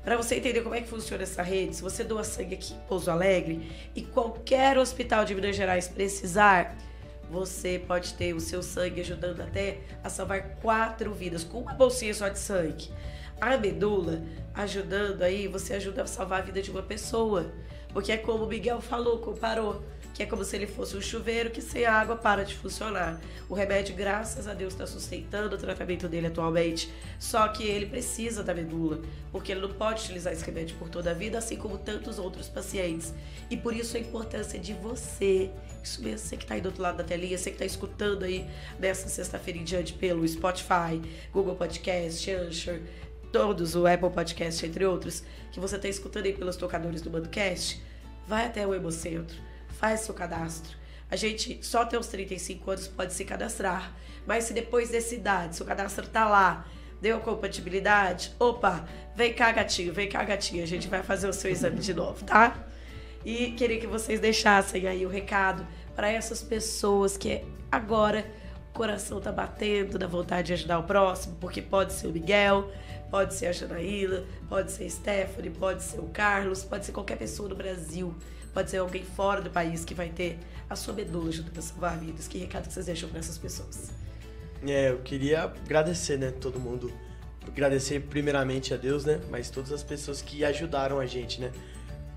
Para 0.02 0.16
você 0.16 0.36
entender 0.36 0.62
como 0.62 0.74
é 0.74 0.80
que 0.80 0.88
funciona 0.88 1.22
essa 1.22 1.42
rede, 1.42 1.76
se 1.76 1.82
você 1.82 2.02
doa 2.02 2.24
sangue 2.24 2.54
aqui 2.54 2.72
em 2.72 2.78
Pouso 2.88 3.10
Alegre 3.10 3.70
e 3.94 4.00
qualquer 4.00 4.78
hospital 4.78 5.26
de 5.26 5.34
Minas 5.34 5.54
Gerais 5.54 5.86
precisar, 5.86 6.78
você 7.30 7.78
pode 7.86 8.14
ter 8.14 8.32
o 8.34 8.40
seu 8.40 8.62
sangue 8.62 9.02
ajudando 9.02 9.42
até 9.42 9.80
a 10.02 10.08
salvar 10.08 10.56
quatro 10.62 11.12
vidas 11.12 11.44
com 11.44 11.60
uma 11.60 11.74
bolsinha 11.74 12.14
só 12.14 12.28
de 12.28 12.38
sangue. 12.38 12.90
A 13.38 13.58
medula 13.58 14.22
ajudando 14.54 15.20
aí, 15.20 15.46
você 15.46 15.74
ajuda 15.74 16.04
a 16.04 16.06
salvar 16.06 16.40
a 16.40 16.42
vida 16.42 16.62
de 16.62 16.70
uma 16.70 16.82
pessoa. 16.82 17.52
Porque 17.94 18.12
é 18.12 18.18
como 18.18 18.44
o 18.44 18.48
Miguel 18.48 18.82
falou, 18.82 19.18
comparou. 19.18 19.82
Que 20.12 20.22
é 20.22 20.26
como 20.26 20.44
se 20.44 20.54
ele 20.54 20.66
fosse 20.66 20.96
um 20.96 21.00
chuveiro 21.00 21.50
que 21.50 21.60
sem 21.60 21.86
água 21.86 22.14
para 22.14 22.44
de 22.44 22.54
funcionar. 22.54 23.20
O 23.48 23.54
remédio, 23.54 23.96
graças 23.96 24.46
a 24.46 24.54
Deus, 24.54 24.72
está 24.72 24.86
sustentando 24.86 25.56
o 25.56 25.58
tratamento 25.58 26.08
dele 26.08 26.28
atualmente. 26.28 26.88
Só 27.18 27.48
que 27.48 27.64
ele 27.64 27.86
precisa 27.86 28.44
da 28.44 28.54
medula, 28.54 29.00
porque 29.32 29.50
ele 29.50 29.60
não 29.60 29.72
pode 29.72 30.02
utilizar 30.02 30.32
esse 30.32 30.44
remédio 30.44 30.76
por 30.76 30.88
toda 30.88 31.10
a 31.10 31.14
vida, 31.14 31.38
assim 31.38 31.56
como 31.56 31.78
tantos 31.78 32.18
outros 32.20 32.48
pacientes. 32.48 33.12
E 33.50 33.56
por 33.56 33.74
isso 33.74 33.96
a 33.96 34.00
importância 34.00 34.56
de 34.56 34.72
você, 34.74 35.50
isso 35.82 36.00
mesmo, 36.00 36.18
você 36.18 36.36
que 36.36 36.44
está 36.44 36.54
aí 36.54 36.60
do 36.60 36.66
outro 36.66 36.82
lado 36.82 36.98
da 36.98 37.04
telinha, 37.04 37.36
você 37.36 37.50
que 37.50 37.56
está 37.56 37.64
escutando 37.64 38.24
aí 38.24 38.48
nessa 38.78 39.08
sexta-feira 39.08 39.58
em 39.58 39.64
diante 39.64 39.94
pelo 39.94 40.26
Spotify, 40.28 41.02
Google 41.32 41.56
Podcast, 41.56 42.30
Anchor, 42.30 42.78
todos, 43.34 43.74
o 43.74 43.84
Apple 43.84 44.10
Podcast, 44.10 44.64
entre 44.64 44.86
outros, 44.86 45.24
que 45.50 45.58
você 45.58 45.74
está 45.74 45.88
escutando 45.88 46.26
aí 46.26 46.32
pelos 46.32 46.54
tocadores 46.54 47.02
do 47.02 47.10
Mandocast, 47.10 47.82
vai 48.28 48.46
até 48.46 48.64
o 48.64 48.72
Hemocentro, 48.72 49.36
faz 49.70 50.02
seu 50.02 50.14
cadastro. 50.14 50.78
A 51.10 51.16
gente 51.16 51.58
só 51.60 51.82
até 51.82 51.98
os 51.98 52.06
35 52.06 52.70
anos 52.70 52.86
pode 52.86 53.12
se 53.12 53.24
cadastrar, 53.24 53.92
mas 54.24 54.44
se 54.44 54.52
depois 54.52 54.90
dessa 54.90 55.16
idade, 55.16 55.56
seu 55.56 55.66
cadastro 55.66 56.06
tá 56.06 56.28
lá, 56.28 56.64
deu 57.02 57.18
compatibilidade, 57.18 58.32
opa, 58.38 58.88
vem 59.16 59.34
cá 59.34 59.50
gatinho, 59.50 59.92
vem 59.92 60.08
cá 60.08 60.22
gatinho, 60.22 60.62
a 60.62 60.66
gente 60.66 60.86
vai 60.86 61.02
fazer 61.02 61.28
o 61.28 61.32
seu 61.32 61.50
exame 61.50 61.80
de 61.80 61.92
novo, 61.92 62.24
tá? 62.24 62.56
E 63.24 63.50
queria 63.50 63.80
que 63.80 63.86
vocês 63.88 64.20
deixassem 64.20 64.86
aí 64.86 65.04
o 65.04 65.08
recado 65.08 65.66
para 65.96 66.08
essas 66.08 66.40
pessoas 66.40 67.16
que 67.16 67.42
agora 67.72 68.24
o 68.70 68.74
coração 68.74 69.20
tá 69.20 69.32
batendo 69.32 69.98
da 69.98 70.06
vontade 70.06 70.46
de 70.46 70.52
ajudar 70.52 70.78
o 70.78 70.84
próximo, 70.84 71.36
porque 71.40 71.60
pode 71.60 71.94
ser 71.94 72.06
o 72.06 72.12
Miguel, 72.12 72.70
pode 73.14 73.32
ser 73.34 73.46
a 73.46 73.52
Janaíla, 73.52 74.24
pode 74.48 74.72
ser 74.72 74.86
a 74.86 74.90
Stephanie, 74.90 75.48
pode 75.48 75.84
ser 75.84 76.00
o 76.00 76.08
Carlos, 76.08 76.64
pode 76.64 76.84
ser 76.84 76.90
qualquer 76.90 77.16
pessoa 77.16 77.48
no 77.48 77.54
Brasil, 77.54 78.12
pode 78.52 78.68
ser 78.68 78.78
alguém 78.78 79.04
fora 79.04 79.40
do 79.40 79.50
país 79.50 79.84
que 79.84 79.94
vai 79.94 80.08
ter 80.08 80.36
a 80.68 80.74
sua 80.74 80.92
medula 80.92 81.28
ajudando 81.28 81.56
a 81.56 81.62
salvar 81.62 81.96
vidas. 81.96 82.26
Que 82.26 82.38
recado 82.38 82.66
que 82.66 82.72
vocês 82.72 82.86
deixam 82.86 83.08
para 83.08 83.20
essas 83.20 83.38
pessoas? 83.38 83.92
É, 84.66 84.90
eu 84.90 84.98
queria 84.98 85.44
agradecer, 85.44 86.18
né, 86.18 86.32
todo 86.32 86.58
mundo. 86.58 86.92
Agradecer 87.46 88.00
primeiramente 88.00 88.74
a 88.74 88.76
Deus, 88.76 89.04
né, 89.04 89.20
mas 89.30 89.48
todas 89.48 89.70
as 89.70 89.84
pessoas 89.84 90.20
que 90.20 90.44
ajudaram 90.44 90.98
a 90.98 91.06
gente, 91.06 91.40
né. 91.40 91.52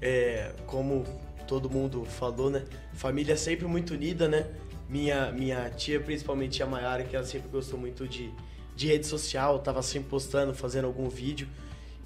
É, 0.02 0.52
como 0.66 1.04
todo 1.46 1.70
mundo 1.70 2.06
falou, 2.06 2.50
né, 2.50 2.66
família 2.94 3.38
sempre 3.38 3.68
muito 3.68 3.94
unida, 3.94 4.28
né. 4.28 4.48
Minha, 4.90 5.32
minha 5.32 5.70
tia, 5.70 6.00
principalmente 6.00 6.64
a 6.64 6.66
Mayara, 6.66 7.04
que 7.04 7.16
ela 7.16 7.24
sempre 7.24 7.50
gostou 7.50 7.78
muito 7.78 8.08
de, 8.08 8.34
de 8.78 8.88
rede 8.88 9.08
social, 9.08 9.58
tava 9.60 9.82
sempre 9.82 10.08
postando, 10.08 10.54
fazendo 10.54 10.86
algum 10.86 11.10
vídeo. 11.10 11.48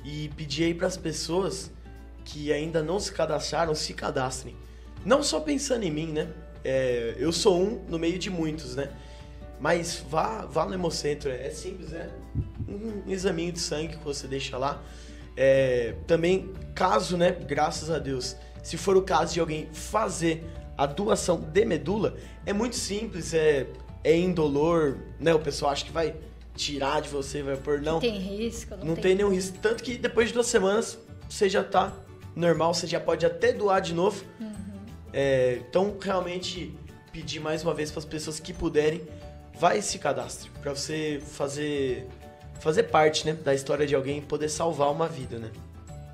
E 0.05 0.29
pedi 0.37 0.63
aí 0.63 0.73
para 0.73 0.87
as 0.87 0.95
pessoas 0.95 1.69
que 2.23 2.51
ainda 2.51 2.81
não 2.81 2.99
se 2.99 3.11
cadastraram, 3.11 3.75
se 3.75 3.93
cadastrem. 3.93 4.55
Não 5.05 5.21
só 5.21 5.41
pensando 5.41 5.83
em 5.83 5.91
mim, 5.91 6.07
né? 6.07 6.29
É, 6.63 7.15
eu 7.17 7.31
sou 7.33 7.61
um 7.61 7.83
no 7.89 7.99
meio 7.99 8.17
de 8.17 8.29
muitos, 8.29 8.75
né? 8.75 8.89
Mas 9.59 10.03
vá, 10.09 10.45
vá 10.45 10.65
no 10.65 10.73
Hemocentro, 10.73 11.29
é 11.29 11.49
simples, 11.49 11.93
é 11.93 12.09
um 12.67 13.03
examinho 13.11 13.51
de 13.51 13.59
sangue 13.59 13.97
que 13.97 14.03
você 14.03 14.27
deixa 14.27 14.57
lá. 14.57 14.81
É, 15.35 15.95
também, 16.07 16.53
caso, 16.73 17.17
né, 17.17 17.31
graças 17.31 17.91
a 17.91 17.99
Deus, 17.99 18.35
se 18.63 18.77
for 18.77 18.97
o 18.97 19.01
caso 19.01 19.33
de 19.33 19.39
alguém 19.39 19.67
fazer 19.71 20.43
a 20.77 20.85
doação 20.85 21.39
de 21.39 21.65
medula, 21.65 22.15
é 22.45 22.53
muito 22.53 22.75
simples, 22.75 23.33
é, 23.33 23.67
é 24.03 24.17
indolor, 24.17 24.97
né? 25.19 25.33
O 25.33 25.39
pessoal 25.39 25.71
acha 25.71 25.85
que 25.85 25.91
vai 25.91 26.15
tirar 26.55 27.01
de 27.01 27.09
você, 27.09 27.41
vai 27.41 27.57
pôr, 27.57 27.81
não. 27.81 27.99
Tem 27.99 28.17
risco, 28.17 28.75
não, 28.75 28.85
Não 28.85 28.95
tem 28.95 29.15
nenhum 29.15 29.29
risco. 29.29 29.57
Tanto 29.61 29.83
que 29.83 29.97
depois 29.97 30.27
de 30.27 30.33
duas 30.33 30.47
semanas 30.47 30.97
você 31.29 31.49
já 31.49 31.63
tá 31.63 31.93
normal, 32.35 32.73
você 32.73 32.87
já 32.87 32.99
pode 32.99 33.25
até 33.25 33.53
doar 33.53 33.81
de 33.81 33.93
novo. 33.93 34.23
É, 35.13 35.61
então, 35.67 35.97
realmente, 35.99 36.73
pedir 37.11 37.39
mais 37.39 37.63
uma 37.63 37.73
vez 37.73 37.91
para 37.91 37.99
as 37.99 38.05
pessoas 38.05 38.39
que 38.39 38.53
puderem, 38.53 39.01
vai 39.59 39.79
esse 39.79 39.99
cadastro. 39.99 40.49
Para 40.61 40.73
você 40.73 41.21
fazer, 41.25 42.07
fazer 42.59 42.83
parte 42.83 43.25
né, 43.25 43.33
da 43.33 43.53
história 43.53 43.85
de 43.85 43.95
alguém 43.95 44.19
e 44.19 44.21
poder 44.21 44.49
salvar 44.49 44.91
uma 44.91 45.07
vida, 45.07 45.37
né? 45.37 45.51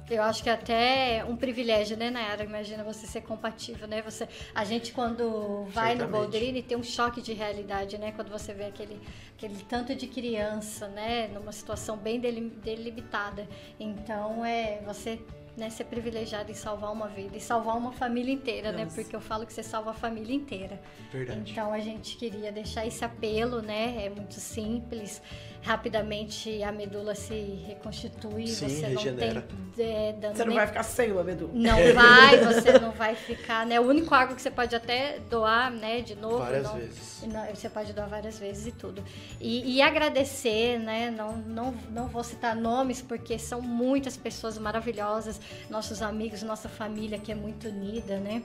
Eu 0.10 0.24
acho 0.24 0.42
que 0.42 0.50
é 0.50 0.54
até 0.54 1.26
um 1.28 1.36
privilégio, 1.36 1.98
né, 1.98 2.10
Nayara? 2.10 2.44
Imagina 2.44 2.84
você 2.84 3.06
ser 3.06 3.22
compatível, 3.22 3.88
né? 3.88 4.02
Você, 4.02 4.28
a 4.56 4.64
gente, 4.64 4.94
quando 4.94 5.66
vai 5.66 5.96
no. 5.96 6.08
Boldrini, 6.08 6.64
tem 6.64 6.78
um 6.78 6.84
choque 6.84 7.22
de 7.22 7.34
realidade, 7.34 7.98
né? 7.98 8.14
Quando 8.14 8.30
você 8.30 8.54
vê 8.54 8.66
aquele, 8.66 9.00
aquele 9.36 9.56
tanto 9.66 9.94
de 9.94 10.08
criança, 10.08 10.88
né? 10.88 11.28
Numa 11.28 11.52
situação 11.52 11.98
bem 11.98 12.20
delim- 12.22 12.54
delimitada. 12.64 13.48
Então, 13.78 14.46
é 14.46 14.82
você 14.86 15.20
né, 15.58 15.72
ser 15.72 15.86
privilegiado 15.86 16.52
em 16.52 16.54
salvar 16.56 16.94
uma 16.94 17.08
vida 17.08 17.36
e 17.36 17.42
salvar 17.42 17.76
uma 17.76 17.92
família 17.92 18.32
inteira, 18.32 18.72
né? 18.72 18.84
Nossa. 18.84 19.02
Porque 19.02 19.16
eu 19.16 19.20
falo 19.20 19.46
que 19.46 19.52
você 19.52 19.64
salva 19.64 19.90
a 19.90 19.94
família 19.94 20.36
inteira. 20.36 20.80
Verdade. 21.12 21.52
Então 21.52 21.74
a 21.74 21.80
gente 21.80 22.16
queria 22.16 22.52
deixar 22.52 22.86
esse 22.86 23.04
apelo, 23.04 23.62
né? 23.62 24.06
É 24.06 24.10
muito 24.10 24.36
simples. 24.36 25.20
Rapidamente 25.68 26.64
a 26.64 26.72
medula 26.72 27.14
se 27.14 27.34
reconstitui, 27.68 28.48
Sim, 28.48 28.70
você 28.70 28.86
regenera. 28.88 29.46
não 29.52 29.72
tem 29.76 29.86
é, 30.10 30.14
dano 30.14 30.34
Você 30.36 30.40
não 30.44 30.48
nem- 30.48 30.58
vai 30.58 30.68
ficar 30.68 30.84
sem 30.84 31.12
uma 31.12 31.24
medula. 31.24 31.52
não 31.54 31.78
vai, 31.94 32.38
você 32.40 32.80
não 32.80 32.92
vai 32.92 33.16
ficar, 33.16 33.66
né? 33.66 33.80
O 33.80 33.84
único 33.84 34.16
água 34.16 34.36
que 34.36 34.42
você 34.42 34.50
pode 34.50 34.76
até 34.76 35.20
doar, 35.30 35.70
né, 35.72 36.02
de 36.02 36.16
novo. 36.16 36.38
Várias 36.40 36.64
não- 36.64 36.76
vezes. 36.76 37.24
não, 37.28 37.46
você 37.54 37.70
pode 37.70 37.94
doar 37.94 38.08
várias 38.08 38.40
vezes 38.40 38.68
e 38.68 38.72
tudo. 38.72 39.04
E, 39.42 39.76
e 39.76 39.82
agradecer, 39.82 40.80
né? 40.80 41.12
Não, 41.12 41.36
não, 41.38 41.74
não 41.92 42.08
vou 42.08 42.24
citar 42.24 42.56
nomes, 42.56 43.02
porque 43.02 43.38
são 43.38 43.62
muitas 43.62 44.16
pessoas 44.18 44.58
maravilhosas, 44.58 45.40
nossos 45.70 46.02
amigos, 46.02 46.42
nossa 46.44 46.70
família 46.70 47.20
que 47.20 47.32
é 47.32 47.36
muito 47.36 47.68
unida, 47.68 48.18
né? 48.20 48.42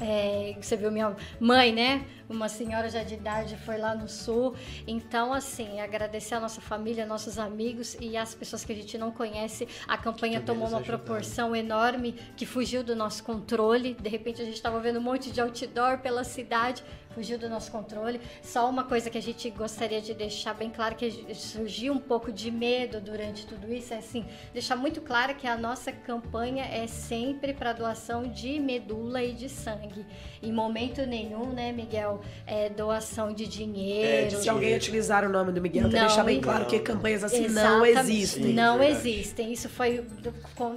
É, 0.00 0.54
você 0.60 0.76
viu 0.76 0.90
minha 0.90 1.16
mãe, 1.40 1.72
né? 1.72 2.06
Uma 2.28 2.48
senhora 2.48 2.88
já 2.90 3.02
de 3.02 3.14
idade 3.14 3.56
foi 3.56 3.78
lá 3.78 3.94
no 3.94 4.08
sul. 4.08 4.54
Então, 4.86 5.32
assim, 5.32 5.80
agradecer 5.80 6.34
a 6.34 6.40
nossa 6.40 6.60
família, 6.60 7.06
nossos 7.06 7.38
amigos 7.38 7.96
e 8.00 8.16
as 8.16 8.34
pessoas 8.34 8.64
que 8.64 8.72
a 8.72 8.74
gente 8.74 8.98
não 8.98 9.10
conhece. 9.10 9.66
A 9.86 9.96
campanha 9.96 10.40
tomou 10.40 10.68
uma 10.68 10.78
ajudaram. 10.78 10.98
proporção 10.98 11.56
enorme 11.56 12.14
que 12.36 12.44
fugiu 12.44 12.82
do 12.82 12.94
nosso 12.94 13.22
controle. 13.22 13.94
De 13.94 14.08
repente, 14.08 14.42
a 14.42 14.44
gente 14.44 14.54
estava 14.56 14.78
vendo 14.80 14.98
um 14.98 15.02
monte 15.02 15.30
de 15.30 15.40
outdoor 15.40 15.98
pela 15.98 16.24
cidade, 16.24 16.82
fugiu 17.16 17.38
do 17.38 17.48
nosso 17.48 17.72
controle. 17.72 18.20
Só 18.42 18.68
uma 18.68 18.84
coisa 18.84 19.08
que 19.08 19.16
a 19.16 19.22
gente 19.22 19.48
gostaria 19.48 20.02
de 20.02 20.12
deixar 20.12 20.52
bem 20.52 20.68
claro 20.68 20.94
que 20.94 21.34
surgiu 21.34 21.94
um 21.94 21.98
pouco 21.98 22.30
de 22.30 22.50
medo 22.50 23.00
durante 23.00 23.46
tudo 23.46 23.72
isso 23.72 23.94
é 23.94 23.96
assim, 23.98 24.26
deixar 24.52 24.76
muito 24.76 25.00
claro 25.00 25.34
que 25.34 25.46
a 25.46 25.56
nossa 25.56 25.90
campanha 25.90 26.64
é 26.66 26.86
sempre 26.86 27.54
para 27.54 27.72
doação 27.72 28.28
de 28.28 28.60
medula 28.60 29.22
e 29.22 29.32
de 29.32 29.48
sangue. 29.48 30.04
Em 30.42 30.52
momento 30.52 31.06
nenhum, 31.06 31.46
né, 31.46 31.72
Miguel, 31.72 32.20
é 32.46 32.68
doação 32.68 33.32
de 33.32 33.46
dinheiro. 33.46 34.06
É, 34.08 34.26
de 34.26 34.36
Se 34.42 34.48
alguém 34.50 34.64
dinheiro. 34.66 34.84
utilizar 34.84 35.24
o 35.24 35.28
nome 35.30 35.52
do 35.52 35.60
Miguel, 35.62 35.84
tem 35.84 35.92
que 35.92 35.96
Não, 35.96 36.06
deixar 36.06 36.22
bem 36.24 36.38
claro 36.40 36.66
que 36.66 36.76
Não. 36.76 36.84
campanhas 36.84 37.24
assim 37.24 37.48
não 37.48 37.84
Exatamente. 37.86 37.98
existem. 38.12 38.42
Sim, 38.44 38.52
não 38.52 38.78
verdade. 38.78 39.08
existem. 39.08 39.52
Isso 39.52 39.68
foi, 39.70 40.04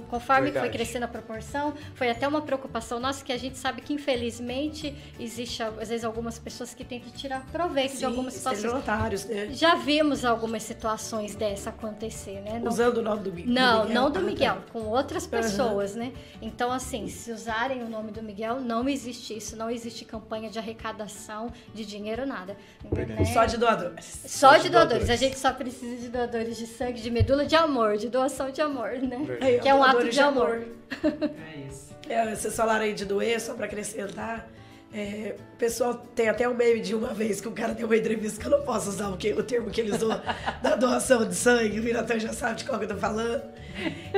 conforme 0.08 0.50
foi 0.50 0.50
Verdade. 0.52 0.72
crescendo 0.72 1.04
a 1.04 1.08
proporção, 1.08 1.74
foi 1.94 2.08
até 2.08 2.26
uma 2.26 2.40
preocupação 2.40 2.98
nossa 2.98 3.22
que 3.22 3.32
a 3.32 3.36
gente 3.38 3.58
sabe 3.58 3.82
que 3.82 3.92
infelizmente 3.92 4.94
existe 5.18 5.62
às 5.62 5.88
vezes 5.90 6.04
algumas 6.04 6.29
pessoas 6.38 6.72
que 6.74 6.84
tentam 6.84 7.10
tirar 7.10 7.44
proveito 7.52 7.92
de 7.92 7.98
Sim, 7.98 8.04
algumas 8.06 8.34
situações. 8.34 8.64
estelionatários, 8.64 9.24
né? 9.24 9.48
Já 9.52 9.74
vimos 9.74 10.24
algumas 10.24 10.62
situações 10.62 11.34
dessa 11.34 11.70
acontecer, 11.70 12.40
né? 12.42 12.58
Não- 12.62 12.70
Usando 12.70 12.98
o 12.98 13.02
nome 13.02 13.22
do, 13.22 13.32
Mi- 13.32 13.42
do 13.42 13.52
não, 13.52 13.80
Miguel. 13.86 13.94
não 13.94 14.10
do 14.10 14.18
Ah, 14.18 14.22
tá. 14.22 14.26
Miguel, 14.26 14.56
com 14.72 14.80
outras 14.86 15.26
pessoas, 15.26 15.94
né? 15.94 16.12
Então, 16.40 16.70
assim, 16.70 17.08
se 17.08 17.32
usarem 17.32 17.82
o 17.82 17.88
nome 17.88 18.12
do 18.12 18.22
Miguel, 18.22 18.60
não 18.60 18.88
existe 18.88 19.36
isso, 19.36 19.56
não 19.56 19.70
existe 19.70 20.04
campanha 20.04 20.48
de 20.50 20.58
arrecadação 20.58 21.52
de 21.74 21.84
dinheiro, 21.84 22.26
nada. 22.26 22.56
Né? 22.90 23.24
Só 23.26 23.44
de 23.44 23.56
doadores. 23.56 24.20
Só 24.26 24.50
Só 24.50 24.56
de 24.56 24.64
de 24.64 24.68
doadores. 24.70 25.06
doadores. 25.06 25.10
A 25.10 25.16
gente 25.16 25.38
só 25.38 25.52
precisa 25.52 25.96
de 25.96 26.08
doadores 26.08 26.56
de 26.56 26.66
sangue, 26.66 27.00
de 27.00 27.10
medula, 27.10 27.44
de 27.46 27.56
amor, 27.56 27.96
de 27.96 28.08
doação 28.08 28.50
de 28.50 28.60
amor, 28.60 28.90
né? 29.02 29.18
Verdade. 29.24 29.58
Que 29.60 29.68
é 29.68 29.74
um 29.74 29.82
ato 29.82 29.92
doadores 29.92 30.14
de 30.14 30.20
amor. 30.20 30.66
É 31.02 31.66
isso. 31.68 31.90
É, 32.08 32.34
vocês 32.34 32.56
falaram 32.56 32.84
aí 32.84 32.92
de 32.92 33.04
doer, 33.04 33.40
só 33.40 33.54
pra 33.54 33.66
acrescentar. 33.66 34.48
É, 34.92 35.36
o 35.54 35.56
pessoal 35.56 35.94
tem 35.94 36.28
até 36.28 36.48
um 36.48 36.54
meme 36.54 36.80
de 36.80 36.96
uma 36.96 37.14
vez 37.14 37.40
que 37.40 37.46
o 37.46 37.52
cara 37.52 37.72
deu 37.72 37.86
uma 37.86 37.96
entrevista 37.96 38.40
que 38.40 38.46
eu 38.46 38.50
não 38.50 38.64
posso 38.64 38.88
usar 38.88 39.08
o, 39.08 39.16
que, 39.16 39.32
o 39.32 39.42
termo 39.42 39.70
que 39.70 39.80
ele 39.80 39.92
usou 39.92 40.08
da 40.60 40.74
doação 40.74 41.24
de 41.24 41.34
sangue, 41.34 41.78
o 41.78 41.82
Viratão 41.82 42.18
já 42.18 42.32
sabe 42.32 42.56
de 42.56 42.64
qual 42.64 42.78
que 42.78 42.86
eu 42.86 42.88
tô 42.88 42.96
falando. 42.96 43.42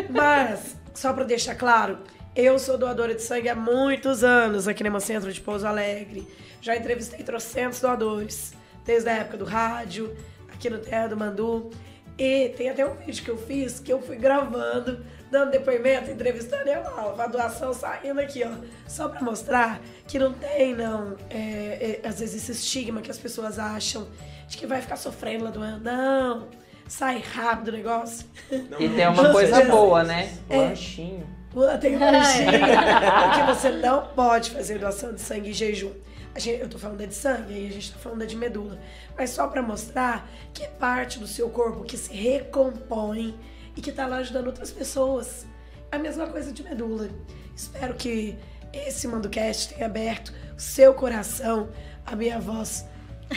Mas, 0.08 0.76
só 0.94 1.12
pra 1.12 1.24
deixar 1.24 1.56
claro, 1.56 1.98
eu 2.34 2.58
sou 2.58 2.78
doadora 2.78 3.14
de 3.14 3.22
sangue 3.22 3.50
há 3.50 3.54
muitos 3.54 4.24
anos 4.24 4.66
aqui 4.66 4.82
no 4.82 4.86
Hemocentro 4.86 5.30
de 5.30 5.40
Pouso 5.42 5.66
Alegre. 5.66 6.26
Já 6.62 6.74
entrevistei 6.74 7.22
trocentos 7.22 7.80
doadores, 7.80 8.54
desde 8.86 9.10
a 9.10 9.12
época 9.12 9.36
do 9.36 9.44
rádio, 9.44 10.16
aqui 10.48 10.70
no 10.70 10.78
Terra 10.78 11.08
do 11.08 11.16
Mandu. 11.18 11.70
E 12.16 12.48
tem 12.56 12.70
até 12.70 12.86
um 12.86 12.94
vídeo 12.94 13.22
que 13.22 13.30
eu 13.30 13.36
fiz 13.36 13.78
que 13.78 13.92
eu 13.92 14.00
fui 14.00 14.16
gravando, 14.16 15.04
dando 15.33 15.51
depoimento, 15.51 16.11
entrevistando 16.11 16.68
e 16.68 16.76
ó, 16.76 17.18
a 17.18 17.26
doação 17.26 17.72
saindo 17.72 18.20
aqui, 18.20 18.45
ó. 18.45 18.51
Só 18.87 19.09
pra 19.09 19.22
mostrar 19.22 19.80
que 20.07 20.18
não 20.18 20.35
tem, 20.35 20.74
não, 20.74 21.16
é, 21.30 22.01
é, 22.05 22.07
às 22.07 22.20
vezes 22.20 22.43
esse 22.49 22.53
estigma 22.53 23.01
que 23.01 23.11
as 23.11 23.18
pessoas 23.18 23.59
acham 23.59 24.07
de 24.47 24.59
que 24.59 24.66
vai 24.66 24.83
ficar 24.83 24.97
sofrendo 24.97 25.45
lá 25.45 25.51
doando. 25.51 25.85
Não, 25.85 26.49
sai 26.87 27.18
rápido 27.18 27.68
o 27.68 27.72
negócio. 27.72 28.26
Não, 28.70 28.78
E 28.78 28.91
tem 28.91 29.09
uma 29.09 29.33
coisa 29.33 29.64
boa, 29.64 30.05
né? 30.05 30.30
É. 30.51 30.59
Lanchinho. 30.59 31.26
Pula, 31.51 31.78
tem 31.78 31.97
um 31.97 32.01
lanchinho, 32.01 32.51
porque 32.51 33.55
você 33.55 33.70
não 33.70 34.07
pode 34.09 34.51
fazer 34.51 34.78
doação 34.78 35.14
de 35.14 35.20
sangue 35.20 35.51
em 35.51 35.55
jejum. 35.55 35.93
A 36.35 36.39
gente, 36.39 36.61
eu 36.61 36.68
tô 36.68 36.78
falando 36.78 37.07
de 37.07 37.14
sangue, 37.14 37.53
aí 37.53 37.68
a 37.68 37.72
gente 37.72 37.93
tá 37.93 37.99
falando 37.99 38.26
de 38.26 38.37
medula. 38.37 38.78
Mas 39.16 39.30
só 39.30 39.47
pra 39.47 39.61
mostrar 39.62 40.28
que 40.55 40.62
é 40.62 40.66
parte 40.66 41.18
do 41.18 41.26
seu 41.26 41.51
corpo 41.51 41.85
que 41.85 41.97
se 41.97 42.12
recompõe 42.12 43.34
e 43.76 43.80
que 43.80 43.92
tá 43.92 44.07
lá 44.07 44.16
ajudando 44.18 44.46
outras 44.46 44.70
pessoas. 44.70 45.46
A 45.90 45.99
mesma 45.99 46.26
coisa 46.26 46.53
de 46.53 46.62
medula. 46.62 47.08
Espero 47.54 47.94
que 47.94 48.36
esse 48.72 49.07
MandoCast 49.07 49.74
tenha 49.74 49.86
aberto 49.86 50.32
o 50.57 50.61
seu 50.61 50.94
coração. 50.94 51.68
A 52.07 52.16
minha 52.16 52.38
voz 52.40 52.86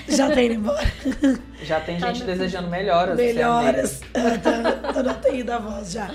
já 0.08 0.30
tá 0.32 0.42
indo 0.42 0.54
embora. 0.56 0.92
Já 1.64 1.80
tem 1.82 2.00
Tá 2.00 2.14
gente 2.14 2.26
desejando 2.26 2.70
melhoras. 2.70 3.18
Melhoras. 3.18 4.02
Tá, 4.42 4.92
tô 4.94 5.04
na 5.04 5.14
TI 5.16 5.44
da 5.44 5.60
voz 5.60 5.92
já. 5.92 6.10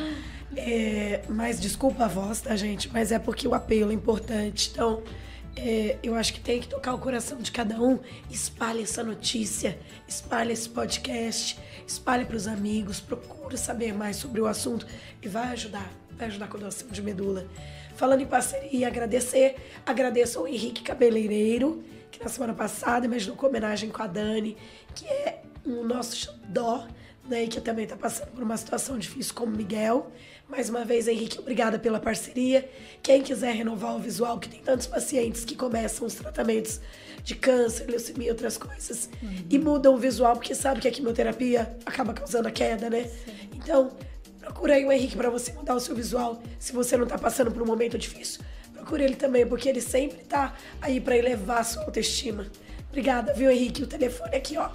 É, 0.56 1.20
mas 1.28 1.60
desculpa 1.60 2.06
a 2.06 2.08
voz, 2.08 2.40
tá, 2.40 2.56
gente? 2.56 2.90
Mas 2.92 3.12
é 3.12 3.18
porque 3.18 3.46
o 3.46 3.54
apelo 3.54 3.90
é 3.90 3.94
importante. 3.94 4.70
Então, 4.72 5.02
é, 5.62 5.98
eu 6.02 6.14
acho 6.14 6.32
que 6.32 6.40
tem 6.40 6.58
que 6.58 6.68
tocar 6.68 6.94
o 6.94 6.98
coração 6.98 7.38
de 7.38 7.52
cada 7.52 7.80
um. 7.80 7.98
Espalhe 8.30 8.82
essa 8.82 9.04
notícia, 9.04 9.78
espalhe 10.08 10.52
esse 10.52 10.68
podcast, 10.68 11.58
espalhe 11.86 12.24
para 12.24 12.36
os 12.36 12.46
amigos, 12.46 12.98
procure 12.98 13.58
saber 13.58 13.92
mais 13.92 14.16
sobre 14.16 14.40
o 14.40 14.46
assunto 14.46 14.86
e 15.20 15.28
vai 15.28 15.48
ajudar. 15.48 15.92
Vai 16.12 16.28
ajudar 16.28 16.48
com 16.48 16.56
a 16.56 16.60
doação 16.60 16.88
de 16.88 17.02
medula. 17.02 17.46
Falando 17.94 18.22
em 18.22 18.26
parceria, 18.26 18.86
agradecer. 18.86 19.56
Agradeço 19.84 20.38
ao 20.38 20.48
Henrique 20.48 20.82
Cabeleireiro, 20.82 21.84
que 22.10 22.22
na 22.22 22.30
semana 22.30 22.54
passada 22.54 23.04
imaginou 23.04 23.36
com 23.36 23.46
homenagem 23.46 23.90
com 23.90 24.02
a 24.02 24.06
Dani, 24.06 24.56
que 24.94 25.06
é 25.06 25.42
o 25.64 25.84
nosso 25.84 26.16
xodó 26.16 26.86
né, 27.28 27.44
e 27.44 27.48
que 27.48 27.60
também 27.60 27.84
está 27.84 27.96
passando 27.96 28.30
por 28.30 28.42
uma 28.42 28.56
situação 28.56 28.98
difícil 28.98 29.34
como 29.34 29.54
Miguel. 29.54 30.10
Mais 30.50 30.68
uma 30.68 30.84
vez, 30.84 31.06
Henrique, 31.06 31.38
obrigada 31.38 31.78
pela 31.78 32.00
parceria. 32.00 32.68
Quem 33.00 33.22
quiser 33.22 33.54
renovar 33.54 33.94
o 33.94 34.00
visual, 34.00 34.36
que 34.40 34.48
tem 34.48 34.60
tantos 34.60 34.84
pacientes 34.84 35.44
que 35.44 35.54
começam 35.54 36.04
os 36.04 36.14
tratamentos 36.14 36.80
de 37.22 37.36
câncer, 37.36 37.88
leucemia 37.88 38.26
e 38.26 38.30
outras 38.30 38.58
coisas, 38.58 39.08
uhum. 39.22 39.44
e 39.48 39.58
mudam 39.58 39.94
o 39.94 39.96
visual, 39.96 40.34
porque 40.34 40.52
sabe 40.52 40.80
que 40.80 40.88
a 40.88 40.90
quimioterapia 40.90 41.76
acaba 41.86 42.12
causando 42.12 42.48
a 42.48 42.50
queda, 42.50 42.90
né? 42.90 43.04
Sim. 43.04 43.32
Então, 43.54 43.92
procura 44.40 44.74
aí 44.74 44.84
o 44.84 44.90
Henrique 44.90 45.16
para 45.16 45.30
você 45.30 45.52
mudar 45.52 45.76
o 45.76 45.80
seu 45.80 45.94
visual, 45.94 46.42
se 46.58 46.72
você 46.72 46.96
não 46.96 47.04
está 47.04 47.16
passando 47.16 47.52
por 47.52 47.62
um 47.62 47.66
momento 47.66 47.96
difícil. 47.96 48.42
Procure 48.74 49.04
ele 49.04 49.16
também, 49.16 49.46
porque 49.46 49.68
ele 49.68 49.80
sempre 49.80 50.20
está 50.20 50.56
aí 50.80 51.00
para 51.00 51.16
elevar 51.16 51.58
a 51.58 51.64
sua 51.64 51.84
autoestima. 51.84 52.46
Obrigada, 52.88 53.32
viu, 53.34 53.48
Henrique? 53.52 53.84
O 53.84 53.86
telefone 53.86 54.34
aqui, 54.34 54.58
ó 54.58 54.68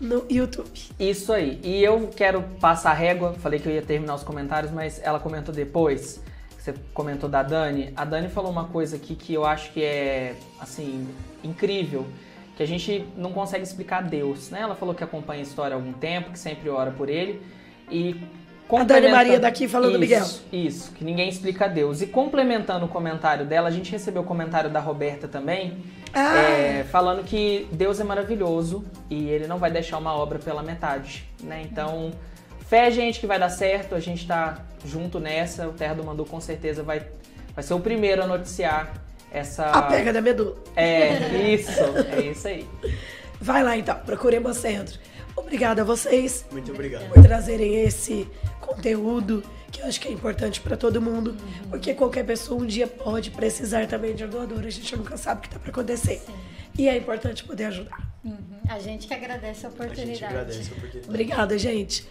no 0.00 0.24
YouTube. 0.30 0.70
Isso 0.98 1.32
aí. 1.32 1.60
E 1.62 1.82
eu 1.82 2.08
quero 2.08 2.42
passar 2.60 2.90
a 2.90 2.94
régua. 2.94 3.34
Falei 3.34 3.60
que 3.60 3.68
eu 3.68 3.72
ia 3.72 3.82
terminar 3.82 4.14
os 4.14 4.22
comentários, 4.22 4.72
mas 4.72 5.00
ela 5.04 5.20
comentou 5.20 5.54
depois. 5.54 6.22
Você 6.58 6.74
comentou 6.94 7.28
da 7.28 7.42
Dani. 7.42 7.92
A 7.96 8.04
Dani 8.04 8.28
falou 8.28 8.50
uma 8.50 8.64
coisa 8.64 8.96
aqui 8.96 9.14
que 9.14 9.34
eu 9.34 9.44
acho 9.44 9.72
que 9.72 9.82
é, 9.82 10.34
assim, 10.58 11.06
incrível. 11.44 12.06
Que 12.56 12.62
a 12.62 12.66
gente 12.66 13.06
não 13.16 13.32
consegue 13.32 13.62
explicar 13.62 14.02
Deus, 14.02 14.50
né? 14.50 14.60
Ela 14.60 14.74
falou 14.74 14.94
que 14.94 15.04
acompanha 15.04 15.40
a 15.40 15.42
história 15.42 15.74
há 15.74 15.78
algum 15.78 15.92
tempo, 15.92 16.30
que 16.30 16.38
sempre 16.38 16.68
ora 16.68 16.90
por 16.90 17.08
ele. 17.08 17.42
E 17.90 18.22
a 18.78 18.84
Dani 18.84 19.08
Maria 19.08 19.38
daqui 19.40 19.68
falando 19.68 19.92
isso, 19.92 20.00
Miguel. 20.00 20.26
Isso, 20.52 20.92
que 20.92 21.04
ninguém 21.04 21.28
explica 21.28 21.68
Deus. 21.68 22.00
E 22.02 22.06
complementando 22.06 22.84
o 22.86 22.88
comentário 22.88 23.44
dela, 23.44 23.68
a 23.68 23.70
gente 23.70 23.90
recebeu 23.90 24.22
o 24.22 24.24
comentário 24.24 24.70
da 24.70 24.80
Roberta 24.80 25.26
também, 25.26 25.78
ah. 26.12 26.36
é, 26.36 26.84
falando 26.84 27.24
que 27.24 27.68
Deus 27.72 28.00
é 28.00 28.04
maravilhoso 28.04 28.84
e 29.08 29.28
ele 29.28 29.46
não 29.46 29.58
vai 29.58 29.70
deixar 29.70 29.98
uma 29.98 30.14
obra 30.14 30.38
pela 30.38 30.62
metade, 30.62 31.24
né? 31.42 31.62
Então, 31.70 32.10
fé, 32.68 32.90
gente, 32.90 33.20
que 33.20 33.26
vai 33.26 33.38
dar 33.38 33.50
certo, 33.50 33.94
a 33.94 34.00
gente 34.00 34.26
tá 34.26 34.58
junto 34.84 35.18
nessa, 35.18 35.68
o 35.68 35.72
Terra 35.72 35.94
do 35.94 36.04
Mandu 36.04 36.24
com 36.24 36.40
certeza 36.40 36.82
vai, 36.82 37.02
vai 37.54 37.64
ser 37.64 37.74
o 37.74 37.80
primeiro 37.80 38.22
a 38.22 38.26
noticiar 38.26 38.94
essa... 39.32 39.70
A 39.70 39.82
pega 39.82 40.12
da 40.12 40.20
medula. 40.20 40.56
É, 40.74 41.52
isso, 41.52 41.70
é 42.16 42.20
isso 42.22 42.48
aí. 42.48 42.68
Vai 43.40 43.62
lá 43.62 43.76
então, 43.76 43.96
procure 44.04 44.36
Hemocentro. 44.36 44.98
Obrigada 45.36 45.82
a 45.82 45.84
vocês. 45.84 46.44
Muito 46.50 46.72
obrigado. 46.72 47.08
Por 47.08 47.22
trazerem 47.22 47.82
esse 47.82 48.28
conteúdo 48.60 49.42
que 49.70 49.80
eu 49.80 49.86
acho 49.86 50.00
que 50.00 50.08
é 50.08 50.12
importante 50.12 50.60
para 50.60 50.76
todo 50.76 51.00
mundo, 51.00 51.30
uhum. 51.30 51.70
porque 51.70 51.94
qualquer 51.94 52.24
pessoa 52.24 52.60
um 52.60 52.66
dia 52.66 52.86
pode 52.86 53.30
precisar 53.30 53.86
também 53.86 54.14
de 54.14 54.24
um 54.24 54.28
doador, 54.28 54.64
a 54.64 54.70
gente 54.70 54.96
nunca 54.96 55.16
sabe 55.16 55.38
o 55.38 55.42
que 55.42 55.48
está 55.48 55.58
para 55.58 55.70
acontecer. 55.70 56.18
Sim. 56.18 56.34
E 56.76 56.88
é 56.88 56.96
importante 56.96 57.44
poder 57.44 57.66
ajudar. 57.66 58.10
Uhum. 58.24 58.36
A 58.68 58.78
gente 58.78 59.06
que 59.06 59.14
agradece 59.14 59.66
a 59.66 59.68
oportunidade. 59.68 60.10
A 60.10 60.14
gente 60.14 60.24
agradece 60.24 60.58
a 60.58 60.76
oportunidade. 60.76 61.08
Obrigada, 61.08 61.58
gente. 61.58 62.08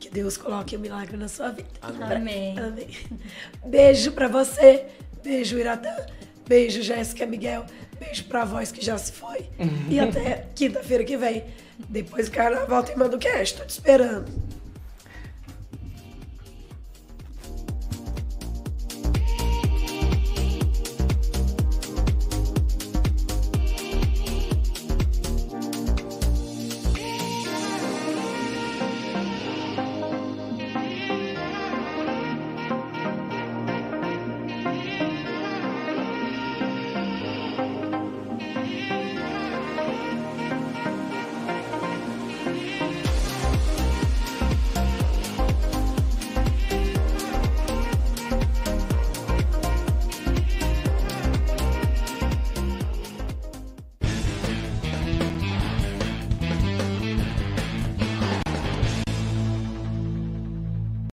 Que 0.00 0.08
Deus 0.08 0.36
coloque 0.36 0.76
um 0.76 0.80
milagre 0.80 1.16
na 1.16 1.28
sua 1.28 1.50
vida. 1.50 1.68
Amém. 1.82 2.58
Amém. 2.58 2.88
Beijo 3.64 4.12
para 4.12 4.28
você. 4.28 4.86
Beijo, 5.22 5.58
Iratã. 5.58 5.94
Beijo, 6.46 6.82
Jéssica 6.82 7.26
Miguel. 7.26 7.66
Beijo 7.98 8.24
pra 8.24 8.44
voz 8.44 8.70
que 8.70 8.84
já 8.84 8.96
se 8.96 9.12
foi. 9.12 9.46
e 9.90 9.98
até 10.00 10.46
quinta-feira 10.54 11.04
que 11.04 11.16
vem. 11.16 11.44
Depois 11.88 12.28
do 12.28 12.34
carnaval 12.34 12.82
tem 12.82 12.96
Mando 12.96 13.18
Cast. 13.18 13.58
Tô 13.58 13.64
te 13.64 13.70
esperando. 13.70 14.47